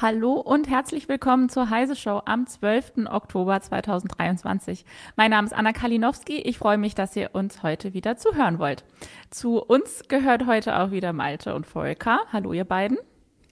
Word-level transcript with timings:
Hallo 0.00 0.34
und 0.34 0.68
herzlich 0.68 1.08
willkommen 1.08 1.48
zur 1.48 1.70
Heise 1.70 1.96
Show 1.96 2.22
am 2.24 2.46
12. 2.46 3.06
Oktober 3.10 3.60
2023. 3.60 4.84
Mein 5.16 5.32
Name 5.32 5.46
ist 5.48 5.52
Anna 5.52 5.72
Kalinowski. 5.72 6.36
Ich 6.36 6.56
freue 6.58 6.78
mich, 6.78 6.94
dass 6.94 7.16
ihr 7.16 7.30
uns 7.32 7.64
heute 7.64 7.94
wieder 7.94 8.16
zuhören 8.16 8.60
wollt. 8.60 8.84
Zu 9.30 9.60
uns 9.60 10.04
gehört 10.06 10.46
heute 10.46 10.78
auch 10.78 10.92
wieder 10.92 11.12
Malte 11.12 11.52
und 11.52 11.66
Volker. 11.66 12.20
Hallo, 12.32 12.52
ihr 12.52 12.64
beiden. 12.64 12.96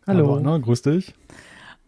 Hallo, 0.07 0.19
Hallo 0.19 0.37
Anna, 0.37 0.59
grüß 0.59 0.83
dich. 0.83 1.15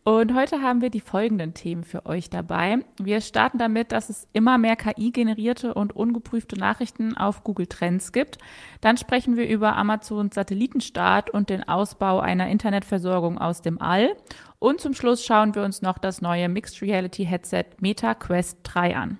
Und 0.08 0.34
heute 0.34 0.62
haben 0.62 0.80
wir 0.80 0.88
die 0.88 1.02
folgenden 1.02 1.52
Themen 1.52 1.84
für 1.84 2.06
euch 2.06 2.30
dabei. 2.30 2.78
Wir 2.98 3.20
starten 3.20 3.58
damit, 3.58 3.92
dass 3.92 4.08
es 4.08 4.26
immer 4.32 4.56
mehr 4.56 4.74
KI-generierte 4.74 5.74
und 5.74 5.94
ungeprüfte 5.94 6.58
Nachrichten 6.58 7.14
auf 7.14 7.44
Google 7.44 7.66
Trends 7.66 8.10
gibt. 8.10 8.38
Dann 8.80 8.96
sprechen 8.96 9.36
wir 9.36 9.46
über 9.46 9.76
Amazons 9.76 10.34
Satellitenstart 10.34 11.28
und 11.28 11.50
den 11.50 11.68
Ausbau 11.68 12.20
einer 12.20 12.48
Internetversorgung 12.48 13.36
aus 13.36 13.60
dem 13.60 13.82
All. 13.82 14.16
Und 14.58 14.80
zum 14.80 14.94
Schluss 14.94 15.24
schauen 15.24 15.54
wir 15.54 15.62
uns 15.62 15.82
noch 15.82 15.98
das 15.98 16.20
neue 16.20 16.48
Mixed 16.48 16.82
Reality 16.82 17.24
Headset 17.24 17.64
Meta 17.80 18.14
Quest 18.14 18.58
3 18.64 18.96
an. 18.96 19.18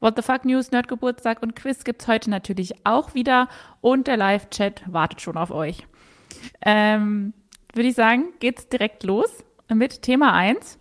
What 0.00 0.14
the 0.16 0.22
Fuck 0.22 0.44
News, 0.44 0.70
Nerdgeburtstag 0.70 1.42
und 1.42 1.56
Quiz 1.56 1.84
gibt's 1.84 2.06
heute 2.06 2.30
natürlich 2.30 2.74
auch 2.84 3.14
wieder 3.14 3.48
und 3.80 4.06
der 4.06 4.16
Live-Chat 4.16 4.82
wartet 4.86 5.20
schon 5.20 5.36
auf 5.36 5.50
euch. 5.50 5.86
Ähm, 6.64 7.32
Würde 7.72 7.88
ich 7.88 7.94
sagen, 7.94 8.28
geht's 8.38 8.68
direkt 8.68 9.02
los 9.04 9.44
mit 9.68 10.02
Thema 10.02 10.34
1. 10.34 10.77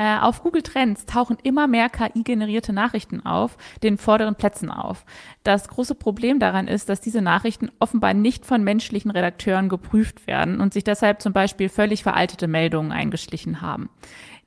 Äh, 0.00 0.18
auf 0.18 0.42
Google 0.42 0.62
Trends 0.62 1.04
tauchen 1.04 1.36
immer 1.42 1.66
mehr 1.66 1.90
KI-generierte 1.90 2.72
Nachrichten 2.72 3.26
auf, 3.26 3.58
den 3.82 3.98
vorderen 3.98 4.34
Plätzen 4.34 4.70
auf. 4.70 5.04
Das 5.42 5.68
große 5.68 5.94
Problem 5.94 6.38
daran 6.38 6.68
ist, 6.68 6.88
dass 6.88 7.02
diese 7.02 7.20
Nachrichten 7.20 7.70
offenbar 7.80 8.14
nicht 8.14 8.46
von 8.46 8.64
menschlichen 8.64 9.10
Redakteuren 9.10 9.68
geprüft 9.68 10.26
werden 10.26 10.62
und 10.62 10.72
sich 10.72 10.84
deshalb 10.84 11.20
zum 11.20 11.34
Beispiel 11.34 11.68
völlig 11.68 12.02
veraltete 12.02 12.48
Meldungen 12.48 12.92
eingeschlichen 12.92 13.60
haben. 13.60 13.90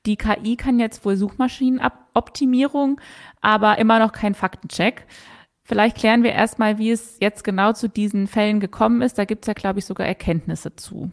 Die 0.08 0.16
KI 0.16 0.56
kann 0.56 0.80
jetzt 0.80 1.06
wohl 1.06 1.18
Suchmaschinenoptimierung, 1.18 3.00
aber 3.40 3.78
immer 3.78 4.00
noch 4.00 4.12
kein 4.12 4.34
Faktencheck. 4.34 5.06
Vielleicht 5.66 5.98
klären 5.98 6.24
wir 6.24 6.31
erstmal, 6.31 6.80
wie 6.80 6.90
es 6.90 7.20
jetzt 7.20 7.44
genau 7.44 7.74
zu 7.74 7.90
diesen 7.90 8.26
Fällen 8.26 8.59
gekommen 8.59 9.04
ist. 9.04 9.20
Da 9.20 9.26
gibt 9.26 9.46
es 9.46 9.48
ja, 9.48 9.54
glaube 9.54 9.78
ich, 9.78 9.86
sogar 9.86 10.08
Erkenntnisse 10.08 10.76
zu. 10.76 11.12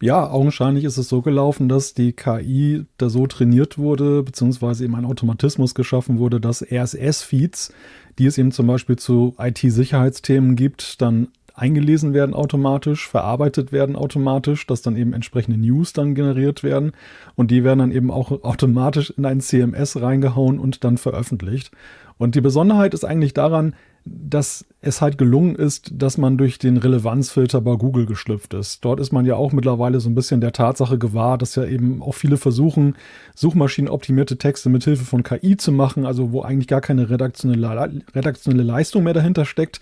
Ja, 0.00 0.28
augenscheinlich 0.28 0.84
ist 0.84 0.98
es 0.98 1.08
so 1.08 1.22
gelaufen, 1.22 1.70
dass 1.70 1.94
die 1.94 2.12
KI 2.12 2.84
da 2.98 3.08
so 3.08 3.26
trainiert 3.26 3.78
wurde, 3.78 4.22
beziehungsweise 4.22 4.84
eben 4.84 4.94
ein 4.94 5.06
Automatismus 5.06 5.74
geschaffen 5.74 6.18
wurde, 6.18 6.38
dass 6.38 6.62
RSS-Feeds, 6.62 7.72
die 8.18 8.26
es 8.26 8.36
eben 8.36 8.52
zum 8.52 8.66
Beispiel 8.66 8.96
zu 8.96 9.34
IT-Sicherheitsthemen 9.38 10.54
gibt, 10.54 11.00
dann 11.00 11.28
eingelesen 11.54 12.12
werden 12.12 12.34
automatisch, 12.34 13.08
verarbeitet 13.08 13.72
werden 13.72 13.96
automatisch, 13.96 14.66
dass 14.66 14.82
dann 14.82 14.96
eben 14.96 15.14
entsprechende 15.14 15.58
News 15.58 15.94
dann 15.94 16.14
generiert 16.14 16.62
werden 16.62 16.92
und 17.34 17.50
die 17.50 17.64
werden 17.64 17.78
dann 17.78 17.92
eben 17.92 18.10
auch 18.10 18.30
automatisch 18.30 19.14
in 19.16 19.24
ein 19.24 19.40
CMS 19.40 20.00
reingehauen 20.00 20.58
und 20.58 20.84
dann 20.84 20.98
veröffentlicht. 20.98 21.70
Und 22.18 22.34
die 22.34 22.42
Besonderheit 22.42 22.92
ist 22.92 23.04
eigentlich 23.04 23.32
daran, 23.32 23.74
dass 24.06 24.64
es 24.80 25.00
halt 25.00 25.18
gelungen 25.18 25.56
ist, 25.56 25.90
dass 25.92 26.16
man 26.16 26.38
durch 26.38 26.58
den 26.58 26.76
Relevanzfilter 26.76 27.60
bei 27.60 27.74
Google 27.74 28.06
geschlüpft 28.06 28.54
ist. 28.54 28.84
Dort 28.84 29.00
ist 29.00 29.12
man 29.12 29.26
ja 29.26 29.34
auch 29.34 29.52
mittlerweile 29.52 29.98
so 29.98 30.08
ein 30.08 30.14
bisschen 30.14 30.40
der 30.40 30.52
Tatsache 30.52 30.96
gewahr, 30.96 31.38
dass 31.38 31.56
ja 31.56 31.64
eben 31.64 32.00
auch 32.02 32.14
viele 32.14 32.36
versuchen, 32.36 32.94
suchmaschinenoptimierte 33.34 34.38
Texte 34.38 34.68
mit 34.68 34.84
Hilfe 34.84 35.04
von 35.04 35.24
KI 35.24 35.56
zu 35.56 35.72
machen, 35.72 36.06
also 36.06 36.30
wo 36.30 36.42
eigentlich 36.42 36.68
gar 36.68 36.80
keine 36.80 37.10
redaktionelle, 37.10 38.02
redaktionelle 38.14 38.62
Leistung 38.62 39.02
mehr 39.02 39.14
dahinter 39.14 39.44
steckt. 39.44 39.80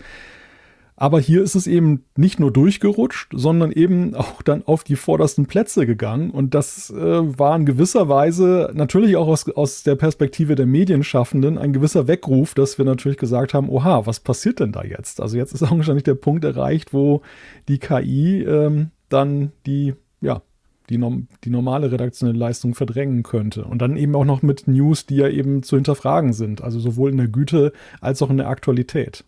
Aber 0.97 1.19
hier 1.19 1.43
ist 1.43 1.55
es 1.55 1.67
eben 1.67 2.05
nicht 2.15 2.39
nur 2.39 2.51
durchgerutscht, 2.51 3.33
sondern 3.35 3.71
eben 3.71 4.15
auch 4.15 4.41
dann 4.41 4.63
auf 4.65 4.83
die 4.83 4.95
vordersten 4.95 5.45
Plätze 5.45 5.85
gegangen. 5.85 6.31
Und 6.31 6.53
das 6.53 6.89
äh, 6.89 7.37
war 7.37 7.55
in 7.55 7.65
gewisser 7.65 8.07
Weise 8.07 8.71
natürlich 8.73 9.17
auch 9.17 9.27
aus, 9.27 9.49
aus 9.49 9.83
der 9.83 9.95
Perspektive 9.95 10.55
der 10.55 10.65
Medienschaffenden 10.65 11.57
ein 11.57 11.73
gewisser 11.73 12.07
Weckruf, 12.07 12.53
dass 12.53 12.77
wir 12.77 12.85
natürlich 12.85 13.17
gesagt 13.17 13.53
haben, 13.53 13.69
oha, 13.69 14.05
was 14.05 14.19
passiert 14.21 14.59
denn 14.59 14.71
da 14.71 14.83
jetzt? 14.83 15.21
Also 15.21 15.37
jetzt 15.37 15.53
ist 15.53 15.63
auch 15.63 15.71
wahrscheinlich 15.71 16.03
der 16.03 16.15
Punkt 16.15 16.45
erreicht, 16.45 16.93
wo 16.93 17.21
die 17.67 17.79
KI 17.79 18.43
ähm, 18.43 18.91
dann 19.09 19.51
die, 19.65 19.93
ja, 20.21 20.41
die, 20.89 21.03
die 21.43 21.49
normale 21.49 21.91
redaktionelle 21.91 22.37
Leistung 22.37 22.73
verdrängen 22.73 23.23
könnte. 23.23 23.65
Und 23.65 23.81
dann 23.81 23.97
eben 23.97 24.15
auch 24.15 24.25
noch 24.25 24.41
mit 24.41 24.67
News, 24.67 25.05
die 25.05 25.17
ja 25.17 25.27
eben 25.27 25.63
zu 25.63 25.75
hinterfragen 25.75 26.31
sind. 26.31 26.63
Also 26.63 26.79
sowohl 26.79 27.11
in 27.11 27.17
der 27.17 27.27
Güte 27.27 27.73
als 27.99 28.21
auch 28.21 28.29
in 28.29 28.37
der 28.37 28.47
Aktualität. 28.47 29.25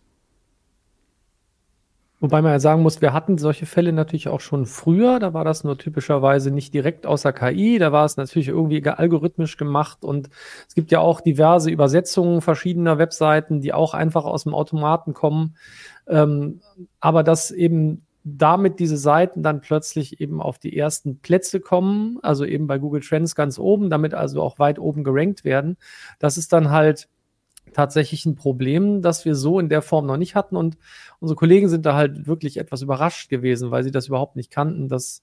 Wobei 2.20 2.42
man 2.42 2.50
ja 2.50 2.58
sagen 2.58 2.82
muss, 2.82 3.00
wir 3.00 3.12
hatten 3.12 3.38
solche 3.38 3.64
Fälle 3.64 3.92
natürlich 3.92 4.26
auch 4.26 4.40
schon 4.40 4.66
früher. 4.66 5.20
Da 5.20 5.34
war 5.34 5.44
das 5.44 5.62
nur 5.62 5.78
typischerweise 5.78 6.50
nicht 6.50 6.74
direkt 6.74 7.06
außer 7.06 7.32
KI. 7.32 7.78
Da 7.78 7.92
war 7.92 8.04
es 8.04 8.16
natürlich 8.16 8.48
irgendwie 8.48 8.84
algorithmisch 8.84 9.56
gemacht. 9.56 10.04
Und 10.04 10.28
es 10.66 10.74
gibt 10.74 10.90
ja 10.90 10.98
auch 10.98 11.20
diverse 11.20 11.70
Übersetzungen 11.70 12.40
verschiedener 12.40 12.98
Webseiten, 12.98 13.60
die 13.60 13.72
auch 13.72 13.94
einfach 13.94 14.24
aus 14.24 14.42
dem 14.42 14.54
Automaten 14.54 15.14
kommen. 15.14 15.56
Ähm, 16.08 16.60
aber 16.98 17.22
dass 17.22 17.52
eben 17.52 18.04
damit 18.24 18.80
diese 18.80 18.96
Seiten 18.96 19.44
dann 19.44 19.60
plötzlich 19.60 20.20
eben 20.20 20.42
auf 20.42 20.58
die 20.58 20.76
ersten 20.76 21.20
Plätze 21.20 21.60
kommen, 21.60 22.18
also 22.22 22.44
eben 22.44 22.66
bei 22.66 22.78
Google 22.78 23.00
Trends 23.00 23.36
ganz 23.36 23.60
oben, 23.60 23.90
damit 23.90 24.12
also 24.12 24.42
auch 24.42 24.58
weit 24.58 24.80
oben 24.80 25.04
gerankt 25.04 25.44
werden, 25.44 25.76
das 26.18 26.36
ist 26.36 26.52
dann 26.52 26.70
halt 26.70 27.08
tatsächlich 27.74 28.26
ein 28.26 28.34
Problem, 28.34 29.02
das 29.02 29.24
wir 29.24 29.34
so 29.34 29.58
in 29.58 29.68
der 29.68 29.82
Form 29.82 30.06
noch 30.06 30.16
nicht 30.16 30.34
hatten. 30.34 30.56
Und 30.56 30.76
unsere 31.20 31.36
Kollegen 31.36 31.68
sind 31.68 31.86
da 31.86 31.94
halt 31.94 32.26
wirklich 32.26 32.56
etwas 32.56 32.82
überrascht 32.82 33.28
gewesen, 33.28 33.70
weil 33.70 33.84
sie 33.84 33.90
das 33.90 34.08
überhaupt 34.08 34.36
nicht 34.36 34.50
kannten, 34.50 34.88
dass 34.88 35.22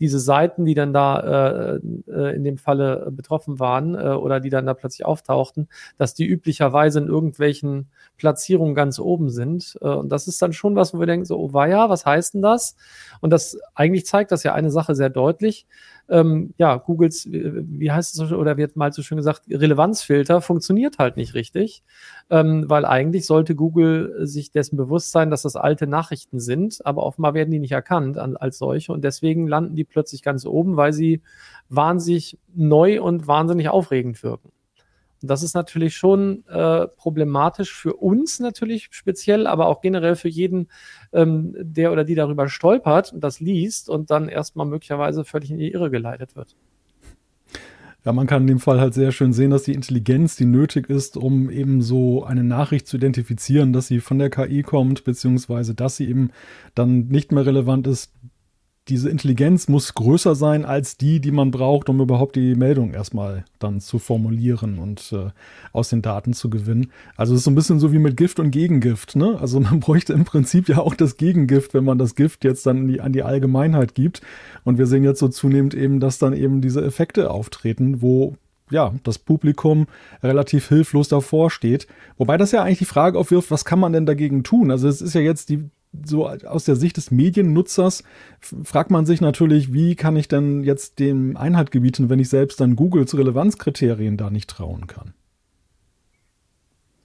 diese 0.00 0.20
Seiten, 0.20 0.64
die 0.64 0.74
dann 0.74 0.92
da 0.92 1.74
äh, 1.74 1.80
äh, 2.08 2.36
in 2.36 2.44
dem 2.44 2.56
Falle 2.56 3.10
betroffen 3.10 3.58
waren 3.58 3.94
äh, 3.94 4.10
oder 4.10 4.40
die 4.40 4.50
dann 4.50 4.66
da 4.66 4.74
plötzlich 4.74 5.04
auftauchten, 5.04 5.68
dass 5.96 6.14
die 6.14 6.26
üblicherweise 6.26 7.00
in 7.00 7.08
irgendwelchen 7.08 7.88
Platzierungen 8.18 8.74
ganz 8.74 8.98
oben 8.98 9.30
sind. 9.30 9.78
Äh, 9.80 9.88
und 9.88 10.10
das 10.10 10.28
ist 10.28 10.42
dann 10.42 10.52
schon 10.52 10.76
was, 10.76 10.92
wo 10.92 10.98
wir 10.98 11.06
denken, 11.06 11.24
so, 11.24 11.38
oh 11.38 11.52
weia, 11.52 11.88
was 11.88 12.04
heißt 12.04 12.34
denn 12.34 12.42
das? 12.42 12.76
Und 13.20 13.30
das 13.30 13.58
eigentlich 13.74 14.04
zeigt 14.04 14.30
das 14.32 14.42
ja 14.42 14.52
eine 14.52 14.70
Sache 14.70 14.94
sehr 14.94 15.08
deutlich, 15.08 15.66
ähm, 16.10 16.54
ja, 16.56 16.76
Googles, 16.76 17.28
wie 17.30 17.92
heißt 17.92 18.14
es 18.14 18.32
oder 18.32 18.56
wird 18.56 18.76
mal 18.76 18.92
so 18.92 19.02
schön 19.02 19.18
gesagt, 19.18 19.42
Relevanzfilter 19.50 20.40
funktioniert 20.40 20.98
halt 20.98 21.16
nicht 21.16 21.34
richtig, 21.34 21.82
ähm, 22.30 22.64
weil 22.66 22.86
eigentlich 22.86 23.26
sollte 23.26 23.54
Google 23.54 24.26
sich 24.26 24.50
dessen 24.50 24.76
bewusst 24.76 25.12
sein, 25.12 25.30
dass 25.30 25.42
das 25.42 25.56
alte 25.56 25.86
Nachrichten 25.86 26.40
sind, 26.40 26.84
aber 26.86 27.02
offenbar 27.02 27.34
werden 27.34 27.50
die 27.50 27.58
nicht 27.58 27.72
erkannt 27.72 28.16
an, 28.16 28.36
als 28.36 28.58
solche 28.58 28.92
und 28.92 29.04
deswegen 29.04 29.46
landen 29.46 29.76
die 29.76 29.84
plötzlich 29.84 30.22
ganz 30.22 30.46
oben, 30.46 30.76
weil 30.76 30.94
sie 30.94 31.22
wahnsinnig 31.68 32.38
neu 32.54 33.02
und 33.02 33.26
wahnsinnig 33.26 33.68
aufregend 33.68 34.22
wirken. 34.22 34.50
Das 35.22 35.42
ist 35.42 35.54
natürlich 35.54 35.96
schon 35.96 36.44
äh, 36.46 36.86
problematisch 36.86 37.74
für 37.74 37.94
uns 37.94 38.40
natürlich 38.40 38.88
speziell, 38.90 39.46
aber 39.46 39.66
auch 39.66 39.80
generell 39.80 40.14
für 40.14 40.28
jeden, 40.28 40.68
ähm, 41.12 41.54
der 41.58 41.92
oder 41.92 42.04
die 42.04 42.14
darüber 42.14 42.48
stolpert 42.48 43.12
und 43.12 43.22
das 43.22 43.40
liest 43.40 43.88
und 43.88 44.10
dann 44.10 44.28
erstmal 44.28 44.66
möglicherweise 44.66 45.24
völlig 45.24 45.50
in 45.50 45.58
die 45.58 45.72
Irre 45.72 45.90
geleitet 45.90 46.36
wird. 46.36 46.56
Ja, 48.04 48.12
man 48.12 48.28
kann 48.28 48.42
in 48.42 48.46
dem 48.46 48.60
Fall 48.60 48.80
halt 48.80 48.94
sehr 48.94 49.10
schön 49.10 49.32
sehen, 49.32 49.50
dass 49.50 49.64
die 49.64 49.74
Intelligenz, 49.74 50.36
die 50.36 50.44
nötig 50.44 50.88
ist, 50.88 51.16
um 51.16 51.50
eben 51.50 51.82
so 51.82 52.24
eine 52.24 52.44
Nachricht 52.44 52.86
zu 52.86 52.96
identifizieren, 52.96 53.72
dass 53.72 53.88
sie 53.88 54.00
von 54.00 54.18
der 54.18 54.30
KI 54.30 54.62
kommt, 54.62 55.04
beziehungsweise 55.04 55.74
dass 55.74 55.96
sie 55.96 56.08
eben 56.08 56.30
dann 56.74 57.08
nicht 57.08 57.32
mehr 57.32 57.44
relevant 57.44 57.86
ist, 57.88 58.14
diese 58.88 59.10
Intelligenz 59.10 59.68
muss 59.68 59.94
größer 59.94 60.34
sein 60.34 60.64
als 60.64 60.96
die, 60.96 61.20
die 61.20 61.30
man 61.30 61.50
braucht, 61.50 61.88
um 61.88 62.00
überhaupt 62.00 62.36
die 62.36 62.54
Meldung 62.54 62.94
erstmal 62.94 63.44
dann 63.58 63.80
zu 63.80 63.98
formulieren 63.98 64.78
und 64.78 65.12
äh, 65.12 65.30
aus 65.72 65.90
den 65.90 66.02
Daten 66.02 66.32
zu 66.32 66.48
gewinnen. 66.48 66.90
Also 67.16 67.34
es 67.34 67.40
ist 67.40 67.44
so 67.44 67.50
ein 67.50 67.54
bisschen 67.54 67.80
so 67.80 67.92
wie 67.92 67.98
mit 67.98 68.16
Gift 68.16 68.40
und 68.40 68.50
Gegengift. 68.50 69.16
Ne? 69.16 69.38
Also 69.40 69.60
man 69.60 69.80
bräuchte 69.80 70.12
im 70.12 70.24
Prinzip 70.24 70.68
ja 70.68 70.78
auch 70.78 70.94
das 70.94 71.16
Gegengift, 71.16 71.74
wenn 71.74 71.84
man 71.84 71.98
das 71.98 72.14
Gift 72.14 72.44
jetzt 72.44 72.66
dann 72.66 72.88
die, 72.88 73.00
an 73.00 73.12
die 73.12 73.22
Allgemeinheit 73.22 73.94
gibt. 73.94 74.22
Und 74.64 74.78
wir 74.78 74.86
sehen 74.86 75.04
jetzt 75.04 75.20
so 75.20 75.28
zunehmend 75.28 75.74
eben, 75.74 76.00
dass 76.00 76.18
dann 76.18 76.32
eben 76.32 76.60
diese 76.60 76.84
Effekte 76.84 77.30
auftreten, 77.30 78.00
wo 78.00 78.36
ja, 78.70 78.94
das 79.02 79.18
Publikum 79.18 79.86
relativ 80.22 80.68
hilflos 80.68 81.08
davor 81.08 81.50
steht. 81.50 81.86
Wobei 82.16 82.36
das 82.36 82.52
ja 82.52 82.62
eigentlich 82.62 82.78
die 82.78 82.84
Frage 82.84 83.18
aufwirft, 83.18 83.50
was 83.50 83.64
kann 83.64 83.80
man 83.80 83.92
denn 83.92 84.06
dagegen 84.06 84.44
tun? 84.44 84.70
Also 84.70 84.88
es 84.88 85.00
ist 85.00 85.14
ja 85.14 85.20
jetzt 85.20 85.48
die, 85.48 85.70
so 86.04 86.28
aus 86.28 86.64
der 86.64 86.76
Sicht 86.76 86.96
des 86.96 87.10
Mediennutzers 87.10 88.04
fragt 88.40 88.90
man 88.90 89.06
sich 89.06 89.20
natürlich, 89.20 89.72
wie 89.72 89.94
kann 89.94 90.16
ich 90.16 90.28
denn 90.28 90.62
jetzt 90.62 90.98
dem 90.98 91.36
Einhalt 91.36 91.70
gebieten, 91.70 92.08
wenn 92.08 92.18
ich 92.18 92.28
selbst 92.28 92.60
dann 92.60 92.76
Googles 92.76 93.16
Relevanzkriterien 93.16 94.16
da 94.16 94.30
nicht 94.30 94.50
trauen 94.50 94.86
kann? 94.86 95.14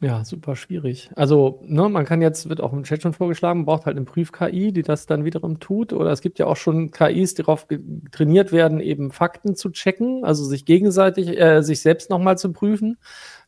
Ja, 0.03 0.25
super 0.25 0.57
schwierig. 0.57 1.09
Also, 1.15 1.61
ne, 1.63 1.87
man 1.87 2.03
kann 2.03 2.21
jetzt, 2.21 2.49
wird 2.49 2.59
auch 2.59 2.73
im 2.73 2.83
Chat 2.83 3.01
schon 3.01 3.13
vorgeschlagen, 3.13 3.63
braucht 3.63 3.85
halt 3.85 3.95
eine 3.95 4.05
Prüf-KI, 4.05 4.73
die 4.73 4.81
das 4.81 5.05
dann 5.05 5.23
wiederum 5.23 5.61
tut. 5.61 5.93
Oder 5.93 6.11
es 6.11 6.19
gibt 6.19 6.39
ja 6.39 6.45
auch 6.45 6.57
schon 6.57 6.91
KIs, 6.91 7.35
die 7.35 7.43
darauf 7.43 7.67
trainiert 8.11 8.51
werden, 8.51 8.81
eben 8.81 9.11
Fakten 9.11 9.55
zu 9.55 9.69
checken, 9.69 10.25
also 10.25 10.43
sich 10.43 10.65
gegenseitig, 10.65 11.39
äh, 11.39 11.61
sich 11.61 11.79
selbst 11.79 12.09
nochmal 12.09 12.37
zu 12.37 12.51
prüfen. 12.51 12.97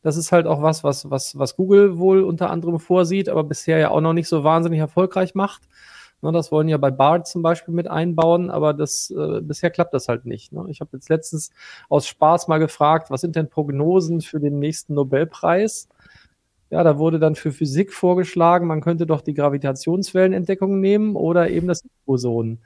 Das 0.02 0.16
ist 0.16 0.32
halt 0.32 0.46
auch 0.46 0.62
was, 0.62 0.82
was, 0.82 1.10
was, 1.10 1.38
was 1.38 1.56
Google 1.56 1.98
wohl 1.98 2.22
unter 2.22 2.48
anderem 2.48 2.80
vorsieht, 2.80 3.28
aber 3.28 3.44
bisher 3.44 3.76
ja 3.76 3.90
auch 3.90 4.00
noch 4.00 4.14
nicht 4.14 4.28
so 4.28 4.42
wahnsinnig 4.42 4.78
erfolgreich 4.80 5.34
macht. 5.34 5.64
Ne, 6.22 6.32
das 6.32 6.50
wollen 6.50 6.68
ja 6.68 6.78
bei 6.78 6.90
BART 6.90 7.28
zum 7.28 7.42
Beispiel 7.42 7.74
mit 7.74 7.86
einbauen, 7.88 8.48
aber 8.48 8.72
das 8.72 9.10
äh, 9.10 9.42
bisher 9.42 9.68
klappt 9.70 9.92
das 9.92 10.08
halt 10.08 10.24
nicht. 10.24 10.52
Ne? 10.52 10.64
Ich 10.68 10.80
habe 10.80 10.90
jetzt 10.94 11.10
letztens 11.10 11.50
aus 11.90 12.06
Spaß 12.06 12.48
mal 12.48 12.58
gefragt, 12.58 13.10
was 13.10 13.20
sind 13.20 13.36
denn 13.36 13.50
Prognosen 13.50 14.22
für 14.22 14.40
den 14.40 14.58
nächsten 14.58 14.94
Nobelpreis? 14.94 15.88
Ja, 16.70 16.82
da 16.82 16.98
wurde 16.98 17.18
dann 17.18 17.36
für 17.36 17.52
Physik 17.52 17.92
vorgeschlagen, 17.92 18.66
man 18.66 18.80
könnte 18.80 19.06
doch 19.06 19.20
die 19.20 19.34
Gravitationswellenentdeckung 19.34 20.80
nehmen 20.80 21.14
oder 21.14 21.48
eben 21.48 21.68
das 21.68 21.84
Boson. 22.04 22.58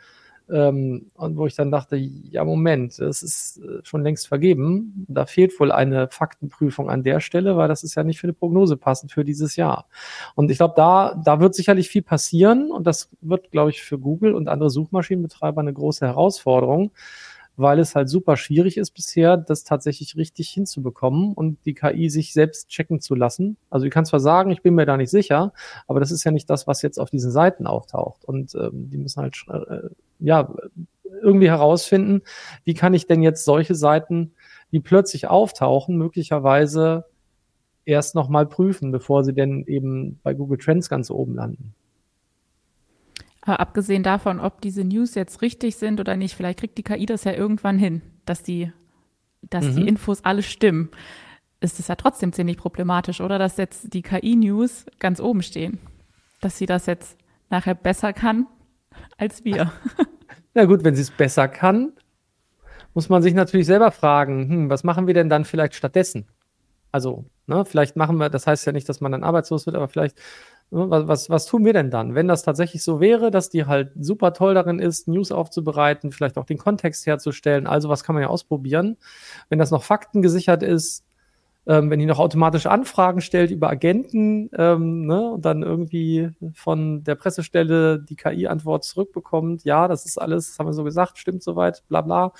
Ähm, 0.50 1.10
und 1.14 1.36
wo 1.36 1.46
ich 1.46 1.54
dann 1.54 1.70
dachte, 1.70 1.96
ja, 1.96 2.44
Moment, 2.44 2.98
das 2.98 3.22
ist 3.22 3.58
äh, 3.58 3.80
schon 3.84 4.02
längst 4.02 4.26
vergeben. 4.26 5.06
Da 5.08 5.26
fehlt 5.26 5.58
wohl 5.60 5.70
eine 5.70 6.08
Faktenprüfung 6.08 6.90
an 6.90 7.02
der 7.04 7.20
Stelle, 7.20 7.56
weil 7.56 7.68
das 7.68 7.84
ist 7.84 7.94
ja 7.94 8.02
nicht 8.02 8.18
für 8.18 8.26
eine 8.26 8.32
Prognose 8.32 8.76
passend 8.76 9.12
für 9.12 9.24
dieses 9.24 9.56
Jahr. 9.56 9.86
Und 10.34 10.50
ich 10.50 10.58
glaube, 10.58 10.74
da, 10.76 11.14
da 11.24 11.40
wird 11.40 11.54
sicherlich 11.54 11.88
viel 11.88 12.02
passieren 12.02 12.70
und 12.72 12.86
das 12.86 13.10
wird, 13.20 13.50
glaube 13.52 13.70
ich, 13.70 13.82
für 13.82 13.98
Google 13.98 14.34
und 14.34 14.48
andere 14.48 14.70
Suchmaschinenbetreiber 14.70 15.60
eine 15.60 15.72
große 15.72 16.06
Herausforderung 16.06 16.90
weil 17.60 17.78
es 17.78 17.94
halt 17.94 18.08
super 18.08 18.36
schwierig 18.36 18.78
ist 18.78 18.92
bisher, 18.92 19.36
das 19.36 19.64
tatsächlich 19.64 20.16
richtig 20.16 20.48
hinzubekommen 20.48 21.34
und 21.34 21.58
die 21.66 21.74
KI 21.74 22.08
sich 22.08 22.32
selbst 22.32 22.68
checken 22.68 23.00
zu 23.00 23.14
lassen. 23.14 23.56
Also 23.68 23.86
ich 23.86 23.92
kann 23.92 24.06
zwar 24.06 24.20
sagen, 24.20 24.50
ich 24.50 24.62
bin 24.62 24.74
mir 24.74 24.86
da 24.86 24.96
nicht 24.96 25.10
sicher, 25.10 25.52
aber 25.86 26.00
das 26.00 26.10
ist 26.10 26.24
ja 26.24 26.30
nicht 26.30 26.48
das, 26.48 26.66
was 26.66 26.80
jetzt 26.80 26.98
auf 26.98 27.10
diesen 27.10 27.30
Seiten 27.30 27.66
auftaucht. 27.66 28.24
Und 28.24 28.54
ähm, 28.54 28.88
die 28.90 28.96
müssen 28.96 29.20
halt 29.20 29.36
äh, 29.48 29.88
ja 30.20 30.54
irgendwie 31.22 31.48
herausfinden, 31.48 32.22
wie 32.64 32.74
kann 32.74 32.94
ich 32.94 33.06
denn 33.06 33.22
jetzt 33.22 33.44
solche 33.44 33.74
Seiten, 33.74 34.32
die 34.72 34.80
plötzlich 34.80 35.28
auftauchen, 35.28 35.96
möglicherweise 35.96 37.04
erst 37.84 38.14
nochmal 38.14 38.46
prüfen, 38.46 38.90
bevor 38.90 39.22
sie 39.22 39.34
denn 39.34 39.64
eben 39.66 40.18
bei 40.22 40.32
Google 40.32 40.58
Trends 40.58 40.88
ganz 40.88 41.10
oben 41.10 41.34
landen. 41.34 41.74
Aber 43.42 43.60
abgesehen 43.60 44.02
davon, 44.02 44.38
ob 44.40 44.60
diese 44.60 44.84
News 44.84 45.14
jetzt 45.14 45.42
richtig 45.42 45.76
sind 45.76 45.98
oder 45.98 46.16
nicht, 46.16 46.34
vielleicht 46.34 46.58
kriegt 46.58 46.76
die 46.76 46.82
KI 46.82 47.06
das 47.06 47.24
ja 47.24 47.32
irgendwann 47.32 47.78
hin, 47.78 48.02
dass 48.26 48.42
die, 48.42 48.72
dass 49.42 49.64
mhm. 49.64 49.76
die 49.76 49.88
Infos 49.88 50.24
alle 50.24 50.42
stimmen. 50.42 50.90
Ist 51.60 51.78
es 51.78 51.88
ja 51.88 51.94
trotzdem 51.94 52.32
ziemlich 52.32 52.56
problematisch, 52.56 53.20
oder? 53.20 53.38
Dass 53.38 53.56
jetzt 53.56 53.92
die 53.92 54.02
KI-News 54.02 54.86
ganz 54.98 55.20
oben 55.20 55.42
stehen. 55.42 55.78
Dass 56.40 56.58
sie 56.58 56.66
das 56.66 56.86
jetzt 56.86 57.18
nachher 57.50 57.74
besser 57.74 58.12
kann 58.12 58.46
als 59.18 59.44
wir. 59.44 59.72
Na 60.54 60.64
gut, 60.64 60.84
wenn 60.84 60.94
sie 60.94 61.02
es 61.02 61.10
besser 61.10 61.48
kann, 61.48 61.92
muss 62.94 63.08
man 63.08 63.22
sich 63.22 63.34
natürlich 63.34 63.66
selber 63.66 63.90
fragen, 63.90 64.48
hm, 64.48 64.70
was 64.70 64.84
machen 64.84 65.06
wir 65.06 65.14
denn 65.14 65.28
dann 65.28 65.44
vielleicht 65.44 65.74
stattdessen? 65.74 66.26
Also, 66.92 67.24
ne, 67.46 67.64
vielleicht 67.64 67.96
machen 67.96 68.16
wir, 68.16 68.30
das 68.30 68.46
heißt 68.46 68.66
ja 68.66 68.72
nicht, 68.72 68.88
dass 68.88 69.00
man 69.00 69.12
dann 69.12 69.22
arbeitslos 69.22 69.66
wird, 69.66 69.76
aber 69.76 69.88
vielleicht 69.88 70.20
was, 70.70 71.08
was, 71.08 71.30
was 71.30 71.46
tun 71.46 71.64
wir 71.64 71.72
denn 71.72 71.90
dann? 71.90 72.14
Wenn 72.14 72.28
das 72.28 72.42
tatsächlich 72.42 72.82
so 72.82 73.00
wäre, 73.00 73.30
dass 73.30 73.50
die 73.50 73.66
halt 73.66 73.92
super 73.98 74.32
toll 74.32 74.54
darin 74.54 74.78
ist, 74.78 75.08
News 75.08 75.32
aufzubereiten, 75.32 76.12
vielleicht 76.12 76.38
auch 76.38 76.44
den 76.44 76.58
Kontext 76.58 77.06
herzustellen, 77.06 77.66
also 77.66 77.88
was 77.88 78.04
kann 78.04 78.14
man 78.14 78.22
ja 78.22 78.28
ausprobieren. 78.28 78.96
Wenn 79.48 79.58
das 79.58 79.72
noch 79.72 79.82
faktengesichert 79.82 80.62
ist, 80.62 81.04
ähm, 81.66 81.90
wenn 81.90 81.98
die 81.98 82.06
noch 82.06 82.18
automatisch 82.18 82.66
Anfragen 82.66 83.20
stellt 83.20 83.50
über 83.50 83.68
Agenten 83.68 84.48
ähm, 84.56 85.06
ne, 85.06 85.32
und 85.32 85.44
dann 85.44 85.62
irgendwie 85.62 86.30
von 86.54 87.04
der 87.04 87.16
Pressestelle 87.16 88.00
die 88.00 88.16
KI-Antwort 88.16 88.84
zurückbekommt, 88.84 89.64
ja, 89.64 89.86
das 89.86 90.06
ist 90.06 90.18
alles, 90.18 90.48
das 90.48 90.58
haben 90.58 90.66
wir 90.66 90.72
so 90.72 90.84
gesagt, 90.84 91.18
stimmt 91.18 91.42
soweit, 91.42 91.82
bla 91.88 92.00
bla. 92.00 92.32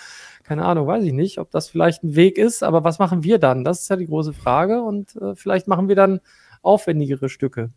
Keine 0.44 0.64
Ahnung, 0.64 0.86
weiß 0.86 1.04
ich 1.04 1.12
nicht, 1.12 1.38
ob 1.38 1.50
das 1.50 1.68
vielleicht 1.68 2.02
ein 2.02 2.16
Weg 2.16 2.38
ist, 2.38 2.62
aber 2.62 2.82
was 2.84 2.98
machen 2.98 3.22
wir 3.22 3.38
dann? 3.38 3.64
Das 3.64 3.82
ist 3.82 3.90
ja 3.90 3.96
die 3.96 4.06
große 4.06 4.32
Frage 4.32 4.82
und 4.82 5.16
äh, 5.16 5.34
vielleicht 5.34 5.68
machen 5.68 5.88
wir 5.88 5.96
dann 5.96 6.20
aufwendigere 6.62 7.28
Stücke 7.28 7.70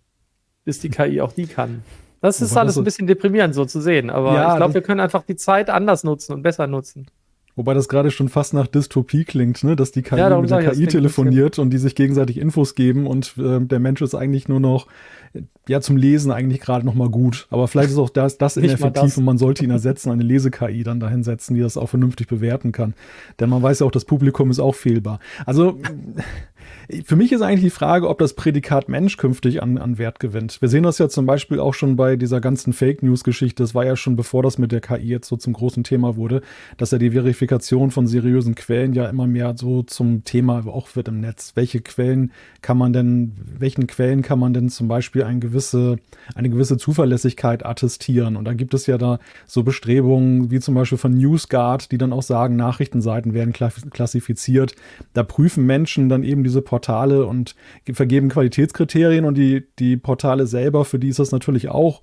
bis 0.66 0.80
die 0.80 0.90
KI 0.90 1.22
auch 1.22 1.32
die 1.32 1.48
kann. 1.48 1.84
Das 2.22 2.42
ist 2.42 2.56
alles 2.56 2.78
ein 2.78 2.86
bisschen 2.86 3.06
deprimierend 3.06 3.54
so 3.54 3.66
zu 3.66 3.82
sehen, 3.82 4.10
aber 4.10 4.34
ja, 4.34 4.52
ich 4.52 4.58
glaube, 4.58 4.74
wir 4.76 4.82
können 4.82 5.02
einfach 5.02 5.24
die 5.24 5.36
Zeit 5.36 5.70
anders 5.70 6.06
nutzen 6.06 6.34
und 6.34 6.42
besser 6.42 6.68
nutzen. 6.68 7.08
Wobei 7.56 7.76
das 7.76 7.88
gerade 7.88 8.10
schon 8.10 8.30
fast 8.30 8.56
nach 8.56 8.66
Dystopie 8.66 9.26
klingt, 9.26 9.64
ne? 9.64 9.76
dass 9.76 9.92
die 9.92 10.02
KI 10.02 10.18
ja, 10.18 10.40
mit 10.40 10.50
der 10.50 10.72
KI 10.72 10.88
telefoniert 10.88 11.60
und 11.60 11.70
die 11.70 11.78
sich 11.78 11.94
gegenseitig 11.94 12.40
Infos 12.40 12.74
geben 12.74 13.06
und 13.06 13.36
äh, 13.38 13.60
der 13.60 13.80
Mensch 13.80 14.02
ist 14.02 14.16
eigentlich 14.16 14.48
nur 14.48 14.60
noch 14.60 14.88
ja 15.68 15.82
zum 15.82 15.98
Lesen 15.98 16.32
eigentlich 16.32 16.62
gerade 16.62 16.86
noch 16.86 16.96
mal 16.96 17.10
gut. 17.10 17.48
Aber 17.50 17.68
vielleicht 17.68 17.92
ist 17.92 17.98
auch 17.98 18.10
das, 18.10 18.38
das 18.38 18.58
ineffektiv 18.58 19.04
das. 19.04 19.18
und 19.18 19.26
man 19.26 19.38
sollte 19.38 19.64
ihn 19.64 19.72
ersetzen, 19.72 20.12
eine 20.12 20.24
Lese-KI 20.24 20.84
dann 20.84 21.00
dahin 21.00 21.24
setzen, 21.24 21.54
die 21.54 21.62
das 21.62 21.78
auch 21.78 21.90
vernünftig 21.90 22.28
bewerten 22.28 22.72
kann. 22.72 22.94
Denn 23.40 23.50
man 23.50 23.62
weiß 23.62 23.80
ja 23.80 23.86
auch, 23.86 23.92
das 23.92 24.06
Publikum 24.06 24.50
ist 24.50 24.60
auch 24.60 24.76
fehlbar. 24.76 25.20
Also 25.46 25.78
für 27.06 27.16
mich 27.16 27.32
ist 27.32 27.42
eigentlich 27.42 27.64
die 27.64 27.70
Frage, 27.70 28.10
ob 28.10 28.20
das 28.20 28.34
Prädikat 28.34 28.90
Mensch 28.90 29.18
künftig 29.18 29.62
an, 29.62 29.78
an 29.78 29.98
Wert 29.98 30.20
gewinnt. 30.20 30.62
Wir 30.62 30.70
sehen 30.70 30.84
das 30.84 30.98
ja 30.98 31.08
zum 31.08 31.26
Beispiel 31.26 31.60
auch 31.60 31.74
schon 31.74 31.96
bei 31.96 32.16
dieser 32.16 32.42
ganzen 32.42 32.74
Fake 32.74 33.04
News-Geschichte. 33.04 33.64
Das 33.64 33.74
war 33.74 33.86
ja 33.86 33.96
schon 33.96 34.16
bevor 34.16 34.44
das 34.44 34.58
mit 34.58 34.72
der 34.72 34.82
KI 34.82 35.08
jetzt 35.08 35.28
so 35.28 35.38
zum 35.38 35.54
großen 35.54 35.84
Thema 35.84 36.16
wurde, 36.16 36.42
dass 36.78 36.92
ja 36.92 36.98
die 36.98 37.12
Verifikation 37.12 37.92
von 37.92 38.08
seriösen 38.08 38.56
Quellen 38.56 38.94
ja 38.94 39.08
immer 39.08 39.28
mehr 39.28 39.56
so 39.58 39.84
zum 39.84 40.24
Thema 40.24 40.66
auch 40.68 40.96
wird 40.96 41.08
im 41.08 41.20
Netz. 41.20 41.54
Welche 41.56 41.82
Quellen 41.82 42.32
kann 42.62 42.78
man 42.78 42.94
denn, 42.94 43.34
welchen 43.60 43.88
Quellen 43.88 44.22
kann 44.22 44.40
man 44.40 44.54
denn 44.54 44.70
zum 44.70 44.88
Beispiel 44.88 45.24
eine 45.24 45.40
gewisse, 45.40 45.98
eine 46.36 46.50
gewisse 46.50 46.78
Zuverlässigkeit 46.78 47.66
attestieren? 47.66 48.36
Und 48.36 48.46
da 48.46 48.54
gibt 48.54 48.74
es 48.74 48.88
ja 48.88 48.98
da 48.98 49.20
so 49.46 49.64
Bestrebungen 49.64 50.52
wie 50.52 50.60
zum 50.60 50.76
Beispiel 50.76 50.98
von 50.98 51.14
NewsGuard, 51.14 51.92
die 51.92 51.98
dann 51.98 52.14
auch 52.14 52.24
sagen, 52.24 52.56
Nachrichtenseiten 52.56 53.34
werden 53.34 53.54
klassifiziert. 53.54 54.76
Da 55.14 55.24
prüfen 55.24 55.66
Menschen 55.66 56.10
dann 56.10 56.24
eben 56.24 56.44
diese 56.44 56.62
Portale 56.74 57.28
und 57.28 57.54
vergeben 57.94 58.30
Qualitätskriterien 58.30 59.26
und 59.26 59.38
die, 59.38 59.68
die 59.78 59.96
Portale 59.96 60.48
selber, 60.48 60.86
für 60.86 60.98
die 60.98 61.10
ist 61.10 61.20
das 61.20 61.32
natürlich 61.32 61.70
auch 61.70 62.02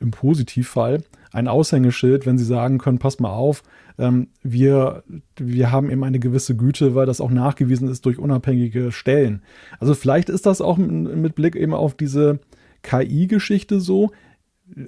im 0.00 0.10
Positivfall 0.10 1.04
ein 1.30 1.46
Aushängeschild, 1.46 2.26
wenn 2.26 2.36
sie 2.36 2.44
sagen 2.44 2.78
können, 2.78 2.98
pass 2.98 3.20
mal 3.20 3.30
auf, 3.30 3.62
ähm, 3.96 4.26
wir, 4.42 5.04
wir 5.36 5.70
haben 5.70 5.88
eben 5.88 6.02
eine 6.02 6.18
gewisse 6.18 6.56
Güte, 6.56 6.96
weil 6.96 7.06
das 7.06 7.20
auch 7.20 7.30
nachgewiesen 7.30 7.88
ist 7.88 8.06
durch 8.06 8.18
unabhängige 8.18 8.90
Stellen. 8.90 9.42
Also 9.78 9.94
vielleicht 9.94 10.30
ist 10.30 10.46
das 10.46 10.60
auch 10.60 10.78
mit 10.78 11.36
Blick 11.36 11.54
eben 11.54 11.74
auf 11.74 11.94
diese 11.94 12.40
KI-Geschichte 12.82 13.78
so, 13.78 14.10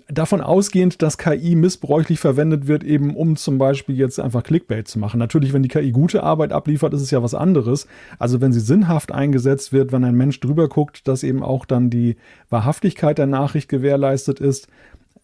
davon 0.09 0.41
ausgehend, 0.41 1.03
dass 1.03 1.19
KI 1.19 1.55
missbräuchlich 1.55 2.21
verwendet 2.21 2.67
wird, 2.67 2.85
eben 2.85 3.15
um 3.17 3.37
zum 3.37 3.59
Beispiel 3.59 3.97
jetzt 3.97 4.21
einfach 4.21 4.43
Clickbait 4.43 4.87
zu 4.87 4.99
machen. 4.99 5.19
Natürlich, 5.19 5.53
wenn 5.53 5.62
die 5.62 5.69
KI 5.69 5.91
gute 5.91 6.23
Arbeit 6.23 6.53
abliefert, 6.53 6.93
ist 6.94 7.03
es 7.03 7.11
ja 7.11 7.23
was 7.23 7.35
anderes. 7.35 7.87
Also 8.19 8.41
wenn 8.41 8.53
sie 8.53 8.61
sinnhaft 8.61 9.12
eingesetzt 9.12 9.73
wird, 9.73 9.93
wenn 9.93 10.05
ein 10.05 10.15
Mensch 10.15 10.39
drüber 10.41 10.69
guckt, 10.69 11.08
dass 11.08 11.22
eben 11.22 11.43
auch 11.43 11.65
dann 11.65 11.91
die 11.91 12.17
Wahrhaftigkeit 12.51 13.19
der 13.19 13.27
Nachricht 13.27 13.69
gewährleistet 13.69 14.41
ist. 14.41 14.69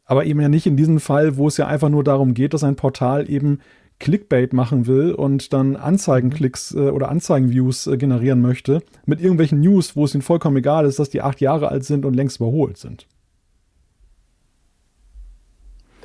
Aber 0.04 0.24
eben 0.24 0.40
ja 0.40 0.48
nicht 0.48 0.66
in 0.66 0.76
diesem 0.76 1.00
Fall, 1.00 1.36
wo 1.36 1.48
es 1.48 1.56
ja 1.56 1.66
einfach 1.66 1.88
nur 1.88 2.04
darum 2.04 2.34
geht, 2.34 2.54
dass 2.54 2.64
ein 2.64 2.76
Portal 2.76 3.28
eben 3.28 3.60
Clickbait 3.98 4.52
machen 4.52 4.86
will 4.86 5.12
und 5.12 5.52
dann 5.52 5.74
Anzeigenklicks 5.74 6.74
äh, 6.74 6.90
oder 6.90 7.08
Anzeigenviews 7.08 7.86
äh, 7.86 7.96
generieren 7.96 8.42
möchte 8.42 8.82
mit 9.06 9.20
irgendwelchen 9.20 9.60
News, 9.60 9.96
wo 9.96 10.04
es 10.04 10.14
ihnen 10.14 10.22
vollkommen 10.22 10.58
egal 10.58 10.84
ist, 10.84 10.98
dass 10.98 11.08
die 11.08 11.22
acht 11.22 11.40
Jahre 11.40 11.68
alt 11.68 11.84
sind 11.84 12.04
und 12.04 12.14
längst 12.14 12.36
überholt 12.36 12.76
sind. 12.76 13.06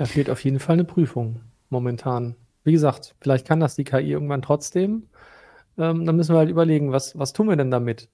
Da 0.01 0.07
fehlt 0.07 0.31
auf 0.31 0.43
jeden 0.43 0.57
Fall 0.57 0.73
eine 0.73 0.83
Prüfung 0.83 1.41
momentan. 1.69 2.35
Wie 2.63 2.71
gesagt, 2.71 3.13
vielleicht 3.21 3.47
kann 3.47 3.59
das 3.59 3.75
die 3.75 3.83
KI 3.83 4.11
irgendwann 4.11 4.41
trotzdem. 4.41 5.03
Ähm, 5.77 6.07
dann 6.07 6.15
müssen 6.15 6.33
wir 6.33 6.39
halt 6.39 6.49
überlegen, 6.49 6.91
was, 6.91 7.19
was 7.19 7.33
tun 7.33 7.47
wir 7.47 7.55
denn 7.55 7.69
damit? 7.69 8.09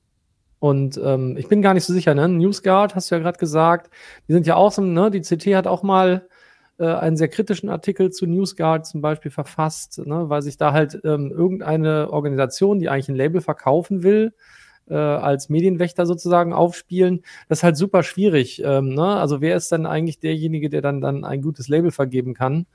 Und 0.59 0.99
ähm, 1.01 1.37
ich 1.37 1.47
bin 1.47 1.61
gar 1.61 1.73
nicht 1.73 1.85
so 1.85 1.93
sicher, 1.93 2.13
ne? 2.13 2.27
NewsGuard, 2.27 2.93
hast 2.93 3.09
du 3.09 3.15
ja 3.15 3.21
gerade 3.21 3.39
gesagt, 3.39 3.89
die 4.27 4.33
sind 4.33 4.45
ja 4.45 4.57
auch 4.57 4.73
so, 4.73 4.81
ne? 4.81 5.09
Die 5.11 5.21
CT 5.21 5.55
hat 5.55 5.65
auch 5.65 5.81
mal 5.81 6.27
äh, 6.77 6.87
einen 6.87 7.15
sehr 7.15 7.29
kritischen 7.29 7.69
Artikel 7.69 8.11
zu 8.11 8.25
NewsGuard 8.25 8.85
zum 8.85 8.99
Beispiel 8.99 9.31
verfasst, 9.31 10.05
ne? 10.05 10.27
weil 10.27 10.41
sich 10.41 10.57
da 10.57 10.73
halt 10.73 10.99
ähm, 11.05 11.31
irgendeine 11.31 12.11
Organisation, 12.11 12.79
die 12.79 12.89
eigentlich 12.89 13.07
ein 13.07 13.15
Label 13.15 13.39
verkaufen 13.39 14.03
will, 14.03 14.33
äh, 14.89 14.95
als 14.95 15.49
Medienwächter 15.49 16.05
sozusagen 16.05 16.53
aufspielen. 16.53 17.21
Das 17.49 17.59
ist 17.59 17.63
halt 17.63 17.77
super 17.77 18.03
schwierig. 18.03 18.61
Ähm, 18.63 18.93
ne? 18.93 19.15
Also 19.17 19.41
wer 19.41 19.55
ist 19.55 19.71
dann 19.71 19.85
eigentlich 19.85 20.19
derjenige, 20.19 20.69
der 20.69 20.81
dann, 20.81 21.01
dann 21.01 21.23
ein 21.23 21.41
gutes 21.41 21.67
Label 21.67 21.91
vergeben 21.91 22.33
kann? 22.33 22.65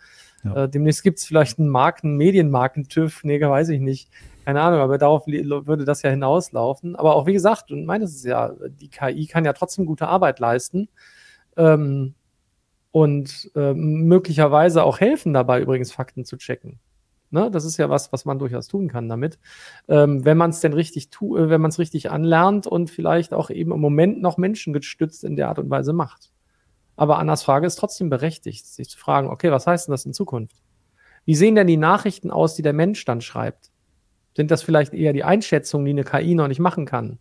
Ja. 0.44 0.64
Äh, 0.64 0.68
demnächst 0.68 1.02
gibt 1.02 1.18
es 1.18 1.24
vielleicht 1.24 1.58
einen 1.58 1.68
Marken, 1.68 2.16
Medienmarken-TÜV, 2.16 3.24
nee, 3.24 3.40
weiß 3.40 3.68
ich 3.70 3.80
nicht. 3.80 4.10
Keine 4.44 4.60
Ahnung, 4.60 4.80
aber 4.80 4.98
darauf 4.98 5.26
würde 5.26 5.84
das 5.84 6.02
ja 6.02 6.10
hinauslaufen. 6.10 6.96
Aber 6.96 7.14
auch 7.14 7.26
wie 7.26 7.32
gesagt, 7.32 7.70
und 7.70 7.84
meines 7.84 8.14
ist 8.14 8.24
ja, 8.24 8.52
die 8.68 8.88
KI 8.88 9.26
kann 9.26 9.44
ja 9.44 9.52
trotzdem 9.52 9.86
gute 9.86 10.08
Arbeit 10.08 10.40
leisten. 10.40 10.88
Ähm, 11.56 12.14
und 12.90 13.50
äh, 13.54 13.72
möglicherweise 13.72 14.84
auch 14.84 15.00
helfen 15.00 15.32
dabei, 15.32 15.60
übrigens 15.60 15.92
Fakten 15.92 16.24
zu 16.24 16.36
checken. 16.36 16.78
Ne? 17.32 17.50
Das 17.50 17.64
ist 17.64 17.78
ja 17.78 17.88
was, 17.88 18.12
was 18.12 18.24
man 18.24 18.38
durchaus 18.38 18.68
tun 18.68 18.88
kann 18.88 19.08
damit. 19.08 19.38
Ähm, 19.88 20.24
wenn 20.24 20.36
man 20.36 20.50
es 20.50 20.60
denn 20.60 20.74
richtig 20.74 21.08
tu 21.10 21.36
äh, 21.36 21.48
wenn 21.48 21.60
man 21.60 21.70
es 21.70 21.78
richtig 21.78 22.10
anlernt 22.10 22.66
und 22.66 22.90
vielleicht 22.90 23.32
auch 23.32 23.50
eben 23.50 23.72
im 23.72 23.80
Moment 23.80 24.20
noch 24.20 24.36
menschengestützt 24.36 25.24
in 25.24 25.36
der 25.36 25.48
Art 25.48 25.58
und 25.58 25.70
Weise 25.70 25.92
macht. 25.92 26.30
Aber 26.94 27.18
Annas 27.18 27.42
Frage 27.42 27.66
ist 27.66 27.76
trotzdem 27.76 28.10
berechtigt, 28.10 28.66
sich 28.66 28.90
zu 28.90 28.98
fragen, 28.98 29.28
okay, 29.28 29.50
was 29.50 29.66
heißt 29.66 29.88
denn 29.88 29.92
das 29.92 30.04
in 30.04 30.12
Zukunft? 30.12 30.56
Wie 31.24 31.34
sehen 31.34 31.54
denn 31.54 31.66
die 31.66 31.78
Nachrichten 31.78 32.30
aus, 32.30 32.54
die 32.54 32.62
der 32.62 32.74
Mensch 32.74 33.04
dann 33.06 33.22
schreibt? 33.22 33.70
Sind 34.36 34.50
das 34.50 34.62
vielleicht 34.62 34.92
eher 34.92 35.12
die 35.14 35.24
Einschätzungen, 35.24 35.86
die 35.86 35.92
eine 35.92 36.04
KI 36.04 36.34
noch 36.34 36.48
nicht 36.48 36.60
machen 36.60 36.84
kann? 36.84 37.18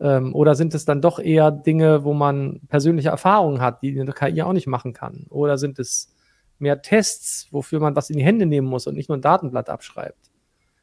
Ähm, 0.00 0.34
oder 0.34 0.54
sind 0.54 0.74
es 0.74 0.86
dann 0.86 1.02
doch 1.02 1.18
eher 1.18 1.50
Dinge, 1.50 2.04
wo 2.04 2.14
man 2.14 2.60
persönliche 2.68 3.10
Erfahrungen 3.10 3.60
hat, 3.60 3.82
die 3.82 4.00
eine 4.00 4.12
KI 4.12 4.42
auch 4.42 4.54
nicht 4.54 4.66
machen 4.66 4.94
kann? 4.94 5.26
Oder 5.28 5.58
sind 5.58 5.78
es 5.78 6.15
mehr 6.58 6.82
Tests, 6.82 7.48
wofür 7.50 7.80
man 7.80 7.96
was 7.96 8.10
in 8.10 8.16
die 8.16 8.24
Hände 8.24 8.46
nehmen 8.46 8.66
muss 8.66 8.86
und 8.86 8.94
nicht 8.94 9.08
nur 9.08 9.18
ein 9.18 9.22
Datenblatt 9.22 9.70
abschreibt? 9.70 10.30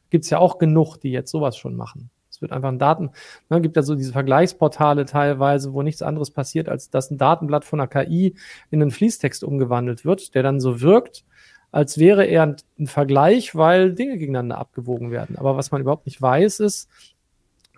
Gibt 0.09 0.25
es 0.25 0.29
ja 0.29 0.39
auch 0.39 0.57
genug, 0.57 0.97
die 0.97 1.11
jetzt 1.11 1.31
sowas 1.31 1.57
schon 1.57 1.75
machen. 1.75 2.09
Es 2.29 2.41
wird 2.41 2.51
einfach 2.51 2.69
ein 2.69 2.79
Daten, 2.79 3.11
ne, 3.49 3.61
gibt 3.61 3.75
ja 3.75 3.83
so 3.83 3.93
diese 3.93 4.11
Vergleichsportale 4.11 5.05
teilweise, 5.05 5.73
wo 5.73 5.83
nichts 5.83 6.01
anderes 6.01 6.31
passiert, 6.31 6.67
als 6.67 6.89
dass 6.89 7.11
ein 7.11 7.19
Datenblatt 7.19 7.63
von 7.63 7.79
einer 7.79 7.87
KI 7.87 8.35
in 8.71 8.81
einen 8.81 8.91
Fließtext 8.91 9.43
umgewandelt 9.43 10.03
wird, 10.03 10.33
der 10.33 10.41
dann 10.41 10.59
so 10.59 10.81
wirkt, 10.81 11.25
als 11.71 11.97
wäre 11.97 12.25
er 12.25 12.55
ein, 12.77 12.87
Vergleich, 12.87 13.55
weil 13.55 13.93
Dinge 13.93 14.17
gegeneinander 14.17 14.57
abgewogen 14.57 15.11
werden. 15.11 15.37
Aber 15.37 15.57
was 15.57 15.71
man 15.71 15.81
überhaupt 15.81 16.05
nicht 16.05 16.21
weiß, 16.21 16.59
ist, 16.59 16.89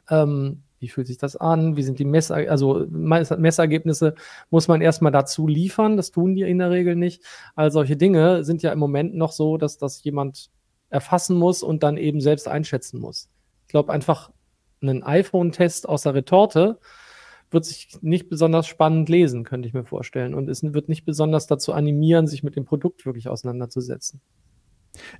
ähm, 0.10 0.64
wie 0.86 0.90
fühlt 0.90 1.08
sich 1.08 1.18
das 1.18 1.36
an? 1.36 1.76
Wie 1.76 1.82
sind 1.82 1.98
die 1.98 2.06
Mess 2.06 2.30
also 2.30 2.86
Messergebnisse 2.92 4.14
muss 4.52 4.68
man 4.68 4.82
erstmal 4.82 5.12
dazu 5.12 5.48
liefern. 5.48 5.98
Das 5.98 6.12
tun 6.12 6.36
die 6.36 6.44
in 6.44 6.60
der 6.60 6.70
Regel 6.70 6.96
nicht. 6.96 7.24
All 7.56 7.72
solche 7.72 7.98
Dinge 7.98 8.44
sind 8.44 8.62
ja 8.62 8.72
im 8.72 8.78
Moment 8.78 9.16
noch 9.16 9.32
so, 9.32 9.58
dass 9.58 9.80
das 9.80 10.04
jemand 10.04 10.52
erfassen 10.92 11.38
muss 11.38 11.64
und 11.64 11.82
dann 11.82 11.98
eben 11.98 12.22
selbst 12.22 12.48
einschätzen 12.48 13.00
muss. 13.00 13.30
Ich 13.66 13.70
glaube 13.70 13.92
einfach, 13.92 14.32
einen 14.80 15.02
iPhone-Test 15.02 15.90
aus 15.90 16.04
der 16.04 16.14
Retorte 16.14 16.78
wird 17.50 17.66
sich 17.66 17.98
nicht 18.02 18.30
besonders 18.30 18.68
spannend 18.68 19.10
lesen, 19.10 19.44
könnte 19.44 19.68
ich 19.68 19.74
mir 19.74 19.86
vorstellen. 19.86 20.36
Und 20.36 20.50
es 20.50 20.62
wird 20.62 20.88
nicht 20.88 21.04
besonders 21.04 21.48
dazu 21.48 21.74
animieren, 21.74 22.28
sich 22.28 22.44
mit 22.44 22.56
dem 22.56 22.66
Produkt 22.66 23.08
wirklich 23.08 23.28
auseinanderzusetzen. 23.28 24.22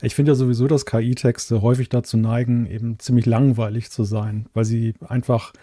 Ich 0.02 0.16
finde 0.16 0.32
ja 0.32 0.36
sowieso, 0.36 0.68
dass 0.68 0.86
KI-Texte 0.86 1.62
häufig 1.62 1.90
dazu 1.90 2.18
neigen, 2.18 2.66
eben 2.66 3.00
ziemlich 3.00 3.26
langweilig 3.26 3.92
zu 3.92 4.04
sein, 4.04 4.48
weil 4.54 4.66
sie 4.66 4.94
einfach 5.08 5.54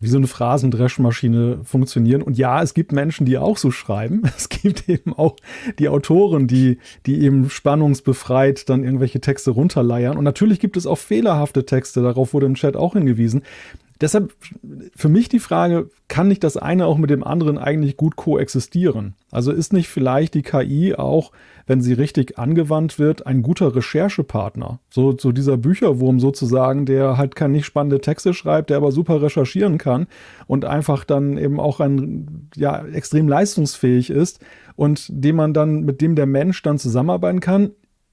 wie 0.00 0.08
so 0.08 0.16
eine 0.16 0.26
Phrasendreschmaschine 0.26 1.60
funktionieren. 1.62 2.22
Und 2.22 2.38
ja, 2.38 2.62
es 2.62 2.72
gibt 2.72 2.90
Menschen, 2.90 3.26
die 3.26 3.36
auch 3.36 3.58
so 3.58 3.70
schreiben. 3.70 4.22
Es 4.36 4.48
gibt 4.48 4.88
eben 4.88 5.12
auch 5.12 5.36
die 5.78 5.88
Autoren, 5.88 6.46
die, 6.46 6.78
die 7.06 7.20
eben 7.20 7.50
spannungsbefreit 7.50 8.68
dann 8.68 8.82
irgendwelche 8.82 9.20
Texte 9.20 9.50
runterleiern. 9.50 10.16
Und 10.16 10.24
natürlich 10.24 10.58
gibt 10.58 10.78
es 10.78 10.86
auch 10.86 10.96
fehlerhafte 10.96 11.66
Texte, 11.66 12.02
darauf 12.02 12.32
wurde 12.32 12.46
im 12.46 12.54
Chat 12.54 12.76
auch 12.76 12.94
hingewiesen. 12.94 13.42
Deshalb 14.00 14.32
für 14.96 15.10
mich 15.10 15.28
die 15.28 15.40
Frage, 15.40 15.90
kann 16.08 16.28
nicht 16.28 16.42
das 16.42 16.56
eine 16.56 16.86
auch 16.86 16.96
mit 16.96 17.10
dem 17.10 17.22
anderen 17.22 17.58
eigentlich 17.58 17.98
gut 17.98 18.16
koexistieren? 18.16 19.14
Also 19.30 19.52
ist 19.52 19.74
nicht 19.74 19.88
vielleicht 19.88 20.32
die 20.34 20.42
KI 20.42 20.94
auch, 20.94 21.32
wenn 21.66 21.82
sie 21.82 21.92
richtig 21.92 22.38
angewandt 22.38 22.98
wird, 22.98 23.26
ein 23.26 23.42
guter 23.42 23.76
Recherchepartner? 23.76 24.80
So, 24.88 25.16
so 25.16 25.32
dieser 25.32 25.58
Bücherwurm 25.58 26.18
sozusagen, 26.18 26.86
der 26.86 27.18
halt 27.18 27.36
kann 27.36 27.52
nicht 27.52 27.66
spannende 27.66 28.00
Texte 28.00 28.32
schreibt, 28.32 28.70
der 28.70 28.78
aber 28.78 28.90
super 28.90 29.20
recherchieren 29.20 29.76
kann 29.76 30.06
und 30.46 30.64
einfach 30.64 31.04
dann 31.04 31.36
eben 31.36 31.60
auch 31.60 31.80
ein, 31.80 32.48
ja, 32.56 32.82
extrem 32.86 33.28
leistungsfähig 33.28 34.08
ist 34.08 34.40
und 34.76 35.06
dem 35.10 35.36
man 35.36 35.52
dann, 35.52 35.82
mit 35.84 36.00
dem 36.00 36.16
der 36.16 36.26
Mensch 36.26 36.62
dann 36.62 36.78
zusammenarbeiten 36.78 37.40
kann, 37.40 37.72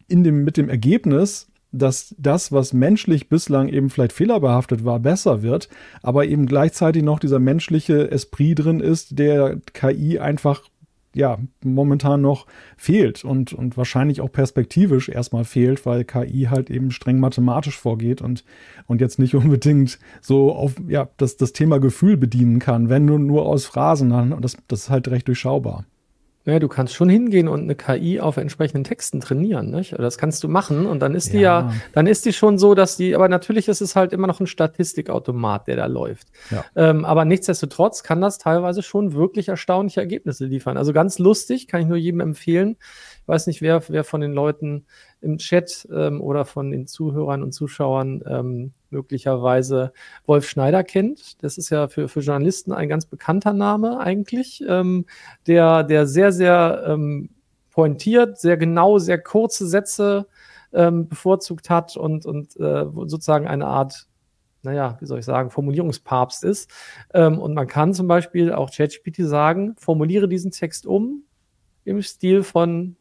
in 0.09 0.25
dem, 0.25 0.43
mit 0.43 0.57
dem 0.57 0.67
Ergebnis, 0.67 1.47
dass 1.71 2.15
das, 2.17 2.51
was 2.51 2.73
menschlich 2.73 3.29
bislang 3.29 3.67
eben 3.67 3.89
vielleicht 3.89 4.13
fehlerbehaftet 4.13 4.85
war, 4.85 4.99
besser 4.99 5.41
wird, 5.41 5.69
aber 6.01 6.25
eben 6.25 6.45
gleichzeitig 6.45 7.03
noch 7.03 7.19
dieser 7.19 7.39
menschliche 7.39 8.09
Esprit 8.09 8.59
drin 8.59 8.79
ist, 8.79 9.19
der 9.19 9.57
KI 9.73 10.19
einfach 10.19 10.63
ja, 11.17 11.39
momentan 11.63 12.21
noch 12.21 12.45
fehlt 12.77 13.25
und, 13.25 13.51
und 13.51 13.75
wahrscheinlich 13.75 14.21
auch 14.21 14.31
perspektivisch 14.31 15.09
erstmal 15.09 15.45
fehlt, 15.45 15.83
weil 15.85 16.03
KI 16.03 16.47
halt 16.51 16.69
eben 16.69 16.91
streng 16.91 17.19
mathematisch 17.19 17.77
vorgeht 17.77 18.21
und, 18.21 18.43
und 18.85 19.01
jetzt 19.01 19.17
nicht 19.17 19.33
unbedingt 19.35 19.97
so 20.21 20.53
auf, 20.53 20.75
ja, 20.87 21.09
das, 21.17 21.35
das 21.37 21.53
Thema 21.53 21.79
Gefühl 21.79 22.17
bedienen 22.17 22.59
kann, 22.59 22.89
wenn 22.89 23.05
nur, 23.05 23.17
nur 23.17 23.47
aus 23.47 23.65
Phrasen, 23.65 24.11
und 24.11 24.45
das, 24.45 24.57
das 24.67 24.81
ist 24.81 24.89
halt 24.89 25.07
recht 25.07 25.27
durchschaubar. 25.27 25.85
Ja, 26.47 26.59
du 26.59 26.69
kannst 26.69 26.93
schon 26.93 27.09
hingehen 27.09 27.49
und 27.49 27.63
eine 27.63 27.75
KI 27.75 28.21
auf 28.21 28.37
entsprechenden 28.37 28.85
Texten 28.85 29.19
trainieren, 29.19 29.69
nicht? 29.69 29.99
Das 29.99 30.17
kannst 30.17 30.41
du 30.45 30.47
machen 30.47 30.85
und 30.85 31.01
dann 31.01 31.13
ist 31.13 31.33
die 31.33 31.39
ja, 31.39 31.59
ja 31.59 31.73
dann 31.91 32.07
ist 32.07 32.25
die 32.25 32.31
schon 32.31 32.57
so, 32.57 32.73
dass 32.73 32.95
die, 32.95 33.15
aber 33.15 33.27
natürlich 33.27 33.67
ist 33.67 33.81
es 33.81 33.97
halt 33.97 34.13
immer 34.13 34.27
noch 34.27 34.39
ein 34.39 34.47
Statistikautomat, 34.47 35.67
der 35.67 35.75
da 35.75 35.87
läuft. 35.87 36.29
Ja. 36.49 36.63
Ähm, 36.77 37.03
aber 37.03 37.25
nichtsdestotrotz 37.25 38.01
kann 38.01 38.21
das 38.21 38.37
teilweise 38.37 38.81
schon 38.81 39.11
wirklich 39.11 39.49
erstaunliche 39.49 39.99
Ergebnisse 39.99 40.45
liefern. 40.45 40.77
Also 40.77 40.93
ganz 40.93 41.19
lustig, 41.19 41.67
kann 41.67 41.81
ich 41.81 41.87
nur 41.87 41.97
jedem 41.97 42.21
empfehlen. 42.21 42.77
Ich 43.23 43.27
weiß 43.27 43.47
nicht, 43.47 43.61
wer, 43.61 43.83
wer 43.89 44.05
von 44.05 44.21
den 44.21 44.31
Leuten 44.31 44.85
im 45.21 45.37
Chat 45.37 45.87
ähm, 45.91 46.21
oder 46.21 46.45
von 46.45 46.71
den 46.71 46.87
Zuhörern 46.87 47.43
und 47.43 47.51
Zuschauern 47.51 48.23
ähm, 48.27 48.73
möglicherweise 48.89 49.91
Wolf 50.25 50.47
Schneider 50.47 50.83
kennt. 50.83 51.41
Das 51.43 51.57
ist 51.57 51.69
ja 51.69 51.87
für, 51.87 52.07
für 52.07 52.19
Journalisten 52.19 52.71
ein 52.71 52.89
ganz 52.89 53.05
bekannter 53.05 53.53
Name 53.53 53.99
eigentlich, 53.99 54.63
ähm, 54.67 55.05
der, 55.47 55.83
der 55.83 56.07
sehr, 56.07 56.31
sehr 56.31 56.83
ähm, 56.87 57.29
pointiert, 57.71 58.39
sehr 58.39 58.57
genau, 58.57 58.97
sehr 58.99 59.19
kurze 59.19 59.67
Sätze 59.67 60.27
ähm, 60.73 61.07
bevorzugt 61.07 61.69
hat 61.69 61.97
und, 61.97 62.25
und 62.25 62.55
äh, 62.59 62.85
sozusagen 63.05 63.47
eine 63.47 63.65
Art 63.65 64.07
naja, 64.63 64.97
wie 64.99 65.05
soll 65.05 65.19
ich 65.19 65.25
sagen, 65.25 65.49
Formulierungspapst 65.49 66.43
ist. 66.43 66.69
Ähm, 67.13 67.39
und 67.39 67.53
man 67.53 67.67
kann 67.67 67.93
zum 67.93 68.07
Beispiel 68.07 68.51
auch 68.51 68.69
ChatGPT 68.69 69.19
sagen, 69.19 69.75
formuliere 69.77 70.27
diesen 70.27 70.51
Text 70.51 70.85
um 70.85 71.23
im 71.85 72.01
Stil 72.01 72.43
von 72.43 72.97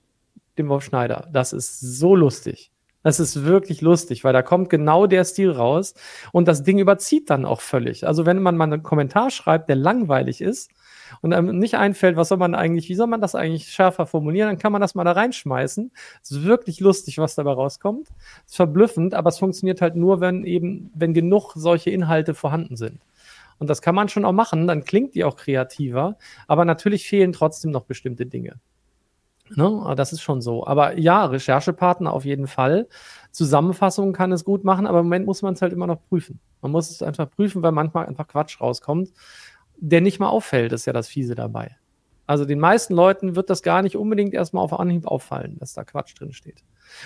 dem 0.59 0.69
Wolf 0.69 0.85
Schneider. 0.85 1.29
Das 1.33 1.53
ist 1.53 1.81
so 1.81 2.15
lustig. 2.17 2.71
Das 3.07 3.21
ist 3.21 3.45
wirklich 3.45 3.83
lustig, 3.83 4.25
weil 4.25 4.33
da 4.33 4.43
kommt 4.43 4.69
genau 4.69 5.07
der 5.07 5.25
Stil 5.25 5.53
raus 5.53 5.95
und 6.33 6.49
das 6.49 6.65
Ding 6.65 6.79
überzieht 6.79 7.31
dann 7.31 7.45
auch 7.45 7.61
völlig. 7.61 8.05
Also 8.05 8.27
wenn 8.27 8.43
man 8.43 8.57
mal 8.57 8.65
einen 8.65 8.83
Kommentar 8.83 9.31
schreibt, 9.31 9.69
der 9.69 9.77
langweilig 9.77 10.41
ist 10.41 10.73
und 11.21 11.33
einem 11.33 11.57
nicht 11.57 11.77
einfällt, 11.77 12.17
was 12.17 12.31
soll 12.31 12.39
man 12.39 12.57
eigentlich, 12.57 12.89
wie 12.89 12.97
soll 12.97 13.07
man 13.07 13.21
das 13.21 13.37
eigentlich 13.37 13.69
schärfer 13.69 14.07
formulieren, 14.07 14.49
dann 14.49 14.59
kann 14.59 14.73
man 14.73 14.81
das 14.81 14.97
mal 14.97 15.05
da 15.05 15.13
reinschmeißen. 15.13 15.93
Es 16.21 16.33
ist 16.33 16.43
wirklich 16.43 16.81
lustig, 16.81 17.19
was 17.19 17.37
dabei 17.37 17.53
rauskommt. 17.53 18.09
Es 18.45 18.51
ist 18.53 18.57
verblüffend, 18.57 19.15
aber 19.15 19.29
es 19.29 19.39
funktioniert 19.39 19.81
halt 19.83 19.95
nur, 19.95 20.21
wenn 20.21 20.43
eben, 20.43 20.91
wenn 20.93 21.15
genug 21.15 21.53
solche 21.55 21.91
Inhalte 21.91 22.35
vorhanden 22.35 22.75
sind. 22.75 23.01
Und 23.59 23.71
das 23.71 23.83
kann 23.83 23.95
man 23.95 24.09
schon 24.09 24.25
auch 24.25 24.33
machen, 24.33 24.67
dann 24.67 24.85
klingt 24.85 25.15
die 25.15 25.23
auch 25.23 25.37
kreativer, 25.37 26.19
aber 26.49 26.65
natürlich 26.65 27.09
fehlen 27.09 27.33
trotzdem 27.33 27.71
noch 27.71 27.85
bestimmte 27.85 28.27
Dinge. 28.27 28.59
Ne? 29.55 29.83
Ah, 29.85 29.95
das 29.95 30.13
ist 30.13 30.23
schon 30.23 30.41
so. 30.41 30.67
Aber 30.67 30.99
ja, 30.99 31.25
Recherchepartner 31.27 32.13
auf 32.13 32.25
jeden 32.25 32.47
Fall. 32.47 32.89
Zusammenfassungen 33.31 34.13
kann 34.13 34.33
es 34.33 34.45
gut 34.45 34.65
machen, 34.65 34.87
aber 34.87 35.01
im 35.01 35.07
Moment 35.07 35.27
muss 35.27 35.43
man 35.43 35.55
es 35.55 35.63
halt 35.63 35.73
immer 35.73 35.87
noch 35.87 36.03
prüfen. 36.09 36.41
Man 36.63 36.73
muss 36.73 36.91
es 36.91 37.03
einfach 37.03 37.31
prüfen, 37.31 37.63
weil 37.63 37.73
manchmal 37.73 38.07
einfach 38.07 38.27
Quatsch 38.27 38.61
rauskommt, 38.61 39.13
der 39.77 40.01
nicht 40.01 40.19
mal 40.19 40.29
auffällt, 40.29 40.73
ist 40.73 40.87
ja 40.87 40.93
das 40.93 41.09
Fiese 41.09 41.35
dabei. 41.35 41.77
Also 42.27 42.45
den 42.45 42.59
meisten 42.59 42.95
Leuten 42.95 43.37
wird 43.37 43.51
das 43.51 43.63
gar 43.63 43.83
nicht 43.83 43.97
unbedingt 43.97 44.35
erstmal 44.35 44.65
auf 44.65 44.73
Anhieb 44.73 45.07
auffallen, 45.07 45.59
dass 45.59 45.75
da 45.75 45.85
Quatsch 45.85 46.19
drin 46.19 46.33
steht. 46.33 46.65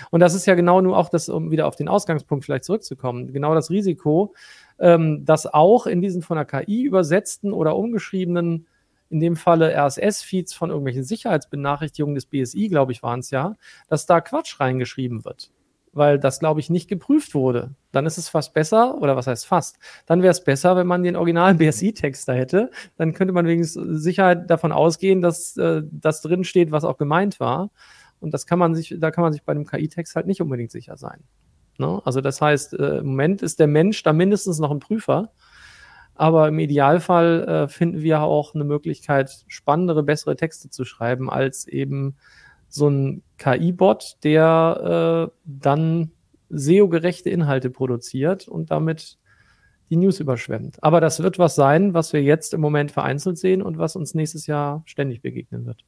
Und 0.09 0.19
das 0.19 0.33
ist 0.33 0.47
ja 0.47 0.55
genau 0.55 0.81
nur 0.81 0.97
auch 0.97 1.09
das, 1.09 1.29
um 1.29 1.51
wieder 1.51 1.67
auf 1.67 1.75
den 1.75 1.87
Ausgangspunkt 1.87 2.45
vielleicht 2.45 2.63
zurückzukommen, 2.63 3.31
genau 3.31 3.53
das 3.53 3.69
Risiko, 3.69 4.33
ähm, 4.79 5.23
dass 5.25 5.45
auch 5.45 5.85
in 5.85 6.01
diesen 6.01 6.23
von 6.23 6.37
der 6.37 6.45
KI 6.45 6.83
übersetzten 6.83 7.53
oder 7.53 7.75
umgeschriebenen 7.75 8.65
in 9.11 9.19
dem 9.19 9.35
Falle 9.35 9.75
RSS-Feeds 9.75 10.53
von 10.53 10.69
irgendwelchen 10.69 11.03
Sicherheitsbenachrichtigungen 11.03 12.15
des 12.15 12.25
BSI, 12.25 12.69
glaube 12.69 12.93
ich, 12.93 13.03
waren 13.03 13.19
es 13.19 13.29
ja, 13.29 13.55
dass 13.87 14.05
da 14.05 14.21
Quatsch 14.21 14.59
reingeschrieben 14.59 15.25
wird. 15.25 15.51
Weil 15.93 16.17
das, 16.17 16.39
glaube 16.39 16.61
ich, 16.61 16.69
nicht 16.69 16.87
geprüft 16.87 17.35
wurde. 17.35 17.75
Dann 17.91 18.05
ist 18.05 18.17
es 18.17 18.29
fast 18.29 18.53
besser, 18.53 18.97
oder 19.01 19.17
was 19.17 19.27
heißt 19.27 19.45
fast? 19.45 19.77
Dann 20.05 20.21
wäre 20.21 20.31
es 20.31 20.41
besser, 20.41 20.77
wenn 20.77 20.87
man 20.87 21.03
den 21.03 21.17
originalen 21.17 21.57
BSI-Text 21.57 22.29
da 22.29 22.31
hätte. 22.31 22.71
Dann 22.95 23.13
könnte 23.13 23.33
man 23.33 23.45
wenigstens 23.45 24.01
Sicherheit 24.01 24.49
davon 24.49 24.71
ausgehen, 24.71 25.21
dass 25.21 25.57
äh, 25.57 25.83
das 25.91 26.21
drin 26.21 26.45
steht, 26.45 26.71
was 26.71 26.85
auch 26.85 26.97
gemeint 26.97 27.41
war. 27.41 27.69
Und 28.21 28.33
das 28.33 28.45
kann 28.45 28.59
man 28.59 28.73
sich, 28.73 28.95
da 28.97 29.11
kann 29.11 29.23
man 29.23 29.33
sich 29.33 29.43
bei 29.43 29.53
dem 29.53 29.65
KI-Text 29.65 30.15
halt 30.15 30.27
nicht 30.27 30.41
unbedingt 30.41 30.71
sicher 30.71 30.95
sein. 30.95 31.23
Ne? 31.77 32.01
Also 32.05 32.21
das 32.21 32.39
heißt, 32.39 32.73
äh, 32.75 32.99
im 32.99 33.07
Moment 33.07 33.41
ist 33.41 33.59
der 33.59 33.67
Mensch 33.67 34.01
da 34.03 34.13
mindestens 34.13 34.59
noch 34.59 34.71
ein 34.71 34.79
Prüfer. 34.79 35.33
Aber 36.21 36.49
im 36.49 36.59
Idealfall 36.59 37.47
äh, 37.47 37.67
finden 37.67 38.03
wir 38.03 38.21
auch 38.21 38.53
eine 38.53 38.63
Möglichkeit, 38.63 39.43
spannendere, 39.47 40.03
bessere 40.03 40.35
Texte 40.35 40.69
zu 40.69 40.85
schreiben, 40.85 41.31
als 41.31 41.67
eben 41.67 42.15
so 42.69 42.89
ein 42.89 43.23
KI-Bot, 43.39 44.17
der 44.23 45.31
äh, 45.31 45.35
dann 45.45 46.11
SEO-gerechte 46.51 47.31
Inhalte 47.31 47.71
produziert 47.71 48.47
und 48.47 48.69
damit 48.69 49.17
die 49.89 49.95
News 49.95 50.19
überschwemmt. 50.19 50.77
Aber 50.83 51.01
das 51.01 51.23
wird 51.23 51.39
was 51.39 51.55
sein, 51.55 51.95
was 51.95 52.13
wir 52.13 52.21
jetzt 52.21 52.53
im 52.53 52.61
Moment 52.61 52.91
vereinzelt 52.91 53.39
sehen 53.39 53.63
und 53.63 53.79
was 53.79 53.95
uns 53.95 54.13
nächstes 54.13 54.45
Jahr 54.45 54.83
ständig 54.85 55.23
begegnen 55.23 55.65
wird. 55.65 55.83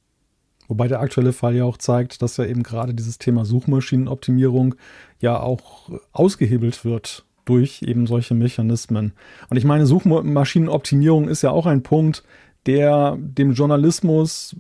Wobei 0.68 0.88
der 0.88 1.02
aktuelle 1.02 1.34
Fall 1.34 1.54
ja 1.54 1.66
auch 1.66 1.78
zeigt, 1.78 2.24
dass 2.24 2.38
ja 2.38 2.46
eben 2.46 2.64
gerade 2.64 2.96
dieses 2.96 3.20
Thema 3.20 3.46
Suchmaschinenoptimierung 3.46 4.74
ja 5.22 5.40
auch 5.40 5.92
ausgehebelt 6.12 6.86
wird 6.86 7.24
durch 7.46 7.82
eben 7.82 8.08
solche 8.08 8.34
Mechanismen. 8.34 9.14
Und 9.50 9.58
ich 9.58 9.66
meine, 9.66 9.86
Suchmaschinenoptimierung 9.86 11.28
ist 11.28 11.42
ja 11.42 11.52
auch 11.52 11.66
ein 11.66 11.84
Punkt, 11.84 12.24
der 12.66 13.18
dem 13.20 13.54
Journalismus 13.54 14.56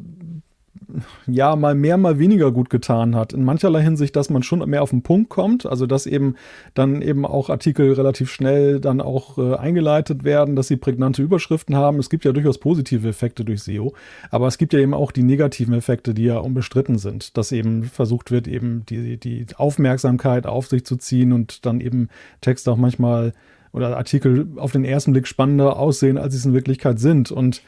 ja 1.27 1.55
mal 1.55 1.75
mehr, 1.75 1.97
mal 1.97 2.19
weniger 2.19 2.51
gut 2.51 2.69
getan 2.69 3.15
hat. 3.15 3.33
In 3.33 3.43
mancherlei 3.43 3.81
Hinsicht, 3.81 4.15
dass 4.15 4.29
man 4.29 4.43
schon 4.43 4.67
mehr 4.69 4.83
auf 4.83 4.89
den 4.89 5.01
Punkt 5.01 5.29
kommt, 5.29 5.65
also 5.65 5.85
dass 5.85 6.05
eben 6.05 6.35
dann 6.73 7.01
eben 7.01 7.25
auch 7.25 7.49
Artikel 7.49 7.93
relativ 7.93 8.31
schnell 8.31 8.79
dann 8.79 9.01
auch 9.01 9.37
äh, 9.37 9.55
eingeleitet 9.55 10.23
werden, 10.23 10.55
dass 10.55 10.67
sie 10.67 10.77
prägnante 10.77 11.21
Überschriften 11.21 11.75
haben. 11.75 11.99
Es 11.99 12.09
gibt 12.09 12.25
ja 12.25 12.31
durchaus 12.31 12.57
positive 12.57 13.07
Effekte 13.07 13.45
durch 13.45 13.63
SEO, 13.63 13.93
aber 14.29 14.47
es 14.47 14.57
gibt 14.57 14.73
ja 14.73 14.79
eben 14.79 14.93
auch 14.93 15.11
die 15.11 15.23
negativen 15.23 15.73
Effekte, 15.73 16.13
die 16.13 16.25
ja 16.25 16.37
unbestritten 16.37 16.97
sind, 16.97 17.37
dass 17.37 17.51
eben 17.51 17.83
versucht 17.83 18.31
wird, 18.31 18.47
eben 18.47 18.85
die, 18.87 19.17
die 19.17 19.45
Aufmerksamkeit 19.55 20.45
auf 20.45 20.67
sich 20.67 20.85
zu 20.85 20.97
ziehen 20.97 21.33
und 21.33 21.65
dann 21.65 21.81
eben 21.81 22.09
Text 22.41 22.67
auch 22.69 22.77
manchmal 22.77 23.33
oder 23.73 23.97
Artikel 23.97 24.47
auf 24.55 24.71
den 24.71 24.85
ersten 24.85 25.11
Blick 25.11 25.27
spannender 25.27 25.77
aussehen, 25.77 26.17
als 26.17 26.33
sie 26.33 26.39
es 26.39 26.45
in 26.45 26.53
Wirklichkeit 26.53 26.99
sind. 26.99 27.31
Und 27.31 27.63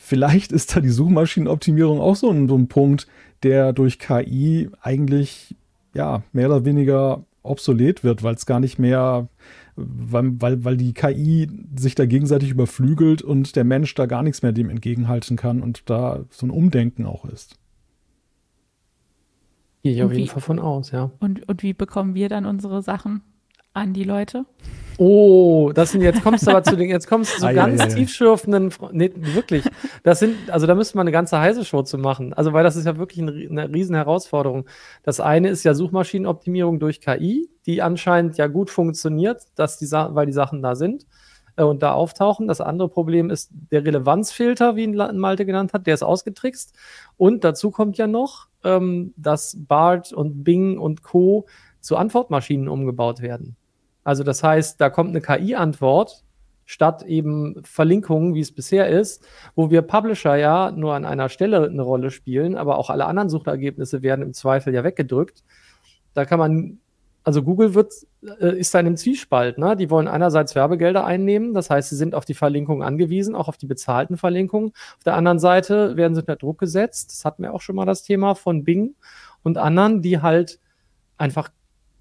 vielleicht 0.00 0.50
ist 0.50 0.74
da 0.74 0.80
die 0.80 0.88
Suchmaschinenoptimierung 0.88 2.00
auch 2.00 2.16
so 2.16 2.30
ein, 2.30 2.48
so 2.48 2.56
ein 2.56 2.68
Punkt, 2.68 3.06
der 3.42 3.74
durch 3.74 3.98
KI 3.98 4.70
eigentlich 4.80 5.54
ja 5.94 6.22
mehr 6.32 6.48
oder 6.48 6.64
weniger 6.64 7.24
obsolet 7.42 8.02
wird, 8.02 8.22
weil 8.22 8.34
es 8.34 8.46
gar 8.46 8.60
nicht 8.60 8.78
mehr, 8.78 9.28
weil, 9.76 10.40
weil, 10.40 10.64
weil 10.64 10.76
die 10.78 10.94
KI 10.94 11.48
sich 11.76 11.94
da 11.94 12.06
gegenseitig 12.06 12.50
überflügelt 12.50 13.20
und 13.20 13.56
der 13.56 13.64
Mensch 13.64 13.94
da 13.94 14.06
gar 14.06 14.22
nichts 14.22 14.42
mehr 14.42 14.52
dem 14.52 14.70
entgegenhalten 14.70 15.36
kann 15.36 15.60
und 15.60 15.88
da 15.88 16.24
so 16.30 16.46
ein 16.46 16.50
Umdenken 16.50 17.04
auch 17.04 17.26
ist. 17.26 17.58
Gehe 19.82 19.92
ich 19.92 20.02
auf 20.02 20.12
jeden 20.12 20.28
Fall 20.28 20.42
von 20.42 20.58
aus, 20.58 20.90
ja. 20.90 21.10
Und, 21.20 21.46
und 21.48 21.62
wie 21.62 21.74
bekommen 21.74 22.14
wir 22.14 22.28
dann 22.28 22.46
unsere 22.46 22.82
Sachen 22.82 23.20
an 23.74 23.92
die 23.92 24.02
Leute? 24.02 24.46
Oh, 24.98 25.72
das 25.74 25.92
sind 25.92 26.00
jetzt 26.00 26.22
kommst 26.22 26.46
du 26.46 26.50
aber 26.50 26.62
zu 26.62 26.74
den 26.74 26.88
jetzt 26.88 27.06
kommst 27.06 27.34
du 27.34 27.40
zu 27.40 27.46
ah, 27.48 27.52
ganz 27.52 27.80
ja, 27.80 27.88
ja, 27.88 27.94
tiefschürfenden 27.94 28.72
nee, 28.92 29.12
wirklich. 29.14 29.64
Das 30.02 30.20
sind 30.20 30.50
also 30.50 30.66
da 30.66 30.74
müsste 30.74 30.96
man 30.96 31.04
eine 31.04 31.12
ganze 31.12 31.38
heiße 31.38 31.64
Show 31.64 31.82
zu 31.82 31.98
machen. 31.98 32.32
Also 32.32 32.52
weil 32.54 32.64
das 32.64 32.76
ist 32.76 32.86
ja 32.86 32.96
wirklich 32.96 33.20
eine 33.20 33.72
riesen 33.72 33.94
Herausforderung. 33.94 34.66
Das 35.02 35.20
eine 35.20 35.50
ist 35.50 35.64
ja 35.64 35.74
Suchmaschinenoptimierung 35.74 36.78
durch 36.78 37.00
KI, 37.00 37.50
die 37.66 37.82
anscheinend 37.82 38.38
ja 38.38 38.46
gut 38.46 38.70
funktioniert, 38.70 39.42
dass 39.54 39.76
die 39.76 39.90
weil 39.90 40.26
die 40.26 40.32
Sachen 40.32 40.62
da 40.62 40.74
sind 40.74 41.06
äh, 41.56 41.62
und 41.62 41.82
da 41.82 41.92
auftauchen. 41.92 42.48
Das 42.48 42.62
andere 42.62 42.88
Problem 42.88 43.28
ist 43.28 43.50
der 43.52 43.84
Relevanzfilter, 43.84 44.76
wie 44.76 44.84
ihn 44.84 44.94
Malte 44.94 45.44
genannt 45.44 45.74
hat, 45.74 45.86
der 45.86 45.94
ist 45.94 46.04
ausgetrickst 46.04 46.74
und 47.18 47.44
dazu 47.44 47.70
kommt 47.70 47.98
ja 47.98 48.06
noch, 48.06 48.48
ähm, 48.64 49.12
dass 49.18 49.56
BART 49.58 50.14
und 50.14 50.42
Bing 50.42 50.78
und 50.78 51.02
Co 51.02 51.46
zu 51.80 51.96
Antwortmaschinen 51.96 52.68
umgebaut 52.68 53.20
werden. 53.20 53.56
Also 54.06 54.22
das 54.22 54.44
heißt, 54.44 54.80
da 54.80 54.88
kommt 54.88 55.10
eine 55.10 55.20
KI-Antwort 55.20 56.22
statt 56.64 57.02
eben 57.02 57.60
Verlinkungen, 57.64 58.34
wie 58.34 58.40
es 58.40 58.54
bisher 58.54 58.88
ist, 58.88 59.26
wo 59.56 59.68
wir 59.70 59.82
Publisher 59.82 60.36
ja 60.36 60.70
nur 60.70 60.94
an 60.94 61.04
einer 61.04 61.28
Stelle 61.28 61.64
eine 61.64 61.82
Rolle 61.82 62.12
spielen, 62.12 62.54
aber 62.56 62.78
auch 62.78 62.88
alle 62.88 63.06
anderen 63.06 63.28
Suchergebnisse 63.28 64.02
werden 64.02 64.22
im 64.22 64.32
Zweifel 64.32 64.72
ja 64.72 64.84
weggedrückt. 64.84 65.42
Da 66.14 66.24
kann 66.24 66.38
man, 66.38 66.78
also 67.24 67.42
Google 67.42 67.74
wird, 67.74 67.94
äh, 68.40 68.56
ist 68.56 68.72
da 68.72 68.78
in 68.78 68.86
einem 68.86 68.96
Zwiespalt, 68.96 69.58
ne? 69.58 69.74
Die 69.76 69.90
wollen 69.90 70.06
einerseits 70.06 70.54
Werbegelder 70.54 71.04
einnehmen, 71.04 71.52
das 71.52 71.68
heißt, 71.68 71.90
sie 71.90 71.96
sind 71.96 72.14
auf 72.14 72.24
die 72.24 72.34
Verlinkungen 72.34 72.86
angewiesen, 72.86 73.34
auch 73.34 73.48
auf 73.48 73.56
die 73.56 73.66
bezahlten 73.66 74.16
Verlinkungen. 74.16 74.70
Auf 74.98 75.02
der 75.04 75.16
anderen 75.16 75.40
Seite 75.40 75.96
werden 75.96 76.14
sie 76.14 76.20
unter 76.20 76.36
Druck 76.36 76.58
gesetzt, 76.60 77.10
das 77.10 77.24
hatten 77.24 77.42
wir 77.42 77.52
auch 77.52 77.60
schon 77.60 77.74
mal 77.74 77.86
das 77.86 78.04
Thema 78.04 78.36
von 78.36 78.62
Bing 78.62 78.94
und 79.42 79.58
anderen, 79.58 80.00
die 80.00 80.20
halt 80.20 80.60
einfach 81.18 81.48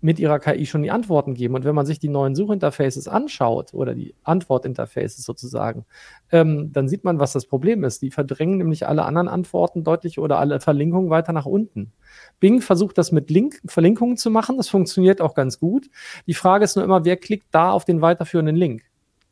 mit 0.06 0.20
ihrer 0.20 0.38
KI 0.38 0.68
schon 0.68 0.84
die 0.84 0.92
Antworten 0.92 1.34
geben. 1.34 1.56
Und 1.56 1.66
wenn 1.66 1.74
man 1.74 1.88
sich 1.88 1.98
die 1.98 2.10
neuen 2.10 2.36
Suchinterfaces 2.36 3.08
anschaut 3.08 3.74
oder 3.74 3.96
die 3.96 4.14
Antwortinterfaces 4.22 5.26
sozusagen, 5.26 5.84
ähm, 6.32 6.72
dann 6.72 6.88
sieht 6.88 7.04
man, 7.04 7.18
was 7.18 7.34
das 7.34 7.48
Problem 7.48 7.84
ist. 7.84 8.04
Die 8.04 8.12
verdrängen 8.12 8.60
nämlich 8.60 8.88
alle 8.88 9.04
anderen 9.04 9.28
Antworten 9.28 9.84
deutlich 9.84 10.20
oder 10.20 10.38
alle 10.38 10.60
Verlinkungen 10.60 11.10
weiter 11.10 11.34
nach 11.34 11.48
unten. 11.48 11.92
Bing 12.40 12.62
versucht 12.62 13.00
das 13.00 13.12
mit 13.12 13.32
Link 13.32 13.60
Verlinkungen 13.66 14.16
zu 14.16 14.30
machen. 14.30 14.58
Das 14.58 14.70
funktioniert 14.70 15.22
auch 15.22 15.34
ganz 15.34 15.60
gut. 15.60 15.90
Die 16.28 16.36
Frage 16.36 16.66
ist 16.66 16.76
nur 16.76 16.86
immer, 16.86 17.04
wer 17.04 17.18
klickt 17.18 17.48
da 17.50 17.72
auf 17.72 17.84
den 17.84 18.02
weiterführenden 18.02 18.56
Link, 18.56 18.84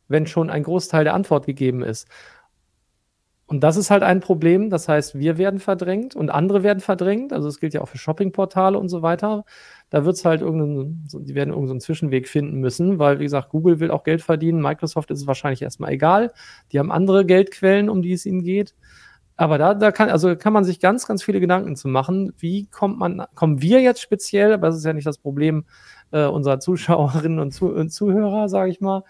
wenn 0.07 0.25
schon 0.25 0.49
ein 0.49 0.63
Großteil 0.63 1.03
der 1.03 1.13
Antwort 1.13 1.45
gegeben 1.45 1.83
ist. 1.83 2.07
Und 3.45 3.61
das 3.61 3.75
ist 3.75 3.91
halt 3.91 4.03
ein 4.03 4.21
Problem. 4.21 4.69
Das 4.69 4.87
heißt, 4.87 5.19
wir 5.19 5.37
werden 5.37 5.59
verdrängt 5.59 6.15
und 6.15 6.29
andere 6.29 6.63
werden 6.63 6.79
verdrängt. 6.79 7.33
Also 7.33 7.49
es 7.49 7.59
gilt 7.59 7.73
ja 7.73 7.81
auch 7.81 7.89
für 7.89 7.97
Shoppingportale 7.97 8.79
und 8.79 8.89
so 8.89 9.01
weiter. 9.01 9.43
Da 9.89 10.05
wird 10.05 10.15
es 10.15 10.25
halt 10.25 10.41
irgendeinen, 10.41 11.07
die 11.11 11.35
werden 11.35 11.49
irgendeinen 11.49 11.81
Zwischenweg 11.81 12.27
finden 12.27 12.59
müssen, 12.59 12.99
weil, 12.99 13.19
wie 13.19 13.25
gesagt, 13.25 13.49
Google 13.49 13.79
will 13.79 13.91
auch 13.91 14.03
Geld 14.03 14.21
verdienen. 14.21 14.61
Microsoft 14.61 15.11
ist 15.11 15.19
es 15.19 15.27
wahrscheinlich 15.27 15.61
erstmal 15.61 15.91
egal. 15.91 16.31
Die 16.71 16.79
haben 16.79 16.91
andere 16.91 17.25
Geldquellen, 17.25 17.89
um 17.89 18.01
die 18.01 18.13
es 18.13 18.25
ihnen 18.25 18.43
geht. 18.43 18.75
Aber 19.35 19.57
da, 19.57 19.73
da 19.73 19.91
kann, 19.91 20.09
also 20.09 20.35
kann 20.35 20.53
man 20.53 20.63
sich 20.63 20.79
ganz, 20.79 21.05
ganz 21.07 21.23
viele 21.23 21.39
Gedanken 21.39 21.75
zu 21.75 21.87
machen. 21.87 22.33
Wie 22.37 22.67
kommt 22.67 22.97
man, 22.97 23.23
kommen 23.35 23.61
wir 23.61 23.81
jetzt 23.81 24.01
speziell, 24.01 24.53
aber 24.53 24.67
das 24.67 24.77
ist 24.77 24.85
ja 24.85 24.93
nicht 24.93 25.07
das 25.07 25.17
Problem 25.17 25.65
äh, 26.11 26.25
unserer 26.25 26.59
Zuschauerinnen 26.59 27.39
und, 27.39 27.51
Zu 27.51 27.73
und 27.73 27.89
Zuhörer, 27.89 28.47
sage 28.47 28.71
ich 28.71 28.79
mal. 28.79 29.03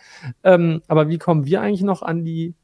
Ähm, 0.43 0.81
aber 0.87 1.09
wie 1.09 1.17
kommen 1.17 1.45
wir 1.45 1.61
eigentlich 1.61 1.83
noch 1.83 2.01
an 2.01 2.23
die, 2.23 2.55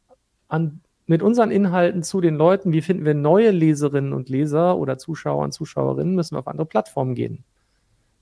an 0.47 0.81
mit 1.09 1.23
unseren 1.23 1.49
Inhalten 1.49 2.03
zu 2.03 2.21
den 2.21 2.35
Leuten, 2.35 2.71
wie 2.71 2.83
finden 2.83 3.03
wir 3.03 3.15
neue 3.15 3.49
Leserinnen 3.49 4.13
und 4.13 4.29
Leser 4.29 4.77
oder 4.77 4.99
Zuschauer 4.99 5.43
und 5.43 5.51
Zuschauerinnen, 5.51 6.13
müssen 6.13 6.35
wir 6.35 6.39
auf 6.39 6.47
andere 6.47 6.67
Plattformen 6.67 7.15
gehen. 7.15 7.43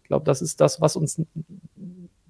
Ich 0.04 0.08
glaube, 0.08 0.24
das 0.24 0.42
ist 0.42 0.62
das, 0.62 0.80
was 0.80 0.96
uns 0.96 1.22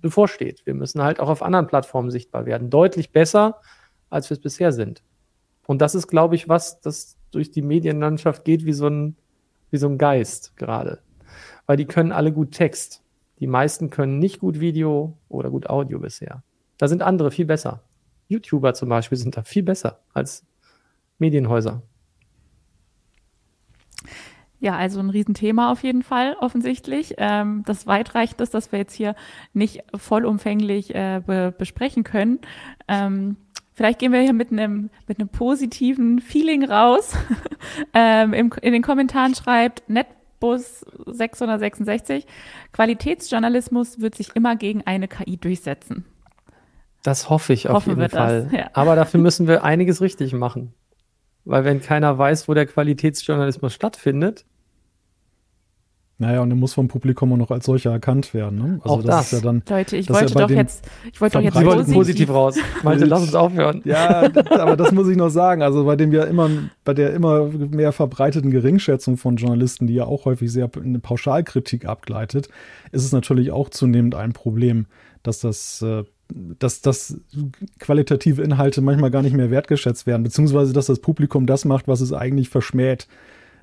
bevorsteht. 0.02 0.66
Wir 0.66 0.74
müssen 0.74 1.04
halt 1.04 1.20
auch 1.20 1.30
auf 1.30 1.44
anderen 1.44 1.68
Plattformen 1.68 2.10
sichtbar 2.10 2.48
werden. 2.48 2.72
Deutlich 2.72 3.12
besser, 3.12 3.62
als 4.10 4.32
wir 4.32 4.36
es 4.36 4.42
bisher 4.42 4.72
sind. 4.72 5.04
Und 5.68 5.80
das 5.80 5.94
ist, 5.94 6.08
glaube 6.08 6.34
ich, 6.34 6.50
was 6.50 6.82
das 6.82 7.18
durch 7.30 7.52
die 7.52 7.62
Medienlandschaft 7.62 8.44
geht 8.44 8.66
wie 8.66 8.74
so 8.74 8.88
ein, 8.88 9.16
wie 9.70 9.78
so 9.78 9.88
ein 9.88 10.00
Geist 10.00 10.58
gerade. 10.58 11.04
Weil 11.68 11.78
die 11.78 11.86
können 11.86 12.12
alle 12.12 12.34
gut 12.34 12.52
Text. 12.52 13.04
Die 13.40 13.46
meisten 13.46 13.92
können 13.92 14.18
nicht 14.18 14.40
gut 14.40 14.60
Video 14.60 15.20
oder 15.30 15.52
gut 15.52 15.70
Audio 15.70 16.00
bisher. 16.00 16.42
Da 16.80 16.88
sind 16.88 17.04
andere 17.04 17.30
viel 17.30 17.46
besser. 17.46 17.84
YouTuber 18.28 18.74
zum 18.74 18.90
Beispiel 18.90 19.18
sind 19.18 19.38
da 19.38 19.44
viel 19.44 19.64
besser 19.64 20.00
als 20.14 20.46
Medienhäuser. 21.18 21.82
Ja, 24.60 24.76
also 24.76 25.00
ein 25.00 25.12
Riesenthema 25.12 25.72
auf 25.72 25.84
jeden 25.84 26.02
Fall, 26.02 26.36
offensichtlich. 26.40 27.14
Ähm, 27.18 27.64
das 27.66 27.86
weitreichend 27.86 28.42
ist, 28.42 28.56
dass 28.56 28.72
wir 28.72 28.80
jetzt 28.80 28.94
hier 28.94 29.16
nicht 29.54 29.84
vollumfänglich 29.96 30.96
äh, 30.96 31.22
be 31.24 31.54
besprechen 31.56 32.04
können. 32.04 32.40
Ähm, 32.88 33.38
vielleicht 33.74 34.00
gehen 34.00 34.12
wir 34.12 34.22
hier 34.22 34.34
mit 34.34 34.52
einem 34.52 34.90
mit 35.08 35.32
positiven 35.32 36.20
Feeling 36.22 36.66
raus. 36.66 37.16
ähm, 37.94 38.34
im, 38.34 38.52
in 38.62 38.74
den 38.74 38.82
Kommentaren 38.82 39.36
schreibt 39.36 39.88
Netbus 39.90 40.84
666, 41.06 42.26
Qualitätsjournalismus 42.72 44.02
wird 44.02 44.16
sich 44.16 44.36
immer 44.36 44.56
gegen 44.56 44.82
eine 44.88 45.08
KI 45.08 45.38
durchsetzen. 45.38 46.06
Das 47.08 47.30
hoffe 47.30 47.54
ich 47.54 47.70
auf 47.70 47.76
Hoffen 47.76 47.98
jeden 47.98 48.10
Fall. 48.10 48.44
Das, 48.44 48.52
ja. 48.52 48.70
Aber 48.74 48.98
dafür 48.98 49.22
müssen 49.22 49.48
wir 49.48 49.64
einiges 49.64 50.02
richtig 50.02 50.34
machen. 50.34 50.74
Weil 51.46 51.64
wenn 51.64 51.80
keiner 51.80 52.18
weiß, 52.18 52.50
wo 52.50 52.54
der 52.54 52.66
Qualitätsjournalismus 52.66 53.74
stattfindet. 53.74 54.44
Naja, 56.18 56.42
und 56.42 56.52
er 56.52 56.58
muss 56.58 56.74
vom 56.74 56.90
Publikum 56.90 57.32
auch 57.32 57.38
noch 57.38 57.50
als 57.50 57.66
solcher 57.66 57.92
erkannt 57.92 58.34
werden. 58.34 58.60
Ne? 58.60 58.80
Also 58.84 58.96
auch 58.96 59.02
das, 59.04 59.06
das. 59.06 59.26
ist 59.26 59.32
ja 59.32 59.40
dann. 59.40 59.64
Leute, 59.70 59.96
ich 59.96 60.10
wollte 60.10 60.34
ja 60.34 60.48
doch 60.48 60.50
jetzt, 60.50 60.86
ich 61.14 61.22
wollte 61.22 61.38
doch 61.38 61.44
jetzt 61.46 61.54
positiv, 61.54 61.94
positiv 61.94 62.30
raus. 62.30 62.58
Malte, 62.84 63.06
lass 63.06 63.22
uns 63.22 63.36
aufhören. 63.36 63.82
Ja, 63.86 64.24
aber 64.50 64.76
das 64.76 64.92
muss 64.92 65.08
ich 65.08 65.16
noch 65.16 65.30
sagen. 65.30 65.62
Also 65.62 65.86
bei 65.86 65.96
dem 65.96 66.12
ja 66.12 66.26
immer, 66.26 66.50
bei 66.84 66.94
der 66.94 67.14
immer 67.14 67.46
mehr 67.46 67.94
verbreiteten 67.94 68.52
Geringschätzung 68.52 69.16
von 69.16 69.38
Journalisten, 69.38 69.88
die 69.88 69.94
ja 69.94 70.04
auch 70.04 70.26
häufig 70.26 70.52
sehr 70.52 70.70
eine 70.76 71.00
Pauschalkritik 71.00 71.86
abgleitet, 71.86 72.50
ist 72.92 73.06
es 73.06 73.14
natürlich 73.14 73.54
auch 73.54 73.70
zunehmend 73.70 74.14
ein 74.14 74.34
Problem, 74.34 74.88
dass 75.24 75.40
das 75.40 75.82
äh, 75.82 76.04
dass, 76.30 76.82
dass 76.82 77.18
qualitative 77.80 78.42
Inhalte 78.42 78.82
manchmal 78.82 79.12
gar 79.12 79.22
nicht 79.22 79.36
mehr 79.36 79.52
wertgeschätzt 79.52 80.08
werden, 80.08 80.24
beziehungsweise 80.24 80.74
dass 80.74 80.88
das 80.88 81.00
Publikum 81.00 81.46
das 81.46 81.66
macht, 81.66 81.88
was 81.88 82.02
es 82.02 82.14
eigentlich 82.14 82.50
verschmäht. 82.50 83.08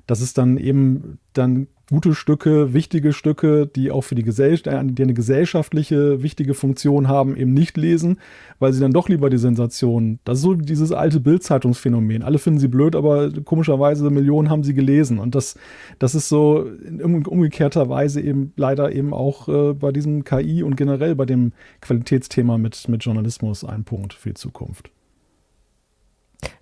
Das 0.07 0.21
ist 0.21 0.37
dann 0.37 0.57
eben 0.57 1.19
dann 1.33 1.67
gute 1.89 2.15
Stücke, 2.15 2.73
wichtige 2.73 3.13
Stücke, 3.13 3.67
die 3.67 3.91
auch 3.91 4.01
für 4.01 4.15
die 4.15 4.23
Gesellschaft, 4.23 4.67
äh, 4.67 4.83
die 4.83 5.03
eine 5.03 5.13
gesellschaftliche 5.13 6.23
wichtige 6.23 6.53
Funktion 6.53 7.07
haben, 7.07 7.37
eben 7.37 7.53
nicht 7.53 7.77
lesen, 7.77 8.19
weil 8.59 8.73
sie 8.73 8.79
dann 8.79 8.91
doch 8.91 9.07
lieber 9.07 9.29
die 9.29 9.37
Sensation, 9.37 10.19
das 10.23 10.39
ist 10.39 10.43
so 10.43 10.55
dieses 10.55 10.91
alte 10.91 11.19
Bildzeitungsphänomen. 11.19 12.23
Alle 12.23 12.39
finden 12.39 12.59
sie 12.59 12.67
blöd, 12.67 12.95
aber 12.95 13.31
komischerweise 13.43 14.09
Millionen 14.09 14.49
haben 14.49 14.63
sie 14.63 14.73
gelesen. 14.73 15.19
Und 15.19 15.35
das, 15.35 15.57
das 15.99 16.15
ist 16.15 16.29
so 16.29 16.65
in 16.65 17.25
umgekehrter 17.25 17.87
Weise 17.89 18.21
eben 18.21 18.53
leider 18.55 18.91
eben 18.91 19.13
auch 19.13 19.47
äh, 19.47 19.73
bei 19.73 19.91
diesem 19.91 20.23
KI 20.23 20.63
und 20.63 20.75
generell 20.75 21.15
bei 21.15 21.25
dem 21.25 21.53
Qualitätsthema 21.81 22.57
mit, 22.57 22.87
mit 22.89 23.03
Journalismus 23.03 23.63
ein 23.63 23.83
Punkt 23.83 24.13
für 24.13 24.29
die 24.29 24.35
Zukunft. 24.35 24.89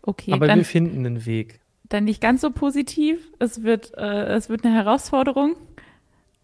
Okay, 0.01 0.33
aber 0.33 0.53
wir 0.53 0.65
finden 0.65 1.05
einen 1.05 1.25
Weg 1.25 1.59
dann 1.93 2.05
nicht 2.05 2.21
ganz 2.21 2.41
so 2.41 2.49
positiv. 2.49 3.31
Es 3.39 3.63
wird, 3.63 3.93
äh, 3.97 4.25
es 4.33 4.49
wird 4.49 4.65
eine 4.65 4.73
Herausforderung, 4.73 5.55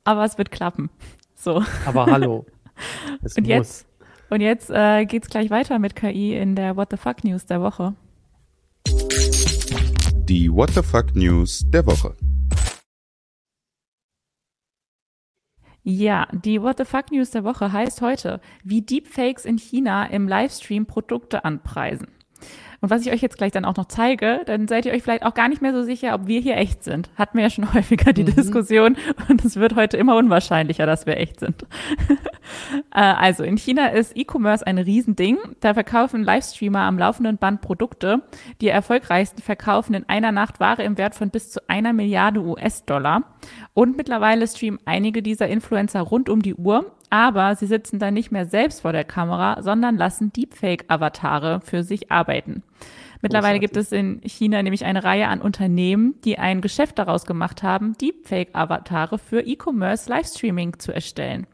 aber 0.04 0.24
es 0.24 0.38
wird 0.38 0.52
klappen. 0.52 0.90
So. 1.42 1.64
Aber 1.86 2.06
hallo. 2.08 2.46
Es 3.24 3.38
und, 3.38 3.44
muss. 3.44 3.48
Jetzt, 3.48 3.88
und 4.30 4.42
jetzt 4.42 4.70
äh, 4.70 5.06
geht 5.06 5.24
es 5.24 5.30
gleich 5.30 5.50
weiter 5.50 5.80
mit 5.80 5.96
KI 5.96 6.36
in 6.36 6.54
der 6.54 6.76
What 6.76 6.90
the 6.92 6.98
Fuck 6.98 7.24
News 7.24 7.46
der 7.46 7.62
Woche. 7.62 7.94
Die 10.26 10.52
What 10.52 10.72
the 10.72 10.84
Fuck 10.84 11.16
News 11.16 11.64
der 11.70 11.86
Woche. 11.86 12.14
Ja, 15.84 16.28
die 16.34 16.62
What 16.62 16.78
the 16.78 16.86
Fuck 16.86 17.12
News 17.12 17.32
der 17.32 17.46
Woche 17.46 17.72
heißt 17.72 18.02
heute, 18.02 18.42
wie 18.66 18.82
Deepfakes 18.82 19.46
in 19.46 19.58
China 19.58 20.06
im 20.08 20.28
Livestream 20.28 20.88
Produkte 20.88 21.46
anpreisen. 21.46 22.08
Und 22.82 22.89
was 22.89 23.06
ich 23.06 23.12
euch 23.12 23.22
jetzt 23.22 23.38
gleich 23.38 23.52
dann 23.52 23.65
auch 23.65 23.76
noch 23.76 23.88
zeige, 23.88 24.42
dann 24.46 24.68
seid 24.68 24.86
ihr 24.86 24.94
euch 24.94 25.04
vielleicht 25.04 25.26
auch 25.26 25.34
gar 25.34 25.50
nicht 25.50 25.62
mehr 25.62 25.74
so 25.74 25.84
sicher, 25.84 26.13
ob 26.13 26.28
wir 26.28 26.39
hier 26.39 26.58
echt 26.58 26.84
sind. 26.84 27.10
Hatten 27.15 27.38
wir 27.38 27.44
ja 27.44 27.50
schon 27.50 27.74
häufiger 27.74 28.13
die 28.13 28.24
mhm. 28.24 28.36
Diskussion 28.36 28.98
und 29.28 29.44
es 29.44 29.56
wird 29.58 29.76
heute 29.76 29.98
immer 29.98 30.15
unwahrscheinlicher, 30.15 30.86
dass 30.86 31.06
wir 31.06 31.18
echt 31.18 31.39
sind. 31.39 31.65
Äh, 32.92 33.02
also 33.02 33.44
in 33.44 33.58
China 33.58 33.89
ist 33.89 34.18
E-Commerce 34.18 34.65
ein 34.65 34.80
Riesending. 34.80 35.38
Da 35.60 35.76
verkaufen 35.76 36.24
Livestreamer 36.24 36.80
am 36.80 36.98
laufenden 36.98 37.38
Band 37.38 37.62
Produkte. 37.62 38.24
Die 38.62 38.70
erfolgreichsten 38.70 39.44
verkaufen 39.44 39.94
in 39.94 40.10
einer 40.10 40.32
Nacht 40.32 40.60
Ware 40.60 40.82
im 40.82 40.98
Wert 40.98 41.13
von 41.13 41.30
bis 41.30 41.52
zu 41.52 41.60
einer 41.70 41.94
Milliarde 41.94 42.42
US-Dollar. 42.42 43.24
Und 43.76 43.98
mittlerweile 43.98 44.48
streamen 44.48 44.80
einige 44.86 45.22
dieser 45.22 45.48
Influencer 45.48 46.02
rund 46.02 46.28
um 46.30 46.42
die 46.42 46.56
Uhr 46.56 46.92
aber 47.10 47.56
sie 47.56 47.65
sitzen 47.65 48.00
dann 48.00 48.13
nicht 48.13 48.32
mehr 48.32 48.45
selbst 48.45 48.82
vor 48.82 48.91
der 48.91 49.04
Kamera, 49.04 49.62
sondern 49.62 49.98
lassen 49.98 50.32
Deepfake-Avatare 50.34 51.62
für 51.62 51.84
sich 51.84 52.12
arbeiten. 52.12 52.63
Mittlerweile 53.22 53.60
gibt 53.60 53.76
es 53.76 53.91
in 53.91 54.22
China 54.24 54.63
nämlich 54.63 54.86
eine 54.86 55.04
Reihe 55.04 55.28
an 55.28 55.41
Unternehmen, 55.41 56.15
die 56.24 56.39
ein 56.39 56.62
Geschäft 56.62 57.00
daraus 57.00 57.26
gemacht 57.26 57.63
haben, 57.63 57.98
Deepfake-Avatare 57.98 59.17
für 59.17 59.41
E-Commerce-Livestreaming 59.41 60.80
zu 60.80 60.93
erstellen. 60.93 61.45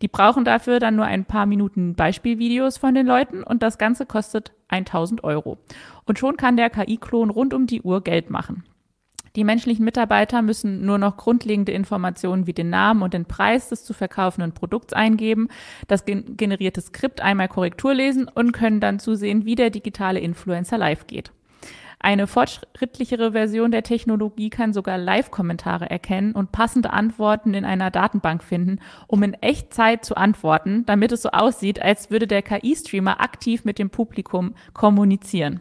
Die 0.00 0.08
brauchen 0.08 0.44
dafür 0.44 0.78
dann 0.78 0.94
nur 0.94 1.06
ein 1.06 1.24
paar 1.24 1.46
Minuten 1.46 1.94
Beispielvideos 1.94 2.78
von 2.78 2.94
den 2.94 3.06
Leuten 3.06 3.42
und 3.42 3.64
das 3.64 3.78
Ganze 3.78 4.06
kostet 4.06 4.52
1000 4.68 5.24
Euro. 5.24 5.58
Und 6.04 6.20
schon 6.20 6.36
kann 6.36 6.56
der 6.56 6.70
KI-Klon 6.70 7.30
rund 7.30 7.52
um 7.52 7.66
die 7.66 7.82
Uhr 7.82 8.02
Geld 8.04 8.30
machen. 8.30 8.62
Die 9.38 9.44
menschlichen 9.44 9.84
Mitarbeiter 9.84 10.42
müssen 10.42 10.84
nur 10.84 10.98
noch 10.98 11.16
grundlegende 11.16 11.70
Informationen 11.70 12.48
wie 12.48 12.52
den 12.52 12.70
Namen 12.70 13.02
und 13.02 13.14
den 13.14 13.24
Preis 13.24 13.68
des 13.68 13.84
zu 13.84 13.94
verkaufenden 13.94 14.50
Produkts 14.50 14.92
eingeben, 14.92 15.46
das 15.86 16.04
generierte 16.04 16.80
Skript 16.80 17.20
einmal 17.20 17.46
Korrektur 17.46 17.94
lesen 17.94 18.26
und 18.26 18.50
können 18.50 18.80
dann 18.80 18.98
zusehen, 18.98 19.44
wie 19.44 19.54
der 19.54 19.70
digitale 19.70 20.18
Influencer 20.18 20.76
live 20.76 21.06
geht. 21.06 21.30
Eine 22.00 22.26
fortschrittlichere 22.26 23.30
Version 23.30 23.70
der 23.70 23.84
Technologie 23.84 24.50
kann 24.50 24.72
sogar 24.72 24.98
Live-Kommentare 24.98 25.88
erkennen 25.88 26.32
und 26.32 26.50
passende 26.50 26.92
Antworten 26.92 27.54
in 27.54 27.64
einer 27.64 27.92
Datenbank 27.92 28.42
finden, 28.42 28.80
um 29.06 29.22
in 29.22 29.34
Echtzeit 29.34 30.04
zu 30.04 30.16
antworten, 30.16 30.84
damit 30.84 31.12
es 31.12 31.22
so 31.22 31.28
aussieht, 31.28 31.80
als 31.80 32.10
würde 32.10 32.26
der 32.26 32.42
KI-Streamer 32.42 33.20
aktiv 33.20 33.64
mit 33.64 33.78
dem 33.78 33.90
Publikum 33.90 34.56
kommunizieren. 34.72 35.60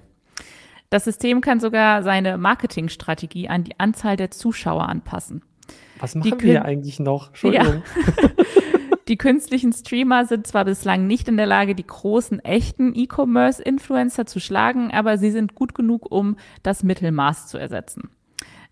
Das 0.89 1.03
System 1.03 1.41
kann 1.41 1.59
sogar 1.59 2.01
seine 2.03 2.37
Marketingstrategie 2.37 3.49
an 3.49 3.63
die 3.63 3.79
Anzahl 3.79 4.15
der 4.15 4.31
Zuschauer 4.31 4.87
anpassen. 4.87 5.43
Was 5.99 6.15
machen 6.15 6.37
die 6.37 6.45
wir 6.45 6.63
eigentlich 6.63 6.99
noch? 6.99 7.29
Entschuldigung. 7.29 7.83
Ja. 7.95 8.29
die 9.07 9.17
künstlichen 9.17 9.73
Streamer 9.73 10.25
sind 10.25 10.47
zwar 10.47 10.65
bislang 10.65 11.07
nicht 11.07 11.27
in 11.27 11.37
der 11.37 11.45
Lage, 11.45 11.75
die 11.75 11.85
großen 11.85 12.39
echten 12.39 12.93
E-Commerce-Influencer 12.95 14.25
zu 14.25 14.39
schlagen, 14.39 14.91
aber 14.91 15.17
sie 15.17 15.31
sind 15.31 15.55
gut 15.55 15.75
genug, 15.75 16.09
um 16.09 16.37
das 16.63 16.83
Mittelmaß 16.83 17.47
zu 17.47 17.57
ersetzen. 17.57 18.09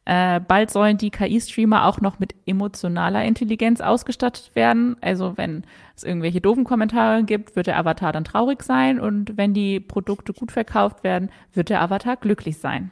Äh, 0.05 0.39
bald 0.39 0.69
sollen 0.69 0.97
die 0.97 1.09
KI-Streamer 1.09 1.85
auch 1.85 1.99
noch 1.99 2.19
mit 2.19 2.35
emotionaler 2.45 3.25
Intelligenz 3.25 3.81
ausgestattet 3.81 4.51
werden. 4.53 4.97
Also 5.01 5.35
wenn 5.35 5.63
es 5.95 6.03
irgendwelche 6.03 6.41
doofen 6.41 6.63
Kommentare 6.63 7.23
gibt, 7.23 7.55
wird 7.55 7.67
der 7.67 7.77
Avatar 7.79 8.11
dann 8.11 8.23
traurig 8.23 8.61
sein 8.61 8.99
und 8.99 9.35
wenn 9.35 9.55
die 9.55 9.79
Produkte 9.79 10.31
gut 10.31 10.51
verkauft 10.51 11.03
werden, 11.03 11.31
wird 11.53 11.69
der 11.69 11.81
Avatar 11.81 12.17
glücklich 12.17 12.59
sein. 12.59 12.91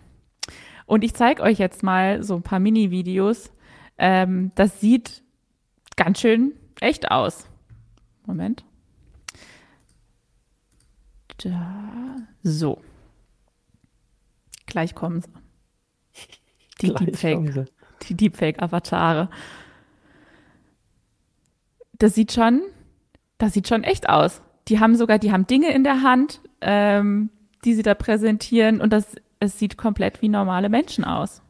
Und 0.87 1.03
ich 1.03 1.13
zeige 1.13 1.43
euch 1.43 1.59
jetzt 1.59 1.83
mal 1.83 2.23
so 2.23 2.35
ein 2.35 2.43
paar 2.43 2.59
Mini-Videos. 2.59 3.51
Ähm, 3.99 4.51
das 4.55 4.81
sieht 4.81 5.21
ganz 5.95 6.19
schön 6.19 6.53
echt 6.81 7.11
aus. 7.11 7.47
Moment. 8.25 8.65
Da. 11.37 12.17
So. 12.41 12.81
Gleich 14.65 14.95
kommen 14.95 15.21
sie. 15.21 15.42
Die 16.81 16.93
Deepfake, 16.93 17.65
die 18.09 18.15
Deepfake-Avatare. 18.15 19.29
Das 21.93 22.15
sieht 22.15 22.31
schon, 22.33 22.61
das 23.37 23.53
sieht 23.53 23.67
schon 23.67 23.83
echt 23.83 24.09
aus. 24.09 24.41
Die 24.67 24.79
haben 24.79 24.95
sogar, 24.95 25.19
die 25.19 25.31
haben 25.31 25.47
Dinge 25.47 25.73
in 25.73 25.83
der 25.83 26.01
Hand, 26.01 26.41
ähm, 26.61 27.29
die 27.65 27.73
sie 27.73 27.83
da 27.83 27.93
präsentieren 27.93 28.81
und 28.81 28.91
das, 28.91 29.15
es 29.39 29.59
sieht 29.59 29.77
komplett 29.77 30.21
wie 30.21 30.29
normale 30.29 30.69
Menschen 30.69 31.03
aus. 31.03 31.41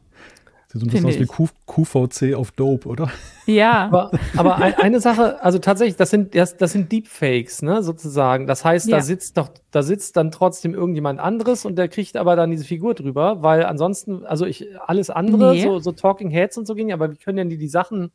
Sieht 0.74 0.80
so 0.80 0.86
ein 0.86 0.90
bisschen 0.90 1.06
aus 1.06 1.20
wie 1.20 1.26
Q 1.26 1.48
QVC 1.66 2.34
auf 2.34 2.50
Dope, 2.50 2.88
oder? 2.88 3.08
Ja. 3.46 3.86
Aber, 3.86 4.10
aber 4.36 4.56
ein, 4.56 4.74
eine 4.74 5.00
Sache, 5.00 5.40
also 5.40 5.58
tatsächlich, 5.58 5.94
das 5.94 6.10
sind, 6.10 6.34
das, 6.34 6.56
das 6.56 6.72
sind 6.72 6.90
Deepfakes, 6.90 7.62
ne, 7.62 7.80
sozusagen. 7.82 8.48
Das 8.48 8.64
heißt, 8.64 8.88
ja. 8.88 8.96
da 8.96 9.02
sitzt 9.02 9.38
doch, 9.38 9.50
da 9.70 9.84
sitzt 9.84 10.16
dann 10.16 10.32
trotzdem 10.32 10.74
irgendjemand 10.74 11.20
anderes 11.20 11.64
und 11.64 11.76
der 11.76 11.86
kriegt 11.86 12.16
aber 12.16 12.34
dann 12.34 12.50
diese 12.50 12.64
Figur 12.64 12.94
drüber, 12.94 13.42
weil 13.42 13.64
ansonsten, 13.64 14.26
also 14.26 14.46
ich, 14.46 14.66
alles 14.84 15.10
andere, 15.10 15.52
nee. 15.52 15.62
so, 15.62 15.78
so 15.78 15.92
Talking 15.92 16.30
Heads 16.30 16.58
und 16.58 16.66
so 16.66 16.74
gehen, 16.74 16.90
aber 16.90 17.12
wie 17.12 17.16
können 17.16 17.36
denn 17.36 17.50
die 17.50 17.58
die 17.58 17.68
Sachen, 17.68 18.10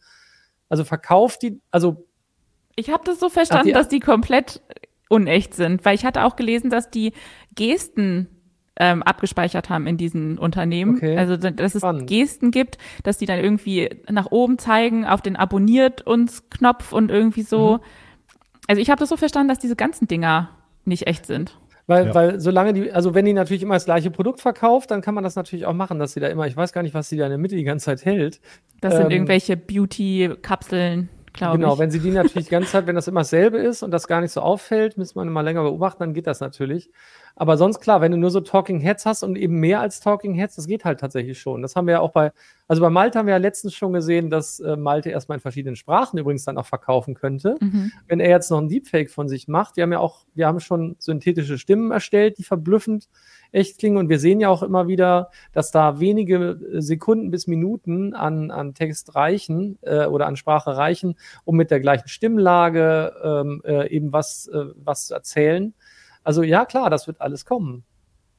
also 0.68 0.84
verkauft 0.84 1.44
die, 1.44 1.62
also. 1.72 2.08
Ich 2.76 2.90
habe 2.90 3.04
das 3.06 3.22
so 3.22 3.30
verstanden, 3.30 3.68
die, 3.68 3.74
dass 3.74 3.88
die 3.88 4.02
komplett 4.02 4.62
unecht 5.08 5.54
sind, 5.54 5.86
weil 5.86 5.96
ich 5.96 6.04
hatte 6.04 6.26
auch 6.26 6.36
gelesen, 6.36 6.70
dass 6.70 6.90
die 6.90 7.14
Gesten 7.56 8.28
ähm, 8.76 9.04
abgespeichert 9.04 9.70
haben 9.70 9.88
in 9.88 9.98
diesen 9.98 10.38
Unternehmen. 10.38 10.96
Okay. 10.96 11.18
Also 11.18 11.38
dass 11.38 11.76
es 11.76 11.82
Spannend. 11.82 12.08
Gesten 12.08 12.52
gibt, 12.52 12.78
dass 13.04 13.18
die 13.18 13.26
dann 13.26 13.40
irgendwie 13.40 13.90
nach 14.10 14.32
oben 14.32 14.58
zeigen 14.58 15.06
auf 15.06 15.22
den 15.22 15.36
Abonniert 15.36 16.06
uns 16.06 16.50
Knopf 16.50 16.92
und 16.92 17.12
irgendwie 17.12 17.44
so. 17.44 17.74
Mhm. 17.74 17.80
Also 18.68 18.82
ich 18.82 18.90
habe 18.90 19.00
das 19.00 19.10
so 19.10 19.18
verstanden, 19.18 19.50
dass 19.50 19.60
diese 19.60 19.76
ganzen 19.76 20.08
Dinger 20.08 20.50
nicht 20.86 21.08
echt 21.08 21.26
sind. 21.26 21.58
Weil, 21.88 22.08
ja. 22.08 22.14
weil 22.14 22.40
solange 22.40 22.74
die, 22.74 22.92
also 22.92 23.16
wenn 23.16 23.26
die 23.26 23.34
natürlich 23.34 23.64
immer 23.64 23.74
das 23.74 23.86
gleiche 23.86 24.12
Produkt 24.12 24.42
verkauft, 24.42 24.92
dann 24.92 25.02
kann 25.02 25.16
man 25.16 25.24
das 25.24 25.36
natürlich 25.36 25.66
auch 25.66 25.74
machen, 25.74 25.98
dass 25.98 26.14
sie 26.14 26.20
da 26.20 26.28
immer, 26.28 26.46
ich 26.46 26.56
weiß 26.56 26.72
gar 26.72 26.84
nicht, 26.84 26.94
was 26.94 27.10
sie 27.10 27.18
da 27.18 27.26
in 27.26 27.32
der 27.32 27.40
Mitte 27.40 27.56
die 27.56 27.64
ganze 27.64 27.86
Zeit 27.86 28.06
hält. 28.06 28.40
Das 28.80 28.94
ähm, 28.94 29.02
sind 29.02 29.12
irgendwelche 29.12 29.58
Beauty-Kapseln 29.58 31.10
glaube 31.40 31.58
genau, 31.58 31.70
ich. 31.70 31.72
Genau, 31.72 31.80
wenn 31.80 31.92
sie 31.92 32.00
die 32.00 32.12
natürlich 32.12 32.46
die 32.46 32.52
ganze 32.52 32.72
Zeit, 32.72 32.88
wenn 32.88 32.96
das 32.96 33.08
immer 33.08 33.22
dasselbe 33.22 33.58
ist 33.58 33.84
und 33.84 33.92
das 33.92 34.08
gar 34.08 34.22
nicht 34.22 34.32
so 34.32 34.42
auffällt, 34.42 34.98
müsste 34.98 35.18
man 35.18 35.28
immer 35.28 35.44
länger 35.44 35.64
beobachten, 35.64 36.00
dann 36.00 36.14
geht 36.14 36.28
das 36.28 36.40
natürlich. 36.40 36.90
Aber 37.40 37.56
sonst 37.56 37.80
klar, 37.80 38.02
wenn 38.02 38.12
du 38.12 38.18
nur 38.18 38.32
so 38.32 38.42
Talking 38.42 38.82
Heads 38.82 39.06
hast 39.06 39.24
und 39.24 39.38
eben 39.38 39.62
mehr 39.62 39.80
als 39.80 40.02
Talking 40.02 40.34
Heads, 40.34 40.58
das 40.58 40.68
geht 40.68 40.84
halt 40.84 41.00
tatsächlich 41.00 41.40
schon. 41.40 41.62
Das 41.62 41.74
haben 41.74 41.88
wir 41.88 41.94
ja 41.94 42.00
auch 42.02 42.12
bei, 42.12 42.34
also 42.68 42.82
bei 42.82 42.90
Malte 42.90 43.18
haben 43.18 43.28
wir 43.28 43.34
ja 43.34 43.38
letztens 43.38 43.74
schon 43.74 43.94
gesehen, 43.94 44.30
dass 44.30 44.60
äh, 44.60 44.76
Malte 44.76 45.10
erstmal 45.10 45.38
in 45.38 45.42
verschiedenen 45.42 45.78
Sprachen 45.78 46.20
übrigens 46.20 46.44
dann 46.44 46.58
auch 46.58 46.66
verkaufen 46.66 47.14
könnte. 47.14 47.56
Mhm. 47.62 47.94
Wenn 48.10 48.20
er 48.20 48.30
jetzt 48.30 48.52
noch 48.52 48.60
ein 48.60 48.68
Deepfake 48.68 49.10
von 49.10 49.30
sich 49.30 49.48
macht, 49.48 49.78
wir 49.78 49.84
haben 49.84 49.94
ja 49.94 50.00
auch, 50.00 50.26
wir 50.36 50.48
haben 50.48 50.60
schon 50.60 50.98
synthetische 51.00 51.58
Stimmen 51.58 51.92
erstellt, 51.92 52.38
die 52.40 52.44
verblüffend 52.44 53.08
echt 53.54 53.80
klingen. 53.80 53.96
Und 53.96 54.10
wir 54.10 54.20
sehen 54.20 54.42
ja 54.42 54.50
auch 54.50 54.62
immer 54.62 54.90
wieder, 54.90 55.32
dass 55.54 55.72
da 55.72 56.02
wenige 56.02 56.60
äh, 56.74 56.82
Sekunden 56.82 57.32
bis 57.32 57.48
Minuten 57.48 58.16
an, 58.16 58.52
an 58.52 58.74
Text 58.74 59.16
reichen 59.16 59.80
äh, 59.84 60.08
oder 60.08 60.28
an 60.28 60.36
Sprache 60.36 60.76
reichen, 60.76 61.16
um 61.46 61.56
mit 61.56 61.72
der 61.72 61.80
gleichen 61.80 62.10
Stimmlage 62.10 63.14
ähm, 63.24 63.62
äh, 63.64 63.88
eben 63.90 64.12
was, 64.12 64.48
äh, 64.48 64.66
was 64.76 65.08
zu 65.08 65.14
erzählen. 65.14 65.74
Also 66.30 66.44
ja, 66.44 66.64
klar, 66.66 66.92
das 66.92 67.08
wird 67.08 67.22
alles 67.22 67.44
kommen. 67.44 67.84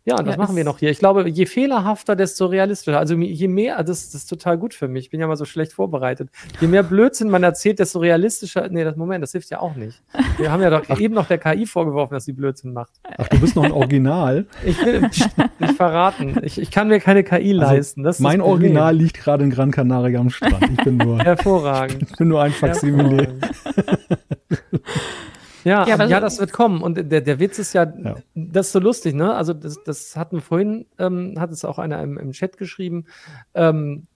Ja, 0.05 0.15
und 0.15 0.21
ja, 0.21 0.27
das 0.27 0.37
machen 0.37 0.55
wir 0.55 0.63
noch 0.63 0.79
hier. 0.79 0.91
Ich 0.91 1.01
glaube, 1.01 1.29
je 1.29 1.45
fehlerhafter, 1.45 2.15
desto 2.15 2.47
realistischer. 2.47 3.01
Also 3.01 3.17
je 3.17 3.49
mehr, 3.49 3.79
das, 3.79 4.13
das, 4.13 4.23
ist 4.23 4.27
total 4.29 4.59
gut 4.59 4.75
für 4.75 4.87
mich. 4.87 5.07
Ich 5.07 5.11
bin 5.11 5.19
ja 5.19 5.27
mal 5.27 5.35
so 5.35 5.45
schlecht 5.45 5.73
vorbereitet. 5.73 6.31
Je 6.61 6.69
mehr 6.69 6.85
Blödsinn 6.85 7.29
man 7.31 7.43
erzählt, 7.43 7.81
desto 7.81 7.99
realistischer. 7.99 8.69
Nee, 8.71 8.85
das 8.85 8.95
Moment, 8.95 9.25
das 9.25 9.33
hilft 9.33 9.51
ja 9.51 9.59
auch 9.59 9.75
nicht. 9.75 10.01
Wir 10.37 10.53
haben 10.53 10.63
ja 10.63 10.71
doch 10.71 10.85
Ach. 10.89 11.01
eben 11.01 11.15
noch 11.15 11.27
der 11.27 11.39
KI 11.39 11.67
vorgeworfen, 11.67 12.15
dass 12.15 12.27
sie 12.27 12.33
Blödsinn 12.33 12.73
macht. 12.75 12.93
Ach, 13.19 13.27
du 13.27 13.41
bist 13.41 13.57
noch 13.57 13.65
ein 13.65 13.73
Original. 13.73 14.47
ich 14.65 14.81
will 14.85 15.01
nicht 15.01 15.29
verraten. 15.77 16.39
Ich, 16.45 16.61
ich 16.61 16.71
kann 16.71 16.87
mir 16.87 17.01
keine 17.01 17.25
KI 17.25 17.59
also 17.59 17.75
leisten. 17.75 18.09
mein 18.21 18.41
Original 18.41 18.95
liegt 18.95 19.19
gerade 19.19 19.43
in 19.43 19.51
Gran 19.51 19.73
Canaria 19.73 20.21
am 20.21 20.31
Strand. 20.31 20.71
Ich 20.79 20.85
bin 20.85 20.97
nur. 20.97 21.19
Hervorragend. 21.19 22.03
Ich 22.11 22.17
bin 22.17 22.29
nur 22.29 22.41
ein 22.41 22.53
Faximile. 22.53 23.35
Ja, 25.65 25.87
ja, 25.87 26.05
ja, 26.05 26.21
das 26.21 26.39
wird 26.39 26.53
kommen. 26.53 26.83
Und 26.83 26.95
der, 27.11 27.21
der 27.21 27.39
Witz 27.39 27.59
ist 27.59 27.73
ja, 27.73 27.85
ja, 27.85 28.17
das 28.35 28.69
ist 28.69 28.73
so 28.73 28.79
lustig, 28.79 29.15
ne? 29.15 29.35
Also, 29.35 29.53
das, 29.53 29.83
das 29.85 30.17
hatten 30.17 30.37
wir 30.37 30.43
vorhin, 30.43 30.87
ähm, 30.99 31.35
hat 31.39 31.51
es 31.51 31.65
auch 31.65 31.79
einer 31.79 32.03
im, 32.03 32.19
im 32.19 32.33
Chat 32.33 32.57
geschrieben. 32.57 33.07
Ähm, 33.55 34.07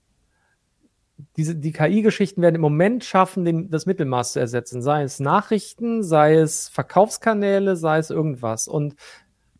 diese, 1.37 1.55
die 1.55 1.71
KI-Geschichten 1.71 2.41
werden 2.41 2.55
im 2.55 2.61
Moment 2.61 3.03
schaffen, 3.03 3.45
den, 3.45 3.69
das 3.69 3.85
Mittelmaß 3.85 4.33
zu 4.33 4.39
ersetzen. 4.39 4.81
Sei 4.81 5.03
es 5.03 5.19
Nachrichten, 5.19 6.03
sei 6.03 6.35
es 6.35 6.67
Verkaufskanäle, 6.67 7.75
sei 7.75 7.99
es 7.99 8.09
irgendwas. 8.09 8.67
Und 8.67 8.95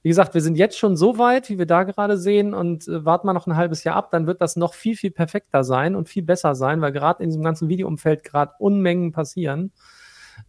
wie 0.02 0.10
gesagt, 0.10 0.34
wir 0.36 0.42
sind 0.42 0.56
jetzt 0.56 0.78
schon 0.78 0.98
so 0.98 1.18
weit, 1.18 1.50
wie 1.50 1.58
wir 1.58 1.66
da 1.66 1.84
gerade 1.84 2.18
sehen, 2.18 2.54
und 2.54 2.88
äh, 2.88 3.06
warten 3.06 3.26
mal 3.26 3.34
noch 3.34 3.48
ein 3.48 3.56
halbes 3.56 3.84
Jahr 3.84 3.96
ab, 3.96 4.12
dann 4.12 4.28
wird 4.28 4.42
das 4.42 4.56
noch 4.56 4.74
viel, 4.74 4.96
viel 4.96 5.12
perfekter 5.12 5.64
sein 5.64 5.96
und 5.96 6.10
viel 6.10 6.24
besser 6.24 6.56
sein, 6.56 6.82
weil 6.82 6.92
gerade 6.92 7.24
in 7.24 7.30
diesem 7.30 7.44
ganzen 7.44 7.70
Videoumfeld 7.70 8.24
gerade 8.24 8.54
Unmengen 8.60 9.12
passieren. 9.12 9.72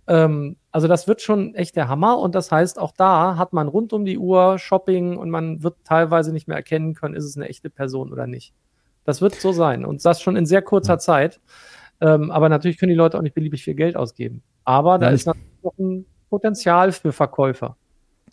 Ähm, 0.07 0.57
also 0.77 0.89
das 0.89 1.09
wird 1.09 1.23
schon 1.23 1.55
echt 1.55 1.75
der 1.75 1.89
Hammer 1.89 2.19
und 2.19 2.35
das 2.35 2.53
heißt, 2.53 2.79
auch 2.79 2.93
da 2.93 3.39
hat 3.39 3.55
man 3.55 3.67
rund 3.67 3.95
um 3.95 4.05
die 4.05 4.19
Uhr 4.19 4.59
Shopping 4.59 5.17
und 5.17 5.31
man 5.31 5.63
wird 5.63 5.77
teilweise 5.85 6.35
nicht 6.35 6.49
mehr 6.49 6.57
erkennen 6.59 6.93
können, 6.93 7.15
ist 7.15 7.25
es 7.25 7.35
eine 7.35 7.49
echte 7.49 7.71
Person 7.71 8.13
oder 8.13 8.27
nicht. 8.27 8.53
Das 9.07 9.23
wird 9.23 9.37
so 9.37 9.53
sein. 9.53 9.87
Und 9.87 10.05
das 10.05 10.21
schon 10.21 10.37
in 10.37 10.45
sehr 10.45 10.61
kurzer. 10.61 10.99
Zeit. 10.99 11.41
Ähm, 12.03 12.31
aber 12.31 12.51
natürlich 12.51 12.77
können 12.77 12.91
die 12.91 12.95
Leute 12.95 13.17
auch 13.17 13.23
nicht 13.23 13.35
beliebig 13.35 13.65
viel 13.65 13.75
Geld 13.75 13.97
ausgeben. 13.97 14.43
Aber 14.65 14.99
da 14.99 15.07
ja, 15.07 15.13
ist 15.13 15.25
natürlich 15.25 15.63
noch 15.63 15.79
ein 15.79 16.05
Potenzial 16.29 16.93
für 16.93 17.13
Verkäufer. 17.13 17.79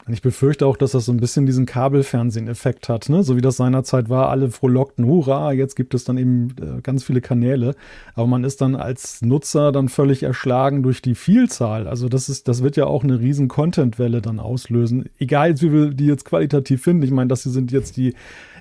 Und 0.06 0.12
ich 0.14 0.22
befürchte 0.22 0.66
auch, 0.66 0.76
dass 0.76 0.92
das 0.92 1.06
so 1.06 1.14
ein 1.14 1.18
bisschen 1.18 1.46
diesen 1.46 1.66
Kabelfernsehen-Effekt 1.66 2.90
hat, 2.90 3.08
ne? 3.08 3.24
So 3.24 3.38
wie 3.38 3.42
das 3.42 3.56
seinerzeit 3.56 4.10
war, 4.10 4.30
alle 4.30 4.52
frohlockten, 4.52 5.06
hurra, 5.06 5.54
jetzt 5.54 5.76
gibt 5.76 5.94
es 5.94 6.04
dann 6.04 6.18
eben 6.18 6.56
äh, 6.62 6.82
ganz 6.82 7.06
viele 7.06 7.22
Kanäle. 7.22 7.76
Aber 8.14 8.28
man 8.28 8.44
ist 8.44 8.60
dann 8.60 8.76
als 8.76 9.22
Nutzer 9.22 9.72
dann 9.72 9.88
völlig 9.88 10.24
erschlagen 10.24 10.84
durch 10.84 11.02
die 11.02 11.16
Vielzahl. 11.16 11.88
Also 11.88 12.10
das 12.10 12.28
ist, 12.28 12.50
das 12.50 12.64
wird 12.64 12.76
ja 12.76 12.86
auch 12.86 13.04
eine 13.04 13.20
riesen 13.20 13.48
Content-Welle 13.48 14.22
dann 14.22 14.40
auslösen. 14.40 15.06
Egal, 15.20 15.60
wie 15.62 15.72
wir 15.72 15.90
die 15.92 16.08
jetzt 16.08 16.26
qualitativ 16.26 16.84
finden. 16.84 17.04
Ich 17.04 17.12
meine, 17.12 17.30
das 17.30 17.44
sind 17.44 17.72
jetzt 17.72 17.96
die 17.96 18.14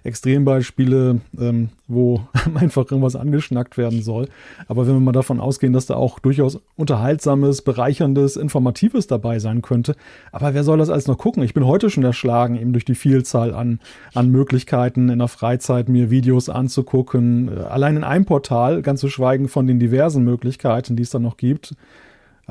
Extrembeispiele, 0.05 1.21
ähm, 1.39 1.69
wo 1.87 2.21
einfach 2.55 2.91
irgendwas 2.91 3.17
angeschnackt 3.17 3.77
werden 3.77 4.03
soll. 4.03 4.29
Aber 4.69 4.87
wenn 4.87 4.95
wir 4.95 5.01
mal 5.01 5.13
davon 5.13 5.41
ausgehen, 5.41 5.73
dass 5.73 5.87
da 5.87 5.95
auch 5.95 6.19
durchaus 6.19 6.61
unterhaltsames, 6.77 7.63
bereicherndes, 7.63 8.37
informatives 8.37 9.07
dabei 9.07 9.39
sein 9.39 9.63
könnte. 9.63 9.95
Aber 10.33 10.55
wer 10.55 10.65
soll 10.65 10.79
das 10.79 10.91
alles 10.91 11.07
noch 11.07 11.19
gucken? 11.19 11.43
Ich 11.43 11.55
bin 11.55 11.67
heute 11.67 11.91
schon 11.91 12.05
erschlagen, 12.05 12.57
eben 12.57 12.73
durch 12.73 12.85
die 12.85 12.95
Vielzahl 12.95 13.55
an, 13.55 13.81
an 14.15 14.29
Möglichkeiten 14.29 15.09
in 15.09 15.19
der 15.19 15.29
Freizeit 15.29 15.89
mir 15.89 16.11
Videos 16.11 16.49
anzugucken. 16.49 17.59
Allein 17.59 17.97
in 17.97 18.05
einem 18.05 18.25
Portal, 18.25 18.83
ganz 18.83 19.01
zu 19.01 19.09
schweigen 19.09 19.49
von 19.49 19.67
den 19.67 19.79
diversen 19.79 20.25
Möglichkeiten, 20.25 20.97
die 20.97 21.03
es 21.03 21.11
da 21.11 21.19
noch 21.19 21.37
gibt. 21.37 21.75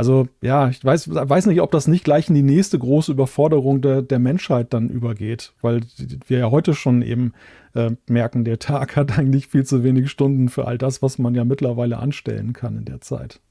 Also 0.01 0.27
ja, 0.41 0.67
ich 0.67 0.83
weiß, 0.83 1.13
weiß 1.13 1.45
nicht, 1.45 1.61
ob 1.61 1.69
das 1.69 1.87
nicht 1.87 2.03
gleich 2.03 2.27
in 2.27 2.33
die 2.33 2.41
nächste 2.41 2.79
große 2.79 3.11
Überforderung 3.11 3.83
der, 3.83 4.01
der 4.01 4.17
Menschheit 4.17 4.73
dann 4.73 4.89
übergeht, 4.89 5.53
weil 5.61 5.81
wir 6.25 6.39
ja 6.39 6.49
heute 6.49 6.73
schon 6.73 7.03
eben 7.03 7.33
äh, 7.75 7.91
merken, 8.07 8.43
der 8.43 8.57
Tag 8.57 8.95
hat 8.95 9.19
eigentlich 9.19 9.45
viel 9.45 9.63
zu 9.63 9.83
wenig 9.83 10.09
Stunden 10.09 10.49
für 10.49 10.65
all 10.65 10.79
das, 10.79 11.03
was 11.03 11.19
man 11.19 11.35
ja 11.35 11.43
mittlerweile 11.43 11.99
anstellen 11.99 12.53
kann 12.53 12.77
in 12.77 12.85
der 12.85 13.01
Zeit. 13.01 13.41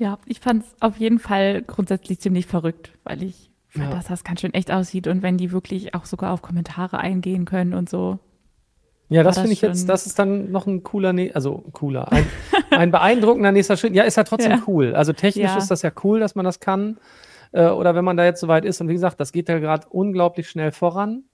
Ja, 0.00 0.18
ich 0.26 0.40
fand 0.40 0.64
es 0.64 0.74
auf 0.80 0.96
jeden 0.96 1.20
Fall 1.20 1.62
grundsätzlich 1.62 2.18
ziemlich 2.18 2.46
verrückt, 2.46 2.90
weil 3.04 3.22
ich 3.22 3.52
fand, 3.68 3.90
ja. 3.90 3.94
dass 3.94 4.08
das 4.08 4.24
ganz 4.24 4.40
schön 4.40 4.54
echt 4.54 4.72
aussieht 4.72 5.06
und 5.06 5.22
wenn 5.22 5.36
die 5.36 5.52
wirklich 5.52 5.94
auch 5.94 6.04
sogar 6.04 6.32
auf 6.32 6.42
Kommentare 6.42 6.98
eingehen 6.98 7.44
können 7.44 7.74
und 7.74 7.88
so. 7.88 8.18
Ja, 9.08 9.22
das, 9.22 9.34
das 9.34 9.42
finde 9.42 9.52
ich 9.52 9.60
jetzt, 9.60 9.88
das 9.88 10.06
ist 10.06 10.18
dann 10.18 10.50
noch 10.50 10.66
ein 10.66 10.82
cooler, 10.82 11.12
ne 11.12 11.30
also 11.34 11.64
cooler, 11.72 12.10
ein, 12.10 12.26
ein 12.70 12.90
beeindruckender 12.90 13.52
nächster 13.52 13.76
Schritt. 13.76 13.94
Ja, 13.94 14.04
ist 14.04 14.16
ja 14.16 14.24
trotzdem 14.24 14.52
ja. 14.52 14.62
cool. 14.66 14.94
Also 14.94 15.12
technisch 15.12 15.50
ja. 15.50 15.58
ist 15.58 15.70
das 15.70 15.82
ja 15.82 15.92
cool, 16.02 16.20
dass 16.20 16.34
man 16.34 16.44
das 16.44 16.60
kann. 16.60 16.98
Äh, 17.52 17.68
oder 17.68 17.94
wenn 17.94 18.04
man 18.04 18.16
da 18.16 18.24
jetzt 18.24 18.40
so 18.40 18.48
weit 18.48 18.64
ist. 18.64 18.80
Und 18.80 18.88
wie 18.88 18.94
gesagt, 18.94 19.20
das 19.20 19.32
geht 19.32 19.48
ja 19.48 19.58
gerade 19.58 19.86
unglaublich 19.88 20.48
schnell 20.48 20.72
voran. 20.72 21.24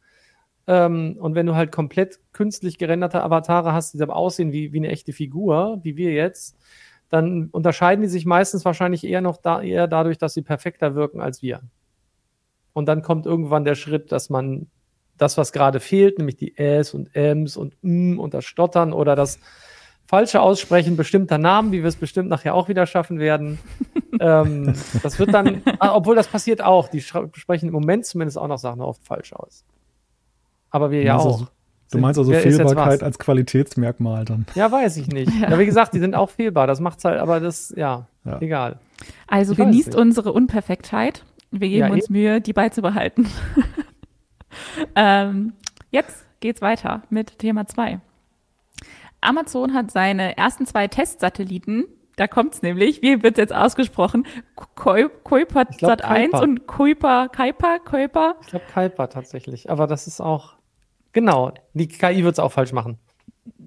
Ähm, 0.67 1.17
und 1.19 1.35
wenn 1.35 1.47
du 1.47 1.55
halt 1.55 1.73
komplett 1.73 2.21
künstlich 2.33 2.77
gerenderte 2.77 3.23
Avatare 3.23 3.73
hast, 3.73 3.95
die 3.95 4.03
aber 4.03 4.17
aussehen 4.17 4.53
wie, 4.53 4.73
wie 4.73 4.79
eine 4.79 4.89
echte 4.89 5.13
Figur, 5.13 5.81
wie 5.83 5.97
wir 5.97 6.13
jetzt, 6.13 6.57
dann 7.09 7.49
unterscheiden 7.51 8.03
die 8.03 8.09
sich 8.09 8.27
meistens 8.27 8.65
wahrscheinlich 8.65 9.05
eher 9.05 9.21
noch 9.21 9.39
da, 9.39 9.63
eher 9.63 9.89
dadurch, 9.89 10.19
dass 10.19 10.35
sie 10.35 10.43
perfekter 10.43 10.95
wirken 10.95 11.21
als 11.21 11.43
wir. 11.43 11.63
Und 12.73 12.87
dann 12.87 13.03
kommt 13.03 13.27
irgendwann 13.27 13.65
der 13.65 13.75
Schritt, 13.75 14.13
dass 14.13 14.31
man 14.31 14.69
das, 15.21 15.37
was 15.37 15.53
gerade 15.53 15.81
fehlt, 15.81 16.19
nämlich 16.19 16.37
die 16.37 16.57
S 16.57 16.95
und 16.95 17.15
Ms 17.15 17.57
und 17.57 17.77
M 17.83 18.19
und 18.19 18.35
das 18.35 18.45
Stottern 18.45 18.93
oder 18.93 19.17
das 19.17 19.39
falsche 20.07 20.41
Aussprechen 20.41 20.97
bestimmter 20.97 21.39
Namen, 21.39 21.73
wie 21.73 21.83
wir 21.83 21.89
es 21.89 21.97
bestimmt 21.97 22.29
nachher 22.29 22.55
auch 22.55 22.69
wieder 22.69 22.87
schaffen 22.87 23.19
werden. 23.19 23.59
ähm, 24.21 24.75
das 25.03 25.19
wird 25.19 25.33
dann, 25.33 25.63
ah, 25.79 25.95
obwohl 25.95 26.17
das 26.17 26.27
passiert 26.27 26.63
auch, 26.63 26.89
die 26.89 27.01
sprechen 27.01 27.69
im 27.69 27.73
Moment 27.73 28.07
zumindest 28.07 28.39
auch 28.39 28.49
noch 28.49 28.59
Sachen 28.59 28.81
oft 28.81 29.05
falsch 29.05 29.33
aus. 29.33 29.65
Aber 30.71 30.91
wir 30.91 31.03
ja 31.03 31.17
auch. 31.17 31.47
Du 31.93 31.99
meinst 31.99 32.19
also 32.19 32.33
Fehlbarkeit 32.33 33.03
als 33.03 33.19
Qualitätsmerkmal 33.19 34.25
dann? 34.25 34.47
Ja, 34.55 34.71
weiß 34.71 34.97
ich 34.97 35.09
nicht. 35.09 35.33
Ja. 35.41 35.51
ja, 35.51 35.59
wie 35.59 35.67
gesagt, 35.67 35.93
die 35.93 35.99
sind 35.99 36.15
auch 36.15 36.31
fehlbar. 36.31 36.69
Das 36.69 36.79
macht's 36.79 37.05
halt, 37.05 37.19
aber 37.19 37.41
das, 37.41 37.75
ja, 37.77 38.07
ja. 38.25 38.41
egal. 38.41 38.79
Also 39.27 39.53
ich 39.53 39.59
genießt 39.59 39.97
unsere 39.97 40.33
Unperfektheit. 40.33 41.25
Wir 41.51 41.69
geben 41.69 41.89
ja, 41.89 41.93
uns 41.93 42.05
eben. 42.05 42.13
Mühe, 42.13 42.41
die 42.41 42.53
beizubehalten. 42.53 43.27
ähm, 44.97 45.53
jetzt 45.91 46.27
geht's 46.41 46.63
weiter 46.63 47.03
mit 47.11 47.39
Thema 47.39 47.67
2. 47.67 48.01
Amazon 49.21 49.75
hat 49.75 49.91
seine 49.91 50.37
ersten 50.37 50.67
zwei 50.67 50.89
Testsatelliten, 50.89 51.85
da 52.17 52.27
kommt's 52.27 52.63
nämlich, 52.63 53.03
wie 53.03 53.23
wird 53.23 53.39
jetzt 53.39 53.55
ausgesprochen? 53.55 54.27
Kuiper 54.55 55.65
Sat 55.79 56.05
1 56.05 56.41
und 56.41 56.67
Kuiper, 56.67 57.29
Kuiper, 57.29 57.79
Kuiper? 57.79 58.37
Ich 58.43 58.49
glaube 58.49 58.65
Kuiper 58.73 59.09
tatsächlich, 59.09 59.71
aber 59.71 59.87
das 59.87 60.07
ist 60.07 60.21
auch, 60.21 60.55
genau, 61.13 61.53
die 61.73 61.89
KI 61.89 62.25
wird 62.25 62.35
es 62.35 62.39
auch 62.39 62.53
falsch 62.53 62.73
machen. 62.73 62.99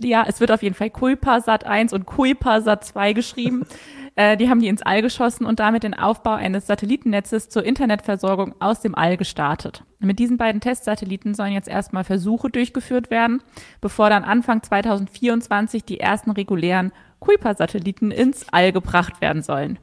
Ja, 0.02 0.26
es 0.28 0.40
wird 0.40 0.52
auf 0.52 0.64
jeden 0.64 0.76
Fall 0.76 0.90
Kuiper 0.90 1.42
Sat 1.42 1.66
1 1.66 1.94
und 1.94 2.06
Kuiper 2.06 2.62
Sat 2.62 2.84
2 2.84 3.14
geschrieben. 3.14 3.66
Äh, 4.16 4.38
die 4.38 4.48
haben 4.48 4.60
die 4.60 4.68
ins 4.68 4.84
All 4.84 5.02
geschossen 5.02 5.44
und 5.44 5.60
damit 5.60 5.82
den 5.82 5.96
Aufbau 5.96 6.34
eines 6.34 6.68
Satellitennetzes 6.68 7.50
zur 7.50 7.64
Internetversorgung 7.64 8.54
aus 8.60 8.80
dem 8.80 8.94
All 8.94 9.18
gestartet. 9.18 9.84
Mit 9.98 10.20
diesen 10.20 10.38
beiden 10.38 10.62
Testsatelliten 10.62 11.34
sollen 11.34 11.54
jetzt 11.54 11.68
erstmal 11.68 12.04
Versuche 12.04 12.52
durchgeführt 12.52 13.10
werden, 13.10 13.42
bevor 13.82 14.12
dann 14.12 14.24
Anfang 14.24 14.62
2024 14.62 15.84
die 15.84 16.00
ersten 16.00 16.30
regulären 16.30 16.92
Kuiper-Satelliten 17.22 18.12
ins 18.12 18.46
All 18.52 18.72
gebracht 18.72 19.20
werden 19.20 19.42
sollen. 19.42 19.80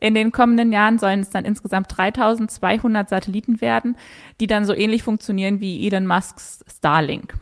In 0.00 0.14
den 0.14 0.32
kommenden 0.32 0.72
Jahren 0.72 0.98
sollen 0.98 1.20
es 1.20 1.30
dann 1.30 1.44
insgesamt 1.44 1.96
3200 1.96 3.08
Satelliten 3.08 3.60
werden, 3.60 3.96
die 4.40 4.46
dann 4.46 4.64
so 4.64 4.74
ähnlich 4.74 5.02
funktionieren 5.02 5.60
wie 5.60 5.86
Elon 5.86 6.06
Musks 6.06 6.64
Starlink. 6.74 7.34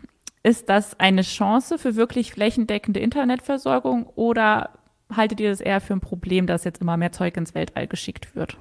Ist 0.42 0.68
das 0.68 0.98
eine 0.98 1.22
Chance 1.22 1.78
für 1.78 1.96
wirklich 1.96 2.32
flächendeckende 2.32 3.00
Internetversorgung 3.00 4.06
oder 4.06 4.70
haltet 5.14 5.40
ihr 5.40 5.50
das 5.50 5.60
eher 5.60 5.80
für 5.80 5.94
ein 5.94 6.00
Problem, 6.00 6.46
dass 6.46 6.64
jetzt 6.64 6.80
immer 6.80 6.96
mehr 6.96 7.12
Zeug 7.12 7.36
ins 7.36 7.54
Weltall 7.54 7.86
geschickt 7.86 8.34
wird? 8.36 8.56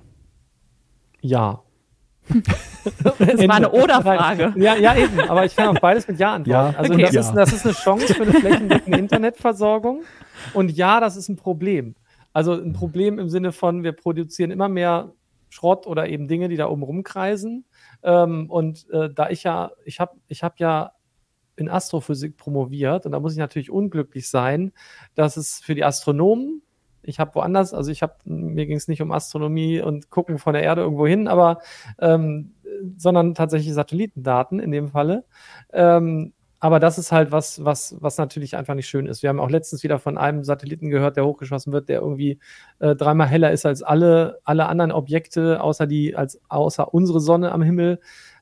Ja. 1.22 1.62
das 3.00 3.20
war 3.48 3.56
eine 3.56 3.72
Oder-Frage. 3.84 4.54
Ja, 4.58 4.76
ja, 4.76 4.96
eben. 4.96 5.20
Aber 5.30 5.46
ich 5.46 5.56
kann 5.56 5.70
auf 5.70 5.82
beides 5.82 6.08
mit 6.08 6.20
Ja 6.20 6.34
antworten. 6.34 6.74
Ja, 6.74 6.80
also 6.80 6.94
okay. 6.94 7.04
das, 7.04 7.13
ja. 7.13 7.22
ist, 7.22 7.34
das 7.34 7.54
ist 7.54 7.66
eine 7.66 7.74
Chance 7.74 8.13
für 8.13 8.24
eine 8.24 8.34
flächendeckende 8.34 8.98
Internetversorgung. 8.98 10.04
Und 10.54 10.72
ja, 10.72 11.00
das 11.00 11.16
ist 11.16 11.30
ein 11.30 11.36
Problem. 11.36 11.96
Also 12.34 12.54
ein 12.54 12.74
Problem 12.74 13.20
im 13.20 13.30
Sinne 13.30 13.52
von, 13.52 13.84
wir 13.84 13.94
produzieren 13.94 14.52
immer 14.52 14.70
mehr 14.70 15.13
Schrott 15.50 15.88
oder 15.88 16.08
eben 16.08 16.28
Dinge, 16.28 16.50
die 16.50 16.58
da 16.58 16.68
oben 16.68 16.84
rumkreisen. 16.84 17.66
Ähm, 18.04 18.50
und 18.50 18.90
äh, 18.90 19.10
da 19.13 19.30
ich 19.30 19.44
ja, 19.44 19.72
ich 19.86 20.00
habe 20.00 20.18
ich 20.28 20.44
hab 20.44 20.60
ja 20.60 20.92
in 21.58 21.70
Astrophysik 21.70 22.38
promoviert 22.38 23.06
und 23.06 23.12
da 23.12 23.20
muss 23.20 23.34
ich 23.34 23.39
natürlich 23.39 23.70
unglücklich 23.70 24.30
sein, 24.30 24.72
dass 25.15 25.38
es 25.38 25.60
für 25.60 25.76
die 25.76 25.84
Astronomen, 25.84 26.62
ich 27.02 27.20
habe 27.20 27.36
woanders, 27.36 27.74
also 27.74 27.91
ich 27.91 28.02
habe, 28.02 28.15
mir 28.26 28.65
ging 28.65 28.78
es 28.78 28.88
nicht 28.88 29.02
um 29.02 29.12
Astronomie 29.12 29.82
und 29.82 30.10
gucken 30.10 30.38
von 30.38 30.54
der 30.54 30.63
Erde 30.63 30.82
irgendwo 30.82 31.08
hin, 31.08 31.28
aber 31.28 31.60
ähm, 32.00 32.54
sondern 32.98 33.34
tatsächlich 33.34 33.74
Satellitendaten 33.74 34.60
in 34.60 34.72
dem 34.72 34.89
Falle. 34.89 35.26
Ähm, 35.74 36.34
aber 36.60 36.80
das 36.80 36.98
ist 36.98 37.12
halt 37.12 37.32
was, 37.32 37.63
was, 37.63 37.96
was 38.00 38.17
natürlich 38.17 38.58
einfach 38.58 38.74
nicht 38.74 38.88
schön 38.88 39.06
ist. 39.06 39.22
Wir 39.22 39.30
haben 39.30 39.39
auch 39.39 39.50
letztens 39.50 39.84
wieder 39.84 40.00
von 40.00 40.17
einem 40.17 40.43
Satelliten 40.43 40.89
gehört, 40.89 41.15
der 41.15 41.26
hochgeschossen 41.26 41.72
wird, 41.72 41.88
der 41.88 42.02
irgendwie 42.02 42.39
äh, 42.80 42.96
dreimal 42.96 43.28
heller 43.28 43.52
ist 43.52 43.65
als 43.65 43.84
alle, 43.84 44.39
alle 44.43 44.65
anderen 44.65 44.91
Objekte, 44.91 45.62
außer 45.62 45.86
die, 45.86 46.15
als 46.15 46.41
außer 46.50 46.93
unsere 46.93 47.20
Sonne 47.20 47.52
am 47.52 47.62
Himmel 47.62 48.00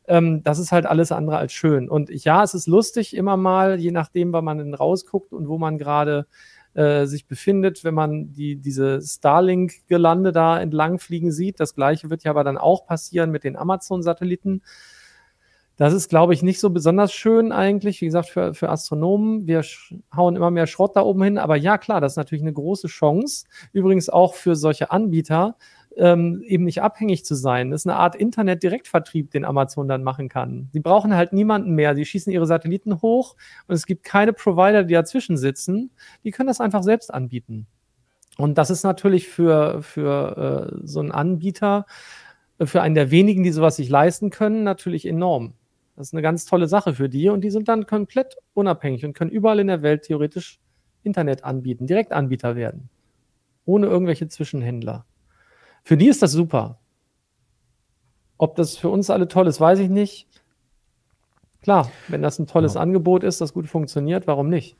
ähm, 0.07 0.43
das 0.43 0.59
ist 0.59 0.71
halt 0.71 0.85
alles 0.85 1.11
andere 1.11 1.37
als 1.37 1.53
schön. 1.53 1.89
Und 1.89 2.09
ja, 2.09 2.43
es 2.43 2.53
ist 2.53 2.67
lustig 2.67 3.15
immer 3.15 3.37
mal, 3.37 3.79
je 3.79 3.91
nachdem, 3.91 4.33
wann 4.33 4.45
man 4.45 4.73
rausguckt 4.73 5.33
und 5.33 5.47
wo 5.47 5.57
man 5.57 5.77
gerade 5.77 6.27
äh, 6.75 7.05
sich 7.05 7.27
befindet, 7.27 7.83
wenn 7.83 7.93
man 7.93 8.33
die, 8.33 8.57
diese 8.57 9.01
Starlink-Gelande 9.01 10.31
da 10.31 10.59
entlang 10.59 10.99
fliegen 10.99 11.31
sieht. 11.31 11.59
Das 11.59 11.73
gleiche 11.73 12.09
wird 12.09 12.23
ja 12.23 12.31
aber 12.31 12.43
dann 12.43 12.57
auch 12.57 12.85
passieren 12.85 13.31
mit 13.31 13.43
den 13.43 13.55
Amazon-Satelliten. 13.55 14.61
Das 15.77 15.93
ist, 15.93 16.09
glaube 16.09 16.33
ich, 16.33 16.41
nicht 16.41 16.59
so 16.59 16.69
besonders 16.69 17.11
schön 17.13 17.51
eigentlich, 17.51 17.99
wie 17.99 18.05
gesagt, 18.05 18.29
für, 18.29 18.53
für 18.53 18.69
Astronomen. 18.69 19.45
Wir 19.45 19.61
hauen 20.15 20.35
immer 20.35 20.49
mehr 20.49 20.67
Schrott 20.67 20.95
da 20.95 21.01
oben 21.01 21.23
hin. 21.23 21.37
Aber 21.37 21.57
ja, 21.57 21.77
klar, 21.77 21.99
das 21.99 22.13
ist 22.13 22.17
natürlich 22.17 22.43
eine 22.43 22.53
große 22.53 22.87
Chance. 22.87 23.45
Übrigens 23.73 24.09
auch 24.09 24.35
für 24.35 24.55
solche 24.55 24.91
Anbieter, 24.91 25.57
ähm, 25.97 26.41
eben 26.45 26.63
nicht 26.63 26.81
abhängig 26.81 27.25
zu 27.25 27.35
sein. 27.35 27.71
Das 27.71 27.81
ist 27.81 27.87
eine 27.87 27.97
Art 27.97 28.15
Internet-Direktvertrieb, 28.15 29.31
den 29.31 29.45
Amazon 29.45 29.87
dann 29.87 30.03
machen 30.03 30.29
kann. 30.29 30.69
Sie 30.71 30.79
brauchen 30.79 31.15
halt 31.15 31.33
niemanden 31.33 31.73
mehr. 31.73 31.95
Sie 31.95 32.05
schießen 32.05 32.31
ihre 32.31 32.45
Satelliten 32.45 33.01
hoch 33.01 33.35
und 33.67 33.75
es 33.75 33.85
gibt 33.85 34.03
keine 34.03 34.33
Provider, 34.33 34.83
die 34.83 34.93
dazwischen 34.93 35.37
sitzen. 35.37 35.91
Die 36.23 36.31
können 36.31 36.47
das 36.47 36.61
einfach 36.61 36.83
selbst 36.83 37.13
anbieten. 37.13 37.67
Und 38.37 38.57
das 38.57 38.69
ist 38.69 38.83
natürlich 38.83 39.27
für, 39.27 39.81
für 39.81 40.71
äh, 40.73 40.79
so 40.83 40.99
einen 40.99 41.11
Anbieter, 41.11 41.85
äh, 42.59 42.65
für 42.65 42.81
einen 42.81 42.95
der 42.95 43.11
wenigen, 43.11 43.43
die 43.43 43.51
sowas 43.51 43.77
sich 43.77 43.89
leisten 43.89 44.29
können, 44.29 44.63
natürlich 44.63 45.05
enorm. 45.05 45.53
Das 45.95 46.07
ist 46.07 46.13
eine 46.13 46.21
ganz 46.21 46.45
tolle 46.45 46.67
Sache 46.67 46.93
für 46.93 47.07
die 47.07 47.29
und 47.29 47.41
die 47.41 47.51
sind 47.51 47.67
dann 47.67 47.85
komplett 47.85 48.35
unabhängig 48.53 49.05
und 49.05 49.13
können 49.13 49.31
überall 49.31 49.59
in 49.59 49.67
der 49.67 49.81
Welt 49.81 50.03
theoretisch 50.03 50.59
Internet 51.03 51.43
anbieten, 51.43 51.87
Direktanbieter 51.87 52.55
werden. 52.55 52.89
Ohne 53.65 53.87
irgendwelche 53.87 54.27
Zwischenhändler. 54.27 55.05
Für 55.83 55.97
die 55.97 56.07
ist 56.07 56.21
das 56.21 56.31
super. 56.31 56.79
Ob 58.37 58.55
das 58.55 58.75
für 58.75 58.89
uns 58.89 59.09
alle 59.09 59.27
toll 59.27 59.47
ist, 59.47 59.61
weiß 59.61 59.79
ich 59.79 59.89
nicht. 59.89 60.27
Klar, 61.61 61.91
wenn 62.09 62.21
das 62.21 62.37
ein 62.39 62.47
tolles 62.47 62.73
ja. 62.73 62.81
Angebot 62.81 63.23
ist, 63.23 63.39
das 63.39 63.53
gut 63.53 63.67
funktioniert, 63.67 64.27
warum 64.27 64.49
nicht? 64.49 64.75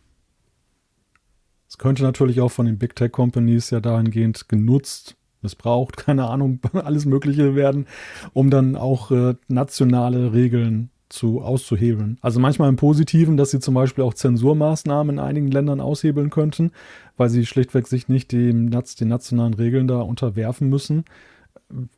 Es 1.68 1.78
könnte 1.78 2.04
natürlich 2.04 2.42
auch 2.42 2.52
von 2.52 2.66
den 2.66 2.78
Big 2.78 2.96
Tech 2.96 3.12
Companies 3.12 3.70
ja 3.70 3.80
dahingehend 3.80 4.50
genutzt, 4.50 5.16
missbraucht, 5.42 5.98
keine 6.06 6.28
Ahnung, 6.28 6.60
alles 6.74 7.06
Mögliche 7.06 7.56
werden, 7.56 7.88
um 8.34 8.50
dann 8.50 8.76
auch 8.76 9.12
äh, 9.12 9.36
nationale 9.48 10.34
Regeln 10.34 10.92
zu 11.10 11.42
auszuhebeln. 11.42 12.18
Also 12.22 12.40
manchmal 12.40 12.70
im 12.70 12.76
Positiven, 12.76 13.38
dass 13.38 13.52
sie 13.52 13.60
zum 13.60 13.74
Beispiel 13.76 14.04
auch 14.04 14.14
Zensurmaßnahmen 14.14 15.18
in 15.18 15.20
einigen 15.20 15.52
Ländern 15.52 15.80
aushebeln 15.80 16.30
könnten, 16.30 16.72
weil 17.18 17.30
sie 17.30 17.46
schlichtweg 17.46 17.88
sich 17.88 18.10
nicht 18.10 18.32
dem, 18.32 18.72
den 18.72 19.08
nationalen 19.08 19.54
Regeln 19.54 19.88
da 19.88 20.02
unterwerfen 20.02 20.70
müssen 20.70 21.06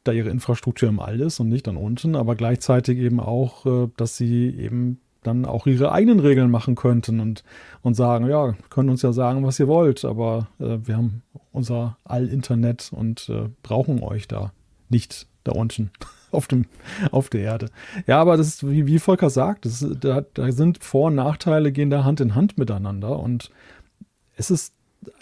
da 0.03 0.11
ihre 0.11 0.29
Infrastruktur 0.29 0.89
im 0.89 0.99
All 0.99 1.19
ist 1.19 1.39
und 1.39 1.49
nicht 1.49 1.67
dann 1.67 1.77
unten, 1.77 2.15
aber 2.15 2.35
gleichzeitig 2.35 2.97
eben 2.99 3.19
auch, 3.19 3.65
äh, 3.65 3.89
dass 3.97 4.17
sie 4.17 4.49
eben 4.49 4.99
dann 5.23 5.45
auch 5.45 5.67
ihre 5.67 5.91
eigenen 5.91 6.19
Regeln 6.19 6.49
machen 6.49 6.75
könnten 6.75 7.19
und, 7.19 7.43
und 7.81 7.95
sagen, 7.95 8.27
ja, 8.27 8.55
können 8.69 8.89
uns 8.89 9.01
ja 9.01 9.11
sagen, 9.11 9.45
was 9.45 9.59
ihr 9.59 9.67
wollt, 9.67 10.05
aber 10.05 10.47
äh, 10.59 10.77
wir 10.83 10.95
haben 10.95 11.21
unser 11.51 11.97
All-Internet 12.05 12.91
und 12.93 13.29
äh, 13.29 13.49
brauchen 13.61 14.01
euch 14.01 14.27
da 14.27 14.53
nicht 14.89 15.27
da 15.43 15.51
unten 15.51 15.91
auf, 16.31 16.47
dem, 16.47 16.65
auf 17.11 17.29
der 17.29 17.41
Erde. 17.41 17.69
Ja, 18.05 18.19
aber 18.19 18.37
das 18.37 18.47
ist, 18.47 18.69
wie, 18.69 18.87
wie 18.87 18.99
Volker 18.99 19.29
sagt, 19.29 19.65
das 19.65 19.85
da, 19.99 20.21
da 20.33 20.51
sind 20.51 20.83
Vor- 20.83 21.07
und 21.07 21.15
Nachteile, 21.15 21.71
gehen 21.71 21.89
da 21.89 22.03
Hand 22.03 22.19
in 22.19 22.35
Hand 22.35 22.57
miteinander 22.57 23.19
und 23.19 23.49
es 24.35 24.51
ist 24.51 24.73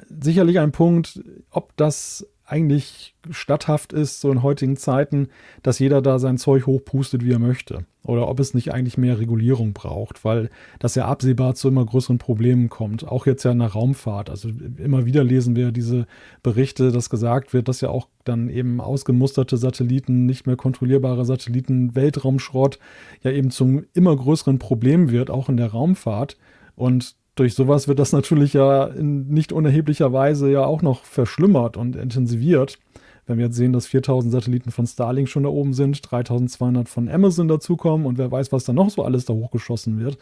sicherlich 0.09 0.59
ein 0.59 0.71
Punkt, 0.71 1.21
ob 1.51 1.75
das 1.77 2.27
eigentlich 2.45 3.15
statthaft 3.31 3.91
ist, 3.91 4.21
so 4.21 4.31
in 4.31 4.43
heutigen 4.43 4.77
Zeiten, 4.77 5.29
dass 5.63 5.79
jeder 5.79 6.01
da 6.01 6.19
sein 6.19 6.37
Zeug 6.37 6.67
hochpustet, 6.67 7.25
wie 7.25 7.31
er 7.31 7.39
möchte. 7.39 7.85
Oder 8.03 8.27
ob 8.27 8.39
es 8.39 8.53
nicht 8.53 8.71
eigentlich 8.71 8.99
mehr 8.99 9.19
Regulierung 9.19 9.73
braucht, 9.73 10.23
weil 10.23 10.51
das 10.77 10.93
ja 10.93 11.07
absehbar 11.07 11.55
zu 11.55 11.69
immer 11.69 11.83
größeren 11.83 12.19
Problemen 12.19 12.69
kommt. 12.69 13.07
Auch 13.07 13.25
jetzt 13.25 13.43
ja 13.43 13.51
in 13.51 13.59
der 13.59 13.69
Raumfahrt. 13.69 14.29
Also 14.29 14.49
immer 14.77 15.07
wieder 15.07 15.23
lesen 15.23 15.55
wir 15.55 15.71
diese 15.71 16.05
Berichte, 16.43 16.91
dass 16.91 17.09
gesagt 17.09 17.53
wird, 17.53 17.67
dass 17.67 17.81
ja 17.81 17.89
auch 17.89 18.07
dann 18.23 18.49
eben 18.49 18.79
ausgemusterte 18.79 19.57
Satelliten, 19.57 20.27
nicht 20.27 20.45
mehr 20.45 20.55
kontrollierbare 20.55 21.25
Satelliten, 21.25 21.95
Weltraumschrott 21.95 22.77
ja 23.23 23.31
eben 23.31 23.49
zum 23.49 23.85
immer 23.93 24.15
größeren 24.15 24.59
Problem 24.59 25.09
wird, 25.09 25.31
auch 25.31 25.49
in 25.49 25.57
der 25.57 25.71
Raumfahrt. 25.71 26.37
Und 26.75 27.15
durch 27.35 27.53
sowas 27.53 27.87
wird 27.87 27.99
das 27.99 28.13
natürlich 28.13 28.53
ja 28.53 28.85
in 28.85 29.27
nicht 29.27 29.51
unerheblicher 29.51 30.13
Weise 30.13 30.49
ja 30.49 30.65
auch 30.65 30.81
noch 30.81 31.03
verschlimmert 31.03 31.77
und 31.77 31.95
intensiviert. 31.95 32.79
Wenn 33.27 33.37
wir 33.37 33.45
jetzt 33.45 33.55
sehen, 33.55 33.73
dass 33.73 33.87
4000 33.87 34.31
Satelliten 34.31 34.71
von 34.71 34.85
Starlink 34.85 35.27
schon 35.27 35.43
da 35.43 35.49
oben 35.49 35.73
sind, 35.73 35.99
3200 36.09 36.87
von 36.87 37.09
Amazon 37.09 37.47
dazukommen 37.47 38.05
und 38.05 38.17
wer 38.17 38.31
weiß, 38.31 38.51
was 38.51 38.65
da 38.65 38.73
noch 38.73 38.89
so 38.89 39.03
alles 39.03 39.25
da 39.25 39.33
hochgeschossen 39.33 39.99
wird. 39.99 40.17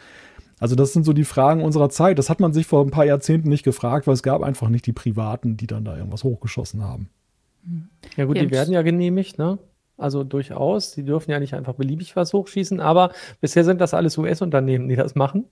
Also 0.59 0.75
das 0.75 0.93
sind 0.93 1.03
so 1.03 1.11
die 1.11 1.25
Fragen 1.25 1.61
unserer 1.61 1.89
Zeit. 1.89 2.17
Das 2.17 2.29
hat 2.29 2.39
man 2.39 2.53
sich 2.53 2.65
vor 2.65 2.83
ein 2.83 2.91
paar 2.91 3.05
Jahrzehnten 3.05 3.49
nicht 3.49 3.63
gefragt, 3.63 4.07
weil 4.07 4.13
es 4.13 4.23
gab 4.23 4.41
einfach 4.41 4.69
nicht 4.69 4.87
die 4.87 4.93
Privaten, 4.93 5.57
die 5.57 5.67
dann 5.67 5.83
da 5.83 5.97
irgendwas 5.97 6.23
hochgeschossen 6.23 6.83
haben. 6.83 7.09
Ja 8.15 8.25
gut, 8.25 8.37
die 8.39 8.51
werden 8.51 8.73
ja 8.73 8.81
genehmigt, 8.81 9.37
ne? 9.37 9.59
Also 10.03 10.23
durchaus. 10.23 10.91
Die 10.91 11.03
dürfen 11.03 11.31
ja 11.31 11.39
nicht 11.39 11.53
einfach 11.53 11.75
beliebig 11.75 12.15
was 12.15 12.33
hochschießen, 12.33 12.79
aber 12.81 13.11
bisher 13.41 13.63
sind 13.63 13.79
das 13.79 13.93
alles 13.93 14.17
US-Unternehmen, 14.17 14.89
die 14.89 14.95
das 14.97 15.15
machen. 15.15 15.45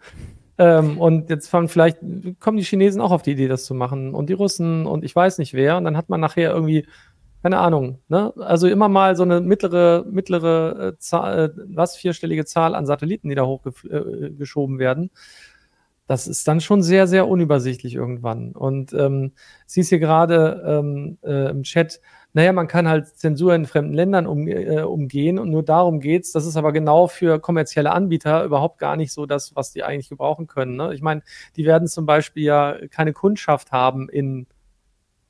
Ähm, 0.58 1.00
und 1.00 1.30
jetzt 1.30 1.48
fangen 1.48 1.70
vielleicht, 1.70 2.00
kommen 2.40 2.58
die 2.58 2.64
Chinesen 2.64 3.02
auch 3.02 3.12
auf 3.12 3.22
die 3.22 3.32
Idee, 3.32 3.48
das 3.48 3.66
zu 3.66 3.74
machen 3.74 4.14
und 4.14 4.30
die 4.30 4.34
Russen 4.34 4.86
und 4.86 5.04
ich 5.06 5.16
weiß 5.16 5.38
nicht 5.38 5.54
wer. 5.54 5.78
Und 5.78 5.86
dann 5.86 5.96
hat 5.96 6.10
man 6.10 6.20
nachher 6.20 6.54
irgendwie, 6.54 6.86
keine 7.42 7.60
Ahnung, 7.60 8.00
ne? 8.10 8.34
Also 8.38 8.68
immer 8.68 8.90
mal 8.90 9.16
so 9.16 9.24
eine 9.24 9.42
mittlere, 9.42 10.06
mittlere 10.08 10.90
äh, 10.90 10.98
Zahl, 11.00 11.40
äh, 11.46 11.50
was, 11.74 11.96
vierstellige 11.96 12.46
Zahl 12.46 12.76
an 12.76 12.86
Satelliten, 12.86 13.30
die 13.30 13.36
da 13.36 13.46
hochgeschoben 13.46 14.76
äh, 14.76 14.80
werden. 14.80 15.12
Das 16.12 16.28
ist 16.28 16.46
dann 16.46 16.60
schon 16.60 16.84
sehr, 16.84 17.08
sehr 17.08 17.26
unübersichtlich 17.30 17.96
irgendwann. 17.96 18.52
Und 18.52 18.92
ähm, 18.92 19.32
sie 19.66 19.80
ist 19.80 19.88
hier 19.88 20.00
gerade 20.00 20.62
ähm, 20.68 21.18
äh, 21.24 21.52
im 21.52 21.64
Chat, 21.64 22.02
naja, 22.34 22.52
man 22.52 22.68
kann 22.68 22.90
halt 22.90 23.08
Zensur 23.16 23.56
in 23.56 23.66
fremden 23.66 23.94
Ländern 23.94 24.28
um, 24.28 24.46
äh, 24.46 24.82
umgehen 24.82 25.40
und 25.40 25.50
nur 25.50 25.64
darum 25.64 26.02
geht's. 26.02 26.34
Das 26.34 26.46
ist 26.46 26.58
aber 26.58 26.74
genau 26.74 27.08
für 27.08 27.40
kommerzielle 27.40 27.94
Anbieter 27.94 28.44
überhaupt 28.44 28.78
gar 28.78 28.98
nicht 28.98 29.14
so 29.14 29.26
das, 29.26 29.56
was 29.56 29.72
die 29.72 29.84
eigentlich 29.84 30.10
gebrauchen 30.10 30.48
können. 30.48 30.76
Ne? 30.76 30.94
Ich 30.94 31.02
meine, 31.02 31.22
die 31.56 31.64
werden 31.64 31.88
zum 31.88 32.06
Beispiel 32.06 32.44
ja 32.44 32.76
keine 32.90 33.14
Kundschaft 33.14 33.72
haben 33.72 34.10
in, 34.10 34.48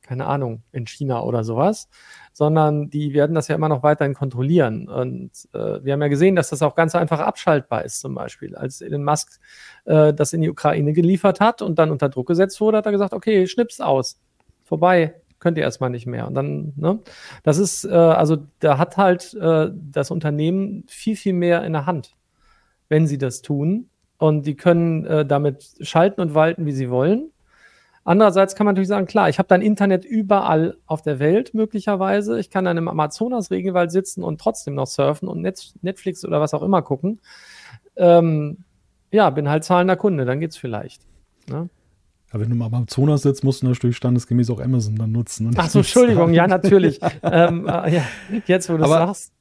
keine 0.02 0.26
Ahnung, 0.26 0.64
in 0.72 0.88
China 0.88 1.24
oder 1.24 1.44
sowas, 1.44 1.90
sondern 2.34 2.90
die 2.90 3.14
werden 3.14 3.36
das 3.36 3.48
ja 3.48 3.56
immer 3.56 3.70
noch 3.70 3.84
weiterhin 3.84 4.14
kontrollieren. 4.14 4.90
Und 4.90 5.32
äh, 5.54 5.84
wir 5.84 5.94
haben 5.94 6.02
ja 6.02 6.08
gesehen, 6.08 6.36
dass 6.36 6.50
das 6.50 6.62
auch 6.62 6.76
ganz 6.76 6.96
einfach 6.96 7.20
abschaltbar 7.20 7.86
ist, 7.86 8.00
zum 8.00 8.16
Beispiel. 8.16 8.56
Als 8.56 8.82
Elon 8.82 9.04
Musk 9.04 9.40
äh, 9.86 10.14
das 10.14 10.34
in 10.34 10.42
die 10.42 10.50
Ukraine 10.50 10.94
geliefert 10.94 11.40
hat 11.40 11.62
und 11.62 11.80
dann 11.80 11.92
unter 11.92 12.10
Druck 12.10 12.28
gesetzt 12.28 12.60
wurde, 12.62 12.78
hat 12.78 12.86
er 12.86 12.92
gesagt, 12.92 13.14
okay, 13.14 13.48
schnips 13.48 13.80
aus. 13.80 14.20
Vorbei, 14.64 15.16
könnt 15.42 15.58
ihr 15.58 15.64
erstmal 15.64 15.90
nicht 15.90 16.08
mehr. 16.08 16.28
Und 16.28 16.36
dann, 16.36 16.74
ne, 16.78 17.00
das 17.44 17.58
ist, 17.58 17.84
äh, 17.84 17.90
also 17.90 18.38
da 18.60 18.78
hat 18.78 18.96
halt 18.96 19.34
äh, 19.34 19.70
das 19.74 20.12
Unternehmen 20.12 20.86
viel, 20.88 21.18
viel 21.18 21.34
mehr 21.34 21.64
in 21.64 21.74
der 21.74 21.86
Hand, 21.86 22.16
wenn 22.88 23.08
sie 23.08 23.18
das 23.18 23.42
tun. 23.42 23.90
Und 24.18 24.46
die 24.46 24.56
können 24.56 25.04
äh, 25.06 25.26
damit 25.26 25.72
schalten 25.82 26.22
und 26.22 26.36
walten, 26.36 26.66
wie 26.66 26.72
sie 26.72 26.90
wollen. 26.90 27.31
Andererseits 28.04 28.56
kann 28.56 28.66
man 28.66 28.74
natürlich 28.74 28.88
sagen, 28.88 29.06
klar, 29.06 29.30
ich 29.30 29.38
habe 29.38 29.48
dann 29.48 29.62
Internet 29.62 30.06
überall 30.06 30.78
auf 30.88 31.04
der 31.04 31.20
Welt 31.20 31.54
möglicherweise. 31.54 32.40
Ich 32.40 32.50
kann 32.50 32.66
dann 32.66 32.78
im 32.78 32.88
Amazonas-Regenwald 32.88 33.92
sitzen 33.92 34.24
und 34.24 34.42
trotzdem 34.42 34.74
noch 34.74 34.88
surfen 34.88 35.28
und 35.28 35.42
Netflix 35.42 36.26
oder 36.26 36.42
was 36.42 36.54
auch 36.56 36.64
immer 36.64 36.82
gucken. 36.82 37.20
Ähm, 37.96 38.64
ja, 39.12 39.30
bin 39.30 39.50
halt 39.50 39.64
zahlender 39.64 39.98
Kunde, 39.98 40.26
dann 40.26 40.40
geht's 40.40 40.58
vielleicht. 40.58 41.04
Ne? 41.48 41.70
Ja, 42.34 42.40
wenn 42.40 42.50
du 42.50 42.56
mal 42.56 42.68
am 42.68 42.74
Amazonas 42.74 43.22
sitzt, 43.22 43.44
musst 43.44 43.62
du 43.62 43.68
natürlich 43.68 43.98
standesgemäß 43.98 44.50
auch 44.50 44.62
Amazon 44.62 44.96
dann 44.96 45.12
nutzen. 45.12 45.54
Ach 45.58 45.70
so, 45.70 45.80
Entschuldigung, 45.80 46.34
ja, 46.34 46.48
natürlich. 46.48 47.00
ähm, 47.24 47.68
äh, 47.68 47.96
ja, 47.96 48.04
jetzt, 48.48 48.70
wo 48.70 48.78
du 48.78 48.84
aber, 48.84 49.08
sagst. 49.08 49.34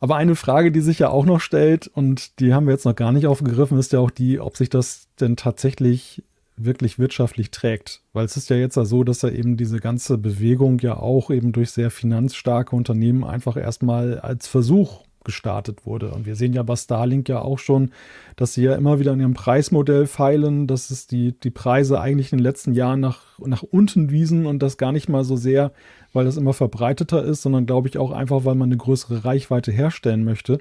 Aber 0.00 0.16
eine 0.16 0.34
Frage, 0.34 0.72
die 0.72 0.80
sich 0.80 1.00
ja 1.00 1.10
auch 1.10 1.26
noch 1.26 1.40
stellt, 1.40 1.88
und 1.88 2.40
die 2.40 2.54
haben 2.54 2.66
wir 2.66 2.72
jetzt 2.72 2.84
noch 2.84 2.94
gar 2.94 3.12
nicht 3.12 3.26
aufgegriffen, 3.26 3.78
ist 3.78 3.92
ja 3.92 3.98
auch 3.98 4.10
die, 4.10 4.40
ob 4.40 4.56
sich 4.56 4.70
das 4.70 5.08
denn 5.20 5.36
tatsächlich 5.36 6.24
wirklich 6.64 6.98
wirtschaftlich 6.98 7.50
trägt. 7.50 8.02
Weil 8.12 8.24
es 8.24 8.36
ist 8.36 8.50
ja 8.50 8.56
jetzt 8.56 8.76
ja 8.76 8.84
so, 8.84 9.04
dass 9.04 9.22
ja 9.22 9.30
eben 9.30 9.56
diese 9.56 9.80
ganze 9.80 10.18
Bewegung 10.18 10.78
ja 10.80 10.96
auch 10.96 11.30
eben 11.30 11.52
durch 11.52 11.70
sehr 11.70 11.90
finanzstarke 11.90 12.74
Unternehmen 12.74 13.24
einfach 13.24 13.56
erstmal 13.56 14.18
als 14.20 14.46
Versuch 14.46 15.04
gestartet 15.24 15.84
wurde. 15.84 16.10
Und 16.12 16.24
wir 16.24 16.36
sehen 16.36 16.54
ja 16.54 16.62
bei 16.62 16.74
Starlink 16.74 17.28
ja 17.28 17.42
auch 17.42 17.58
schon, 17.58 17.90
dass 18.36 18.54
sie 18.54 18.62
ja 18.62 18.74
immer 18.76 18.98
wieder 18.98 19.12
an 19.12 19.20
ihrem 19.20 19.34
Preismodell 19.34 20.06
feilen, 20.06 20.66
dass 20.66 20.90
es 20.90 21.06
die, 21.06 21.38
die 21.38 21.50
Preise 21.50 22.00
eigentlich 22.00 22.32
in 22.32 22.38
den 22.38 22.44
letzten 22.44 22.72
Jahren 22.72 23.00
nach, 23.00 23.38
nach 23.38 23.62
unten 23.62 24.10
wiesen 24.10 24.46
und 24.46 24.62
das 24.62 24.78
gar 24.78 24.90
nicht 24.90 25.08
mal 25.08 25.24
so 25.24 25.36
sehr, 25.36 25.72
weil 26.14 26.24
das 26.24 26.38
immer 26.38 26.54
verbreiteter 26.54 27.22
ist, 27.22 27.42
sondern 27.42 27.66
glaube 27.66 27.88
ich 27.88 27.98
auch 27.98 28.10
einfach, 28.10 28.46
weil 28.46 28.54
man 28.54 28.70
eine 28.70 28.78
größere 28.78 29.24
Reichweite 29.26 29.70
herstellen 29.70 30.24
möchte. 30.24 30.60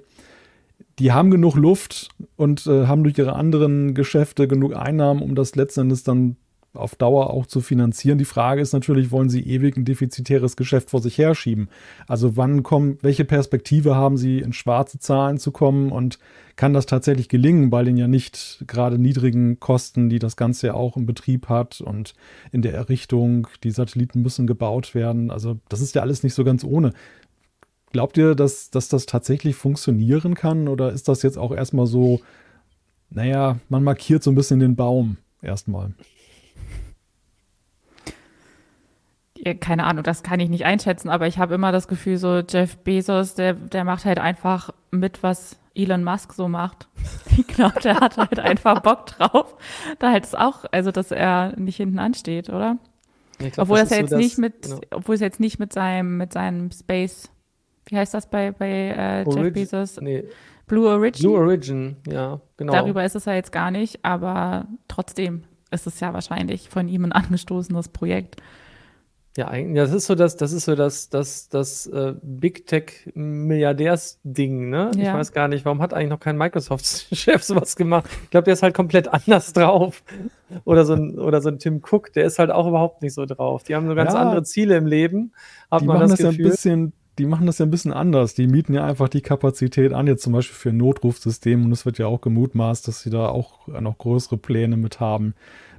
Die 0.99 1.11
haben 1.11 1.29
genug 1.29 1.55
Luft 1.55 2.09
und 2.35 2.65
äh, 2.65 2.87
haben 2.87 3.03
durch 3.03 3.17
ihre 3.17 3.33
anderen 3.33 3.93
Geschäfte 3.93 4.47
genug 4.47 4.75
Einnahmen, 4.75 5.21
um 5.21 5.35
das 5.35 5.55
letzten 5.55 5.81
Endes 5.81 6.03
dann 6.03 6.37
auf 6.73 6.95
Dauer 6.95 7.31
auch 7.31 7.45
zu 7.45 7.61
finanzieren. 7.61 8.17
Die 8.17 8.25
Frage 8.25 8.61
ist 8.61 8.73
natürlich, 8.73 9.11
wollen 9.11 9.29
Sie 9.29 9.41
ewig 9.41 9.77
ein 9.77 9.85
defizitäres 9.85 10.55
Geschäft 10.55 10.89
vor 10.89 11.01
sich 11.01 11.17
herschieben? 11.17 11.69
Also 12.07 12.37
wann 12.37 12.63
kommen, 12.63 12.97
welche 13.01 13.25
Perspektive 13.25 13.95
haben 13.95 14.17
Sie, 14.17 14.39
in 14.39 14.53
schwarze 14.53 14.99
Zahlen 14.99 15.37
zu 15.37 15.51
kommen 15.51 15.91
und 15.91 16.19
kann 16.55 16.73
das 16.73 16.85
tatsächlich 16.85 17.29
gelingen 17.29 17.69
bei 17.69 17.83
den 17.83 17.97
ja 17.97 18.07
nicht 18.07 18.63
gerade 18.67 18.97
niedrigen 18.97 19.59
Kosten, 19.59 20.09
die 20.09 20.19
das 20.19 20.35
Ganze 20.35 20.67
ja 20.67 20.73
auch 20.73 20.97
im 20.97 21.05
Betrieb 21.05 21.49
hat 21.49 21.81
und 21.81 22.13
in 22.51 22.61
der 22.61 22.73
Errichtung, 22.73 23.47
die 23.63 23.71
Satelliten 23.71 24.21
müssen 24.21 24.47
gebaut 24.47 24.95
werden. 24.95 25.29
Also 25.29 25.59
das 25.69 25.81
ist 25.81 25.95
ja 25.95 26.01
alles 26.01 26.23
nicht 26.23 26.33
so 26.33 26.43
ganz 26.43 26.63
ohne. 26.63 26.93
Glaubt 27.91 28.17
ihr, 28.17 28.35
dass, 28.35 28.69
dass 28.69 28.89
das 28.89 29.05
tatsächlich 29.05 29.55
funktionieren 29.55 30.35
kann 30.35 30.67
oder 30.67 30.91
ist 30.91 31.07
das 31.07 31.21
jetzt 31.23 31.37
auch 31.37 31.53
erstmal 31.53 31.87
so, 31.87 32.19
naja, 33.09 33.57
man 33.69 33.83
markiert 33.83 34.23
so 34.23 34.31
ein 34.31 34.35
bisschen 34.35 34.59
den 34.59 34.75
Baum 34.75 35.17
erstmal? 35.41 35.93
keine 39.55 39.85
Ahnung, 39.85 40.03
das 40.03 40.23
kann 40.23 40.39
ich 40.39 40.49
nicht 40.49 40.65
einschätzen, 40.65 41.09
aber 41.09 41.27
ich 41.27 41.37
habe 41.37 41.55
immer 41.55 41.71
das 41.71 41.87
Gefühl, 41.87 42.17
so 42.17 42.39
Jeff 42.39 42.77
Bezos, 42.77 43.35
der, 43.35 43.53
der 43.53 43.83
macht 43.83 44.05
halt 44.05 44.19
einfach 44.19 44.71
mit, 44.91 45.23
was 45.23 45.57
Elon 45.75 46.03
Musk 46.03 46.33
so 46.33 46.47
macht. 46.47 46.87
Ich 47.37 47.45
glaube, 47.45 47.79
der 47.81 47.99
hat 47.99 48.17
halt 48.17 48.39
einfach 48.39 48.81
Bock 48.81 49.05
drauf. 49.05 49.57
Da 49.99 50.11
halt 50.11 50.23
es 50.23 50.33
auch, 50.33 50.65
also 50.71 50.91
dass 50.91 51.11
er 51.11 51.53
nicht 51.55 51.77
hinten 51.77 51.99
ansteht, 51.99 52.49
oder? 52.49 52.77
Glaub, 53.37 53.59
obwohl 53.59 53.77
das, 53.77 53.89
das 53.89 53.97
ja 53.97 54.01
jetzt 54.01 54.09
so 54.09 54.17
nicht 54.17 54.39
mit, 54.39 54.63
genau. 54.63 54.79
obwohl 54.89 55.13
es 55.13 55.21
jetzt 55.21 55.39
nicht 55.39 55.59
mit 55.59 55.71
seinem, 55.71 56.17
mit 56.17 56.33
seinem 56.33 56.71
Space, 56.71 57.29
wie 57.87 57.97
heißt 57.97 58.13
das 58.13 58.29
bei, 58.29 58.51
bei 58.51 58.69
äh, 58.69 59.29
Jeff 59.29 59.53
Bezos? 59.53 60.01
Nee. 60.01 60.25
Blue 60.67 60.89
Origin. 60.89 61.21
Blue 61.23 61.39
Origin, 61.39 61.95
ja, 62.07 62.41
genau. 62.57 62.73
Darüber 62.73 63.05
ist 63.05 63.15
es 63.15 63.25
ja 63.25 63.33
jetzt 63.33 63.53
gar 63.53 63.71
nicht, 63.71 64.03
aber 64.03 64.67
trotzdem 64.89 65.43
ist 65.71 65.87
es 65.87 65.99
ja 65.99 66.13
wahrscheinlich 66.13 66.69
von 66.69 66.89
ihm 66.89 67.05
ein 67.05 67.13
angestoßenes 67.13 67.89
Projekt. 67.89 68.41
Ja, 69.37 69.49
eigentlich, 69.49 69.77
das 69.77 69.93
ist 69.93 70.07
so 70.07 70.15
das, 70.15 70.35
das 70.35 70.51
ist 70.51 70.65
so 70.65 70.73
das, 70.73 71.09
das, 71.09 71.47
das 71.47 71.85
äh, 71.85 72.15
Big 72.23 72.65
Tech 72.65 73.11
Milliardärs-Ding, 73.13 74.71
ne? 74.71 74.89
Ja. 74.95 75.03
Ich 75.03 75.13
weiß 75.13 75.31
gar 75.31 75.47
nicht, 75.47 75.63
warum 75.63 75.79
hat 75.79 75.93
eigentlich 75.93 76.09
noch 76.09 76.19
kein 76.19 76.37
Microsoft-Chef 76.37 77.43
sowas 77.43 77.75
gemacht? 77.75 78.09
Ich 78.23 78.31
glaube, 78.31 78.45
der 78.45 78.55
ist 78.55 78.63
halt 78.63 78.73
komplett 78.73 79.07
anders 79.13 79.53
drauf. 79.53 80.03
Oder 80.65 80.85
so 80.85 80.93
ein, 80.93 81.19
oder 81.19 81.39
so 81.41 81.49
ein 81.49 81.59
Tim 81.59 81.83
Cook, 81.87 82.13
der 82.13 82.25
ist 82.25 82.39
halt 82.39 82.49
auch 82.49 82.67
überhaupt 82.67 83.03
nicht 83.03 83.13
so 83.13 83.27
drauf. 83.27 83.61
Die 83.61 83.75
haben 83.75 83.87
so 83.87 83.93
ganz 83.93 84.13
ja, 84.13 84.19
andere 84.19 84.41
Ziele 84.41 84.75
im 84.75 84.87
Leben. 84.87 85.33
Hat 85.69 85.81
die 85.81 85.85
man 85.85 85.97
machen 85.97 86.09
das, 86.09 86.17
das 86.17 86.21
ja 86.21 86.29
ein 86.29 86.37
bisschen, 86.37 86.93
die 87.17 87.25
machen 87.25 87.47
das 87.47 87.57
ja 87.57 87.65
ein 87.65 87.71
bisschen 87.71 87.93
anders. 87.93 88.33
Die 88.33 88.47
mieten 88.47 88.73
ja 88.73 88.85
einfach 88.85 89.09
die 89.09 89.21
Kapazität 89.21 89.93
an, 89.93 90.07
jetzt 90.07 90.23
zum 90.23 90.33
Beispiel 90.33 90.55
für 90.55 90.69
ein 90.69 90.77
Notrufsystem 90.77 91.65
und 91.65 91.71
es 91.71 91.85
wird 91.85 91.97
ja 91.97 92.07
auch 92.07 92.21
gemutmaßt, 92.21 92.87
dass 92.87 93.01
sie 93.01 93.09
da 93.09 93.29
auch 93.29 93.67
noch 93.67 93.97
größere 93.97 94.37
Pläne 94.37 94.77
mit 94.77 94.99
haben 94.99 95.33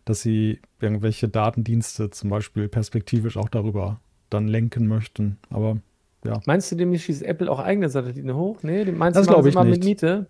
dass 0.09 0.23
sie 0.23 0.61
irgendwelche 0.81 1.29
Datendienste 1.29 2.11
zum 2.11 2.31
Beispiel 2.31 2.69
perspektivisch 2.69 3.37
auch 3.37 3.49
darüber 3.49 4.01
dann 4.31 4.49
lenken 4.49 4.87
möchten. 4.87 5.39
Aber 5.51 5.79
ja. 6.25 6.41
Meinst 6.47 6.73
du 6.73 6.77
nämlich 6.77 7.05
schießt 7.05 7.23
Apple 7.23 7.51
auch 7.51 7.59
eigene 7.59 7.89
Satelliten 7.89 8.35
hoch? 8.35 8.63
Nee, 8.63 8.85
meinst 8.87 9.19
das 9.19 9.27
glaube 9.27 9.49
ich 9.49 9.55
nicht. 9.55 9.71
mit 9.71 9.85
Miete? 9.85 10.27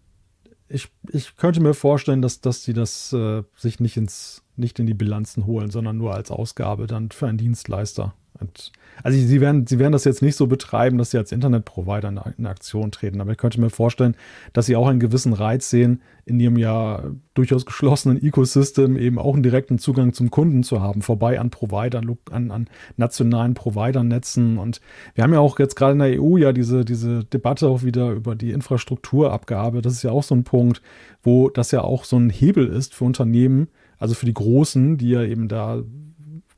Ich, 0.69 0.89
ich 1.11 1.37
könnte 1.37 1.61
mir 1.61 1.75
vorstellen, 1.75 2.21
dass, 2.21 2.41
dass 2.41 2.63
die 2.63 2.75
das 2.75 3.13
äh, 3.13 3.43
sich 3.57 3.81
nicht 3.81 3.97
ins 3.97 4.43
nicht 4.57 4.79
in 4.81 4.87
die 4.87 4.95
Bilanzen 4.95 5.47
holen, 5.47 5.71
sondern 5.71 5.97
nur 5.97 6.15
als 6.15 6.31
Ausgabe 6.33 6.89
dann 6.89 7.11
für 7.11 7.29
einen 7.29 7.39
Dienstleister. 7.39 8.15
Und, 8.41 8.73
also 9.03 9.19
sie 9.19 9.41
werden, 9.41 9.67
sie 9.67 9.79
werden 9.79 9.93
das 9.93 10.05
jetzt 10.05 10.23
nicht 10.23 10.37
so 10.37 10.47
betreiben, 10.47 10.99
dass 10.99 11.11
sie 11.11 11.19
als 11.19 11.33
Internetprovider 11.33 12.09
in, 12.09 12.21
in 12.39 12.47
Aktion 12.47 12.91
treten. 12.91 13.21
Aber 13.21 13.33
ich 13.33 13.39
könnte 13.39 13.61
mir 13.61 13.71
vorstellen, 13.71 14.17
dass 14.53 14.67
sie 14.67 14.77
auch 14.77 14.89
einen 14.89 15.01
gewissen 15.01 15.33
Reiz 15.33 15.71
sehen, 15.71 16.03
in 16.25 16.39
ihrem 16.41 16.59
ja 16.59 17.05
durchaus 17.35 17.65
geschlossenen 17.65 18.23
Ecosystem 18.23 18.97
eben 18.97 19.19
auch 19.19 19.35
einen 19.35 19.43
direkten 19.43 19.79
Zugang 19.79 20.13
zum 20.13 20.31
Kunden 20.31 20.63
zu 20.63 20.83
haben, 20.83 21.01
vorbei 21.01 21.41
an 21.41 21.51
Providern, 21.51 22.17
an, 22.31 22.51
an 22.51 22.69
nationalen 22.97 23.55
Providernetzen. 23.55 24.59
Und 24.59 24.81
wir 25.15 25.25
haben 25.25 25.33
ja 25.33 25.41
auch 25.41 25.59
jetzt 25.59 25.75
gerade 25.75 25.93
in 25.93 25.99
der 25.99 26.23
EU 26.23 26.37
ja 26.37 26.53
diese, 26.53 26.85
diese 26.85 27.25
Debatte 27.25 27.69
auch 27.69 27.83
wieder 27.83 28.11
über 28.11 28.35
die 28.35 28.51
Infrastrukturabgabe. 28.51 29.81
Das 29.81 29.95
ist 29.95 30.03
ja 30.03 30.11
auch 30.11 30.23
so 30.23 30.35
ein 30.35 30.45
Punkt, 30.45 30.83
wo 31.23 31.49
das 31.49 31.71
ja 31.71 31.81
auch 31.83 32.05
so 32.05 32.17
ein 32.17 32.31
Hebel 32.31 32.67
ist 32.67 32.95
für 32.95 33.05
Unternehmen, 33.05 33.69
also 33.99 34.15
für 34.15 34.27
die 34.27 34.35
Großen, 34.35 34.99
die 34.99 35.11
ja 35.11 35.23
eben 35.23 35.49
da 35.49 35.83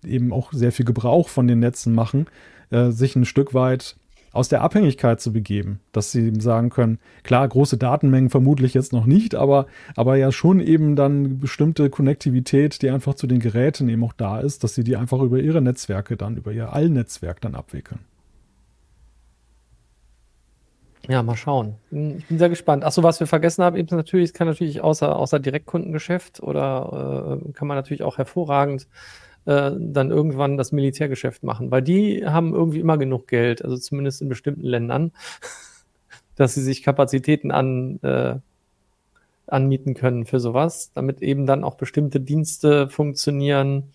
eben 0.05 0.33
auch 0.33 0.53
sehr 0.53 0.73
viel 0.73 0.87
Gebrauch 0.87 1.29
von 1.29 1.47
den 1.47 1.61
Netzen 1.61 1.95
machen, 1.95 2.27
äh, 2.71 2.91
sich 2.91 3.17
ein 3.17 3.25
Stück 3.25 3.55
weit 3.55 3.97
aus 4.33 4.49
der 4.49 4.63
Abhängigkeit 4.63 5.21
zu 5.21 5.33
begeben, 5.33 5.81
dass 5.93 6.13
sie 6.13 6.33
sagen 6.41 6.71
können, 6.71 6.99
klar, 7.25 7.47
große 7.49 7.79
Datenmengen 7.79 8.31
vermutlich 8.31 8.75
jetzt 8.75 8.93
noch 8.93 9.07
nicht, 9.07 9.35
aber, 9.35 9.67
aber 9.97 10.17
ja 10.17 10.31
schon 10.31 10.61
eben 10.61 10.95
dann 10.95 11.41
bestimmte 11.41 11.91
Konnektivität, 11.91 12.81
die 12.83 12.91
einfach 12.91 13.15
zu 13.15 13.27
den 13.27 13.41
Geräten 13.41 13.89
eben 13.89 14.05
auch 14.05 14.13
da 14.13 14.39
ist, 14.41 14.63
dass 14.63 14.75
sie 14.75 14.85
die 14.85 14.97
einfach 14.97 15.21
über 15.21 15.41
ihre 15.41 15.61
Netzwerke 15.61 16.17
dann, 16.17 16.37
über 16.37 16.53
ihr 16.53 16.73
Allnetzwerk 16.73 17.41
dann 17.41 17.57
abwickeln. 17.57 18.01
Ja, 21.09 21.23
mal 21.23 21.35
schauen. 21.35 21.75
Ich 21.91 22.27
bin 22.27 22.39
sehr 22.39 22.51
gespannt. 22.51 22.85
Achso, 22.85 23.03
was 23.03 23.19
wir 23.19 23.27
vergessen 23.27 23.65
haben, 23.65 23.77
eben 23.77 23.97
natürlich, 23.97 24.33
kann 24.33 24.47
natürlich 24.47 24.81
außer, 24.81 25.17
außer 25.17 25.41
Direktkundengeschäft 25.41 26.41
oder 26.41 27.41
äh, 27.43 27.53
kann 27.53 27.67
man 27.67 27.77
natürlich 27.77 28.03
auch 28.05 28.19
hervorragend 28.19 28.87
äh, 29.47 29.73
dann 29.79 30.11
irgendwann 30.11 30.57
das 30.57 30.73
Militärgeschäft 30.73 31.43
machen, 31.43 31.71
weil 31.71 31.83
die 31.83 32.27
haben 32.27 32.55
irgendwie 32.55 32.81
immer 32.81 32.99
genug 32.99 33.27
Geld, 33.27 33.65
also 33.65 33.77
zumindest 33.77 34.23
in 34.23 34.29
bestimmten 34.29 34.65
Ländern, 34.65 35.13
dass 36.37 36.55
sie 36.55 36.63
sich 36.63 36.83
Kapazitäten 36.83 37.51
an, 37.51 38.01
äh, 38.03 38.37
anmieten 39.47 39.95
können 39.95 40.27
für 40.27 40.41
sowas, 40.41 40.93
damit 40.95 41.23
eben 41.23 41.47
dann 41.47 41.65
auch 41.65 41.77
bestimmte 41.77 42.21
Dienste 42.21 42.89
funktionieren, 42.89 43.93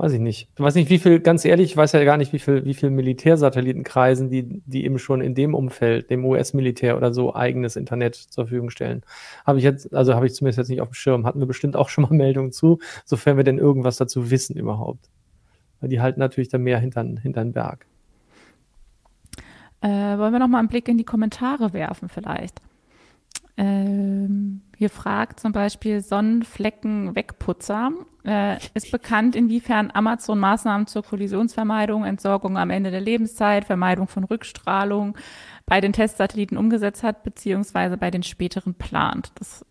weiß 0.00 0.12
ich 0.12 0.20
nicht. 0.20 0.48
Ich 0.54 0.60
weiß 0.60 0.76
nicht, 0.76 0.88
wie 0.88 0.98
viel, 0.98 1.20
ganz 1.20 1.44
ehrlich, 1.44 1.72
ich 1.72 1.76
weiß 1.76 1.92
ja 1.92 2.02
gar 2.04 2.16
nicht, 2.16 2.32
wie 2.32 2.38
viel, 2.38 2.64
wie 2.64 2.72
viel 2.72 2.88
Militärsatelliten 2.88 3.84
kreisen, 3.84 4.30
die, 4.30 4.62
die 4.64 4.86
eben 4.86 4.98
schon 4.98 5.20
in 5.20 5.34
dem 5.34 5.54
Umfeld, 5.54 6.08
dem 6.08 6.24
US-Militär 6.24 6.96
oder 6.96 7.12
so, 7.12 7.34
eigenes 7.34 7.76
Internet 7.76 8.14
zur 8.14 8.44
Verfügung 8.44 8.70
stellen. 8.70 9.02
Habe 9.44 9.58
ich 9.58 9.64
jetzt, 9.64 9.92
also 9.92 10.14
habe 10.14 10.24
ich 10.24 10.34
zumindest 10.34 10.56
jetzt 10.56 10.70
nicht 10.70 10.80
auf 10.80 10.88
dem 10.88 10.94
Schirm, 10.94 11.26
hatten 11.26 11.38
wir 11.38 11.46
bestimmt 11.46 11.76
auch 11.76 11.90
schon 11.90 12.02
mal 12.02 12.12
Meldungen 12.16 12.50
zu, 12.50 12.78
sofern 13.04 13.36
wir 13.36 13.44
denn 13.44 13.58
irgendwas 13.58 13.98
dazu 13.98 14.30
wissen 14.30 14.56
überhaupt. 14.56 15.10
Weil 15.80 15.90
die 15.90 16.00
halten 16.00 16.18
natürlich 16.18 16.48
dann 16.48 16.62
mehr 16.62 16.78
hintern, 16.78 17.18
hintern 17.18 17.52
Berg. 17.52 17.84
Äh, 19.82 19.88
wollen 19.88 20.32
wir 20.32 20.38
noch 20.38 20.48
mal 20.48 20.60
einen 20.60 20.68
Blick 20.68 20.88
in 20.88 20.96
die 20.96 21.04
Kommentare 21.04 21.74
werfen 21.74 22.08
vielleicht? 22.08 22.62
Ähm, 23.56 24.62
hier 24.76 24.90
fragt 24.90 25.40
zum 25.40 25.52
Beispiel 25.52 26.00
Sonnenflecken-Wegputzer. 26.00 27.90
Äh, 28.24 28.56
ist 28.74 28.90
bekannt, 28.90 29.36
inwiefern 29.36 29.90
Amazon 29.92 30.38
Maßnahmen 30.38 30.86
zur 30.86 31.02
Kollisionsvermeidung, 31.02 32.04
Entsorgung 32.04 32.56
am 32.56 32.70
Ende 32.70 32.90
der 32.90 33.00
Lebenszeit, 33.00 33.64
Vermeidung 33.64 34.08
von 34.08 34.24
Rückstrahlung 34.24 35.16
bei 35.66 35.80
den 35.80 35.92
Testsatelliten 35.92 36.56
umgesetzt 36.56 37.02
hat, 37.02 37.22
beziehungsweise 37.22 37.96
bei 37.96 38.10
den 38.10 38.22
späteren 38.22 38.74
plant. 38.74 39.32
Das, 39.36 39.64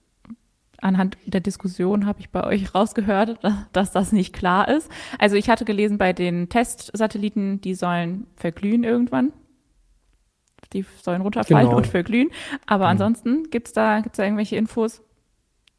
anhand 0.82 1.18
der 1.26 1.42
Diskussion 1.42 2.06
habe 2.06 2.20
ich 2.20 2.30
bei 2.30 2.44
euch 2.44 2.74
rausgehört, 2.74 3.40
dass 3.74 3.92
das 3.92 4.12
nicht 4.12 4.34
klar 4.34 4.68
ist. 4.68 4.90
Also 5.18 5.36
ich 5.36 5.50
hatte 5.50 5.66
gelesen, 5.66 5.98
bei 5.98 6.14
den 6.14 6.50
Testsatelliten, 6.50 7.62
die 7.62 7.76
sollen 7.76 8.28
verglühen 8.36 8.84
irgendwann 8.84 9.34
die 10.74 10.86
sollen 11.02 11.22
runterfallen 11.22 11.68
genau. 11.68 11.78
und 11.78 11.88
verglühen. 11.88 12.30
Aber 12.66 12.86
mhm. 12.86 12.92
ansonsten 12.92 13.50
gibt 13.50 13.68
es 13.68 13.74
da, 13.74 14.02
gibt's 14.02 14.18
da 14.18 14.24
irgendwelche 14.24 14.56
Infos? 14.56 15.02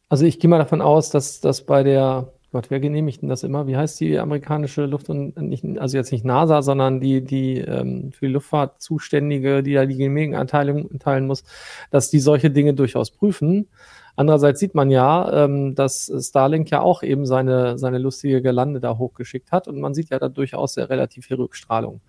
Also 0.08 0.24
ich 0.24 0.40
gehe 0.40 0.50
mal 0.50 0.58
davon 0.58 0.82
aus, 0.82 1.10
dass 1.10 1.40
das 1.40 1.64
bei 1.64 1.84
der, 1.84 2.32
Gott, 2.50 2.66
wer 2.68 2.80
genehmigt 2.80 3.22
denn 3.22 3.28
das 3.28 3.44
immer? 3.44 3.68
Wie 3.68 3.76
heißt 3.76 4.00
die 4.00 4.18
amerikanische 4.18 4.86
Luft- 4.86 5.08
und 5.08 5.36
nicht, 5.36 5.64
also 5.78 5.96
jetzt 5.96 6.10
nicht 6.10 6.24
NASA, 6.24 6.62
sondern 6.62 7.00
die, 7.00 7.22
die 7.22 7.58
ähm, 7.58 8.10
für 8.10 8.26
die 8.26 8.32
Luftfahrt 8.32 8.82
zuständige, 8.82 9.62
die 9.62 9.74
da 9.74 9.86
die 9.86 9.96
Genehmigungserteilung 9.96 10.98
teilen 10.98 11.28
muss, 11.28 11.44
dass 11.92 12.10
die 12.10 12.18
solche 12.18 12.50
Dinge 12.50 12.74
durchaus 12.74 13.12
prüfen. 13.12 13.68
Andererseits 14.16 14.58
sieht 14.58 14.74
man 14.74 14.90
ja, 14.90 15.44
ähm, 15.44 15.76
dass 15.76 16.12
Starlink 16.18 16.70
ja 16.70 16.80
auch 16.80 17.04
eben 17.04 17.24
seine, 17.24 17.78
seine 17.78 17.98
lustige 17.98 18.42
Gelande 18.42 18.80
da 18.80 18.98
hochgeschickt 18.98 19.52
hat 19.52 19.68
und 19.68 19.80
man 19.80 19.94
sieht 19.94 20.10
ja 20.10 20.18
da 20.18 20.28
durchaus 20.28 20.74
sehr 20.74 20.90
relativ 20.90 21.26
viel 21.26 21.36
Rückstrahlung. 21.36 22.00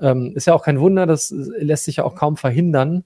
Ähm, 0.00 0.32
ist 0.34 0.46
ja 0.46 0.54
auch 0.54 0.62
kein 0.62 0.80
Wunder, 0.80 1.06
das 1.06 1.30
lässt 1.30 1.84
sich 1.84 1.96
ja 1.96 2.04
auch 2.04 2.14
kaum 2.14 2.36
verhindern, 2.36 3.04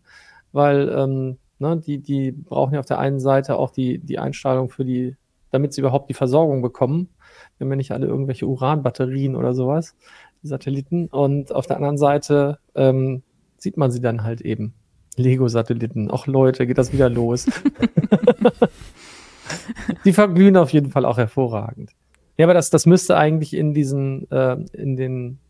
weil 0.52 0.88
ähm, 0.88 1.38
ne, 1.58 1.76
die, 1.76 1.98
die 1.98 2.32
brauchen 2.32 2.74
ja 2.74 2.80
auf 2.80 2.86
der 2.86 2.98
einen 2.98 3.20
Seite 3.20 3.56
auch 3.56 3.70
die, 3.70 3.98
die 3.98 4.18
Einstrahlung 4.18 4.70
für 4.70 4.84
die, 4.84 5.16
damit 5.50 5.72
sie 5.72 5.80
überhaupt 5.80 6.08
die 6.10 6.14
Versorgung 6.14 6.62
bekommen. 6.62 7.08
Wir 7.56 7.64
haben 7.64 7.72
ja 7.72 7.76
nicht 7.76 7.92
alle 7.92 8.06
irgendwelche 8.06 8.46
Uranbatterien 8.46 9.36
oder 9.36 9.54
sowas, 9.54 9.96
die 10.42 10.48
Satelliten. 10.48 11.08
Und 11.08 11.52
auf 11.52 11.66
der 11.66 11.76
anderen 11.76 11.98
Seite 11.98 12.58
ähm, 12.74 13.22
sieht 13.58 13.76
man 13.76 13.90
sie 13.90 14.00
dann 14.00 14.22
halt 14.22 14.40
eben. 14.40 14.74
Lego-Satelliten. 15.16 16.10
Ach 16.12 16.26
Leute, 16.26 16.66
geht 16.66 16.78
das 16.78 16.92
wieder 16.92 17.10
los. 17.10 17.46
die 20.04 20.12
verglühen 20.12 20.56
auf 20.56 20.70
jeden 20.70 20.90
Fall 20.90 21.04
auch 21.04 21.18
hervorragend. 21.18 21.90
Ja, 22.36 22.46
aber 22.46 22.54
das, 22.54 22.70
das 22.70 22.86
müsste 22.86 23.16
eigentlich 23.16 23.54
in 23.54 23.74
diesen, 23.74 24.30
äh, 24.30 24.56
in 24.72 24.96
den 24.96 25.40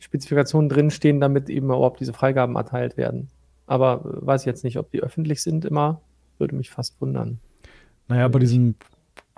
Spezifikationen 0.00 0.68
drinstehen, 0.68 1.20
damit 1.20 1.48
eben 1.48 1.66
überhaupt 1.66 2.00
diese 2.00 2.12
Freigaben 2.12 2.56
erteilt 2.56 2.96
werden. 2.96 3.28
Aber 3.66 4.00
äh, 4.04 4.26
weiß 4.26 4.42
ich 4.42 4.46
jetzt 4.46 4.64
nicht, 4.64 4.78
ob 4.78 4.90
die 4.90 5.02
öffentlich 5.02 5.42
sind 5.42 5.64
immer. 5.64 6.00
Würde 6.38 6.56
mich 6.56 6.70
fast 6.70 7.00
wundern. 7.00 7.38
Naja, 8.08 8.26
bei 8.28 8.38
diesem, 8.40 8.74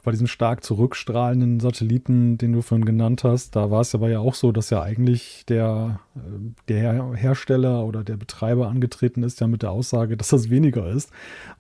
bei 0.05 0.13
diesem 0.13 0.29
stark 0.29 0.65
zurückstrahlenden 0.65 1.59
Satelliten, 1.59 2.39
den 2.39 2.53
du 2.53 2.63
vorhin 2.63 2.85
genannt 2.85 3.25
hast, 3.25 3.57
da 3.57 3.71
war 3.71 3.81
es 3.81 3.95
aber 3.95 4.09
ja 4.09 4.21
auch 4.21 4.35
so, 4.35 4.53
dass 4.53 4.71
ja 4.71 4.81
eigentlich 4.81 5.45
der, 5.47 6.01
äh, 6.15 6.21
der 6.69 7.13
Hersteller 7.15 7.85
oder 7.85 8.05
der 8.05 8.17
Betreiber 8.17 8.69
angetreten 8.69 9.25
ist, 9.25 9.41
ja 9.41 9.49
mit 9.49 9.63
der 9.63 9.73
Aussage, 9.73 10.17
dass 10.17 10.29
das 10.29 10.49
weniger 10.49 10.89
ist. 10.89 11.11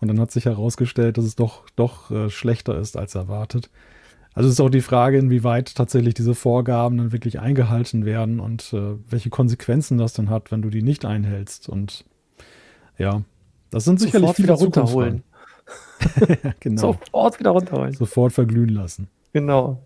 Und 0.00 0.08
dann 0.08 0.20
hat 0.20 0.30
sich 0.30 0.44
herausgestellt, 0.44 1.18
dass 1.18 1.24
es 1.24 1.34
doch, 1.34 1.64
doch 1.74 2.10
äh, 2.12 2.30
schlechter 2.30 2.78
ist 2.78 2.96
als 2.96 3.16
erwartet. 3.16 3.68
Also 4.34 4.48
es 4.48 4.54
ist 4.54 4.60
auch 4.60 4.70
die 4.70 4.80
Frage, 4.80 5.18
inwieweit 5.18 5.74
tatsächlich 5.74 6.14
diese 6.14 6.34
Vorgaben 6.34 6.96
dann 6.96 7.12
wirklich 7.12 7.40
eingehalten 7.40 8.06
werden 8.06 8.40
und 8.40 8.72
äh, 8.72 8.96
welche 9.08 9.30
Konsequenzen 9.30 9.98
das 9.98 10.14
dann 10.14 10.30
hat, 10.30 10.50
wenn 10.50 10.62
du 10.62 10.70
die 10.70 10.82
nicht 10.82 11.04
einhältst. 11.04 11.68
Und 11.68 12.04
ja, 12.98 13.22
das 13.70 13.84
sind 13.84 14.00
sicherlich 14.00 14.28
Sofort 14.28 14.38
wieder 14.38 14.54
runterholen. 14.54 15.22
ja, 16.28 16.54
genau. 16.60 16.80
Sofort 16.80 17.40
wieder 17.40 17.50
runterholen. 17.50 17.92
Sofort 17.92 18.32
verglühen 18.32 18.70
lassen. 18.70 19.08
Genau. 19.32 19.82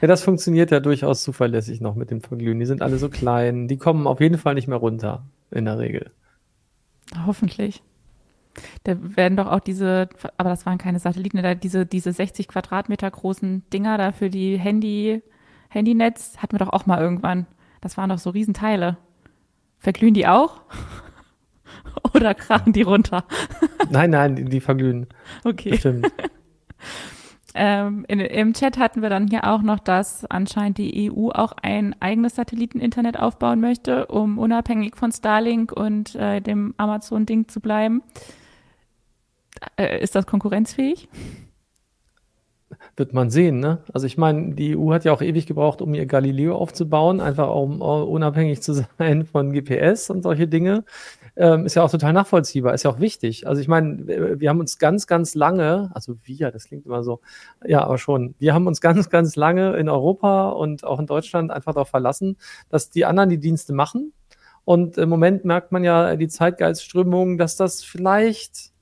Ja, 0.00 0.08
das 0.08 0.22
funktioniert 0.22 0.70
ja 0.70 0.80
durchaus 0.80 1.22
zuverlässig 1.22 1.80
noch 1.80 1.94
mit 1.94 2.10
dem 2.10 2.20
Verglühen. 2.20 2.60
Die 2.60 2.66
sind 2.66 2.82
alle 2.82 2.98
so 2.98 3.08
klein. 3.08 3.66
Die 3.66 3.78
kommen 3.78 4.06
auf 4.06 4.20
jeden 4.20 4.38
Fall 4.38 4.54
nicht 4.54 4.68
mehr 4.68 4.78
runter, 4.78 5.24
in 5.50 5.64
der 5.64 5.78
Regel. 5.78 6.10
Hoffentlich. 7.24 7.82
Da 8.84 8.96
werden 9.00 9.36
doch 9.36 9.46
auch 9.46 9.60
diese, 9.60 10.08
aber 10.36 10.50
das 10.50 10.66
waren 10.66 10.78
keine 10.78 10.98
Satelliten, 10.98 11.42
da 11.42 11.54
diese, 11.54 11.86
diese 11.86 12.12
60 12.12 12.48
Quadratmeter 12.48 13.10
großen 13.10 13.68
Dinger 13.70 13.98
da 13.98 14.12
für 14.12 14.30
die 14.30 14.58
Handy, 14.58 15.22
Handynetz 15.68 16.38
hatten 16.38 16.54
wir 16.54 16.58
doch 16.58 16.72
auch 16.72 16.86
mal 16.86 17.00
irgendwann. 17.00 17.46
Das 17.80 17.96
waren 17.96 18.10
doch 18.10 18.18
so 18.18 18.30
Riesenteile. 18.30 18.96
Verglühen 19.78 20.14
die 20.14 20.26
auch? 20.26 20.60
Oder 22.14 22.34
krachen 22.34 22.72
die 22.72 22.82
runter? 22.82 23.24
nein, 23.90 24.10
nein, 24.10 24.46
die, 24.46 24.60
verglühen. 24.60 25.06
Okay. 25.44 25.70
Bestimmt. 25.70 26.10
Ähm, 27.58 28.04
in, 28.06 28.20
Im 28.20 28.52
Chat 28.52 28.76
hatten 28.76 29.00
wir 29.00 29.08
dann 29.08 29.28
hier 29.28 29.50
auch 29.50 29.62
noch, 29.62 29.78
dass 29.78 30.26
anscheinend 30.26 30.76
die 30.76 31.10
EU 31.10 31.30
auch 31.30 31.54
ein 31.62 31.96
eigenes 32.00 32.34
Satelliteninternet 32.34 33.18
aufbauen 33.18 33.60
möchte, 33.60 34.06
um 34.08 34.36
unabhängig 34.36 34.94
von 34.94 35.10
Starlink 35.10 35.72
und 35.72 36.14
äh, 36.16 36.42
dem 36.42 36.74
Amazon-Ding 36.76 37.48
zu 37.48 37.60
bleiben. 37.60 38.02
Äh, 39.76 40.02
ist 40.02 40.14
das 40.14 40.26
konkurrenzfähig? 40.26 41.08
Wird 42.96 43.12
man 43.12 43.30
sehen, 43.30 43.60
ne? 43.60 43.78
Also 43.92 44.06
ich 44.06 44.18
meine, 44.18 44.54
die 44.54 44.76
EU 44.76 44.92
hat 44.92 45.04
ja 45.04 45.12
auch 45.12 45.22
ewig 45.22 45.46
gebraucht, 45.46 45.82
um 45.82 45.94
ihr 45.94 46.06
Galileo 46.06 46.56
aufzubauen, 46.56 47.20
einfach 47.20 47.54
um 47.54 47.80
unabhängig 47.80 48.62
zu 48.62 48.72
sein 48.98 49.24
von 49.24 49.52
GPS 49.52 50.10
und 50.10 50.22
solche 50.22 50.48
Dinge. 50.48 50.84
Ähm, 51.36 51.66
ist 51.66 51.74
ja 51.74 51.82
auch 51.82 51.90
total 51.90 52.14
nachvollziehbar, 52.14 52.72
ist 52.72 52.84
ja 52.84 52.90
auch 52.90 52.98
wichtig. 52.98 53.46
Also 53.46 53.60
ich 53.60 53.68
meine, 53.68 54.40
wir 54.40 54.48
haben 54.48 54.60
uns 54.60 54.78
ganz, 54.78 55.06
ganz 55.06 55.34
lange, 55.34 55.90
also 55.92 56.16
wir, 56.24 56.50
das 56.50 56.64
klingt 56.64 56.86
immer 56.86 57.04
so, 57.04 57.20
ja, 57.64 57.82
aber 57.82 57.98
schon, 57.98 58.34
wir 58.38 58.54
haben 58.54 58.66
uns 58.66 58.80
ganz, 58.80 59.10
ganz 59.10 59.36
lange 59.36 59.76
in 59.76 59.90
Europa 59.90 60.48
und 60.48 60.84
auch 60.84 60.98
in 60.98 61.06
Deutschland 61.06 61.50
einfach 61.50 61.74
darauf 61.74 61.90
verlassen, 61.90 62.38
dass 62.70 62.88
die 62.90 63.04
anderen 63.04 63.28
die 63.28 63.38
Dienste 63.38 63.74
machen. 63.74 64.12
Und 64.64 64.96
im 64.98 65.10
Moment 65.10 65.44
merkt 65.44 65.70
man 65.70 65.84
ja 65.84 66.16
die 66.16 66.28
Zeitgeistströmung, 66.28 67.36
dass 67.38 67.56
das 67.56 67.84
vielleicht 67.84 68.72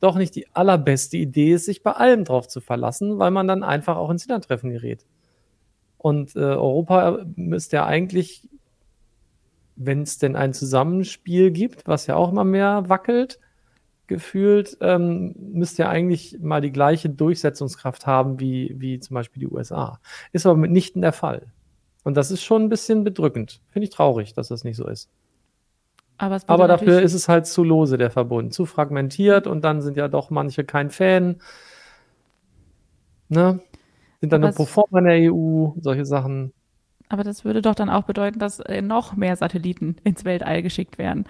doch 0.00 0.16
nicht 0.16 0.34
die 0.34 0.54
allerbeste 0.54 1.16
Idee 1.16 1.52
ist, 1.52 1.66
sich 1.66 1.82
bei 1.82 1.92
allem 1.92 2.24
drauf 2.24 2.48
zu 2.48 2.60
verlassen, 2.60 3.18
weil 3.18 3.30
man 3.30 3.48
dann 3.48 3.62
einfach 3.62 3.96
auch 3.96 4.10
ins 4.10 4.22
Hintertreffen 4.22 4.70
gerät. 4.70 5.06
Und 5.98 6.36
äh, 6.36 6.40
Europa 6.40 7.24
müsste 7.34 7.76
ja 7.76 7.86
eigentlich, 7.86 8.48
wenn 9.76 10.02
es 10.02 10.18
denn 10.18 10.36
ein 10.36 10.52
Zusammenspiel 10.52 11.50
gibt, 11.50 11.86
was 11.86 12.06
ja 12.06 12.16
auch 12.16 12.30
immer 12.30 12.44
mehr 12.44 12.88
wackelt, 12.88 13.40
gefühlt, 14.06 14.76
ähm, 14.80 15.34
müsste 15.36 15.82
ja 15.82 15.88
eigentlich 15.88 16.38
mal 16.40 16.60
die 16.60 16.70
gleiche 16.70 17.10
Durchsetzungskraft 17.10 18.06
haben 18.06 18.38
wie, 18.38 18.74
wie 18.78 19.00
zum 19.00 19.14
Beispiel 19.14 19.40
die 19.40 19.48
USA. 19.48 20.00
Ist 20.32 20.46
aber 20.46 20.56
mitnichten 20.56 21.02
der 21.02 21.12
Fall. 21.12 21.52
Und 22.04 22.16
das 22.16 22.30
ist 22.30 22.44
schon 22.44 22.62
ein 22.62 22.68
bisschen 22.68 23.02
bedrückend. 23.02 23.60
Finde 23.70 23.84
ich 23.84 23.90
traurig, 23.90 24.32
dass 24.32 24.48
das 24.48 24.62
nicht 24.62 24.76
so 24.76 24.86
ist. 24.86 25.10
Aber, 26.18 26.40
Aber 26.46 26.68
dafür 26.68 27.02
ist 27.02 27.14
es 27.14 27.28
halt 27.28 27.46
zu 27.46 27.62
lose, 27.62 27.98
der 27.98 28.10
Verbund. 28.10 28.54
Zu 28.54 28.64
fragmentiert 28.64 29.46
und 29.46 29.62
dann 29.64 29.82
sind 29.82 29.96
ja 29.96 30.08
doch 30.08 30.30
manche 30.30 30.64
kein 30.64 30.90
Fan. 30.90 31.36
Ne? 33.28 33.60
Sind 34.20 34.32
dann 34.32 34.40
nur 34.40 34.52
pro 34.52 34.64
forma 34.64 35.00
in 35.00 35.04
der 35.04 35.32
EU, 35.32 35.72
solche 35.80 36.06
Sachen. 36.06 36.52
Aber 37.08 37.22
das 37.22 37.44
würde 37.44 37.62
doch 37.62 37.74
dann 37.74 37.90
auch 37.90 38.04
bedeuten, 38.04 38.38
dass 38.38 38.60
äh, 38.60 38.82
noch 38.82 39.14
mehr 39.14 39.36
Satelliten 39.36 39.96
ins 40.04 40.24
Weltall 40.24 40.62
geschickt 40.62 40.98
werden. 40.98 41.26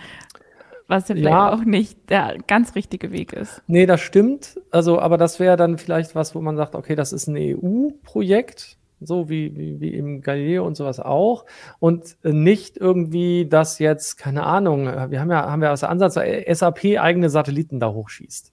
Was 0.88 1.08
ja 1.08 1.16
vielleicht 1.16 1.34
ja. 1.34 1.52
auch 1.52 1.64
nicht 1.64 2.10
der 2.10 2.36
ganz 2.46 2.76
richtige 2.76 3.10
Weg 3.10 3.32
ist. 3.32 3.60
Nee, 3.66 3.86
das 3.86 4.00
stimmt. 4.00 4.60
Also, 4.70 5.00
aber 5.00 5.18
das 5.18 5.40
wäre 5.40 5.56
dann 5.56 5.78
vielleicht 5.78 6.14
was, 6.14 6.34
wo 6.36 6.40
man 6.40 6.56
sagt, 6.56 6.76
okay, 6.76 6.94
das 6.94 7.12
ist 7.12 7.26
ein 7.26 7.36
EU-Projekt 7.36 8.78
so 9.00 9.28
wie, 9.28 9.54
wie, 9.56 9.80
wie 9.80 9.94
im 9.94 10.22
Galileo 10.22 10.66
und 10.66 10.76
sowas 10.76 11.00
auch. 11.00 11.44
Und 11.78 12.16
nicht 12.22 12.76
irgendwie, 12.76 13.46
dass 13.46 13.78
jetzt, 13.78 14.16
keine 14.16 14.44
Ahnung, 14.44 14.86
wir 14.86 15.20
haben 15.20 15.30
ja, 15.30 15.50
haben 15.50 15.62
ja 15.62 15.70
als 15.70 15.84
Ansatz, 15.84 16.14
SAP 16.14 16.98
eigene 16.98 17.28
Satelliten 17.30 17.80
da 17.80 17.92
hochschießt. 17.92 18.52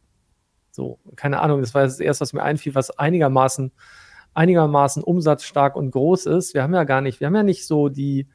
So, 0.71 0.99
keine 1.15 1.39
Ahnung, 1.41 1.61
das 1.61 1.73
war 1.73 1.83
das 1.83 1.99
erste, 1.99 2.21
was 2.21 2.33
mir 2.33 2.43
einfiel, 2.43 2.75
was 2.75 2.97
einigermaßen, 2.97 3.71
einigermaßen 4.33 5.03
umsatzstark 5.03 5.75
und 5.75 5.91
groß 5.91 6.25
ist. 6.25 6.53
Wir 6.53 6.63
haben 6.63 6.73
ja 6.73 6.83
gar 6.83 7.01
nicht, 7.01 7.19
wir 7.19 7.27
haben 7.27 7.35
ja 7.35 7.43
nicht 7.43 7.67
so 7.67 7.89
die, 7.89 8.27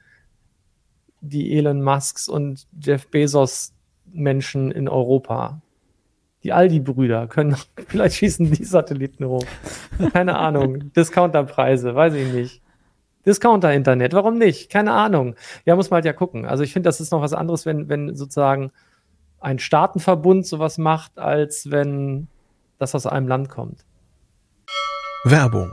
die 1.20 1.56
Elon 1.56 1.82
Musks 1.82 2.28
und 2.28 2.68
Jeff 2.80 3.08
Bezos 3.08 3.74
Menschen 4.06 4.70
in 4.70 4.88
Europa. 4.88 5.60
Die 6.44 6.52
Aldi-Brüder 6.52 7.26
können, 7.26 7.56
vielleicht 7.88 8.16
schießen 8.16 8.50
die 8.50 8.64
Satelliten 8.64 9.24
hoch. 9.26 9.44
Keine 10.12 10.36
Ahnung. 10.36 10.92
Discounterpreise, 10.96 11.94
weiß 11.94 12.14
ich 12.14 12.32
nicht. 12.32 12.62
Discounter-Internet, 13.26 14.14
warum 14.14 14.38
nicht? 14.38 14.70
Keine 14.70 14.92
Ahnung. 14.92 15.34
Ja, 15.64 15.76
muss 15.76 15.90
man 15.90 15.96
halt 15.96 16.04
ja 16.04 16.12
gucken. 16.12 16.46
Also 16.46 16.62
ich 16.62 16.72
finde, 16.72 16.88
das 16.88 17.00
ist 17.00 17.12
noch 17.12 17.20
was 17.20 17.32
anderes, 17.32 17.66
wenn, 17.66 17.88
wenn 17.88 18.14
sozusagen 18.14 18.70
ein 19.40 19.58
Staatenverbund 19.58 20.46
sowas 20.46 20.78
macht, 20.78 21.18
als 21.18 21.70
wenn 21.70 22.28
das 22.78 22.94
aus 22.94 23.06
einem 23.06 23.28
Land 23.28 23.48
kommt. 23.48 23.84
Werbung. 25.24 25.72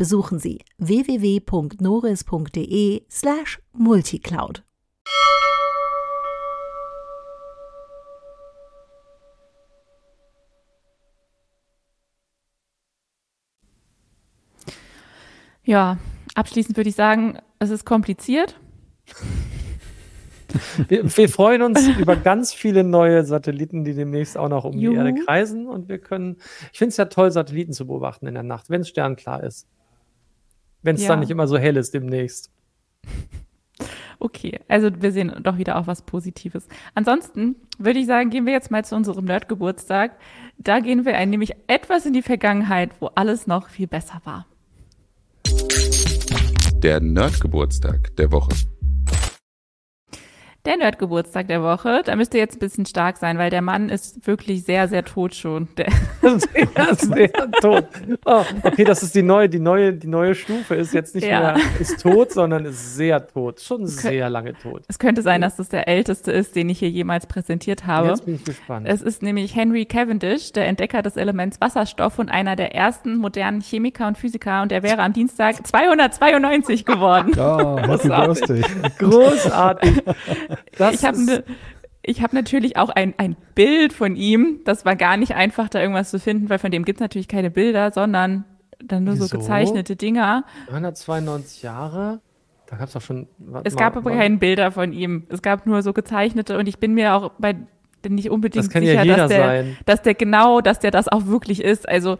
Besuchen 0.00 0.38
Sie 0.38 0.64
www.noris.de 0.78 1.42
slash 3.10 3.60
multicloud. 3.74 4.64
Ja, 15.64 15.98
abschließend 16.34 16.78
würde 16.78 16.88
ich 16.88 16.96
sagen, 16.96 17.36
es 17.58 17.68
ist 17.68 17.84
kompliziert. 17.84 18.58
Wir, 20.88 21.14
wir, 21.14 21.28
freuen 21.28 21.60
uns 21.60 21.86
über 21.98 22.16
ganz 22.16 22.54
viele 22.54 22.84
neue 22.84 23.26
Satelliten, 23.26 23.84
die 23.84 23.92
demnächst 23.92 24.38
auch 24.38 24.48
noch 24.48 24.64
um 24.64 24.78
Juhu. 24.78 24.94
die 24.94 24.98
Erde 24.98 25.14
kreisen. 25.26 25.66
Und 25.68 25.90
wir 25.90 25.98
können, 25.98 26.38
ich 26.72 26.78
finde 26.78 26.88
es 26.88 26.96
ja 26.96 27.04
toll, 27.04 27.30
Satelliten 27.30 27.74
zu 27.74 27.86
beobachten 27.86 28.26
in 28.26 28.32
der 28.32 28.42
Nacht, 28.42 28.70
wenn 28.70 28.80
es 28.80 28.88
sternklar 28.88 29.44
ist. 29.44 29.68
Wenn 30.82 30.96
es 30.96 31.02
ja. 31.02 31.08
dann 31.08 31.20
nicht 31.20 31.30
immer 31.30 31.46
so 31.46 31.58
hell 31.58 31.76
ist 31.76 31.94
demnächst. 31.94 32.50
Okay, 34.22 34.60
also 34.68 34.90
wir 35.00 35.12
sehen 35.12 35.32
doch 35.42 35.56
wieder 35.56 35.78
auch 35.78 35.86
was 35.86 36.02
Positives. 36.02 36.68
Ansonsten 36.94 37.56
würde 37.78 38.00
ich 38.00 38.06
sagen, 38.06 38.28
gehen 38.28 38.44
wir 38.44 38.52
jetzt 38.52 38.70
mal 38.70 38.84
zu 38.84 38.94
unserem 38.94 39.24
Nerd-Geburtstag. 39.24 40.12
Da 40.58 40.80
gehen 40.80 41.06
wir 41.06 41.16
ein, 41.16 41.30
nämlich 41.30 41.54
etwas 41.68 42.04
in 42.04 42.12
die 42.12 42.20
Vergangenheit, 42.20 42.90
wo 43.00 43.06
alles 43.14 43.46
noch 43.46 43.70
viel 43.70 43.86
besser 43.86 44.20
war. 44.24 44.46
Der 46.82 47.00
Nerdgeburtstag 47.00 48.14
der 48.16 48.30
Woche. 48.30 48.50
Der 50.66 50.76
Nerdgeburtstag 50.76 51.48
der 51.48 51.62
Woche, 51.62 52.02
da 52.04 52.14
müsste 52.16 52.36
jetzt 52.36 52.56
ein 52.56 52.58
bisschen 52.58 52.84
stark 52.84 53.16
sein, 53.16 53.38
weil 53.38 53.48
der 53.48 53.62
Mann 53.62 53.88
ist 53.88 54.26
wirklich 54.26 54.62
sehr, 54.64 54.88
sehr 54.88 55.02
tot 55.02 55.34
schon. 55.34 55.68
Der 55.78 55.86
sehr, 56.20 56.94
sehr 56.96 57.32
tot. 57.62 57.86
Oh, 58.26 58.44
okay, 58.62 58.84
das 58.84 59.02
ist 59.02 59.14
die 59.14 59.22
neue, 59.22 59.48
die 59.48 59.58
neue, 59.58 59.94
die 59.94 60.06
neue 60.06 60.34
Stufe. 60.34 60.74
Ist 60.74 60.92
jetzt 60.92 61.14
nicht 61.14 61.26
ja. 61.26 61.40
mehr 61.40 61.56
ist 61.78 62.02
tot, 62.02 62.32
sondern 62.32 62.66
ist 62.66 62.94
sehr 62.94 63.26
tot. 63.26 63.58
Schon 63.58 63.86
sehr 63.86 64.28
lange 64.28 64.52
tot. 64.52 64.82
Es 64.86 64.98
könnte 64.98 65.22
sein, 65.22 65.40
dass 65.40 65.56
das 65.56 65.70
der 65.70 65.88
älteste 65.88 66.30
ist, 66.30 66.54
den 66.54 66.68
ich 66.68 66.80
hier 66.80 66.90
jemals 66.90 67.26
präsentiert 67.26 67.86
habe. 67.86 68.08
Jetzt 68.08 68.26
bin 68.26 68.34
ich 68.34 68.44
gespannt. 68.44 68.86
Es 68.86 69.00
ist 69.00 69.22
nämlich 69.22 69.56
Henry 69.56 69.86
Cavendish, 69.86 70.52
der 70.52 70.66
Entdecker 70.66 71.00
des 71.00 71.16
Elements 71.16 71.58
Wasserstoff 71.62 72.18
und 72.18 72.28
einer 72.28 72.54
der 72.54 72.74
ersten 72.74 73.16
modernen 73.16 73.62
Chemiker 73.62 74.06
und 74.08 74.18
Physiker. 74.18 74.60
Und 74.60 74.72
er 74.72 74.82
wäre 74.82 75.00
am 75.00 75.14
Dienstag 75.14 75.66
292 75.66 76.84
geworden. 76.84 77.32
Ja, 77.34 77.78
happy 77.88 78.08
birthday. 78.08 78.62
Großartig. 78.98 80.02
Das 80.76 80.94
ich 80.94 81.04
habe 81.04 81.24
ne, 81.24 81.44
ich 82.02 82.22
hab 82.22 82.32
natürlich 82.32 82.76
auch 82.76 82.88
ein, 82.88 83.14
ein 83.18 83.36
Bild 83.54 83.92
von 83.92 84.16
ihm. 84.16 84.60
Das 84.64 84.84
war 84.84 84.96
gar 84.96 85.16
nicht 85.16 85.34
einfach, 85.34 85.68
da 85.68 85.80
irgendwas 85.80 86.10
zu 86.10 86.18
finden, 86.18 86.48
weil 86.48 86.58
von 86.58 86.70
dem 86.70 86.84
gibt 86.84 86.98
es 86.98 87.00
natürlich 87.00 87.28
keine 87.28 87.50
Bilder, 87.50 87.90
sondern 87.90 88.44
dann 88.82 89.04
nur 89.04 89.14
Wieso? 89.14 89.26
so 89.26 89.38
gezeichnete 89.38 89.96
Dinger. 89.96 90.44
192 90.68 91.62
Jahre? 91.62 92.20
Da 92.66 92.76
gab 92.76 92.86
es 92.86 92.94
doch 92.94 93.02
schon. 93.02 93.26
Es 93.64 93.76
gab 93.76 93.96
aber 93.96 94.12
keine 94.12 94.38
Bilder 94.38 94.70
von 94.72 94.92
ihm. 94.92 95.24
Es 95.28 95.42
gab 95.42 95.66
nur 95.66 95.82
so 95.82 95.92
gezeichnete 95.92 96.56
und 96.56 96.68
ich 96.68 96.78
bin 96.78 96.94
mir 96.94 97.14
auch 97.14 97.32
bei 97.38 97.56
nicht 98.08 98.30
unbedingt 98.30 98.72
sicher, 98.72 99.02
ja 99.02 99.16
dass, 99.16 99.28
der, 99.28 99.46
sein. 99.46 99.76
dass 99.84 100.02
der 100.02 100.14
genau, 100.14 100.62
dass 100.62 100.78
der 100.78 100.90
das 100.90 101.08
auch 101.08 101.26
wirklich 101.26 101.62
ist. 101.62 101.86
Also 101.86 102.16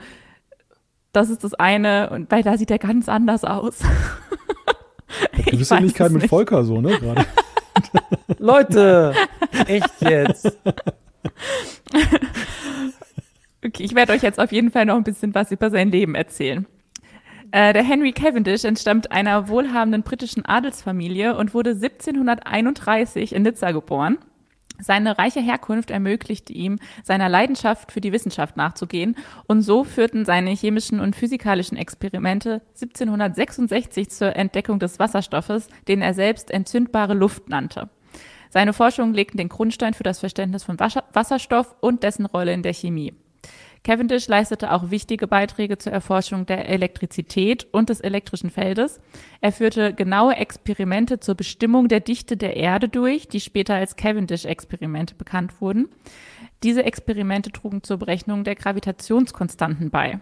das 1.13 1.31
ist 1.31 1.43
das 1.43 1.55
eine 1.55 2.11
und 2.11 2.31
weil 2.31 2.43
da 2.43 2.59
sieht 2.59 2.71
er 2.71 2.79
ganz 2.79 3.09
anders 3.09 3.45
aus. 3.45 3.79
Du 5.51 5.59
bist 5.59 5.73
Ähnlichkeit 5.73 6.13
mit 6.13 6.29
Volker 6.29 6.63
so, 6.63 6.81
ne? 6.81 6.97
Gerade. 7.01 7.27
Leute, 8.39 9.15
echt 9.67 10.01
jetzt. 10.01 10.59
Okay, 13.63 13.83
ich 13.83 13.95
werde 13.95 14.15
euch 14.15 14.23
jetzt 14.23 14.41
auf 14.41 14.53
jeden 14.53 14.71
Fall 14.71 14.87
noch 14.87 14.97
ein 14.97 15.05
bisschen 15.05 15.35
was 15.35 15.51
über 15.51 15.71
sein 15.71 15.91
Leben 15.91 16.15
erzählen. 16.15 16.67
Äh, 17.53 17.73
der 17.73 17.83
Henry 17.83 18.13
Cavendish 18.13 18.65
entstammt 18.65 19.11
einer 19.11 19.49
wohlhabenden 19.49 20.03
britischen 20.03 20.45
Adelsfamilie 20.45 21.37
und 21.37 21.53
wurde 21.53 21.71
1731 21.71 23.35
in 23.35 23.43
Nizza 23.43 23.73
geboren. 23.73 24.19
Seine 24.83 25.19
reiche 25.19 25.41
Herkunft 25.41 25.91
ermöglichte 25.91 26.53
ihm, 26.53 26.79
seiner 27.03 27.29
Leidenschaft 27.29 27.93
für 27.93 28.01
die 28.01 28.13
Wissenschaft 28.13 28.57
nachzugehen 28.57 29.17
und 29.47 29.63
so 29.63 29.85
führten 29.85 30.25
seine 30.25 30.51
chemischen 30.51 31.01
und 31.01 31.17
physikalischen 31.17 31.77
Experimente 31.77 32.63
1766 32.75 34.11
zur 34.11 34.37
Entdeckung 34.37 34.79
des 34.79 34.99
Wasserstoffes, 34.99 35.69
den 35.89 36.03
er 36.03 36.15
selbst 36.15 36.51
entzündbare 36.51 37.15
Luft 37.15 37.49
nannte. 37.49 37.89
Seine 38.51 38.73
Forschungen 38.73 39.15
legten 39.15 39.39
den 39.39 39.49
Grundstein 39.49 39.95
für 39.95 40.03
das 40.03 40.19
Verständnis 40.19 40.65
von 40.65 40.79
Wasserstoff 40.81 41.77
und 41.81 42.03
dessen 42.03 42.27
Rolle 42.27 42.53
in 42.53 42.63
der 42.63 42.75
Chemie. 42.75 43.15
Cavendish 43.83 44.29
leistete 44.29 44.73
auch 44.73 44.91
wichtige 44.91 45.27
Beiträge 45.27 45.79
zur 45.79 45.93
Erforschung 45.93 46.45
der 46.45 46.69
Elektrizität 46.69 47.67
und 47.73 47.89
des 47.89 48.01
elektrischen 48.01 48.51
Feldes. 48.51 49.01
Er 49.41 49.53
führte 49.53 49.95
genaue 49.95 50.37
Experimente 50.37 51.19
zur 51.19 51.35
Bestimmung 51.35 51.89
der 51.89 52.01
Dichte 52.01 52.37
der 52.37 52.57
Erde 52.57 52.91
durch, 52.91 53.29
die 53.29 53.41
später 53.41 53.75
als 53.75 53.97
Cavendish-Experimente 53.97 55.15
bekannt 55.15 55.61
wurden. 55.63 55.89
Diese 56.63 56.85
Experimente 56.85 57.53
trugen 57.53 57.83
zur 57.83 57.97
Berechnung 57.97 58.45
der 58.45 58.55
Gravitationskonstanten 58.55 59.91
bei. 59.91 60.21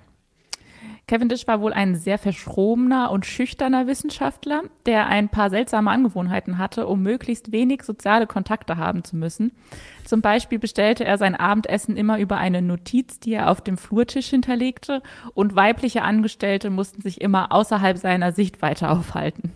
Cavendish 1.09 1.47
war 1.47 1.63
wohl 1.63 1.73
ein 1.73 1.97
sehr 1.97 2.19
verschrobener 2.19 3.11
und 3.11 3.25
schüchterner 3.25 3.87
Wissenschaftler, 3.87 4.65
der 4.85 5.07
ein 5.07 5.31
paar 5.31 5.49
seltsame 5.49 5.91
Angewohnheiten 5.91 6.59
hatte, 6.59 6.87
um 6.87 7.03
möglichst 7.03 7.51
wenig 7.51 7.83
soziale 7.83 8.27
Kontakte 8.27 8.77
haben 8.77 9.03
zu 9.03 9.17
müssen. 9.17 9.53
Zum 10.05 10.21
Beispiel 10.21 10.59
bestellte 10.59 11.07
er 11.07 11.17
sein 11.17 11.35
Abendessen 11.35 11.97
immer 11.97 12.19
über 12.19 12.37
eine 12.37 12.61
Notiz, 12.61 13.19
die 13.19 13.33
er 13.33 13.51
auf 13.51 13.63
dem 13.63 13.79
Flurtisch 13.79 14.29
hinterlegte, 14.29 15.03
und 15.33 15.57
weibliche 15.57 16.03
Angestellte 16.03 16.69
mussten 16.69 17.01
sich 17.01 17.23
immer 17.23 17.53
außerhalb 17.53 17.97
seiner 17.97 18.33
Sichtweite 18.33 18.91
aufhalten. 18.91 19.53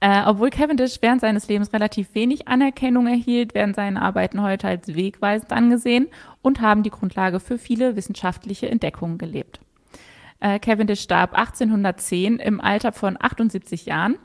Äh, 0.00 0.22
obwohl 0.26 0.50
Cavendish 0.50 0.98
während 1.00 1.22
seines 1.22 1.48
Lebens 1.48 1.72
relativ 1.72 2.14
wenig 2.14 2.46
Anerkennung 2.46 3.06
erhielt, 3.06 3.54
werden 3.54 3.72
seine 3.72 4.02
Arbeiten 4.02 4.42
heute 4.42 4.68
als 4.68 4.94
wegweisend 4.94 5.52
angesehen 5.52 6.08
und 6.42 6.60
haben 6.60 6.82
die 6.82 6.90
Grundlage 6.90 7.40
für 7.40 7.56
viele 7.56 7.96
wissenschaftliche 7.96 8.68
Entdeckungen 8.68 9.16
gelebt. 9.16 9.60
Äh, 10.40 10.58
Cavendish 10.58 11.00
starb 11.02 11.34
1810 11.34 12.38
im 12.38 12.60
Alter 12.60 12.92
von 12.92 13.16
78 13.20 13.86
Jahren. 13.86 14.18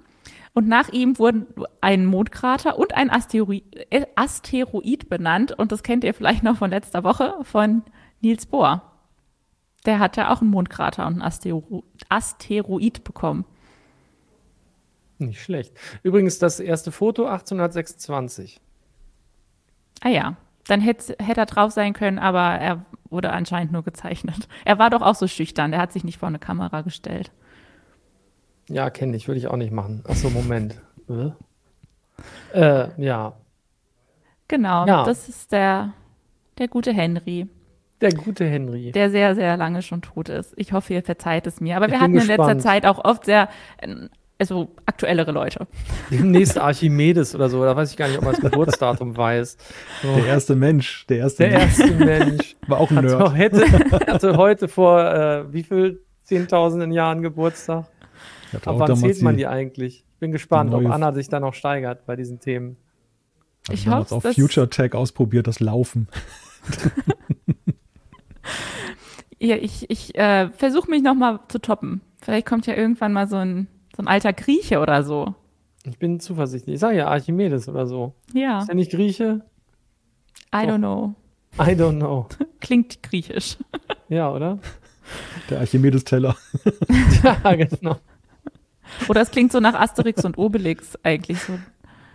Und 0.53 0.70
nach 0.70 0.88
ihm 0.89 1.20
wurden 1.20 1.47
ein 1.82 2.05
Mondkrater 2.05 2.80
und 2.80 2.95
ein 2.95 3.09
Asteroid, 3.09 3.63
äh, 3.91 4.05
Asteroid 4.16 5.09
benannt. 5.09 5.51
Und 5.51 5.74
das 5.74 5.84
kennt 5.84 6.05
ihr 6.05 6.13
vielleicht 6.13 6.43
noch 6.43 6.57
von 6.57 6.72
letzter 6.72 7.03
Woche 7.03 7.36
von 7.43 7.84
Niels 8.22 8.45
Bohr. 8.45 8.93
Der 9.86 9.99
hat 9.99 10.18
ja 10.18 10.34
auch 10.34 10.41
einen 10.41 10.49
Mondkrater 10.49 11.05
und 11.05 11.13
einen 11.13 11.22
Astero 11.22 11.84
Asteroid 12.09 13.03
bekommen. 13.03 13.45
Nicht 15.18 15.41
schlecht. 15.41 15.74
Übrigens 16.03 16.39
das 16.39 16.59
erste 16.59 16.91
Foto 16.91 17.26
1826. 17.26 18.59
Ah 20.01 20.09
ja, 20.09 20.38
dann 20.68 20.82
hätte, 20.82 21.16
hätte 21.20 21.41
er 21.41 21.45
drauf 21.45 21.72
sein 21.72 21.93
können, 21.93 22.20
aber 22.20 22.41
er 22.41 22.86
wurde 23.16 23.32
anscheinend 23.32 23.72
nur 23.72 23.84
gezeichnet. 23.84 24.47
Er 24.66 24.78
war 24.78 24.89
doch 24.89 25.01
auch 25.01 25.16
so 25.16 25.28
schüchtern, 25.28 25.72
der 25.72 25.80
hat 25.80 25.91
sich 25.91 26.03
nicht 26.03 26.20
vor 26.20 26.28
eine 26.28 26.38
Kamera 26.38 26.82
gestellt. 26.82 27.32
Ja, 28.70 28.89
kenne 28.89 29.16
ich, 29.16 29.28
würde 29.28 29.39
ich 29.39 29.47
auch 29.47 29.57
nicht 29.57 29.72
machen. 29.72 30.03
Achso, 30.07 30.30
Moment. 30.30 30.82
äh, 31.09 31.32
äh 32.53 32.89
ja. 32.97 33.34
Genau, 34.47 34.86
ja. 34.86 35.03
das 35.05 35.30
ist 35.30 35.51
der, 35.51 35.93
der 36.57 36.68
gute 36.68 36.93
Henry. 36.93 37.47
Der 38.01 38.11
gute 38.11 38.45
Henry. 38.45 38.91
Der 38.91 39.09
sehr, 39.09 39.36
sehr 39.36 39.55
lange 39.57 39.82
schon 39.82 40.01
tot 40.01 40.30
ist. 40.30 40.53
Ich 40.57 40.74
hoffe, 40.74 40.93
ihr 40.93 41.03
verzeiht 41.03 41.47
es 41.47 41.61
mir. 41.61 41.78
Aber 41.78 41.86
ich 41.86 41.93
wir 41.93 42.01
hatten 42.01 42.18
in 42.18 42.28
letzter 42.28 42.59
Zeit 42.59 42.86
auch 42.86 43.03
oft 43.03 43.26
sehr 43.26 43.49
also 44.38 44.69
aktuellere 44.86 45.31
Leute. 45.31 45.67
Demnächst 46.11 46.57
Archimedes 46.57 47.36
oder 47.36 47.49
so, 47.49 47.63
da 47.63 47.75
weiß 47.75 47.91
ich 47.91 47.97
gar 47.97 48.07
nicht, 48.07 48.17
ob 48.17 48.23
man 48.23 48.33
das 48.33 48.41
Geburtsdatum 48.51 49.15
weiß. 49.15 49.57
So. 50.01 50.15
Der 50.15 50.25
erste 50.25 50.55
Mensch, 50.55 51.05
der 51.07 51.19
erste 51.19 51.47
der 51.47 51.59
Mensch. 51.59 51.79
Erste 51.79 51.93
Mensch. 51.93 52.55
War 52.67 52.79
auch 52.79 52.91
ein 52.91 53.05
Nerd. 53.05 53.19
Hatte, 53.19 53.36
hätte, 53.36 54.07
hatte 54.11 54.38
heute 54.38 54.67
vor 54.67 55.01
äh, 55.01 55.53
wie 55.53 55.63
viel 55.63 56.01
Zehntausenden 56.23 56.91
Jahren 56.91 57.21
Geburtstag? 57.21 57.86
Ab 58.53 58.61
wann 58.65 58.95
zählt 58.95 59.21
man 59.21 59.38
die 59.38 59.47
eigentlich? 59.47 60.05
Ich 60.13 60.19
bin 60.19 60.31
gespannt, 60.31 60.73
ob 60.73 60.86
Anna 60.86 61.13
sich 61.13 61.27
da 61.27 61.39
noch 61.39 61.53
steigert 61.53 62.05
bei 62.05 62.15
diesen 62.15 62.39
Themen. 62.39 62.77
Ich 63.69 63.88
hoffe, 63.88 64.15
auf 64.15 64.23
Future 64.23 64.69
Tech 64.69 64.93
ausprobiert, 64.93 65.47
das 65.47 65.59
Laufen. 65.59 66.07
ja, 69.39 69.55
ich, 69.55 69.89
ich 69.89 70.15
äh, 70.15 70.49
versuche 70.51 70.89
mich 70.89 71.03
noch 71.03 71.15
mal 71.15 71.39
zu 71.47 71.59
toppen. 71.59 72.01
Vielleicht 72.21 72.47
kommt 72.47 72.65
ja 72.65 72.75
irgendwann 72.75 73.11
mal 73.11 73.27
so 73.27 73.38
ein 73.38 73.67
so 73.96 74.04
ein 74.04 74.08
alter 74.08 74.34
Grieche 74.34 74.80
oder 74.80 75.04
so. 75.04 75.34
Ich 75.86 75.98
bin 75.98 76.20
zuversichtlich. 76.20 76.76
Ich 76.76 76.80
sage 76.80 76.98
ja 76.98 77.08
Archimedes 77.08 77.70
oder 77.70 77.86
so. 77.86 78.14
Ja. 78.34 78.60
Ist 78.60 78.70
er 78.70 78.76
nicht 78.76 78.91
Grieche? 78.91 79.41
I 80.54 80.60
don't 80.60 80.80
know. 80.80 81.14
I 81.58 81.72
don't 81.72 81.98
know. 81.98 82.28
Klingt 82.60 83.02
griechisch. 83.04 83.58
Ja, 84.08 84.32
oder? 84.32 84.60
Der 85.50 85.62
Archimedes-Teller. 85.62 86.36
ja, 87.24 87.56
genau. 87.56 87.98
Oder 89.10 89.22
es 89.22 89.32
klingt 89.32 89.52
so 89.52 89.60
nach 89.60 89.74
Asterix 89.74 90.24
und 90.26 90.38
Obelix 90.38 90.96
eigentlich 91.02 91.39
so. 91.39 91.58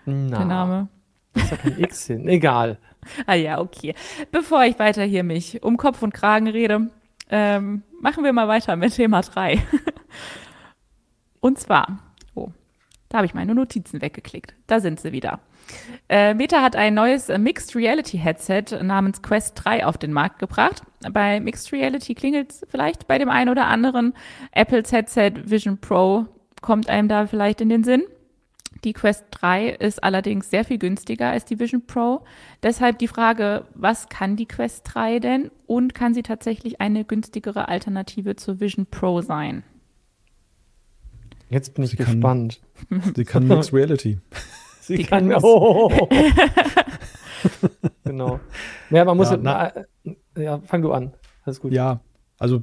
Na, 0.06 0.38
der 0.38 0.46
Name. 0.46 0.88
Ist 1.34 1.50
ja 1.50 1.56
kein 1.56 1.80
X 1.80 2.06
hin. 2.06 2.28
Egal. 2.28 2.78
Ah 3.26 3.34
ja, 3.34 3.58
okay. 3.60 3.96
Bevor 4.30 4.62
ich 4.66 4.78
weiter 4.78 5.02
hier 5.02 5.24
mich 5.24 5.64
um 5.64 5.78
Kopf 5.78 6.00
und 6.02 6.14
Kragen 6.14 6.46
rede, 6.46 6.90
ähm, 7.28 7.82
machen 8.00 8.22
wir 8.22 8.32
mal 8.32 8.46
weiter 8.46 8.76
mit 8.76 8.94
Thema 8.94 9.22
3. 9.22 9.60
Und 11.40 11.58
zwar, 11.58 11.98
oh, 12.34 12.50
da 13.08 13.18
habe 13.18 13.26
ich 13.26 13.34
meine 13.34 13.54
Notizen 13.54 14.00
weggeklickt. 14.00 14.54
Da 14.66 14.80
sind 14.80 15.00
sie 15.00 15.12
wieder. 15.12 15.40
Äh, 16.08 16.34
Meta 16.34 16.62
hat 16.62 16.76
ein 16.76 16.94
neues 16.94 17.28
Mixed 17.28 17.74
Reality 17.74 18.18
Headset 18.18 18.82
namens 18.82 19.22
Quest 19.22 19.60
3 19.62 19.86
auf 19.86 19.98
den 19.98 20.12
Markt 20.12 20.38
gebracht. 20.38 20.82
Bei 21.12 21.40
Mixed 21.40 21.72
Reality 21.72 22.14
klingelt 22.14 22.52
es 22.52 22.66
vielleicht 22.68 23.06
bei 23.06 23.18
dem 23.18 23.28
einen 23.28 23.50
oder 23.50 23.66
anderen. 23.66 24.14
Apples 24.52 24.92
Headset 24.92 25.32
Vision 25.44 25.78
Pro 25.78 26.26
kommt 26.60 26.88
einem 26.88 27.08
da 27.08 27.26
vielleicht 27.26 27.60
in 27.60 27.68
den 27.68 27.84
Sinn. 27.84 28.02
Die 28.84 28.92
Quest 28.92 29.24
3 29.32 29.70
ist 29.70 30.02
allerdings 30.02 30.48
sehr 30.48 30.64
viel 30.64 30.78
günstiger 30.78 31.30
als 31.30 31.44
die 31.44 31.58
Vision 31.58 31.86
Pro. 31.86 32.24
Deshalb 32.62 32.98
die 32.98 33.08
Frage, 33.08 33.66
was 33.74 34.08
kann 34.08 34.36
die 34.36 34.46
Quest 34.46 34.88
3 34.94 35.18
denn 35.18 35.50
und 35.66 35.94
kann 35.94 36.14
sie 36.14 36.22
tatsächlich 36.22 36.80
eine 36.80 37.04
günstigere 37.04 37.68
Alternative 37.68 38.36
zur 38.36 38.60
Vision 38.60 38.86
Pro 38.86 39.20
sein? 39.20 39.64
Jetzt 41.50 41.74
bin 41.74 41.84
ich 41.84 41.90
sie 41.90 41.96
gespannt. 41.96 42.60
Kann, 42.88 43.12
sie 43.14 43.24
kann 43.24 43.46
Mixed 43.46 43.72
Reality. 43.74 44.18
sie 44.80 44.96
die 44.96 45.04
kann, 45.04 45.28
kann 45.28 45.42
oh. 45.42 45.90
genau. 48.04 48.40
Ja, 48.90 49.04
man 49.04 49.16
muss 49.16 49.30
ja, 49.30 49.36
na, 49.36 49.72
ja, 50.36 50.60
fang 50.60 50.82
du 50.82 50.92
an. 50.92 51.12
Alles 51.44 51.60
gut. 51.60 51.72
Ja, 51.72 52.00
also 52.40 52.62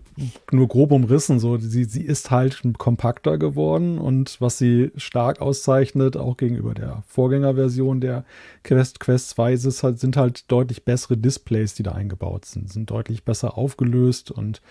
nur 0.51 0.67
grob 0.67 0.91
umrissen, 0.91 1.39
so 1.39 1.57
sie, 1.57 1.83
sie 1.83 2.01
ist 2.01 2.31
halt 2.31 2.63
kompakter 2.79 3.37
geworden 3.37 3.99
und 3.99 4.41
was 4.41 4.57
sie 4.57 4.91
stark 4.95 5.39
auszeichnet, 5.39 6.17
auch 6.17 6.35
gegenüber 6.35 6.73
der 6.73 7.03
Vorgängerversion 7.05 8.01
der 8.01 8.25
Quest 8.63 8.99
Quest 8.99 9.29
2, 9.29 9.53
ist 9.53 9.83
halt, 9.83 9.99
sind 9.99 10.17
halt 10.17 10.51
deutlich 10.51 10.83
bessere 10.83 11.15
Displays, 11.15 11.75
die 11.75 11.83
da 11.83 11.91
eingebaut 11.91 12.45
sind, 12.45 12.73
sind 12.73 12.89
deutlich 12.89 13.23
besser 13.23 13.55
aufgelöst 13.55 14.31
und 14.31 14.63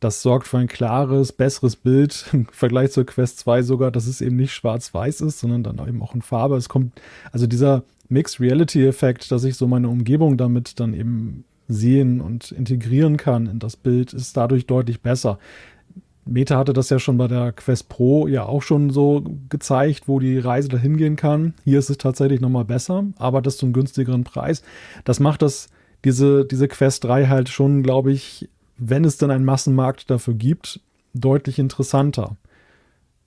das 0.00 0.22
sorgt 0.22 0.46
für 0.46 0.58
ein 0.58 0.68
klares, 0.68 1.32
besseres 1.32 1.76
Bild 1.76 2.26
im 2.32 2.46
Vergleich 2.46 2.92
zur 2.92 3.06
Quest 3.06 3.38
2 3.40 3.62
sogar, 3.62 3.90
dass 3.90 4.06
es 4.06 4.20
eben 4.20 4.36
nicht 4.36 4.52
schwarz-weiß 4.52 5.20
ist, 5.22 5.40
sondern 5.40 5.62
dann 5.62 5.86
eben 5.86 6.02
auch 6.02 6.14
in 6.14 6.22
Farbe. 6.22 6.56
Es 6.56 6.68
kommt, 6.68 7.00
also 7.32 7.46
dieser 7.46 7.84
Mixed 8.08 8.40
Reality 8.40 8.86
Effekt, 8.86 9.30
dass 9.32 9.44
ich 9.44 9.56
so 9.56 9.66
meine 9.66 9.88
Umgebung 9.88 10.36
damit 10.36 10.78
dann 10.80 10.94
eben 10.94 11.44
sehen 11.68 12.20
und 12.20 12.52
integrieren 12.52 13.16
kann 13.16 13.46
in 13.46 13.58
das 13.58 13.76
Bild, 13.76 14.12
ist 14.12 14.36
dadurch 14.36 14.66
deutlich 14.66 15.00
besser. 15.00 15.38
Meta 16.24 16.58
hatte 16.58 16.72
das 16.72 16.90
ja 16.90 16.98
schon 16.98 17.18
bei 17.18 17.28
der 17.28 17.52
Quest 17.52 17.88
Pro 17.88 18.26
ja 18.26 18.44
auch 18.44 18.62
schon 18.62 18.90
so 18.90 19.24
gezeigt, 19.48 20.08
wo 20.08 20.18
die 20.18 20.38
Reise 20.38 20.68
dahin 20.68 20.96
gehen 20.96 21.16
kann. 21.16 21.54
Hier 21.64 21.78
ist 21.78 21.90
es 21.90 21.98
tatsächlich 21.98 22.40
nochmal 22.40 22.64
besser, 22.64 23.04
aber 23.16 23.40
das 23.40 23.56
zu 23.56 23.66
einem 23.66 23.72
günstigeren 23.72 24.24
Preis. 24.24 24.62
Das 25.04 25.20
macht 25.20 25.42
das, 25.42 25.68
diese, 26.04 26.44
diese 26.44 26.68
Quest 26.68 27.04
3 27.04 27.28
halt 27.28 27.48
schon, 27.48 27.82
glaube 27.82 28.12
ich, 28.12 28.48
wenn 28.78 29.04
es 29.04 29.18
dann 29.18 29.30
einen 29.30 29.44
Massenmarkt 29.44 30.10
dafür 30.10 30.34
gibt, 30.34 30.80
deutlich 31.14 31.58
interessanter. 31.58 32.36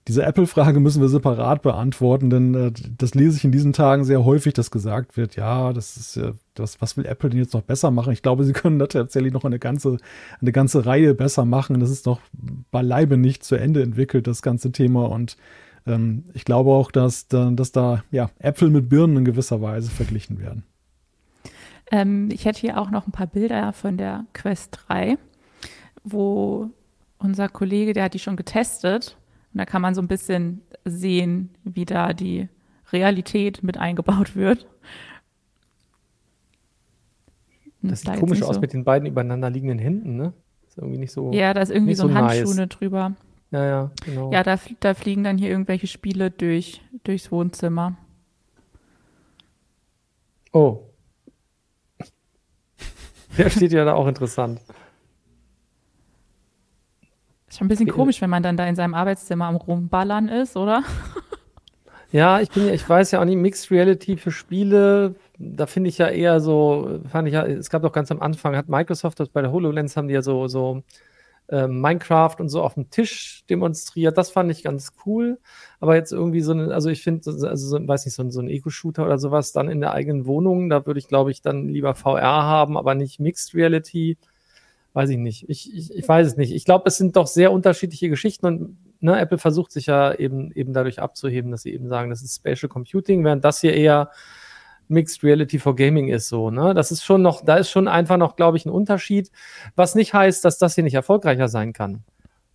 Diese 0.08 0.24
Apple-Frage 0.24 0.80
müssen 0.80 1.02
wir 1.02 1.08
separat 1.08 1.62
beantworten, 1.62 2.30
denn 2.30 2.54
äh, 2.54 2.72
das 2.96 3.14
lese 3.14 3.36
ich 3.36 3.44
in 3.44 3.52
diesen 3.52 3.72
Tagen 3.72 4.04
sehr 4.04 4.24
häufig, 4.24 4.54
dass 4.54 4.70
gesagt 4.70 5.16
wird, 5.16 5.36
ja, 5.36 5.72
das 5.72 5.96
ist 5.96 6.16
äh, 6.16 6.32
das, 6.54 6.80
was 6.80 6.96
will 6.96 7.04
Apple 7.04 7.30
denn 7.30 7.38
jetzt 7.38 7.52
noch 7.52 7.62
besser 7.62 7.90
machen? 7.90 8.12
Ich 8.12 8.22
glaube, 8.22 8.44
sie 8.44 8.52
können 8.54 8.78
da 8.78 8.86
tatsächlich 8.86 9.32
noch 9.32 9.44
eine 9.44 9.58
ganze, 9.58 9.98
eine 10.40 10.52
ganze 10.52 10.86
Reihe 10.86 11.14
besser 11.14 11.44
machen. 11.44 11.78
Das 11.80 11.90
ist 11.90 12.06
noch 12.06 12.20
beileibe 12.70 13.18
nicht 13.18 13.44
zu 13.44 13.56
Ende 13.56 13.82
entwickelt, 13.82 14.26
das 14.26 14.40
ganze 14.40 14.72
Thema. 14.72 15.08
Und 15.10 15.36
ähm, 15.86 16.24
ich 16.32 16.44
glaube 16.44 16.70
auch, 16.70 16.90
dass, 16.90 17.28
dass 17.28 17.72
da 17.72 18.02
ja, 18.10 18.30
Äpfel 18.38 18.70
mit 18.70 18.88
Birnen 18.88 19.18
in 19.18 19.24
gewisser 19.24 19.60
Weise 19.60 19.90
verglichen 19.90 20.40
werden. 20.40 20.64
Ähm, 21.90 22.30
ich 22.32 22.46
hätte 22.46 22.60
hier 22.60 22.80
auch 22.80 22.90
noch 22.90 23.06
ein 23.06 23.12
paar 23.12 23.26
Bilder 23.26 23.72
von 23.72 23.96
der 23.96 24.24
Quest 24.32 24.78
3 24.88 25.18
wo 26.04 26.70
unser 27.18 27.48
Kollege, 27.48 27.92
der 27.92 28.04
hat 28.04 28.14
die 28.14 28.18
schon 28.18 28.36
getestet 28.36 29.16
und 29.52 29.58
da 29.58 29.64
kann 29.64 29.82
man 29.82 29.94
so 29.94 30.00
ein 30.00 30.08
bisschen 30.08 30.62
sehen, 30.84 31.50
wie 31.64 31.84
da 31.84 32.12
die 32.12 32.48
Realität 32.92 33.62
mit 33.62 33.76
eingebaut 33.78 34.36
wird. 34.36 34.66
Das 37.82 38.02
da 38.02 38.12
sieht 38.12 38.20
jetzt 38.20 38.20
komisch 38.20 38.42
aus 38.42 38.56
so. 38.56 38.60
mit 38.60 38.72
den 38.72 38.84
beiden 38.84 39.08
übereinander 39.08 39.50
liegenden 39.50 39.78
Händen, 39.78 40.16
ne? 40.16 40.32
Ist 40.68 40.78
irgendwie 40.78 40.98
nicht 40.98 41.12
so. 41.12 41.32
Ja, 41.32 41.54
da 41.54 41.62
ist 41.62 41.70
irgendwie 41.70 41.94
so 41.94 42.04
ein 42.04 42.08
so 42.08 42.14
nice. 42.14 42.38
Handschuh 42.46 42.66
drüber. 42.66 43.16
ja, 43.50 43.64
ja, 43.64 43.90
genau. 44.04 44.30
Ja, 44.32 44.42
da, 44.42 44.58
da 44.80 44.94
fliegen 44.94 45.24
dann 45.24 45.38
hier 45.38 45.48
irgendwelche 45.48 45.86
Spiele 45.86 46.30
durch, 46.30 46.82
durchs 47.04 47.32
Wohnzimmer. 47.32 47.96
Oh. 50.52 50.82
Der 53.38 53.50
steht 53.50 53.72
ja 53.72 53.84
da 53.84 53.94
auch 53.94 54.06
interessant. 54.06 54.60
Ist 57.50 57.58
schon 57.58 57.66
ein 57.66 57.68
bisschen 57.68 57.86
Äh, 57.86 57.90
komisch, 57.90 58.20
wenn 58.22 58.30
man 58.30 58.42
dann 58.42 58.56
da 58.56 58.66
in 58.66 58.76
seinem 58.76 58.94
Arbeitszimmer 58.94 59.46
am 59.46 59.56
Rumballern 59.56 60.28
ist, 60.28 60.56
oder? 60.56 60.82
Ja, 62.12 62.40
ich 62.40 62.50
bin 62.50 62.66
ja, 62.66 62.72
ich 62.72 62.88
weiß 62.88 63.12
ja 63.12 63.20
auch 63.20 63.24
nicht, 63.24 63.36
Mixed 63.36 63.70
Reality 63.70 64.16
für 64.16 64.32
Spiele, 64.32 65.14
da 65.38 65.66
finde 65.66 65.88
ich 65.90 65.98
ja 65.98 66.08
eher 66.08 66.40
so, 66.40 67.00
fand 67.08 67.28
ich 67.28 67.34
ja, 67.34 67.46
es 67.46 67.70
gab 67.70 67.82
doch 67.82 67.92
ganz 67.92 68.10
am 68.10 68.20
Anfang, 68.20 68.56
hat 68.56 68.68
Microsoft 68.68 69.20
das 69.20 69.28
bei 69.28 69.42
der 69.42 69.52
HoloLens 69.52 69.96
haben 69.96 70.08
die 70.08 70.14
ja 70.14 70.22
so, 70.22 70.48
so 70.48 70.82
äh, 71.48 71.68
Minecraft 71.68 72.36
und 72.40 72.48
so 72.48 72.62
auf 72.62 72.74
dem 72.74 72.90
Tisch 72.90 73.44
demonstriert. 73.50 74.18
Das 74.18 74.30
fand 74.30 74.50
ich 74.52 74.64
ganz 74.64 74.92
cool. 75.06 75.38
Aber 75.80 75.96
jetzt 75.96 76.12
irgendwie 76.12 76.40
so 76.42 76.52
eine, 76.52 76.74
also 76.74 76.90
ich 76.90 77.02
finde, 77.02 77.30
also 77.30 77.56
so, 77.78 77.88
weiß 77.88 78.06
nicht, 78.06 78.14
so, 78.16 78.22
ein- 78.24 78.30
so 78.32 78.40
ein 78.40 78.48
Eco-Shooter 78.50 79.04
oder 79.04 79.18
sowas 79.18 79.52
dann 79.52 79.68
in 79.68 79.80
der 79.80 79.92
eigenen 79.92 80.26
Wohnung, 80.26 80.70
da 80.70 80.86
würde 80.86 80.98
ich, 81.00 81.08
glaube 81.08 81.30
ich, 81.32 81.42
dann 81.42 81.68
lieber 81.68 81.94
VR 81.94 82.22
haben, 82.44 82.76
aber 82.78 82.94
nicht 82.96 83.20
Mixed 83.20 83.54
Reality. 83.54 84.18
Weiß 84.92 85.10
ich 85.10 85.18
nicht. 85.18 85.48
Ich, 85.48 85.72
ich, 85.72 85.94
ich 85.94 86.08
weiß 86.08 86.26
es 86.26 86.36
nicht. 86.36 86.52
Ich 86.52 86.64
glaube, 86.64 86.84
es 86.86 86.96
sind 86.96 87.16
doch 87.16 87.26
sehr 87.26 87.52
unterschiedliche 87.52 88.08
Geschichten 88.08 88.46
und 88.46 88.76
ne, 89.00 89.18
Apple 89.18 89.38
versucht 89.38 89.72
sich 89.72 89.86
ja 89.86 90.12
eben, 90.14 90.50
eben 90.52 90.72
dadurch 90.72 91.00
abzuheben, 91.00 91.50
dass 91.50 91.62
sie 91.62 91.72
eben 91.72 91.88
sagen, 91.88 92.10
das 92.10 92.22
ist 92.22 92.36
Spatial 92.36 92.68
Computing, 92.68 93.24
während 93.24 93.44
das 93.44 93.60
hier 93.60 93.74
eher 93.74 94.10
Mixed 94.88 95.22
Reality 95.22 95.60
for 95.60 95.76
Gaming 95.76 96.08
ist 96.08 96.28
so, 96.28 96.50
ne? 96.50 96.74
Das 96.74 96.90
ist 96.90 97.04
schon 97.04 97.22
noch, 97.22 97.44
da 97.44 97.56
ist 97.56 97.70
schon 97.70 97.86
einfach 97.86 98.16
noch, 98.16 98.34
glaube 98.34 98.56
ich, 98.56 98.66
ein 98.66 98.70
Unterschied, 98.70 99.30
was 99.76 99.94
nicht 99.94 100.14
heißt, 100.14 100.44
dass 100.44 100.58
das 100.58 100.74
hier 100.74 100.82
nicht 100.82 100.94
erfolgreicher 100.94 101.46
sein 101.48 101.72
kann. 101.72 102.02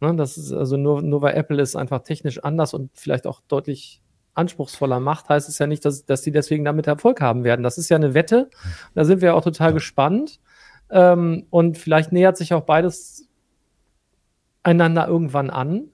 Ne? 0.02 0.14
Das 0.16 0.38
ist 0.38 0.52
also 0.52 0.76
nur, 0.76 1.02
nur 1.02 1.22
weil 1.22 1.36
Apple 1.36 1.62
es 1.62 1.78
einfach 1.78 2.02
technisch 2.04 2.44
anders 2.44 2.74
und 2.74 2.92
vielleicht 2.94 3.26
auch 3.26 3.42
deutlich 3.48 4.02
anspruchsvoller 4.34 5.00
macht, 5.00 5.30
heißt 5.30 5.48
es 5.48 5.60
ja 5.60 5.68
nicht, 5.68 5.86
dass, 5.86 6.06
dass 6.06 6.22
die 6.22 6.32
deswegen 6.32 6.66
damit 6.66 6.88
Erfolg 6.88 7.22
haben 7.22 7.46
werden. 7.46 7.64
Das 7.64 7.78
ist 7.78 7.88
ja 7.88 7.96
eine 7.96 8.14
Wette. 8.14 8.50
Da 8.94 9.06
sind 9.06 9.22
wir 9.22 9.34
auch 9.34 9.44
total 9.44 9.74
gespannt. 9.74 10.42
Ähm, 10.90 11.46
und 11.50 11.78
vielleicht 11.78 12.12
nähert 12.12 12.38
sich 12.38 12.54
auch 12.54 12.62
beides 12.64 13.28
einander 14.64 15.08
irgendwann 15.08 15.50
an. 15.50 15.90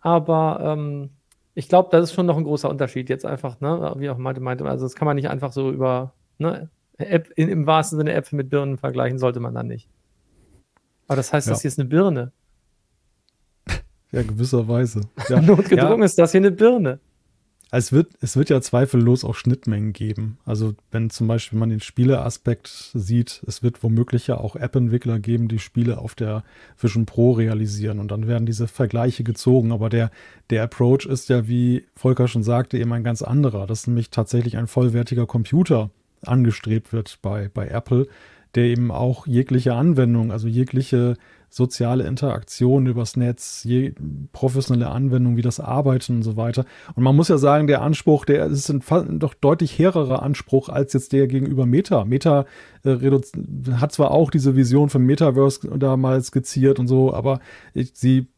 Aber 0.00 0.60
ähm, 0.62 1.10
ich 1.54 1.68
glaube, 1.68 1.88
das 1.92 2.04
ist 2.04 2.14
schon 2.14 2.26
noch 2.26 2.36
ein 2.36 2.44
großer 2.44 2.70
Unterschied 2.70 3.08
jetzt 3.08 3.26
einfach, 3.26 3.60
ne? 3.60 3.94
Wie 3.98 4.08
auch 4.08 4.18
Malte 4.18 4.40
meinte. 4.40 4.64
Also 4.64 4.84
das 4.84 4.94
kann 4.94 5.06
man 5.06 5.16
nicht 5.16 5.28
einfach 5.28 5.52
so 5.52 5.70
über 5.70 6.14
ne? 6.38 6.70
App, 6.96 7.30
in, 7.36 7.48
im 7.48 7.66
wahrsten 7.66 7.98
Sinne 7.98 8.12
Äpfel 8.12 8.36
mit 8.36 8.50
Birnen 8.50 8.76
vergleichen, 8.78 9.18
sollte 9.18 9.40
man 9.40 9.54
dann 9.54 9.66
nicht. 9.66 9.88
Aber 11.08 11.16
das 11.16 11.32
heißt, 11.32 11.48
Ja. 11.48 11.52
das 11.54 11.62
hier 11.62 11.68
ist 11.68 11.78
eine 11.78 11.88
Birne. 11.88 12.32
Ja, 14.12 14.22
gewisserweise. 14.22 15.02
Ja. 15.28 15.40
Notgedrungen 15.40 16.00
Ja. 16.00 16.04
ist 16.04 16.18
das 16.18 16.32
hier 16.32 16.40
eine 16.40 16.50
Birne. 16.50 16.98
Es 17.72 17.92
wird, 17.92 18.08
es 18.20 18.36
wird 18.36 18.50
ja 18.50 18.60
zweifellos 18.60 19.24
auch 19.24 19.36
Schnittmengen 19.36 19.92
geben. 19.92 20.38
Also 20.44 20.74
wenn 20.90 21.08
zum 21.08 21.28
Beispiel 21.28 21.58
man 21.58 21.68
den 21.68 21.80
Spieleaspekt 21.80 22.90
sieht, 22.94 23.42
es 23.46 23.62
wird 23.62 23.84
womöglich 23.84 24.26
ja 24.26 24.38
auch 24.38 24.56
App-Entwickler 24.56 25.20
geben, 25.20 25.46
die 25.46 25.60
Spiele 25.60 25.98
auf 25.98 26.16
der 26.16 26.42
Vision 26.80 27.06
Pro 27.06 27.32
realisieren 27.32 28.00
und 28.00 28.10
dann 28.10 28.26
werden 28.26 28.44
diese 28.44 28.66
Vergleiche 28.66 29.22
gezogen. 29.22 29.70
Aber 29.70 29.88
der, 29.88 30.10
der 30.50 30.64
Approach 30.64 31.06
ist 31.06 31.28
ja, 31.28 31.46
wie 31.46 31.84
Volker 31.94 32.26
schon 32.26 32.42
sagte, 32.42 32.76
eben 32.76 32.92
ein 32.92 33.04
ganz 33.04 33.22
anderer, 33.22 33.68
dass 33.68 33.86
nämlich 33.86 34.10
tatsächlich 34.10 34.56
ein 34.56 34.66
vollwertiger 34.66 35.26
Computer 35.26 35.90
angestrebt 36.22 36.92
wird 36.92 37.20
bei, 37.22 37.48
bei 37.52 37.68
Apple, 37.68 38.08
der 38.56 38.64
eben 38.64 38.90
auch 38.90 39.28
jegliche 39.28 39.74
Anwendung, 39.74 40.32
also 40.32 40.48
jegliche 40.48 41.16
soziale 41.50 42.04
Interaktion 42.06 42.86
übers 42.86 43.16
Netz, 43.16 43.64
je 43.64 43.92
professionelle 44.32 44.90
Anwendung 44.90 45.36
wie 45.36 45.42
das 45.42 45.60
Arbeiten 45.60 46.16
und 46.16 46.22
so 46.22 46.36
weiter. 46.36 46.64
Und 46.94 47.02
man 47.02 47.16
muss 47.16 47.28
ja 47.28 47.38
sagen, 47.38 47.66
der 47.66 47.82
Anspruch, 47.82 48.24
der 48.24 48.46
ist 48.46 48.70
ein 48.70 49.18
doch 49.18 49.34
deutlich 49.34 49.76
hehrerer 49.76 50.22
Anspruch 50.22 50.68
als 50.68 50.92
jetzt 50.92 51.12
der 51.12 51.26
gegenüber 51.26 51.66
Meta. 51.66 52.04
Meta 52.04 52.46
äh, 52.84 52.96
hat 53.72 53.92
zwar 53.92 54.12
auch 54.12 54.30
diese 54.30 54.54
Vision 54.54 54.88
von 54.88 55.02
Metaverse 55.02 55.68
damals 55.76 56.28
skizziert 56.28 56.78
und 56.78 56.86
so, 56.86 57.12
aber 57.12 57.40
ich, 57.74 57.92
sie 57.94 58.28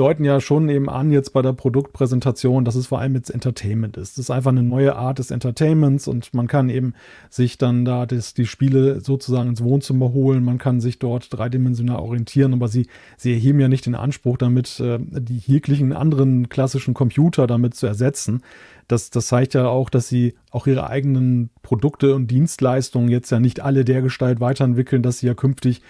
deuten 0.00 0.24
ja 0.24 0.40
schon 0.40 0.70
eben 0.70 0.88
an 0.88 1.10
jetzt 1.10 1.34
bei 1.34 1.42
der 1.42 1.52
Produktpräsentation, 1.52 2.64
dass 2.64 2.74
es 2.74 2.86
vor 2.86 3.00
allem 3.00 3.14
jetzt 3.14 3.28
Entertainment 3.28 3.98
ist. 3.98 4.16
Das 4.16 4.24
ist 4.24 4.30
einfach 4.30 4.50
eine 4.50 4.62
neue 4.62 4.96
Art 4.96 5.18
des 5.18 5.30
Entertainments 5.30 6.08
und 6.08 6.32
man 6.32 6.46
kann 6.46 6.70
eben 6.70 6.94
sich 7.28 7.58
dann 7.58 7.84
da 7.84 8.06
das, 8.06 8.32
die 8.32 8.46
Spiele 8.46 9.00
sozusagen 9.00 9.50
ins 9.50 9.62
Wohnzimmer 9.62 10.12
holen, 10.12 10.42
man 10.42 10.56
kann 10.56 10.80
sich 10.80 10.98
dort 10.98 11.28
dreidimensional 11.30 11.98
orientieren, 11.98 12.54
aber 12.54 12.68
sie, 12.68 12.86
sie 13.18 13.32
erheben 13.32 13.60
ja 13.60 13.68
nicht 13.68 13.84
den 13.84 13.94
Anspruch 13.94 14.38
damit, 14.38 14.80
äh, 14.80 14.98
die 14.98 15.36
jeglichen 15.36 15.92
anderen 15.92 16.48
klassischen 16.48 16.94
Computer 16.94 17.46
damit 17.46 17.74
zu 17.74 17.86
ersetzen. 17.86 18.42
Das, 18.88 19.10
das 19.10 19.26
zeigt 19.26 19.54
ja 19.54 19.68
auch, 19.68 19.90
dass 19.90 20.08
sie 20.08 20.34
auch 20.50 20.66
ihre 20.66 20.88
eigenen 20.88 21.50
Produkte 21.62 22.14
und 22.14 22.28
Dienstleistungen 22.28 23.08
jetzt 23.08 23.30
ja 23.30 23.38
nicht 23.38 23.60
alle 23.60 23.84
dergestalt 23.84 24.40
weiterentwickeln, 24.40 25.02
dass 25.02 25.18
sie 25.18 25.26
ja 25.26 25.34
künftig 25.34 25.82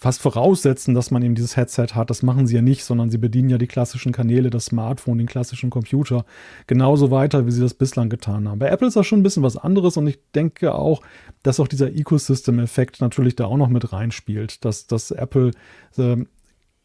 fast 0.00 0.22
voraussetzen, 0.22 0.94
dass 0.94 1.10
man 1.10 1.22
eben 1.22 1.34
dieses 1.34 1.58
Headset 1.58 1.88
hat. 1.94 2.08
Das 2.08 2.22
machen 2.22 2.46
sie 2.46 2.54
ja 2.56 2.62
nicht, 2.62 2.84
sondern 2.84 3.10
sie 3.10 3.18
bedienen 3.18 3.50
ja 3.50 3.58
die 3.58 3.66
klassischen 3.66 4.12
Kanäle, 4.12 4.48
das 4.48 4.64
Smartphone, 4.64 5.18
den 5.18 5.26
klassischen 5.26 5.68
Computer 5.68 6.24
genauso 6.66 7.10
weiter, 7.10 7.46
wie 7.46 7.50
sie 7.50 7.60
das 7.60 7.74
bislang 7.74 8.08
getan 8.08 8.48
haben. 8.48 8.58
Bei 8.58 8.68
Apple 8.68 8.88
ist 8.88 8.96
das 8.96 9.06
schon 9.06 9.20
ein 9.20 9.22
bisschen 9.22 9.42
was 9.42 9.58
anderes 9.58 9.98
und 9.98 10.06
ich 10.06 10.18
denke 10.34 10.74
auch, 10.74 11.02
dass 11.42 11.60
auch 11.60 11.68
dieser 11.68 11.94
Ecosystem-Effekt 11.94 13.02
natürlich 13.02 13.36
da 13.36 13.44
auch 13.44 13.58
noch 13.58 13.68
mit 13.68 13.92
reinspielt, 13.92 14.64
dass, 14.64 14.86
dass 14.86 15.10
Apple 15.10 15.50
ähm, 15.98 16.28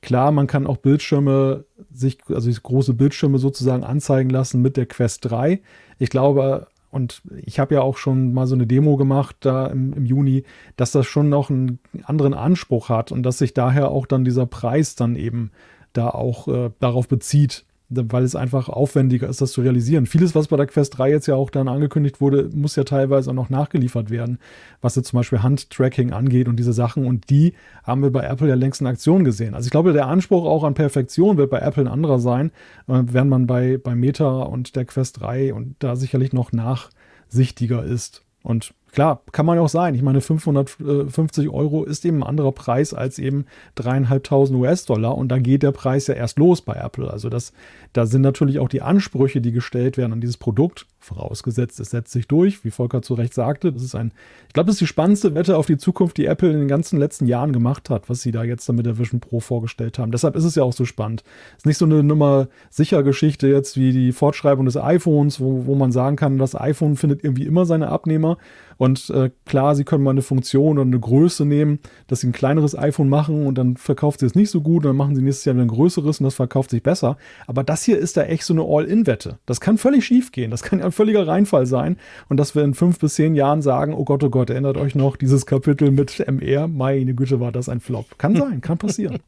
Klar, 0.01 0.31
man 0.31 0.45
kann 0.45 0.67
auch 0.67 0.77
Bildschirme 0.77 1.65
sich, 1.91 2.19
also 2.27 2.51
große 2.61 2.93
Bildschirme 2.93 3.39
sozusagen 3.39 3.83
anzeigen 3.83 4.29
lassen 4.29 4.61
mit 4.61 4.77
der 4.77 4.85
Quest 4.85 5.25
3. 5.31 5.63
Ich 5.97 6.11
glaube, 6.11 6.67
und 6.95 7.21
ich 7.43 7.59
habe 7.59 7.75
ja 7.75 7.81
auch 7.81 7.97
schon 7.97 8.33
mal 8.33 8.47
so 8.47 8.55
eine 8.55 8.65
Demo 8.65 8.95
gemacht 8.95 9.35
da 9.41 9.67
im, 9.67 9.91
im 9.91 10.05
Juni, 10.05 10.45
dass 10.77 10.93
das 10.93 11.05
schon 11.05 11.27
noch 11.27 11.49
einen 11.49 11.79
anderen 12.03 12.33
Anspruch 12.33 12.87
hat 12.87 13.11
und 13.11 13.23
dass 13.23 13.37
sich 13.37 13.53
daher 13.53 13.91
auch 13.91 14.05
dann 14.05 14.23
dieser 14.23 14.45
Preis 14.45 14.95
dann 14.95 15.17
eben 15.17 15.51
da 15.91 16.07
auch 16.07 16.47
äh, 16.47 16.71
darauf 16.79 17.09
bezieht, 17.09 17.65
weil 17.89 18.23
es 18.23 18.35
einfach 18.35 18.67
aufwendiger 18.67 19.29
ist, 19.29 19.41
das 19.41 19.51
zu 19.51 19.61
realisieren. 19.61 20.05
Vieles, 20.05 20.33
was 20.33 20.47
bei 20.47 20.57
der 20.57 20.65
Quest 20.65 20.97
3 20.97 21.09
jetzt 21.09 21.27
ja 21.27 21.35
auch 21.35 21.49
dann 21.49 21.67
angekündigt 21.67 22.19
wurde, 22.19 22.49
muss 22.53 22.75
ja 22.75 22.83
teilweise 22.83 23.29
auch 23.29 23.35
noch 23.35 23.49
nachgeliefert 23.49 24.09
werden, 24.09 24.39
was 24.81 24.95
jetzt 24.95 25.09
zum 25.09 25.17
Beispiel 25.17 25.43
Handtracking 25.43 26.11
angeht 26.11 26.47
und 26.47 26.57
diese 26.57 26.73
Sachen. 26.73 27.05
Und 27.05 27.29
die 27.29 27.53
haben 27.83 28.01
wir 28.01 28.11
bei 28.11 28.23
Apple 28.23 28.49
ja 28.49 28.55
längst 28.55 28.81
in 28.81 28.87
Aktion 28.87 29.23
gesehen. 29.23 29.53
Also 29.53 29.67
ich 29.67 29.71
glaube, 29.71 29.93
der 29.93 30.07
Anspruch 30.07 30.45
auch 30.45 30.63
an 30.63 30.73
Perfektion 30.73 31.37
wird 31.37 31.49
bei 31.49 31.59
Apple 31.59 31.83
ein 31.83 31.91
anderer 31.91 32.19
sein, 32.19 32.51
äh, 32.87 33.03
während 33.05 33.29
man 33.29 33.47
bei, 33.47 33.77
bei 33.77 33.95
Meta 33.95 34.43
und 34.43 34.75
der 34.75 34.85
Quest 34.85 35.21
3 35.21 35.53
und 35.53 35.75
da 35.79 35.95
sicherlich 35.95 36.33
noch 36.33 36.51
nachsichtiger 36.51 37.83
ist. 37.83 38.23
Und 38.41 38.73
klar, 38.95 39.21
kann 39.31 39.45
man 39.45 39.59
auch 39.59 39.69
sein. 39.69 39.93
Ich 39.93 40.01
meine, 40.01 40.21
550 40.21 41.49
Euro 41.49 41.83
ist 41.83 42.05
eben 42.05 42.19
ein 42.19 42.27
anderer 42.27 42.53
Preis 42.53 42.93
als 42.93 43.19
eben 43.19 43.45
dreieinhalbtausend 43.75 44.57
US-Dollar 44.57 45.15
und 45.15 45.27
da 45.27 45.37
geht 45.37 45.63
der 45.63 45.73
Preis 45.73 46.07
ja 46.07 46.15
erst 46.15 46.39
los 46.39 46.61
bei 46.61 46.73
Apple. 46.73 47.11
Also 47.11 47.29
das, 47.29 47.53
da 47.93 48.05
sind 48.05 48.21
natürlich 48.21 48.59
auch 48.59 48.69
die 48.69 48.81
Ansprüche, 48.81 49.41
die 49.41 49.51
gestellt 49.51 49.97
werden 49.97 50.13
an 50.13 50.21
dieses 50.21 50.37
Produkt, 50.37 50.87
vorausgesetzt, 51.05 51.79
es 51.79 51.91
setzt 51.91 52.11
sich 52.11 52.27
durch, 52.27 52.63
wie 52.65 52.71
Volker 52.71 53.01
zu 53.01 53.13
Recht 53.13 53.33
sagte. 53.33 53.71
Das 53.71 53.83
ist 53.83 53.95
ein, 53.95 54.11
ich 54.47 54.53
glaube, 54.53 54.67
das 54.67 54.75
ist 54.75 54.81
die 54.81 54.87
spannendste 54.87 55.35
Wette 55.35 55.57
auf 55.57 55.65
die 55.65 55.77
Zukunft, 55.77 56.17
die 56.17 56.25
Apple 56.25 56.51
in 56.51 56.59
den 56.59 56.67
ganzen 56.67 56.99
letzten 56.99 57.27
Jahren 57.27 57.53
gemacht 57.53 57.89
hat, 57.89 58.09
was 58.09 58.21
sie 58.21 58.31
da 58.31 58.43
jetzt 58.43 58.71
mit 58.71 58.85
der 58.85 58.97
Vision 58.97 59.19
Pro 59.19 59.39
vorgestellt 59.39 59.99
haben. 59.99 60.11
Deshalb 60.11 60.35
ist 60.35 60.43
es 60.43 60.55
ja 60.55 60.63
auch 60.63 60.73
so 60.73 60.85
spannend. 60.85 61.23
Es 61.51 61.59
ist 61.59 61.65
nicht 61.65 61.77
so 61.77 61.85
eine 61.85 62.03
Nummer 62.03 62.47
sicher 62.69 63.03
Geschichte 63.03 63.47
jetzt 63.47 63.77
wie 63.77 63.91
die 63.91 64.11
Fortschreibung 64.11 64.65
des 64.65 64.77
iPhones, 64.77 65.39
wo, 65.39 65.65
wo 65.65 65.75
man 65.75 65.91
sagen 65.91 66.15
kann, 66.15 66.37
das 66.37 66.55
iPhone 66.55 66.95
findet 66.95 67.23
irgendwie 67.23 67.45
immer 67.45 67.65
seine 67.65 67.89
Abnehmer. 67.89 68.37
Und 68.77 69.09
äh, 69.09 69.31
klar, 69.45 69.75
sie 69.75 69.85
können 69.85 70.03
mal 70.03 70.11
eine 70.11 70.21
Funktion 70.21 70.77
oder 70.77 70.87
eine 70.87 70.99
Größe 70.99 71.45
nehmen, 71.45 71.79
dass 72.07 72.21
sie 72.21 72.27
ein 72.27 72.33
kleineres 72.33 72.77
iPhone 72.77 73.09
machen 73.09 73.47
und 73.47 73.57
dann 73.57 73.77
verkauft 73.77 74.19
sie 74.19 74.25
es 74.25 74.35
nicht 74.35 74.49
so 74.49 74.61
gut 74.61 74.83
und 74.83 74.89
dann 74.89 74.97
machen 74.97 75.15
sie 75.15 75.21
nächstes 75.21 75.45
Jahr 75.45 75.55
ein 75.55 75.67
größeres 75.67 76.19
und 76.19 76.25
das 76.25 76.35
verkauft 76.35 76.71
sich 76.71 76.83
besser. 76.83 77.17
Aber 77.47 77.63
das 77.63 77.83
hier 77.83 77.97
ist 77.97 78.17
da 78.17 78.23
echt 78.23 78.43
so 78.43 78.53
eine 78.53 78.63
All-In-Wette. 78.63 79.39
Das 79.45 79.61
kann 79.61 79.77
völlig 79.77 80.05
schief 80.05 80.31
gehen. 80.31 80.51
Das 80.51 80.63
kann 80.63 80.79
völliger 80.95 81.27
Reinfall 81.27 81.65
sein. 81.65 81.97
Und 82.29 82.37
dass 82.37 82.55
wir 82.55 82.63
in 82.63 82.73
fünf 82.73 82.99
bis 82.99 83.15
zehn 83.15 83.35
Jahren 83.35 83.61
sagen, 83.61 83.93
oh 83.93 84.05
Gott, 84.05 84.23
oh 84.23 84.29
Gott, 84.29 84.49
erinnert 84.49 84.77
euch 84.77 84.95
noch 84.95 85.17
dieses 85.17 85.45
Kapitel 85.45 85.91
mit 85.91 86.19
MR? 86.19 86.67
Meine 86.67 87.13
Güte, 87.13 87.39
war 87.39 87.51
das 87.51 87.69
ein 87.69 87.79
Flop. 87.79 88.17
Kann 88.17 88.35
sein, 88.37 88.61
kann 88.61 88.77
passieren. 88.77 89.19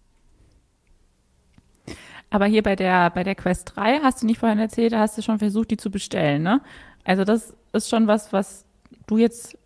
Aber 2.29 2.45
hier 2.45 2.63
bei 2.63 2.75
der, 2.75 3.09
bei 3.11 3.23
der 3.23 3.35
Quest 3.35 3.73
3 3.75 3.99
hast 3.99 4.21
du 4.21 4.25
nicht 4.25 4.39
vorhin 4.39 4.59
erzählt, 4.59 4.91
da 4.93 4.99
hast 4.99 5.17
du 5.17 5.21
schon 5.21 5.39
versucht, 5.39 5.71
die 5.71 5.77
zu 5.77 5.89
bestellen, 5.89 6.43
ne? 6.43 6.61
Also 7.05 7.23
das 7.23 7.53
ist 7.71 7.89
schon 7.89 8.07
was, 8.07 8.33
was 8.33 8.65
du 9.07 9.17
jetzt, 9.17 9.57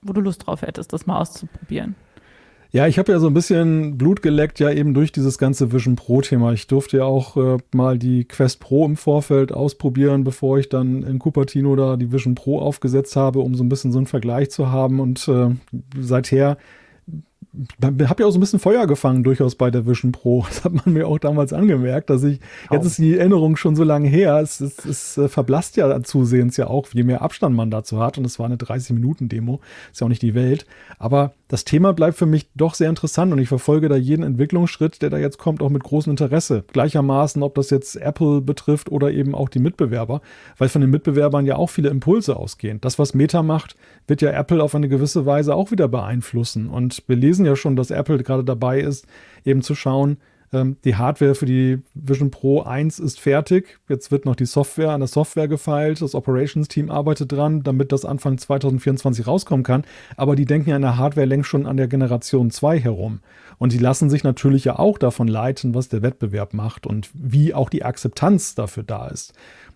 wo 0.00 0.12
du 0.12 0.20
Lust 0.20 0.46
drauf 0.46 0.62
hättest, 0.62 0.92
das 0.92 1.06
mal 1.06 1.20
auszuprobieren. 1.20 1.94
Ja, 2.74 2.86
ich 2.86 2.98
habe 2.98 3.12
ja 3.12 3.18
so 3.18 3.26
ein 3.26 3.34
bisschen 3.34 3.98
Blut 3.98 4.22
geleckt, 4.22 4.58
ja 4.58 4.70
eben 4.70 4.94
durch 4.94 5.12
dieses 5.12 5.36
ganze 5.36 5.72
Vision 5.72 5.94
Pro-Thema. 5.94 6.54
Ich 6.54 6.68
durfte 6.68 6.96
ja 6.96 7.04
auch 7.04 7.36
äh, 7.36 7.58
mal 7.74 7.98
die 7.98 8.24
Quest 8.24 8.60
Pro 8.60 8.86
im 8.86 8.96
Vorfeld 8.96 9.52
ausprobieren, 9.52 10.24
bevor 10.24 10.58
ich 10.58 10.70
dann 10.70 11.02
in 11.02 11.18
Cupertino 11.18 11.76
da 11.76 11.96
die 11.96 12.12
Vision 12.12 12.34
Pro 12.34 12.60
aufgesetzt 12.60 13.14
habe, 13.14 13.40
um 13.40 13.54
so 13.54 13.62
ein 13.62 13.68
bisschen 13.68 13.92
so 13.92 13.98
einen 13.98 14.06
Vergleich 14.06 14.50
zu 14.50 14.72
haben. 14.72 15.00
Und 15.00 15.28
äh, 15.28 15.50
seither 16.00 16.56
habe 17.82 18.22
ja 18.22 18.26
auch 18.26 18.30
so 18.30 18.38
ein 18.38 18.40
bisschen 18.40 18.58
Feuer 18.58 18.86
gefangen, 18.86 19.22
durchaus 19.22 19.54
bei 19.54 19.70
der 19.70 19.86
Vision 19.86 20.12
Pro. 20.12 20.46
Das 20.48 20.64
hat 20.64 20.72
man 20.72 20.94
mir 20.94 21.06
auch 21.06 21.18
damals 21.18 21.52
angemerkt, 21.52 22.08
dass 22.08 22.22
ich, 22.22 22.40
oh. 22.70 22.74
jetzt 22.74 22.86
ist 22.86 22.98
die 22.98 23.18
Erinnerung 23.18 23.56
schon 23.56 23.76
so 23.76 23.84
lange 23.84 24.08
her, 24.08 24.38
es, 24.38 24.60
es, 24.60 24.84
es 24.86 25.18
äh, 25.18 25.28
verblasst 25.28 25.76
ja 25.76 26.02
zusehends 26.02 26.56
ja 26.56 26.68
auch, 26.68 26.88
je 26.94 27.02
mehr 27.02 27.20
Abstand 27.20 27.54
man 27.54 27.70
dazu 27.70 28.00
hat. 28.00 28.16
Und 28.16 28.24
es 28.24 28.38
war 28.38 28.46
eine 28.46 28.56
30-Minuten-Demo, 28.56 29.60
ist 29.90 30.00
ja 30.00 30.06
auch 30.06 30.08
nicht 30.08 30.22
die 30.22 30.34
Welt. 30.34 30.64
Aber 30.98 31.34
das 31.52 31.66
Thema 31.66 31.92
bleibt 31.92 32.16
für 32.16 32.24
mich 32.24 32.48
doch 32.54 32.72
sehr 32.72 32.88
interessant 32.88 33.30
und 33.30 33.38
ich 33.38 33.48
verfolge 33.48 33.90
da 33.90 33.94
jeden 33.94 34.22
Entwicklungsschritt, 34.22 35.02
der 35.02 35.10
da 35.10 35.18
jetzt 35.18 35.36
kommt, 35.36 35.60
auch 35.60 35.68
mit 35.68 35.84
großem 35.84 36.12
Interesse. 36.12 36.64
Gleichermaßen, 36.72 37.42
ob 37.42 37.56
das 37.56 37.68
jetzt 37.68 37.96
Apple 37.96 38.40
betrifft 38.40 38.90
oder 38.90 39.12
eben 39.12 39.34
auch 39.34 39.50
die 39.50 39.58
Mitbewerber, 39.58 40.22
weil 40.56 40.70
von 40.70 40.80
den 40.80 40.88
Mitbewerbern 40.88 41.44
ja 41.44 41.56
auch 41.56 41.68
viele 41.68 41.90
Impulse 41.90 42.36
ausgehen. 42.36 42.80
Das, 42.80 42.98
was 42.98 43.12
Meta 43.12 43.42
macht, 43.42 43.76
wird 44.06 44.22
ja 44.22 44.30
Apple 44.30 44.62
auf 44.62 44.74
eine 44.74 44.88
gewisse 44.88 45.26
Weise 45.26 45.54
auch 45.54 45.70
wieder 45.70 45.88
beeinflussen. 45.88 46.70
Und 46.70 47.02
wir 47.06 47.16
lesen 47.16 47.44
ja 47.44 47.54
schon, 47.54 47.76
dass 47.76 47.90
Apple 47.90 48.22
gerade 48.22 48.44
dabei 48.44 48.80
ist, 48.80 49.06
eben 49.44 49.60
zu 49.60 49.74
schauen, 49.74 50.16
ähm, 50.52 50.76
die 50.84 50.96
Hardware 50.96 51.34
für 51.34 51.46
die 51.46 51.78
Vision 51.94 52.30
Pro 52.30 52.60
1 52.62 52.98
ist 52.98 53.18
fertig. 53.18 53.78
Jetzt 53.88 54.10
wird 54.10 54.26
noch 54.26 54.36
die 54.36 54.44
Software 54.44 54.90
an 54.90 55.00
der 55.00 55.08
Software 55.08 55.48
gefeilt. 55.48 56.02
Das 56.02 56.14
Operations-Team 56.14 56.90
arbeitet 56.90 57.32
dran, 57.32 57.62
damit 57.62 57.90
das 57.90 58.04
Anfang 58.04 58.36
2024 58.36 59.26
rauskommen 59.26 59.64
kann. 59.64 59.84
Aber 60.16 60.36
die 60.36 60.44
denken 60.44 60.70
ja 60.70 60.76
in 60.76 60.82
der 60.82 60.98
Hardware 60.98 61.26
längst 61.26 61.48
schon 61.48 61.66
an 61.66 61.78
der 61.78 61.88
Generation 61.88 62.50
2 62.50 62.78
herum. 62.78 63.20
Und 63.58 63.72
die 63.72 63.78
lassen 63.78 64.10
sich 64.10 64.24
natürlich 64.24 64.64
ja 64.64 64.78
auch 64.78 64.98
davon 64.98 65.28
leiten, 65.28 65.74
was 65.74 65.88
der 65.88 66.02
Wettbewerb 66.02 66.52
macht 66.52 66.86
und 66.86 67.10
wie 67.14 67.54
auch 67.54 67.70
die 67.70 67.84
Akzeptanz 67.84 68.54
dafür 68.54 68.82
da 68.82 69.08
ist. 69.08 69.32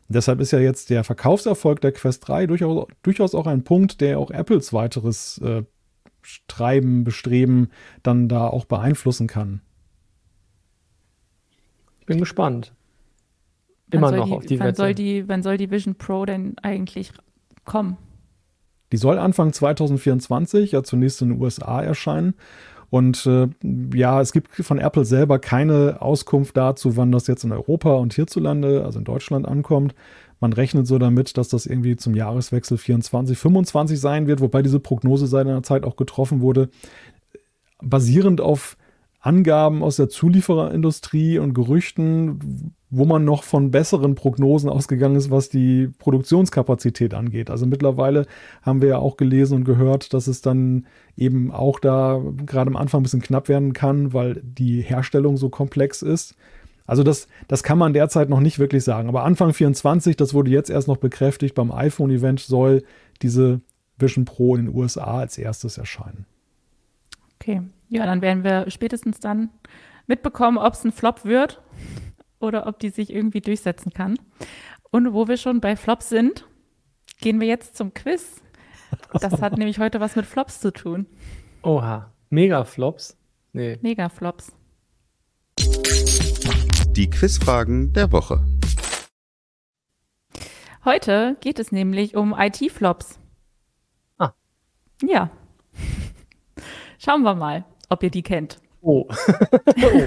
deshalb 0.08 0.40
ist 0.40 0.52
ja 0.52 0.58
jetzt 0.58 0.90
der 0.90 1.04
Verkaufserfolg 1.04 1.80
der 1.80 1.92
Quest 1.92 2.28
3 2.28 2.46
durchaus, 2.46 2.86
durchaus 3.02 3.34
auch 3.34 3.46
ein 3.46 3.64
Punkt, 3.64 4.00
der 4.00 4.18
auch 4.18 4.30
Apples 4.30 4.72
weiteres 4.72 5.38
äh, 5.38 5.62
Treiben, 6.48 7.04
Bestreben 7.04 7.70
dann 8.02 8.28
da 8.28 8.46
auch 8.48 8.64
beeinflussen 8.64 9.26
kann. 9.26 9.60
Bin 12.06 12.18
gespannt. 12.18 12.72
Immer 13.90 14.10
noch 14.10 14.26
die, 14.26 14.32
auf 14.32 14.46
die 14.46 14.58
wann 14.58 14.68
Wette. 14.68 14.76
Soll 14.76 14.94
die, 14.94 15.28
wann 15.28 15.42
soll 15.42 15.56
die 15.56 15.70
Vision 15.70 15.94
Pro 15.94 16.24
denn 16.24 16.56
eigentlich 16.62 17.12
kommen? 17.64 17.96
Die 18.92 18.96
soll 18.96 19.18
Anfang 19.18 19.52
2024 19.52 20.72
ja 20.72 20.82
zunächst 20.82 21.22
in 21.22 21.30
den 21.30 21.40
USA 21.40 21.82
erscheinen. 21.82 22.34
Und 22.88 23.26
äh, 23.26 23.48
ja, 23.94 24.20
es 24.20 24.32
gibt 24.32 24.52
von 24.52 24.78
Apple 24.78 25.04
selber 25.04 25.38
keine 25.40 26.00
Auskunft 26.00 26.56
dazu, 26.56 26.96
wann 26.96 27.10
das 27.10 27.26
jetzt 27.26 27.42
in 27.42 27.52
Europa 27.52 27.94
und 27.94 28.14
hierzulande, 28.14 28.84
also 28.84 29.00
in 29.00 29.04
Deutschland, 29.04 29.46
ankommt. 29.46 29.94
Man 30.38 30.52
rechnet 30.52 30.86
so 30.86 30.98
damit, 30.98 31.36
dass 31.36 31.48
das 31.48 31.66
irgendwie 31.66 31.96
zum 31.96 32.14
Jahreswechsel 32.14 32.78
24, 32.78 33.36
25 33.36 33.98
sein 33.98 34.26
wird, 34.26 34.40
wobei 34.40 34.62
diese 34.62 34.80
Prognose 34.80 35.26
seiner 35.26 35.62
Zeit 35.62 35.84
auch 35.84 35.96
getroffen 35.96 36.40
wurde, 36.40 36.68
basierend 37.82 38.40
auf 38.40 38.76
Angaben 39.26 39.82
aus 39.82 39.96
der 39.96 40.08
Zuliefererindustrie 40.08 41.38
und 41.40 41.52
Gerüchten, 41.52 42.74
wo 42.90 43.04
man 43.04 43.24
noch 43.24 43.42
von 43.42 43.72
besseren 43.72 44.14
Prognosen 44.14 44.70
ausgegangen 44.70 45.16
ist, 45.16 45.32
was 45.32 45.48
die 45.48 45.88
Produktionskapazität 45.98 47.12
angeht. 47.12 47.50
Also 47.50 47.66
mittlerweile 47.66 48.26
haben 48.62 48.80
wir 48.80 48.88
ja 48.88 48.98
auch 48.98 49.16
gelesen 49.16 49.56
und 49.56 49.64
gehört, 49.64 50.14
dass 50.14 50.28
es 50.28 50.42
dann 50.42 50.86
eben 51.16 51.50
auch 51.50 51.80
da 51.80 52.22
gerade 52.46 52.70
am 52.70 52.76
Anfang 52.76 53.00
ein 53.00 53.02
bisschen 53.02 53.20
knapp 53.20 53.48
werden 53.48 53.72
kann, 53.72 54.12
weil 54.12 54.40
die 54.44 54.80
Herstellung 54.80 55.36
so 55.36 55.48
komplex 55.48 56.02
ist. 56.02 56.36
Also 56.86 57.02
das, 57.02 57.26
das 57.48 57.64
kann 57.64 57.78
man 57.78 57.92
derzeit 57.92 58.28
noch 58.28 58.38
nicht 58.38 58.60
wirklich 58.60 58.84
sagen. 58.84 59.08
Aber 59.08 59.24
Anfang 59.24 59.52
24, 59.52 60.16
das 60.16 60.34
wurde 60.34 60.52
jetzt 60.52 60.70
erst 60.70 60.86
noch 60.86 60.98
bekräftigt, 60.98 61.56
beim 61.56 61.72
iPhone-Event 61.72 62.38
soll 62.38 62.84
diese 63.22 63.60
Vision 63.98 64.24
Pro 64.24 64.54
in 64.54 64.66
den 64.66 64.74
USA 64.74 65.18
als 65.18 65.36
erstes 65.36 65.78
erscheinen. 65.78 66.26
Okay, 67.40 67.62
ja, 67.88 68.06
dann 68.06 68.22
werden 68.22 68.44
wir 68.44 68.70
spätestens 68.70 69.20
dann 69.20 69.50
mitbekommen, 70.06 70.58
ob 70.58 70.74
es 70.74 70.84
ein 70.84 70.92
Flop 70.92 71.24
wird 71.24 71.62
oder 72.38 72.66
ob 72.66 72.78
die 72.78 72.90
sich 72.90 73.12
irgendwie 73.12 73.40
durchsetzen 73.40 73.92
kann. 73.92 74.18
Und 74.90 75.12
wo 75.12 75.28
wir 75.28 75.36
schon 75.36 75.60
bei 75.60 75.76
Flops 75.76 76.08
sind, 76.08 76.46
gehen 77.20 77.40
wir 77.40 77.46
jetzt 77.46 77.76
zum 77.76 77.94
Quiz. 77.94 78.42
Das 79.12 79.40
hat 79.40 79.52
nämlich 79.58 79.78
heute 79.78 80.00
was 80.00 80.16
mit 80.16 80.26
Flops 80.26 80.60
zu 80.60 80.72
tun. 80.72 81.06
Oha, 81.62 82.12
Mega-Flops? 82.30 83.16
Nee. 83.52 83.78
Mega-Flops. 83.82 84.52
Die 86.90 87.10
Quizfragen 87.10 87.92
der 87.92 88.12
Woche. 88.12 88.44
Heute 90.84 91.36
geht 91.40 91.58
es 91.58 91.72
nämlich 91.72 92.16
um 92.16 92.34
IT-Flops. 92.36 93.18
Ah. 94.18 94.32
Ja. 95.02 95.30
Schauen 96.98 97.22
wir 97.22 97.34
mal 97.34 97.64
ob 97.88 98.02
ihr 98.02 98.10
die 98.10 98.22
kennt. 98.22 98.58
Oh. 98.82 99.06
oh. 99.08 100.02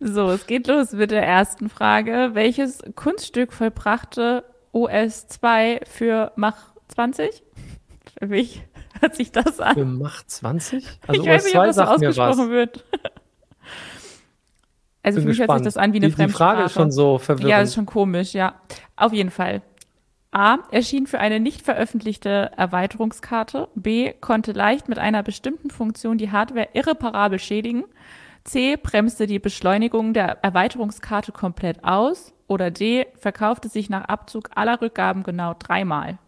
so, 0.00 0.30
es 0.30 0.46
geht 0.46 0.66
los 0.66 0.92
mit 0.92 1.10
der 1.10 1.24
ersten 1.26 1.68
Frage. 1.68 2.30
Welches 2.32 2.82
Kunststück 2.94 3.52
vollbrachte 3.52 4.44
OS 4.72 5.28
2 5.28 5.80
für 5.88 6.32
Mach 6.36 6.56
20? 6.88 7.42
Für 8.18 8.26
mich 8.26 8.62
hört 9.00 9.14
sich 9.14 9.32
das 9.32 9.60
an. 9.60 9.74
Für 9.74 9.84
Mach 9.84 10.24
20? 10.24 10.86
Also 11.06 11.22
ich 11.22 11.28
OS 11.28 11.34
weiß 11.34 11.44
nicht, 11.44 11.56
ob 11.56 11.64
das 11.64 11.76
so 11.76 11.82
ausgesprochen 11.82 12.50
wird. 12.50 12.84
Also 15.02 15.18
Bin 15.18 15.22
für 15.22 15.28
mich 15.28 15.38
gespannt. 15.38 15.50
hört 15.50 15.58
sich 15.60 15.74
das 15.74 15.76
an 15.76 15.92
wie 15.92 15.98
eine 15.98 16.08
die, 16.10 16.16
Die 16.16 16.28
Frage 16.28 16.64
ist 16.64 16.72
schon 16.72 16.90
so 16.90 17.18
verwirrend. 17.18 17.48
Ja, 17.48 17.60
ist 17.60 17.76
schon 17.76 17.86
komisch, 17.86 18.32
ja. 18.32 18.60
Auf 18.96 19.12
jeden 19.12 19.30
Fall. 19.30 19.62
A. 20.30 20.58
Erschien 20.70 21.06
für 21.06 21.18
eine 21.18 21.40
nicht 21.40 21.62
veröffentlichte 21.62 22.50
Erweiterungskarte. 22.56 23.68
B. 23.74 24.12
Konnte 24.12 24.52
leicht 24.52 24.88
mit 24.88 24.98
einer 24.98 25.22
bestimmten 25.22 25.70
Funktion 25.70 26.18
die 26.18 26.30
Hardware 26.30 26.68
irreparabel 26.74 27.38
schädigen. 27.38 27.84
C. 28.44 28.76
Bremste 28.76 29.26
die 29.26 29.38
Beschleunigung 29.38 30.12
der 30.14 30.44
Erweiterungskarte 30.44 31.32
komplett 31.32 31.84
aus. 31.84 32.32
Oder 32.48 32.70
D. 32.70 33.06
Verkaufte 33.16 33.68
sich 33.68 33.90
nach 33.90 34.04
Abzug 34.04 34.50
aller 34.54 34.80
Rückgaben 34.80 35.22
genau 35.22 35.54
dreimal. 35.58 36.18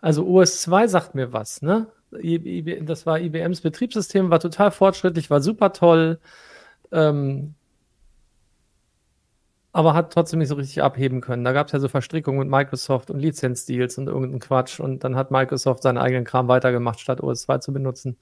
Also 0.00 0.26
OS 0.26 0.62
2 0.62 0.88
sagt 0.88 1.14
mir 1.14 1.32
was, 1.32 1.62
ne? 1.62 1.86
Das 2.10 3.06
war 3.06 3.20
IBMs 3.20 3.60
Betriebssystem, 3.60 4.30
war 4.30 4.40
total 4.40 4.70
fortschrittlich, 4.72 5.30
war 5.30 5.40
super 5.40 5.72
toll. 5.72 6.18
Ähm, 6.90 7.54
aber 9.72 9.94
hat 9.94 10.12
trotzdem 10.12 10.38
nicht 10.38 10.48
so 10.48 10.54
richtig 10.54 10.82
abheben 10.82 11.20
können. 11.20 11.44
Da 11.44 11.52
gab 11.52 11.66
es 11.66 11.72
ja 11.72 11.80
so 11.80 11.88
Verstrickungen 11.88 12.38
mit 12.40 12.48
Microsoft 12.48 13.10
und 13.10 13.18
Lizenzdeals 13.18 13.96
und 13.96 14.06
irgendeinen 14.06 14.40
Quatsch 14.40 14.80
und 14.80 15.02
dann 15.02 15.16
hat 15.16 15.30
Microsoft 15.30 15.82
seinen 15.82 15.98
eigenen 15.98 16.24
Kram 16.24 16.48
weitergemacht, 16.48 17.00
statt 17.00 17.22
OS 17.22 17.42
2 17.42 17.58
zu 17.58 17.72
benutzen. 17.72 18.18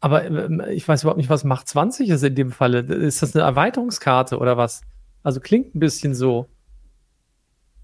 Aber 0.00 0.24
ähm, 0.24 0.62
ich 0.70 0.86
weiß 0.86 1.02
überhaupt 1.02 1.18
nicht, 1.18 1.30
was 1.30 1.44
Macht 1.44 1.68
20 1.68 2.08
ist 2.08 2.22
in 2.22 2.34
dem 2.34 2.52
Falle. 2.52 2.80
Ist 2.80 3.22
das 3.22 3.34
eine 3.34 3.44
Erweiterungskarte 3.44 4.38
oder 4.38 4.56
was? 4.56 4.82
Also 5.24 5.40
klingt 5.40 5.74
ein 5.74 5.80
bisschen 5.80 6.14
so. 6.14 6.48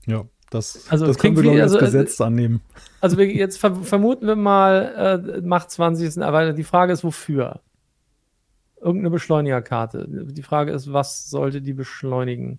Ja, 0.07 0.25
das, 0.51 0.87
also 0.91 1.07
das 1.07 1.19
können 1.19 1.37
wir, 1.37 1.43
glaube 1.43 1.59
ich, 1.59 1.63
als 1.63 1.75
also, 1.75 1.85
Gesetz 1.85 2.21
annehmen. 2.21 2.61
Also 3.01 3.19
wir, 3.19 3.27
jetzt 3.27 3.59
ver 3.59 3.75
vermuten 3.77 4.27
wir 4.27 4.37
mal, 4.37 5.37
äh, 5.39 5.41
Macht 5.41 5.71
20 5.71 6.07
ist 6.07 6.17
eine 6.17 6.27
Erweiterung. 6.27 6.57
Die 6.57 6.65
Frage 6.65 6.93
ist, 6.93 7.05
wofür? 7.05 7.61
Irgendeine 8.81 9.11
Beschleunigerkarte. 9.11 10.07
Die 10.09 10.43
Frage 10.43 10.73
ist, 10.73 10.93
was 10.93 11.29
sollte 11.29 11.61
die 11.61 11.73
beschleunigen? 11.73 12.59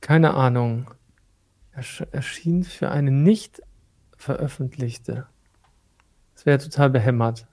Keine 0.00 0.34
Ahnung. 0.34 0.90
Ersch 1.72 2.02
erschien 2.10 2.64
für 2.64 2.90
eine 2.90 3.10
nicht 3.10 3.62
veröffentlichte. 4.16 5.26
Das 6.34 6.46
wäre 6.46 6.58
ja 6.58 6.64
total 6.64 6.90
behämmert. 6.90 7.46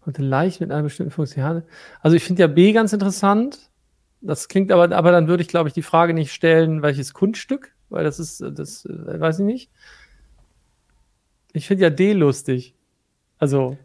Konnte 0.00 0.22
leicht 0.22 0.60
mit 0.60 0.70
einer 0.70 0.82
bestimmten 0.82 1.12
Funktion. 1.12 1.62
Also 2.00 2.16
ich 2.16 2.24
finde 2.24 2.42
ja 2.42 2.46
B 2.48 2.72
ganz 2.72 2.92
interessant. 2.92 3.70
Das 4.20 4.48
klingt 4.48 4.72
aber, 4.72 4.94
aber 4.96 5.12
dann 5.12 5.28
würde 5.28 5.42
ich, 5.42 5.48
glaube 5.48 5.68
ich, 5.68 5.74
die 5.74 5.82
Frage 5.82 6.14
nicht 6.14 6.32
stellen, 6.32 6.82
welches 6.82 7.14
Kunststück, 7.14 7.74
weil 7.88 8.04
das 8.04 8.18
ist, 8.18 8.40
das 8.40 8.84
äh, 8.86 9.20
weiß 9.20 9.38
ich 9.40 9.44
nicht. 9.44 9.70
Ich 11.52 11.66
finde 11.66 11.84
ja 11.84 11.90
D 11.90 12.12
lustig. 12.12 12.74
Also 13.38 13.78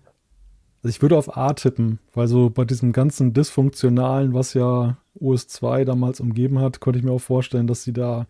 also 0.83 0.89
ich 0.89 1.01
würde 1.01 1.17
auf 1.17 1.37
A 1.37 1.53
tippen, 1.53 1.99
weil 2.13 2.27
so 2.27 2.49
bei 2.49 2.65
diesem 2.65 2.91
ganzen 2.91 3.33
Dysfunktionalen, 3.33 4.33
was 4.33 4.53
ja 4.53 4.97
OS 5.17 5.47
2 5.47 5.85
damals 5.85 6.19
umgeben 6.19 6.59
hat, 6.59 6.81
konnte 6.81 6.99
ich 6.99 7.05
mir 7.05 7.11
auch 7.11 7.19
vorstellen, 7.19 7.67
dass 7.67 7.83
sie 7.83 7.93
da 7.93 8.27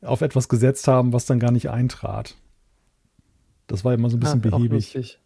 auf 0.00 0.20
etwas 0.20 0.48
gesetzt 0.48 0.86
haben, 0.86 1.12
was 1.12 1.26
dann 1.26 1.40
gar 1.40 1.50
nicht 1.50 1.68
eintrat. 1.68 2.36
Das 3.66 3.84
war 3.84 3.92
immer 3.92 4.08
so 4.08 4.16
ein 4.16 4.20
bisschen 4.20 4.40
ja, 4.42 4.50
behäbig. 4.50 5.18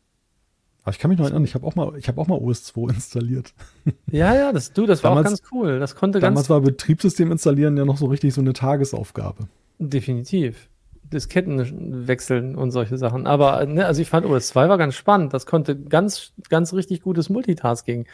Aber 0.85 0.93
ich 0.93 0.99
kann 0.99 1.11
mich 1.11 1.18
noch 1.18 1.26
erinnern, 1.26 1.45
ich 1.45 1.55
habe 1.55 1.66
auch 1.66 1.74
mal, 1.74 1.97
ich 1.97 2.09
habe 2.09 2.18
auch 2.18 2.26
mal 2.26 2.39
OS 2.39 2.64
2 2.64 2.95
installiert. 2.95 3.53
Ja, 4.11 4.35
ja, 4.35 4.53
das 4.53 4.72
du, 4.72 4.85
das 4.85 5.03
war 5.03 5.12
damals, 5.12 5.26
auch 5.26 5.30
ganz 5.30 5.43
cool. 5.53 5.78
Das 5.78 5.95
konnte 5.97 6.20
damals 6.20 6.51
war 6.51 6.61
Betriebssystem 6.61 7.33
installieren 7.33 7.76
ja 7.76 7.85
noch 7.85 7.97
so 7.97 8.07
richtig 8.07 8.35
so 8.35 8.43
eine 8.43 8.53
Tagesaufgabe. 8.53 9.49
Definitiv. 9.78 10.68
Disketten 11.12 12.06
wechseln 12.06 12.56
und 12.56 12.70
solche 12.70 12.98
Sachen. 12.98 13.26
Aber 13.26 13.64
ne, 13.66 13.86
also 13.86 14.02
ich 14.02 14.08
fand 14.08 14.26
OS 14.26 14.48
2 14.48 14.68
war 14.68 14.78
ganz 14.78 14.94
spannend. 14.94 15.32
Das 15.32 15.46
konnte 15.46 15.78
ganz, 15.78 16.32
ganz 16.48 16.72
richtig 16.72 17.02
gutes 17.02 17.28
Multitasking. 17.28 18.06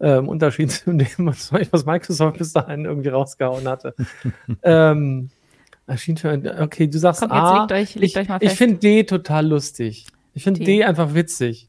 Ähm, 0.00 0.28
Unterschied 0.28 0.70
zu 0.72 0.92
dem, 0.92 1.08
was, 1.18 1.52
was 1.52 1.84
Microsoft 1.84 2.38
bis 2.38 2.52
dahin 2.52 2.84
irgendwie 2.84 3.08
rausgehauen 3.08 3.68
hatte. 3.68 3.94
ähm, 4.62 5.30
erschien 5.86 6.16
für, 6.16 6.60
okay, 6.60 6.86
du 6.86 6.98
sagst 6.98 7.22
Komm, 7.22 7.32
A. 7.32 7.60
legt 7.60 7.72
euch, 7.72 7.94
legt 7.94 8.16
ich 8.16 8.28
ich 8.40 8.52
finde 8.52 8.78
D 8.78 9.04
total 9.04 9.46
lustig. 9.46 10.06
Ich 10.34 10.44
finde 10.44 10.60
D. 10.60 10.66
D 10.66 10.84
einfach 10.84 11.14
witzig. 11.14 11.68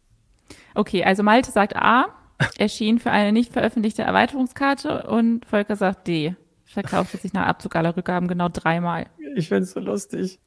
Okay, 0.76 1.03
also 1.03 1.24
Malte 1.24 1.51
sagt 1.51 1.76
A, 1.76 2.07
erschien 2.57 2.99
für 2.99 3.11
eine 3.11 3.32
nicht 3.32 3.51
veröffentlichte 3.51 4.03
Erweiterungskarte 4.03 5.07
und 5.07 5.45
Volker 5.45 5.76
sagt 5.76 6.07
D. 6.07 6.36
Verkaufte 6.65 7.17
sich 7.17 7.34
nach 7.34 7.47
Abzug 7.47 7.76
aller 7.76 7.97
Rückgaben 7.97 8.28
genau 8.28 8.47
dreimal. 8.47 9.07
Ich 9.36 9.47
finde 9.47 9.63
es 9.63 9.72
so 9.72 9.80
lustig. 9.80 10.39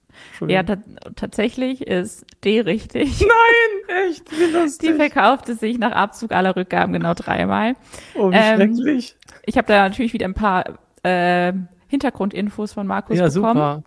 Ja, 0.48 0.62
ta 0.62 0.76
tatsächlich 1.16 1.86
ist 1.86 2.24
D 2.44 2.60
richtig. 2.60 3.20
Nein, 3.88 4.08
echt, 4.08 4.30
wie 4.32 4.46
Die 4.46 4.52
lustig. 4.52 4.94
verkaufte 4.96 5.54
sich 5.54 5.78
nach 5.78 5.92
Abzug 5.92 6.32
aller 6.32 6.54
Rückgaben 6.56 6.92
genau 6.92 7.14
dreimal. 7.14 7.74
oh, 8.14 8.30
wie 8.30 8.36
ähm, 8.36 8.74
schrecklich. 8.76 9.16
Ich 9.46 9.56
habe 9.56 9.66
da 9.68 9.88
natürlich 9.88 10.12
wieder 10.12 10.26
ein 10.26 10.34
paar 10.34 10.64
äh, 11.02 11.52
Hintergrundinfos 11.88 12.72
von 12.72 12.86
Markus 12.86 13.18
Ja, 13.18 13.28
bekommen. 13.28 13.54
super. 13.54 13.82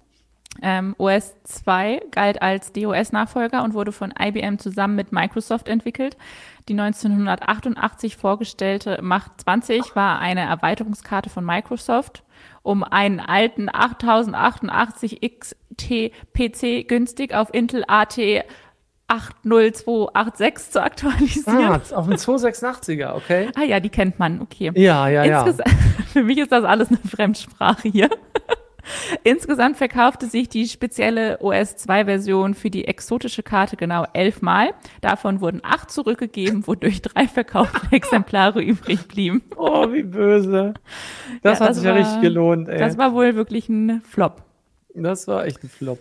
Ähm, 0.62 0.95
OS 0.97 1.36
2 1.43 2.01
galt 2.12 2.41
als 2.41 2.72
DOS-Nachfolger 2.72 3.64
und 3.64 3.74
wurde 3.74 3.91
von 3.91 4.14
IBM 4.18 4.58
zusammen 4.58 4.95
mit 4.95 5.12
Microsoft 5.12 5.68
entwickelt. 5.68 6.16
Die 6.70 6.74
1988 6.80 8.18
vorgestellte 8.18 8.99
Macht 9.01 9.41
20 9.41 9.95
war 9.95 10.20
eine 10.20 10.41
Erweiterungskarte 10.41 11.30
von 11.30 11.45
Microsoft, 11.45 12.24
um 12.64 12.84
einen 12.84 13.20
alten 13.20 13.68
8088 13.72 15.22
XT 15.22 16.12
PC 16.34 16.88
günstig 16.88 17.34
auf 17.36 17.53
Intel 17.53 17.84
AT 17.88 18.18
80286 19.08 20.72
zu 20.72 20.82
aktualisieren. 20.82 21.64
Ah, 21.74 21.82
auf 21.95 22.08
dem 22.08 22.16
286er, 22.16 23.14
okay. 23.16 23.49
Ah 23.56 23.64
ja, 23.64 23.80
die 23.80 23.89
kennt 23.89 24.18
man, 24.20 24.41
okay. 24.41 24.72
Ja, 24.76 25.08
ja, 25.08 25.24
ja. 25.24 25.43
Insgesa- 25.43 25.70
Für 26.12 26.24
mich 26.24 26.38
ist 26.38 26.51
das 26.51 26.64
alles 26.64 26.88
eine 26.89 26.97
Fremdsprache 26.97 27.89
hier. 27.89 28.10
Insgesamt 29.23 29.77
verkaufte 29.77 30.27
sich 30.27 30.49
die 30.49 30.67
spezielle 30.67 31.39
OS-2-Version 31.41 32.53
für 32.53 32.69
die 32.69 32.88
exotische 32.88 33.43
Karte 33.43 33.77
genau 33.77 34.05
elfmal. 34.13 34.73
Davon 35.01 35.41
wurden 35.41 35.61
acht 35.63 35.91
zurückgegeben, 35.91 36.67
wodurch 36.67 37.01
drei 37.01 37.27
verkaufte 37.27 37.81
Exemplare 37.91 38.61
übrig 38.61 39.07
blieben. 39.07 39.43
Oh, 39.55 39.91
wie 39.91 40.03
böse. 40.03 40.73
Das 41.41 41.59
Ja, 41.59 41.65
hat 41.65 41.69
das 41.71 41.77
sich 41.77 41.86
ja 41.86 41.91
war- 41.93 41.99
richtig 41.99 42.21
gelohnt, 42.21 42.69
ey. 42.69 42.77
Das 42.79 42.97
war 42.97 43.13
wohl 43.13 43.36
wirklich 43.36 43.69
ein 43.69 44.01
Flop. 44.01 44.43
das 44.93 45.27
war 45.27 45.45
echt 45.45 45.63
ein 45.63 45.69
Flop. 45.69 45.99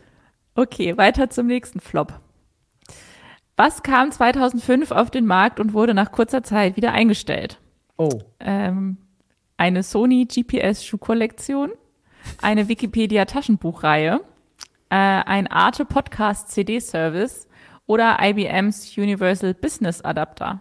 Okay, 0.54 0.96
weiter 0.96 1.30
zum 1.30 1.46
nächsten 1.46 1.80
Flop. 1.80 2.12
Was 3.56 3.82
kam 3.82 4.10
2005 4.10 4.90
auf 4.90 5.10
den 5.10 5.26
Markt 5.26 5.60
und 5.60 5.72
wurde 5.74 5.94
nach 5.94 6.10
kurzer 6.12 6.42
Zeit 6.42 6.76
wieder 6.76 6.92
eingestellt? 6.92 7.58
Oh. 7.96 8.20
ähm, 8.40 8.96
eine 9.56 9.84
Sony 9.84 10.24
GPS 10.26 10.84
Schuhkollektion, 10.84 11.70
eine 12.42 12.68
Wikipedia 12.68 13.24
Taschenbuchreihe, 13.24 14.20
äh, 14.90 14.96
ein 14.96 15.46
Arte 15.46 15.84
Podcast 15.84 16.50
CD 16.50 16.80
Service 16.80 17.48
oder 17.86 18.18
IBMs 18.20 18.96
Universal 18.96 19.54
Business 19.54 20.00
Adapter. 20.00 20.60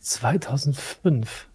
2005. 0.00 1.48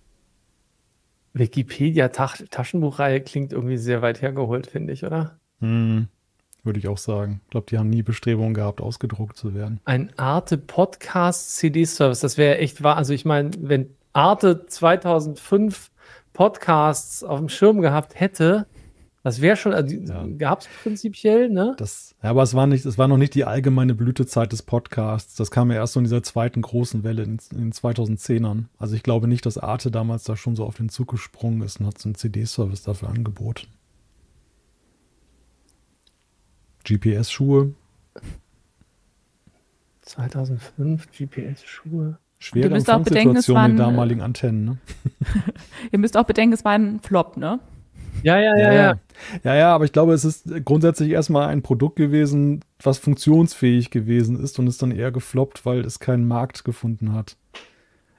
Wikipedia 1.33 2.07
-Tach 2.07 2.43
Taschenbuchreihe 2.49 3.21
klingt 3.21 3.53
irgendwie 3.53 3.77
sehr 3.77 4.01
weit 4.01 4.21
hergeholt, 4.21 4.67
finde 4.67 4.91
ich, 4.91 5.05
oder? 5.05 5.39
Hm, 5.59 6.07
würde 6.63 6.79
ich 6.79 6.87
auch 6.89 6.97
sagen. 6.97 7.41
Ich 7.45 7.51
glaube, 7.51 7.67
die 7.69 7.77
haben 7.77 7.89
nie 7.89 8.03
Bestrebungen 8.03 8.53
gehabt, 8.53 8.81
ausgedruckt 8.81 9.37
zu 9.37 9.53
werden. 9.53 9.79
Ein 9.85 10.11
Arte 10.17 10.57
Podcast 10.57 11.55
CD 11.55 11.85
Service, 11.85 12.19
das 12.19 12.37
wäre 12.37 12.57
echt 12.57 12.83
wahr. 12.83 12.97
Also 12.97 13.13
ich 13.13 13.23
meine, 13.23 13.51
wenn 13.59 13.95
Arte 14.11 14.65
2005 14.65 15.90
Podcasts 16.33 17.23
auf 17.23 17.39
dem 17.39 17.49
Schirm 17.49 17.81
gehabt 17.81 18.19
hätte, 18.19 18.65
das 19.23 19.39
wäre 19.39 19.55
schon, 19.55 19.73
also, 19.73 19.95
Ja. 19.95 20.25
gab 20.37 20.61
es 20.61 20.67
prinzipiell, 20.81 21.47
ne? 21.49 21.75
Das, 21.77 22.15
ja, 22.23 22.31
aber 22.31 22.41
es 22.41 22.55
war 22.55 22.65
nicht, 22.65 22.85
es 22.85 22.97
war 22.97 23.07
noch 23.07 23.17
nicht 23.17 23.35
die 23.35 23.45
allgemeine 23.45 23.93
Blütezeit 23.93 24.51
des 24.51 24.63
Podcasts. 24.63 25.35
Das 25.35 25.51
kam 25.51 25.69
ja 25.69 25.77
erst 25.77 25.93
so 25.93 25.99
in 25.99 26.05
dieser 26.05 26.23
zweiten 26.23 26.63
großen 26.63 27.03
Welle 27.03 27.21
in, 27.23 27.37
in 27.51 27.57
den 27.57 27.71
2010ern. 27.71 28.65
Also 28.79 28.95
ich 28.95 29.03
glaube 29.03 29.27
nicht, 29.27 29.45
dass 29.45 29.59
Arte 29.59 29.91
damals 29.91 30.23
da 30.23 30.35
schon 30.35 30.55
so 30.55 30.65
auf 30.65 30.77
den 30.77 30.89
Zug 30.89 31.09
gesprungen 31.11 31.61
ist 31.61 31.79
und 31.79 31.85
hat 31.85 31.99
so 31.99 32.09
einen 32.09 32.15
CD-Service 32.15 32.81
dafür 32.81 33.09
angeboten. 33.09 33.67
GPS-Schuhe, 36.83 37.75
2005 40.01 41.11
GPS-Schuhe. 41.11 42.17
Schwere 42.41 42.69
Du 42.69 42.75
müsst 42.75 42.89
auch 42.89 43.01
bedenken, 43.01 43.35
es 43.37 43.47
Empfangssituation 43.47 43.71
mit 43.71 43.79
waren, 43.79 43.91
äh, 43.91 43.95
damaligen 43.95 44.21
Antennen. 44.21 44.65
Ne? 44.65 44.77
Ihr 45.91 45.99
müsst 45.99 46.17
auch 46.17 46.25
bedenken, 46.25 46.53
es 46.53 46.65
war 46.65 46.73
ein 46.73 46.99
Flop, 46.99 47.37
ne? 47.37 47.59
Ja, 48.23 48.37
ja, 48.39 48.55
ja, 48.55 48.73
ja. 48.73 48.99
ja, 49.43 49.55
ja, 49.55 49.73
aber 49.73 49.85
ich 49.85 49.93
glaube, 49.93 50.13
es 50.13 50.25
ist 50.25 50.47
grundsätzlich 50.65 51.09
erstmal 51.09 51.47
ein 51.47 51.61
Produkt 51.63 51.95
gewesen, 51.95 52.61
was 52.83 52.97
funktionsfähig 52.97 53.89
gewesen 53.89 54.39
ist 54.39 54.59
und 54.59 54.67
ist 54.67 54.81
dann 54.81 54.91
eher 54.91 55.11
gefloppt, 55.11 55.65
weil 55.65 55.79
es 55.81 55.99
keinen 55.99 56.27
Markt 56.27 56.63
gefunden 56.63 57.13
hat. 57.13 57.37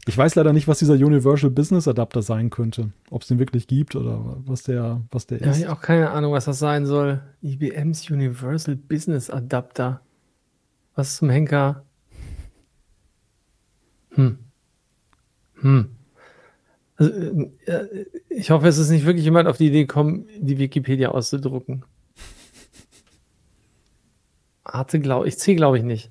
Ich 0.06 0.18
weiß 0.18 0.34
leider 0.34 0.52
nicht, 0.52 0.66
was 0.66 0.80
dieser 0.80 0.94
Universal 0.94 1.50
Business 1.50 1.86
Adapter 1.86 2.22
sein 2.22 2.50
könnte. 2.50 2.90
Ob 3.10 3.22
es 3.22 3.28
den 3.28 3.38
wirklich 3.38 3.68
gibt 3.68 3.94
oder 3.94 4.38
was 4.44 4.64
der, 4.64 5.02
was 5.12 5.26
der 5.28 5.40
Ja, 5.40 5.50
ist. 5.50 5.58
ich 5.58 5.68
auch 5.68 5.80
keine 5.80 6.10
Ahnung, 6.10 6.32
was 6.32 6.46
das 6.46 6.58
sein 6.58 6.86
soll. 6.86 7.20
IBMs 7.40 8.10
Universal 8.10 8.74
Business 8.74 9.30
Adapter. 9.30 10.00
Was 10.96 11.16
zum 11.16 11.30
Henker? 11.30 11.84
Hm. 14.14 14.38
Hm. 15.60 15.96
Also, 16.96 17.12
äh, 17.66 18.06
ich 18.28 18.50
hoffe, 18.50 18.68
es 18.68 18.78
ist 18.78 18.90
nicht 18.90 19.04
wirklich 19.06 19.24
jemand 19.24 19.48
auf 19.48 19.56
die 19.56 19.66
Idee 19.68 19.82
gekommen, 19.82 20.26
die 20.38 20.58
Wikipedia 20.58 21.10
auszudrucken. 21.10 21.84
Arte 24.64 25.00
glaube 25.00 25.28
ich, 25.28 25.38
C 25.38 25.54
glaube 25.54 25.78
ich 25.78 25.84
nicht. 25.84 26.10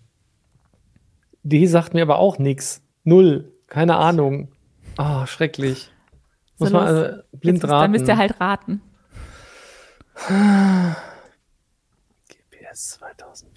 D 1.43 1.65
sagt 1.65 1.93
mir 1.93 2.01
aber 2.03 2.19
auch 2.19 2.37
nichts. 2.37 2.81
Null. 3.03 3.51
Keine 3.67 3.95
Ahnung. 3.97 4.49
Ah, 4.97 5.25
schrecklich. 5.25 5.91
Muss 6.59 6.69
So, 6.69 6.75
man 6.75 6.85
also 6.87 7.21
blind 7.31 7.63
raten. 7.63 7.71
dann 7.81 7.91
müsst 7.91 8.07
ihr 8.07 8.17
halt 8.17 8.39
raten. 8.39 8.81
GPS 12.27 12.89
2005. 12.99 13.51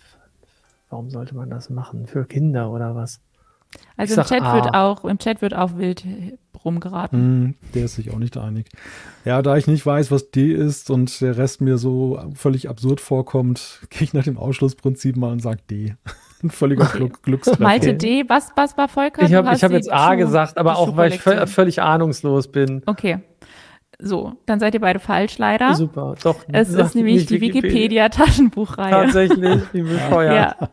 Warum 0.89 1.11
sollte 1.11 1.35
man 1.35 1.51
das 1.51 1.69
machen? 1.71 2.07
Für 2.07 2.25
Kinder 2.25 2.71
oder 2.71 2.95
was? 2.95 3.21
Also 3.97 4.13
Ich 4.15 4.19
im 4.19 4.25
Chat 4.25 4.43
A. 4.43 4.55
wird 4.55 4.75
auch, 4.75 5.05
im 5.05 5.19
Chat 5.19 5.41
wird 5.43 5.55
auch 5.55 5.77
wild 5.77 6.05
rumgeraten. 6.65 7.19
Hm, 7.19 7.55
der 7.75 7.85
ist 7.85 7.97
sich 7.97 8.11
auch 8.13 8.19
nicht 8.19 8.37
einig. 8.37 8.67
Ja, 9.25 9.43
da 9.43 9.57
ich 9.57 9.67
nicht 9.67 9.85
weiß, 9.85 10.11
was 10.11 10.31
D 10.31 10.53
ist 10.53 10.91
und 10.91 11.21
der 11.21 11.37
Rest 11.37 11.61
mir 11.61 11.79
so 11.79 12.19
völlig 12.35 12.69
absurd 12.69 13.01
vorkommt, 13.01 13.81
gehe 13.91 14.03
ich 14.03 14.15
nach 14.15 14.25
dem 14.25 14.39
Ausschlussprinzip 14.39 15.17
mal 15.17 15.33
und 15.33 15.41
sage 15.41 15.61
D. 15.71 15.95
Ein 16.43 16.51
völliger 16.51 16.85
Glück, 16.87 17.23
Glückstreffer. 17.23 17.63
Malte 17.63 17.95
D, 17.95 18.25
was, 18.29 18.51
was 18.55 18.77
war 18.77 18.89
Volker? 18.89 19.23
Ich 19.23 19.33
habe 19.33 19.49
hab 19.51 19.71
jetzt 19.71 19.91
A 19.91 20.11
Schuh- 20.13 20.17
gesagt, 20.19 20.59
aber 20.59 20.77
auch 20.77 20.95
weil 20.97 21.13
ich 21.15 21.23
völlig 21.23 21.81
ahnungslos 21.81 22.49
bin. 22.49 22.83
Okay. 22.85 23.21
So, 23.99 24.35
dann 24.45 24.61
seid 24.61 24.75
ihr 24.75 24.81
beide 24.81 24.99
falsch 24.99 25.39
leider. 25.39 25.75
Super. 25.75 26.17
Doch. 26.23 26.37
Es 26.53 26.69
ist 26.75 26.95
nämlich 26.97 27.25
die 27.27 27.41
Wikipedia 27.41 28.09
Taschenbuchreihe. 28.11 28.91
Tatsächlich, 28.91 29.63
wie 29.73 29.83
bescheuert. 29.83 30.57
Ja. 30.61 30.69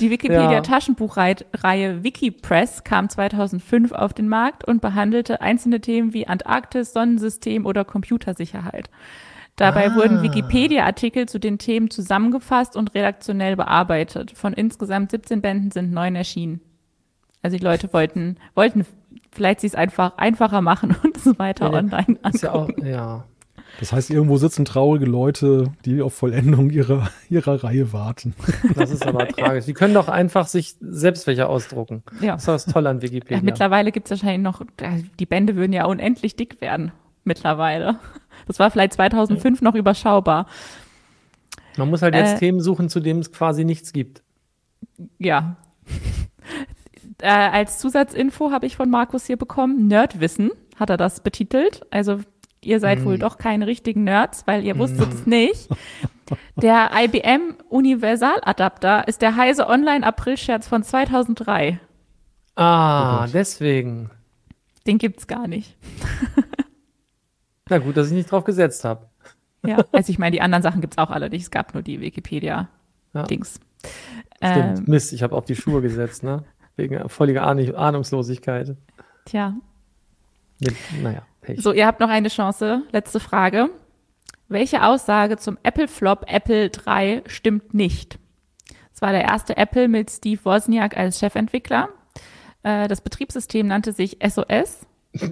Die 0.00 0.10
Wikipedia 0.10 0.52
Ja. 0.52 0.60
Taschenbuchreihe 0.60 2.02
WikiPress 2.02 2.84
kam 2.84 3.08
2005 3.08 3.92
auf 3.92 4.12
den 4.12 4.28
Markt 4.28 4.64
und 4.66 4.80
behandelte 4.80 5.40
einzelne 5.40 5.80
Themen 5.80 6.12
wie 6.14 6.26
Antarktis, 6.26 6.92
Sonnensystem 6.92 7.66
oder 7.66 7.84
Computersicherheit. 7.84 8.90
Dabei 9.56 9.90
Ah. 9.90 9.94
wurden 9.96 10.22
Wikipedia-Artikel 10.22 11.26
zu 11.28 11.38
den 11.40 11.58
Themen 11.58 11.90
zusammengefasst 11.90 12.76
und 12.76 12.94
redaktionell 12.94 13.56
bearbeitet. 13.56 14.30
Von 14.36 14.52
insgesamt 14.52 15.10
17 15.10 15.40
Bänden 15.42 15.70
sind 15.70 15.92
neun 15.92 16.14
erschienen. 16.14 16.60
Also 17.42 17.56
die 17.56 17.64
Leute 17.64 17.92
wollten, 17.92 18.36
wollten 18.54 18.84
vielleicht 19.32 19.60
sie 19.60 19.66
es 19.68 19.74
einfach 19.74 20.16
einfacher 20.16 20.60
machen 20.62 20.96
und 21.04 21.16
so 21.18 21.38
weiter 21.38 21.70
Ja, 21.70 21.78
online 21.78 22.18
Ist 22.32 22.42
ja 22.42 22.52
auch, 22.52 22.68
angucken. 22.68 22.86
ja. 22.86 23.24
Das 23.80 23.92
heißt, 23.92 24.10
irgendwo 24.10 24.36
sitzen 24.38 24.64
traurige 24.64 25.04
Leute, 25.06 25.72
die 25.84 26.02
auf 26.02 26.12
Vollendung 26.14 26.70
ihrer, 26.70 27.10
ihrer 27.28 27.62
Reihe 27.62 27.92
warten. 27.92 28.34
Das 28.74 28.90
ist 28.90 29.06
aber 29.06 29.28
tragisch. 29.28 29.66
Die 29.66 29.74
können 29.74 29.94
doch 29.94 30.08
einfach 30.08 30.46
sich 30.48 30.74
selbst 30.80 31.26
welche 31.26 31.48
ausdrucken. 31.48 32.02
Ja. 32.20 32.32
Das 32.32 32.42
ist 32.42 32.48
doch 32.48 32.52
das 32.54 32.66
Tolle 32.66 32.88
an 32.90 32.96
Ja, 32.98 33.02
Wikipedia. 33.02 33.40
mittlerweile 33.42 33.92
gibt 33.92 34.06
es 34.06 34.10
wahrscheinlich 34.10 34.42
noch, 34.42 34.60
äh, 34.78 35.02
die 35.20 35.26
Bände 35.26 35.54
würden 35.56 35.72
ja 35.72 35.84
unendlich 35.86 36.34
dick 36.36 36.60
werden. 36.60 36.92
Mittlerweile. 37.24 37.98
Das 38.46 38.58
war 38.58 38.70
vielleicht 38.70 38.94
2005 38.94 39.60
noch 39.62 39.74
überschaubar. 39.74 40.46
Man 41.76 41.90
muss 41.90 42.02
halt 42.02 42.14
jetzt 42.14 42.36
Äh, 42.36 42.38
Themen 42.38 42.60
suchen, 42.60 42.88
zu 42.88 43.00
denen 43.00 43.20
es 43.20 43.30
quasi 43.32 43.64
nichts 43.64 43.92
gibt. 43.92 44.22
Ja. 45.18 45.56
äh, 47.20 47.28
als 47.28 47.78
Zusatzinfo 47.78 48.50
habe 48.50 48.66
ich 48.66 48.76
von 48.76 48.90
Markus 48.90 49.26
hier 49.26 49.36
bekommen, 49.36 49.86
Nerdwissen 49.88 50.50
hat 50.76 50.90
er 50.90 50.96
das 50.96 51.20
betitelt. 51.20 51.82
Also 51.90 52.20
Ihr 52.62 52.80
seid 52.80 53.04
wohl 53.04 53.18
doch 53.18 53.38
keine 53.38 53.66
richtigen 53.66 54.04
Nerds, 54.04 54.46
weil 54.46 54.64
ihr 54.64 54.78
wusstet 54.78 55.12
es 55.12 55.26
nicht. 55.26 55.68
Der 56.56 56.90
IBM 56.94 57.54
Universaladapter 57.70 59.08
ist 59.08 59.22
der 59.22 59.36
heise 59.36 59.66
Online-April-Scherz 59.66 60.68
von 60.68 60.82
2003. 60.82 61.80
Ah, 62.54 63.26
deswegen. 63.32 64.10
Den 64.86 64.98
gibt's 64.98 65.26
gar 65.26 65.48
nicht. 65.48 65.76
Na 67.70 67.78
gut, 67.78 67.96
dass 67.96 68.08
ich 68.08 68.12
nicht 68.12 68.30
drauf 68.30 68.44
gesetzt 68.44 68.84
habe. 68.84 69.08
Ja, 69.64 69.84
also 69.92 70.10
ich 70.10 70.18
meine, 70.18 70.32
die 70.32 70.40
anderen 70.40 70.62
Sachen 70.62 70.80
gibt's 70.80 70.98
auch 70.98 71.10
alle 71.10 71.30
nicht. 71.30 71.42
Es 71.42 71.50
gab 71.50 71.74
nur 71.74 71.82
die 71.82 72.00
Wikipedia-Dings. 72.00 73.60
Stimmt. 74.36 74.78
Ähm, 74.78 74.84
Mist, 74.86 75.12
ich 75.12 75.22
habe 75.22 75.34
auf 75.34 75.44
die 75.44 75.56
Schuhe 75.56 75.82
gesetzt, 75.82 76.22
ne? 76.22 76.44
Wegen 76.76 77.08
völliger 77.08 77.44
Ahn 77.44 77.74
Ahnungslosigkeit. 77.74 78.76
tja, 79.24 79.54
naja, 81.02 81.22
Pech. 81.48 81.62
So, 81.62 81.72
ihr 81.72 81.86
habt 81.86 82.00
noch 82.00 82.10
eine 82.10 82.28
Chance. 82.28 82.82
Letzte 82.92 83.20
Frage. 83.20 83.70
Welche 84.48 84.84
Aussage 84.84 85.38
zum 85.38 85.56
Apple 85.62 85.88
Flop 85.88 86.24
Apple 86.26 86.68
3 86.68 87.22
stimmt 87.26 87.72
nicht? 87.72 88.18
Es 88.94 89.00
war 89.00 89.12
der 89.12 89.22
erste 89.24 89.56
Apple 89.56 89.88
mit 89.88 90.10
Steve 90.10 90.44
Wozniak 90.44 90.96
als 90.96 91.18
Chefentwickler. 91.18 91.88
Äh, 92.62 92.88
Das 92.88 93.00
Betriebssystem 93.00 93.66
nannte 93.66 93.92
sich 93.92 94.18
SOS. 94.26 94.86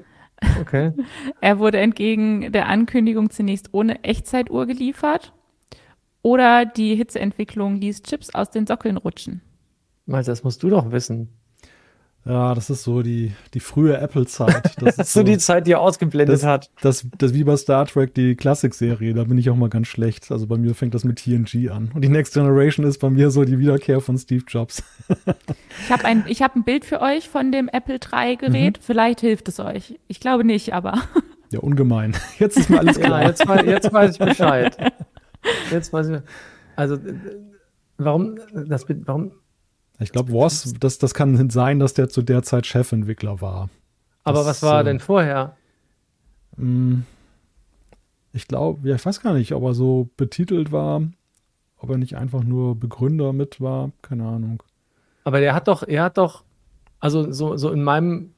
Okay. 0.61 0.93
Er 1.41 1.59
wurde 1.59 1.79
entgegen 1.79 2.53
der 2.53 2.69
Ankündigung 2.69 3.31
zunächst 3.31 3.73
ohne 3.73 4.05
Echtzeituhr 4.05 4.67
geliefert. 4.67 5.33
Oder 6.21 6.67
die 6.67 6.95
Hitzeentwicklung 6.95 7.77
ließ 7.77 8.03
Chips 8.03 8.35
aus 8.35 8.51
den 8.51 8.67
Sockeln 8.67 8.99
rutschen. 8.99 9.41
Malte, 10.05 10.31
das 10.31 10.45
musst 10.45 10.63
du 10.63 10.69
doch 10.69 10.91
wissen. 10.91 11.31
Ja, 12.29 12.55
das 12.57 12.71
ist 12.71 12.83
so 12.83 13.03
die, 13.03 13.33
die 13.55 13.61
frühe 13.61 13.97
Apple-Zeit. 13.97 14.73
Das 14.81 14.97
Das 14.97 14.99
ist 15.09 15.13
so 15.13 15.23
die 15.23 15.39
Zeit, 15.39 15.67
die 15.69 15.73
er 15.73 15.81
ausgeblendet 15.81 16.35
das, 16.35 16.45
hat. 16.45 16.71
das, 16.83 17.07
das 17.19 17.33
wie 17.35 17.45
bei 17.45 17.57
Star 17.57 17.87
Trek, 17.87 18.15
die 18.15 18.35
Klassik-Serie, 18.35 19.15
da 19.15 19.23
bin 19.25 19.39
ich 19.39 19.49
auch 19.49 19.55
mal 19.55 19.69
ganz 19.69 19.87
schlecht. 19.87 20.33
Also 20.33 20.47
bei 20.49 20.57
mir 20.59 20.75
fängt 20.75 20.95
das 20.95 21.05
mit 21.05 21.19
TNG 21.23 21.71
an. 21.71 21.91
Und 21.95 22.03
die 22.03 22.09
Next 22.09 22.35
Generation 22.35 22.85
ist 22.85 22.99
bei 22.99 23.11
mir 23.11 23.31
so 23.31 23.45
die 23.45 23.59
Wiederkehr 23.61 24.01
von 24.01 24.19
Steve 24.19 24.45
Jobs. 24.49 24.83
Ich 25.85 25.93
habe 25.93 26.05
ein, 26.05 26.25
ich 26.27 26.43
hab 26.43 26.57
ein 26.57 26.65
Bild 26.65 26.85
für 26.85 27.01
euch 27.01 27.29
von 27.29 27.53
dem 27.53 27.69
Apple 27.69 27.99
3 28.01 28.35
Gerät. 28.37 28.79
Vielleicht 28.83 29.21
hilft 29.21 29.47
es 29.49 29.61
euch. 29.61 29.99
Ich 30.09 30.19
glaube 30.21 30.43
nicht, 30.43 30.73
aber 30.73 30.95
Ja, 31.53 31.61
ungemein. 31.61 32.17
Jetzt 32.41 32.57
ist 32.59 32.71
mir 32.71 32.81
alles 32.81 32.97
Ja, 32.97 33.05
klar. 33.05 33.23
jetzt, 33.25 33.47
wei- 33.47 33.65
jetzt 33.65 33.93
weiß 33.93 34.13
ich 34.15 34.19
Bescheid. 34.19 34.77
Jetzt 35.71 35.93
weiß 35.93 36.09
ich. 36.09 36.19
Also, 36.75 36.99
warum, 37.99 38.37
das, 38.53 38.85
warum, 39.05 39.31
Ich 39.99 40.13
glaube, 40.13 40.31
Woz, 40.33 40.75
das, 40.79 40.99
das 40.99 41.15
kann 41.15 41.49
sein, 41.51 41.79
dass 41.79 41.95
der 41.95 42.09
zu 42.09 42.23
der 42.23 42.43
Zeit 42.43 42.67
Chefentwickler 42.67 43.41
war. 43.41 43.71
aber 44.25 44.39
Das, 44.39 44.47
was 44.47 44.63
war 44.63 44.81
äh, 44.81 44.85
denn 44.85 45.01
vorher? 45.01 45.57
Mm, 46.57 47.01
Ich 48.33 48.47
glaube, 48.47 48.89
ja, 48.89 48.97
ich 48.97 49.07
weiß 49.07 49.21
gar 49.21 49.33
nicht, 49.33 49.53
ob 49.53 49.63
er 49.63 49.75
so 49.75 50.09
betitelt 50.17 50.71
war, 50.71 51.03
ob 51.79 51.91
er 51.91 51.97
nicht 51.99 52.17
einfach 52.17 52.43
nur 52.43 52.79
Begründer 52.79 53.33
mit 53.33 53.61
war, 53.61 53.91
keine 54.03 54.27
Ahnung. 54.27 54.63
Aber 55.25 55.41
der 55.41 55.55
hat 55.55 55.67
doch, 55.69 55.83
er 55.83 56.05
hat 56.05 56.19
doch, 56.19 56.45
also 57.01 57.33
so, 57.33 57.57
so 57.57 57.71
in 57.71 57.83
meinem, 57.83 58.35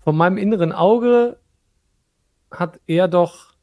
von 0.00 0.16
meinem 0.16 0.38
inneren 0.38 0.72
Auge 0.72 1.36
hat 2.50 2.80
er 2.86 3.08
doch 3.08 3.54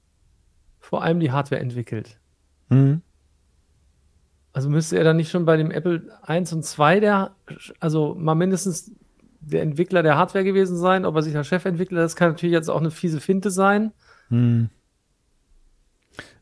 vor 0.79 1.03
allem 1.03 1.19
die 1.19 1.31
Hardware 1.31 1.61
entwickelt. 1.61 2.17
Mhm. 2.69 3.01
Also 4.53 4.69
müsste 4.69 4.97
er 4.97 5.03
dann 5.03 5.17
nicht 5.17 5.31
schon 5.31 5.45
bei 5.45 5.57
dem 5.57 5.71
Apple 5.71 6.03
1 6.21 6.53
und 6.53 6.63
2 6.63 6.99
der, 6.99 7.35
also 7.79 8.15
mal 8.15 8.35
mindestens 8.35 8.91
der 9.41 9.63
Entwickler 9.63 10.03
der 10.03 10.15
Hardware 10.15 10.43
gewesen 10.43 10.77
sein, 10.77 11.05
ob 11.05 11.15
er 11.15 11.23
sich 11.23 11.35
als 11.35 11.47
Chefentwickler, 11.47 12.01
das 12.01 12.15
kann 12.15 12.29
natürlich 12.29 12.53
jetzt 12.53 12.69
auch 12.69 12.79
eine 12.79 12.91
fiese 12.91 13.19
Finte 13.19 13.51
sein. 13.51 13.91
Mhm. 14.29 14.69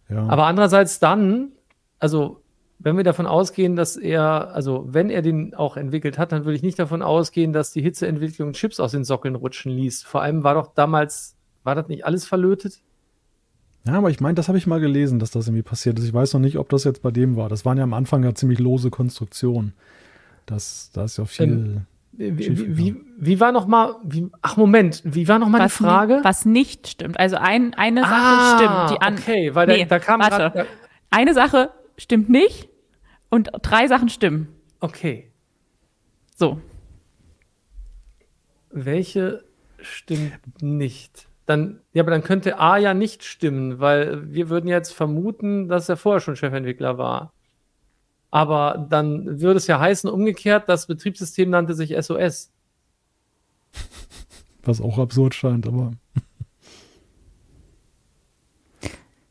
Ja. 0.10 0.28
Aber 0.28 0.46
andererseits 0.46 1.00
dann, 1.00 1.54
also 2.00 2.42
wenn 2.80 2.98
wir 2.98 3.04
davon 3.04 3.28
ausgehen, 3.28 3.76
dass 3.76 3.96
er, 3.96 4.54
also 4.54 4.86
wenn 4.90 5.10
er 5.10 5.22
den 5.22 5.54
auch 5.54 5.78
entwickelt 5.78 6.18
hat, 6.18 6.32
dann 6.32 6.46
würde 6.46 6.56
ich 6.56 6.64
nicht 6.64 6.80
davon 6.80 7.02
ausgehen, 7.02 7.54
dass 7.54 7.72
die 7.72 7.82
Hitzeentwicklung 7.82 8.54
Chips 8.54 8.80
aus 8.80 8.92
den 8.92 9.04
Sockeln 9.04 9.36
rutschen 9.36 9.72
ließ. 9.72 10.04
Vor 10.04 10.22
allem 10.22 10.44
war 10.44 10.56
doch 10.56 10.74
damals, 10.74 11.38
war 11.64 11.76
das 11.76 11.88
nicht 11.88 12.06
alles 12.06 12.26
verlötet? 12.26 12.82
Ja, 13.86 13.94
aber 13.94 14.10
ich 14.10 14.20
meine, 14.20 14.36
das 14.36 14.48
habe 14.48 14.58
ich 14.58 14.68
mal 14.68 14.80
gelesen, 14.80 15.20
dass 15.20 15.32
das 15.32 15.48
irgendwie 15.48 15.64
passiert 15.64 15.98
ist. 16.00 16.06
Ich 16.06 16.14
weiß 16.14 16.34
noch 16.34 16.40
nicht, 16.42 16.58
ob 16.58 16.70
das 16.70 16.84
jetzt 16.84 17.02
bei 17.02 17.12
dem 17.12 17.36
war. 17.36 17.50
Das 17.50 17.66
waren 17.66 17.78
ja 17.78 17.84
am 17.84 17.94
Anfang 17.94 18.24
ja 18.24 18.34
ziemlich 18.36 18.60
lose 18.60 18.90
Konstruktionen. 18.90 19.74
Das, 20.46 20.92
da 20.94 21.04
ist 21.06 21.18
ja 21.18 21.26
viel. 21.26 21.44
Ähm, 21.48 21.82
Wie, 22.14 22.78
wie, 22.78 22.96
wie, 23.18 23.40
war 23.40 23.52
noch 23.52 23.68
mal, 23.68 23.96
wie, 24.04 24.30
ach 24.42 24.58
Moment, 24.58 25.02
wie 25.06 25.28
war 25.28 25.40
noch 25.40 25.48
mal 25.50 25.60
die 25.60 25.64
was, 25.66 25.74
Frage? 25.78 26.18
ni- 26.18 26.24
was 26.24 26.46
nicht 26.46 26.88
stimmt. 26.90 27.20
Also 27.20 27.38
ein, 27.38 27.74
eine 27.76 28.02
Sache 28.02 28.14
ah, 28.14 28.58
stimmt. 28.58 28.92
Die 28.92 29.02
an, 29.06 29.14
okay, 29.18 29.56
weil 29.56 29.66
da, 29.68 29.74
Nee, 29.74 29.86
da 29.86 29.98
kam 30.00 30.20
warte. 30.20 30.36
grad, 30.38 30.56
da, 30.56 30.66
Eine 31.10 31.34
Sache 31.34 31.72
stimmt 31.98 32.30
nicht 32.30 32.68
und 33.30 33.50
drei 33.62 33.88
Sachen 33.88 34.10
stimmen. 34.10 34.50
okay, 34.82 35.32
So. 36.36 36.60
welche 38.72 39.44
stimmt 39.82 40.62
nicht? 40.62 41.28
Dann, 41.46 41.82
ja, 41.94 42.04
aber 42.04 42.12
dann 42.12 42.24
könnte 42.24 42.60
A 42.60 42.78
ja 42.78 42.94
nicht 42.94 43.24
stimmen, 43.24 43.80
weil 43.80 44.32
wir 44.32 44.50
würden 44.50 44.68
jetzt 44.68 44.94
vermuten, 44.94 45.68
dass 45.68 45.90
er 45.90 45.98
vorher 45.98 46.22
schon 46.22 46.36
Chefentwickler 46.36 46.98
war. 46.98 47.34
Aber 48.30 48.88
dann 48.90 49.42
würde 49.42 49.58
es 49.58 49.68
ja 49.68 49.80
heißen, 49.80 50.10
umgekehrt, 50.10 50.70
das 50.70 50.88
Betriebssystem 50.88 51.50
nannte 51.50 51.74
sich 51.74 51.96
SOS. 52.00 52.52
Was 54.64 54.80
auch 54.80 54.98
absurd 55.00 55.34
scheint, 55.34 55.68
aber. 55.68 55.92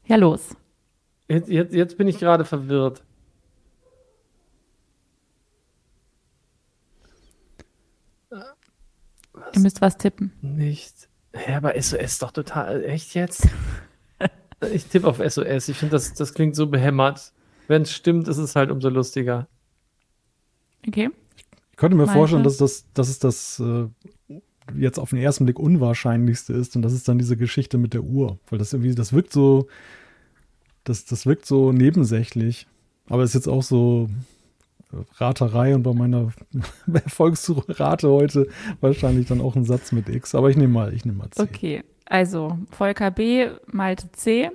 Ja, 0.06 0.16
los. 0.16 0.56
Jetzt, 1.28 1.48
jetzt, 1.48 1.72
jetzt 1.72 1.96
bin 1.96 2.08
ich 2.08 2.18
gerade 2.18 2.44
verwirrt. 2.44 3.04
Ihr 9.52 9.60
müsst 9.60 9.80
was 9.80 9.96
tippen. 9.96 10.32
Nicht. 10.42 11.09
Ja, 11.34 11.56
aber 11.56 11.80
SOS 11.80 12.18
doch 12.18 12.32
total. 12.32 12.84
Echt 12.84 13.14
jetzt? 13.14 13.48
ich 14.72 14.86
tippe 14.86 15.06
auf 15.06 15.18
SOS. 15.18 15.68
Ich 15.68 15.76
finde, 15.76 15.92
das, 15.92 16.14
das 16.14 16.34
klingt 16.34 16.56
so 16.56 16.66
behämmert. 16.66 17.32
Wenn 17.68 17.82
es 17.82 17.92
stimmt, 17.92 18.28
ist 18.28 18.38
es 18.38 18.56
halt 18.56 18.70
umso 18.70 18.88
lustiger. 18.88 19.46
Okay. 20.86 21.10
Ich 21.36 21.76
könnte 21.76 21.96
mir 21.96 22.06
Malte? 22.06 22.18
vorstellen, 22.18 22.42
dass 22.42 22.56
das, 22.56 22.84
dass 22.94 23.08
es 23.08 23.18
das 23.18 23.60
äh, 23.60 23.86
jetzt 24.76 24.98
auf 24.98 25.10
den 25.10 25.18
ersten 25.18 25.44
Blick 25.44 25.58
unwahrscheinlichste 25.58 26.52
ist 26.52 26.76
und 26.76 26.82
das 26.82 26.92
ist 26.92 27.08
dann 27.08 27.18
diese 27.18 27.36
Geschichte 27.36 27.78
mit 27.78 27.94
der 27.94 28.02
Uhr. 28.02 28.38
Weil 28.48 28.58
das 28.58 28.72
irgendwie, 28.72 28.94
das 28.94 29.12
wirkt 29.12 29.32
so, 29.32 29.68
das, 30.84 31.04
das 31.04 31.26
wirkt 31.26 31.46
so 31.46 31.72
nebensächlich. 31.72 32.66
Aber 33.08 33.22
ist 33.22 33.34
jetzt 33.34 33.48
auch 33.48 33.62
so 33.62 34.08
äh, 34.08 34.12
Raterei 35.16 35.74
und 35.74 35.82
bei 35.82 35.92
meiner 35.92 36.32
Erfolgsrate 36.92 38.08
heute 38.08 38.48
wahrscheinlich 38.80 39.26
dann 39.26 39.40
auch 39.40 39.56
ein 39.56 39.64
Satz 39.64 39.92
mit 39.92 40.08
X. 40.08 40.34
Aber 40.34 40.50
ich 40.50 40.56
nehme 40.56 40.72
mal, 40.72 40.92
ich 40.92 41.04
nehme 41.04 41.18
mal 41.18 41.30
C. 41.30 41.42
Okay. 41.42 41.84
Also 42.06 42.58
Volker 42.70 43.10
B, 43.10 43.48
Malte 43.66 44.10
C. 44.12 44.50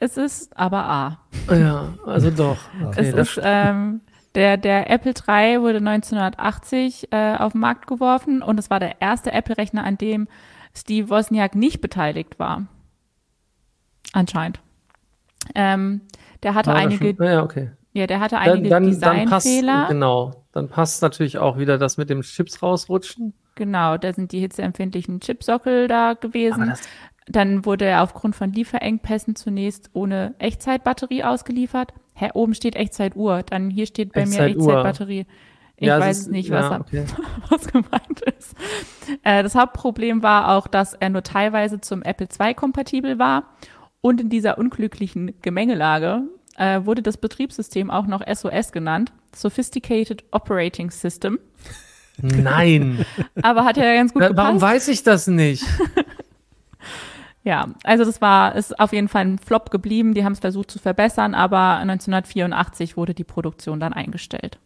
Es 0.00 0.16
ist 0.16 0.56
aber 0.56 0.84
A. 0.84 1.18
Ja, 1.50 1.94
also 2.04 2.30
doch. 2.30 2.58
Okay, 2.84 3.00
es 3.00 3.14
ist, 3.14 3.40
ähm, 3.42 4.00
der, 4.34 4.56
der 4.58 4.90
Apple 4.90 5.12
III 5.12 5.62
wurde 5.62 5.78
1980 5.78 7.12
äh, 7.12 7.36
auf 7.36 7.52
den 7.52 7.60
Markt 7.60 7.86
geworfen 7.86 8.42
und 8.42 8.58
es 8.58 8.68
war 8.68 8.80
der 8.80 9.00
erste 9.00 9.32
Apple-Rechner, 9.32 9.84
an 9.84 9.96
dem 9.96 10.28
Steve 10.74 11.08
Wozniak 11.08 11.54
nicht 11.54 11.80
beteiligt 11.80 12.38
war. 12.38 12.66
Anscheinend. 14.12 14.60
Ähm, 15.54 16.02
der 16.42 16.54
hatte 16.54 16.70
da 16.70 16.76
einige, 16.76 17.14
Schon, 17.16 17.26
ja, 17.26 17.42
okay. 17.42 17.70
Ja, 17.96 18.06
der 18.06 18.20
hatte 18.20 18.36
Dann, 18.36 18.50
einige 18.58 18.68
dann, 18.68 19.00
dann 19.00 19.24
passt, 19.26 19.46
Designfehler. 19.46 19.86
genau. 19.88 20.44
Dann 20.52 20.68
passt 20.68 21.02
natürlich 21.02 21.38
auch 21.38 21.58
wieder 21.58 21.78
das 21.78 21.96
mit 21.96 22.10
dem 22.10 22.22
Chips 22.22 22.62
rausrutschen. 22.62 23.34
Genau, 23.54 23.96
da 23.96 24.12
sind 24.12 24.32
die 24.32 24.40
hitzeempfindlichen 24.40 25.20
Chipsockel 25.20 25.88
da 25.88 26.12
gewesen. 26.12 26.74
Dann 27.26 27.64
wurde 27.64 27.86
er 27.86 28.02
aufgrund 28.02 28.36
von 28.36 28.52
Lieferengpässen 28.52 29.34
zunächst 29.34 29.90
ohne 29.94 30.34
Echtzeitbatterie 30.38 31.24
ausgeliefert. 31.24 31.92
Hä, 32.14 32.30
oben 32.34 32.54
steht 32.54 32.76
Echtzeituhr, 32.76 33.42
dann 33.42 33.70
hier 33.70 33.86
steht 33.86 34.12
bei 34.12 34.20
mir 34.26 34.40
Echtzeituhr. 34.40 34.62
Echtzeitbatterie. 34.68 35.26
Ich 35.78 35.88
ja, 35.88 35.98
weiß 36.00 36.20
ist- 36.20 36.30
nicht, 36.30 36.50
was, 36.50 36.70
ja, 36.70 36.80
okay. 36.80 37.04
was 37.48 37.66
gemeint 37.66 38.20
ist. 38.38 38.54
Äh, 39.22 39.42
das 39.42 39.54
Hauptproblem 39.54 40.22
war 40.22 40.56
auch, 40.56 40.66
dass 40.66 40.94
er 40.94 41.10
nur 41.10 41.22
teilweise 41.22 41.80
zum 41.80 42.02
Apple 42.02 42.28
II 42.38 42.54
kompatibel 42.54 43.18
war. 43.18 43.44
Und 44.00 44.20
in 44.20 44.28
dieser 44.28 44.56
unglücklichen 44.58 45.32
Gemengelage 45.42 46.22
äh, 46.56 46.84
wurde 46.84 47.02
das 47.02 47.16
Betriebssystem 47.16 47.90
auch 47.90 48.06
noch 48.06 48.22
SOS 48.26 48.72
genannt, 48.72 49.12
Sophisticated 49.34 50.24
Operating 50.30 50.90
System. 50.90 51.38
Nein. 52.20 53.04
Aber 53.42 53.64
hat 53.64 53.76
ja 53.76 53.94
ganz 53.94 54.12
gut 54.12 54.20
Na, 54.22 54.28
gepasst. 54.28 54.46
warum 54.46 54.60
weiß 54.60 54.88
ich 54.88 55.02
das 55.02 55.26
nicht? 55.26 55.64
Ja, 57.46 57.68
also 57.84 58.04
das 58.04 58.20
war, 58.20 58.56
ist 58.56 58.80
auf 58.80 58.92
jeden 58.92 59.06
Fall 59.06 59.24
ein 59.24 59.38
Flop 59.38 59.70
geblieben. 59.70 60.14
Die 60.14 60.24
haben 60.24 60.32
es 60.32 60.40
versucht 60.40 60.68
zu 60.68 60.80
verbessern, 60.80 61.32
aber 61.32 61.76
1984 61.76 62.96
wurde 62.96 63.14
die 63.14 63.22
Produktion 63.22 63.78
dann 63.78 63.92
eingestellt. 63.92 64.58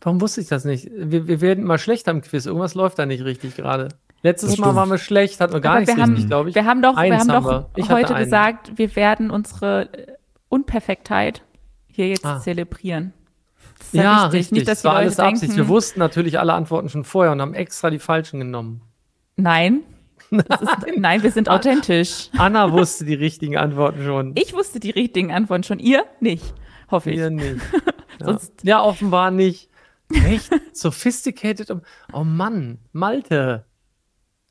Warum 0.00 0.20
wusste 0.20 0.40
ich 0.40 0.48
das 0.48 0.64
nicht? 0.64 0.90
Wir, 0.92 1.28
wir 1.28 1.40
werden 1.40 1.62
mal 1.62 1.78
schlecht 1.78 2.08
am 2.08 2.20
Quiz. 2.20 2.46
Irgendwas 2.46 2.74
läuft 2.74 2.98
da 2.98 3.06
nicht 3.06 3.22
richtig 3.22 3.54
gerade. 3.54 3.90
Letztes 4.22 4.58
Mal 4.58 4.74
waren 4.74 4.90
wir 4.90 4.98
schlecht, 4.98 5.40
hatten 5.40 5.52
wir 5.52 5.60
gar 5.60 5.78
nichts 5.80 5.94
wir 5.94 6.02
haben- 6.02 6.10
richtig, 6.10 6.28
glaube 6.28 6.48
ich. 6.48 6.54
Wir 6.54 6.64
haben 6.64 6.82
doch, 6.82 6.96
wir 6.96 7.18
haben 7.18 7.28
doch 7.28 7.68
wir. 7.76 7.88
Heute 7.88 8.14
gesagt, 8.14 8.76
wir 8.76 8.94
werden 8.96 9.30
unsere 9.30 9.92
äh, 9.92 10.12
Unperfektheit 10.48 11.42
hier 11.86 12.08
jetzt 12.08 12.24
Ah. 12.26 12.40
zelebrieren. 12.40 13.12
Ja, 13.92 14.02
ja, 14.02 14.16
wichtig. 14.24 14.32
richtig. 14.38 14.52
Nicht, 14.52 14.68
dass 14.68 14.78
das 14.78 14.84
war 14.84 14.96
alles 14.96 15.16
denken, 15.16 15.34
Absicht. 15.34 15.56
Wir 15.56 15.68
wussten 15.68 16.00
natürlich 16.00 16.38
alle 16.40 16.52
Antworten 16.52 16.88
schon 16.88 17.04
vorher 17.04 17.30
und 17.32 17.40
haben 17.40 17.54
extra 17.54 17.90
die 17.90 18.00
falschen 18.00 18.40
genommen. 18.40 18.82
Nein. 19.36 19.80
Das 20.30 20.60
ist, 20.60 20.70
nein, 20.98 21.22
wir 21.22 21.30
sind 21.30 21.48
authentisch. 21.48 22.28
Anna 22.36 22.70
wusste 22.72 23.04
die 23.06 23.14
richtigen 23.14 23.56
Antworten 23.56 24.04
schon. 24.04 24.32
Ich 24.34 24.52
wusste 24.52 24.78
die 24.80 24.90
richtigen 24.90 25.32
Antworten 25.32 25.62
schon. 25.62 25.78
Ihr 25.78 26.04
nicht. 26.20 26.52
Hoffe 26.90 27.10
ich. 27.12 27.16
Wir 27.18 27.30
nicht. 27.30 27.60
Ja. 28.20 28.36
Ja, 28.64 28.82
offenbar 28.82 29.30
nicht. 29.30 29.70
Echt? 30.12 30.50
Sophisticated. 30.72 31.70
Oh 32.12 32.24
Mann, 32.24 32.78
Malte. 32.92 33.64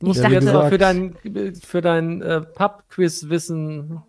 Musst 0.01 0.19
Ich 0.21 0.25
du 0.27 0.31
jetzt 0.33 0.45
dachte- 0.47 0.57
mal 0.57 0.69
für 0.69 0.77
dein, 0.77 1.15
für 1.61 1.81
dein 1.81 2.21
äh, 2.21 2.41
Pub-Quiz 2.41 3.29
wissen. 3.29 4.01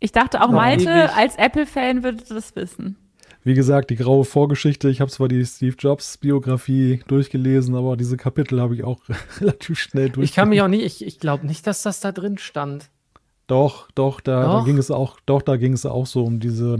Ich 0.00 0.12
dachte 0.12 0.42
auch, 0.42 0.50
Malte 0.50 0.84
ewig. 0.90 1.16
als 1.16 1.36
Apple-Fan 1.36 2.02
würde 2.02 2.22
das 2.28 2.54
wissen. 2.56 2.96
Wie 3.44 3.54
gesagt, 3.54 3.90
die 3.90 3.96
graue 3.96 4.24
Vorgeschichte, 4.24 4.88
ich 4.88 5.00
habe 5.00 5.10
zwar 5.10 5.28
die 5.28 5.44
Steve 5.44 5.76
Jobs 5.78 6.16
Biografie 6.18 7.02
durchgelesen, 7.08 7.74
aber 7.76 7.96
diese 7.96 8.16
Kapitel 8.16 8.60
habe 8.60 8.74
ich 8.74 8.84
auch 8.84 9.00
relativ 9.40 9.78
schnell 9.78 10.10
durch. 10.10 10.30
Ich 10.30 10.34
kann 10.34 10.48
mich 10.48 10.62
auch 10.62 10.68
nicht, 10.68 10.84
ich, 10.84 11.06
ich 11.06 11.20
glaube 11.20 11.46
nicht, 11.46 11.66
dass 11.66 11.82
das 11.82 12.00
da 12.00 12.10
drin 12.10 12.38
stand. 12.38 12.90
Doch, 13.46 13.90
doch, 13.94 14.20
da, 14.22 14.40
da 14.42 14.58
Doch? 14.60 14.64
ging 14.64 14.78
es 14.78 14.90
auch, 14.90 15.18
doch, 15.26 15.42
da 15.42 15.56
ging 15.56 15.74
es 15.74 15.84
auch 15.84 16.06
so 16.06 16.24
um 16.24 16.40
diese 16.40 16.78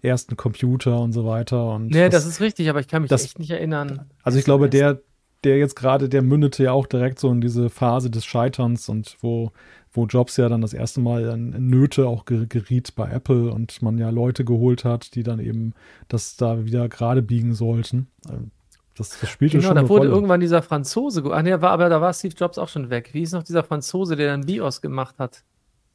ersten 0.00 0.34
Computer 0.38 0.98
und 1.00 1.12
so 1.12 1.26
weiter. 1.26 1.74
Und 1.74 1.88
Nee, 1.88 2.08
das 2.08 2.24
ist 2.24 2.40
richtig, 2.40 2.70
aber 2.70 2.80
ich 2.80 2.88
kann 2.88 3.02
mich 3.02 3.10
das- 3.10 3.24
echt 3.24 3.38
nicht 3.38 3.50
erinnern. 3.50 4.06
also 4.22 4.38
ich 4.38 4.46
glaube, 4.46 4.70
der, 4.70 5.02
der 5.46 5.56
jetzt 5.58 5.76
gerade, 5.76 6.08
der 6.08 6.22
mündete 6.22 6.62
ja 6.64 6.72
auch 6.72 6.86
direkt 6.86 7.18
so 7.18 7.30
in 7.30 7.40
diese 7.40 7.70
Phase 7.70 8.10
des 8.10 8.24
Scheiterns 8.26 8.88
und 8.88 9.16
wo, 9.20 9.52
wo 9.92 10.04
Jobs 10.06 10.36
ja 10.36 10.48
dann 10.50 10.60
das 10.60 10.74
erste 10.74 11.00
Mal 11.00 11.24
in, 11.30 11.50
Nöte 11.70 12.06
auch 12.06 12.24
ge- 12.26 12.46
geriet 12.46 12.94
bei 12.96 13.08
Apple 13.10 13.50
und 13.52 13.80
man 13.80 13.96
ja 13.98 14.10
Leute 14.10 14.44
geholt 14.44 14.84
hat, 14.84 15.14
die 15.14 15.22
dann 15.22 15.38
eben 15.38 15.72
das 16.08 16.36
da 16.36 16.64
wieder 16.66 16.88
gerade 16.88 17.22
biegen 17.22 17.54
sollten. 17.54 18.08
Ähm, 18.28 18.50
Das, 18.98 19.18
das 19.20 19.28
spielte 19.30 19.58
Genau, 19.58 19.68
schon 19.68 19.74
da 19.76 19.80
eine 19.80 19.88
wurde 19.88 20.00
Rolle. 20.08 20.14
irgendwann 20.16 20.40
dieser 20.40 20.62
Franzose, 20.62 21.22
ah, 21.32 21.42
nee, 21.42 21.52
war, 21.60 21.70
aber 21.70 21.88
da 21.88 22.00
war 22.00 22.12
Steve 22.12 22.34
Jobs 22.36 22.58
auch 22.58 22.68
schon 22.68 22.88
weg. 22.90 23.10
Wie 23.12 23.20
hieß 23.20 23.32
noch 23.32 23.42
dieser 23.42 23.62
Franzose, 23.62 24.16
der 24.16 24.28
dann 24.32 24.46
BIOS 24.46 24.80
gemacht 24.82 25.16
hat? 25.18 25.42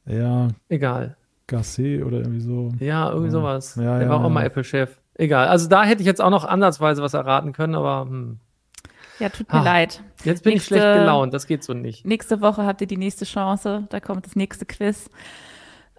Ja, 0.06 0.48
Egal. 0.68 1.16
Gasset 1.48 2.02
oder 2.04 2.18
irgendwie 2.18 2.40
so. 2.40 2.72
Ja, 2.80 3.08
irgendwie 3.10 3.26
Ja. 3.26 3.32
sowas. 3.32 3.74
Ja, 3.76 3.98
der 3.98 4.06
ja, 4.06 4.08
war 4.08 4.24
auch 4.24 4.30
mal 4.30 4.44
Apple-Chef. 4.44 4.98
Egal. 5.14 5.48
Also 5.48 5.68
da 5.68 5.82
hätte 5.84 6.00
ich 6.00 6.06
jetzt 6.06 6.20
auch 6.22 6.30
noch 6.30 6.44
ansatzweise 6.44 7.02
was 7.02 7.12
erraten 7.14 7.52
können, 7.52 7.74
aber 7.74 8.06
hm. 8.08 8.38
Ja, 9.22 9.28
tut 9.28 9.52
mir 9.52 9.60
Ah. 9.60 9.64
leid. 9.64 10.02
jetzt 10.24 10.42
bin 10.42 10.54
Nächste- 10.54 10.74
ich 10.74 10.80
schlecht 10.80 10.98
gelaunt. 10.98 11.32
Das 11.32 11.46
geht 11.46 11.62
so 11.64 11.74
nicht. 11.74 12.04
Nächste 12.04 12.40
Woche 12.40 12.64
habt 12.66 12.80
ihr 12.80 12.86
die 12.88 12.96
nächste 12.96 13.24
Chance. 13.24 13.86
Da 13.88 14.00
kommt 14.00 14.26
das 14.26 14.34
nächste 14.36 14.66
Quiz. 14.66 15.08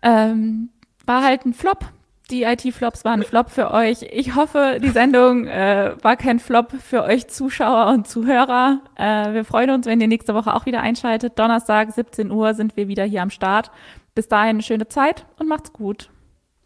Ähm, 0.01 0.69
war 1.05 1.23
halt 1.23 1.45
ein 1.45 1.53
Flop. 1.53 1.85
Die 2.31 2.43
IT-Flops 2.43 3.03
waren 3.05 3.21
ein 3.21 3.25
Flop 3.25 3.49
für 3.49 3.71
euch. 3.71 4.01
Ich 4.11 4.35
hoffe, 4.35 4.79
die 4.81 4.89
Sendung 4.89 5.45
äh, 5.45 5.93
war 6.01 6.15
kein 6.15 6.39
Flop 6.39 6.71
für 6.71 7.03
euch 7.03 7.27
Zuschauer 7.27 7.87
und 7.93 8.07
Zuhörer. 8.07 8.79
Äh, 8.95 9.33
wir 9.33 9.45
freuen 9.45 9.69
uns, 9.69 9.85
wenn 9.85 9.99
ihr 10.01 10.07
nächste 10.07 10.33
Woche 10.33 10.53
auch 10.53 10.65
wieder 10.65 10.81
einschaltet. 10.81 11.37
Donnerstag, 11.37 11.91
17 11.93 12.31
Uhr, 12.31 12.53
sind 12.53 12.75
wir 12.77 12.87
wieder 12.87 13.03
hier 13.03 13.21
am 13.21 13.29
Start. 13.29 13.71
Bis 14.15 14.27
dahin 14.27 14.49
eine 14.51 14.61
schöne 14.63 14.87
Zeit 14.87 15.25
und 15.37 15.47
macht's 15.49 15.73
gut. 15.73 16.09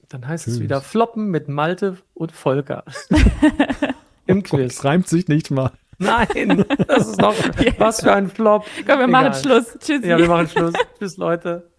Dann 0.09 0.27
heißt 0.27 0.47
es 0.47 0.53
Tschüss. 0.55 0.63
wieder 0.63 0.79
Floppen 0.81 1.29
mit 1.31 1.49
Malte 1.49 1.97
und 2.13 2.31
Volker. 2.31 2.83
Im 4.25 4.43
Quiz. 4.43 4.73
Es 4.77 4.83
reimt 4.85 5.07
sich 5.07 5.27
nicht 5.27 5.51
mal. 5.51 5.71
Nein, 5.99 6.63
das 6.87 7.07
ist 7.07 7.19
noch 7.21 7.33
was 7.79 8.01
für 8.01 8.13
ein 8.13 8.29
Flop. 8.29 8.65
Komm, 8.85 8.99
wir 8.99 9.07
machen 9.07 9.27
Egal. 9.27 9.41
Schluss. 9.41 9.77
Tschüssi. 9.79 10.07
Ja, 10.07 10.17
wir 10.19 10.27
machen 10.27 10.47
Schluss. 10.47 10.73
Tschüss, 10.99 11.17
Leute. 11.17 11.71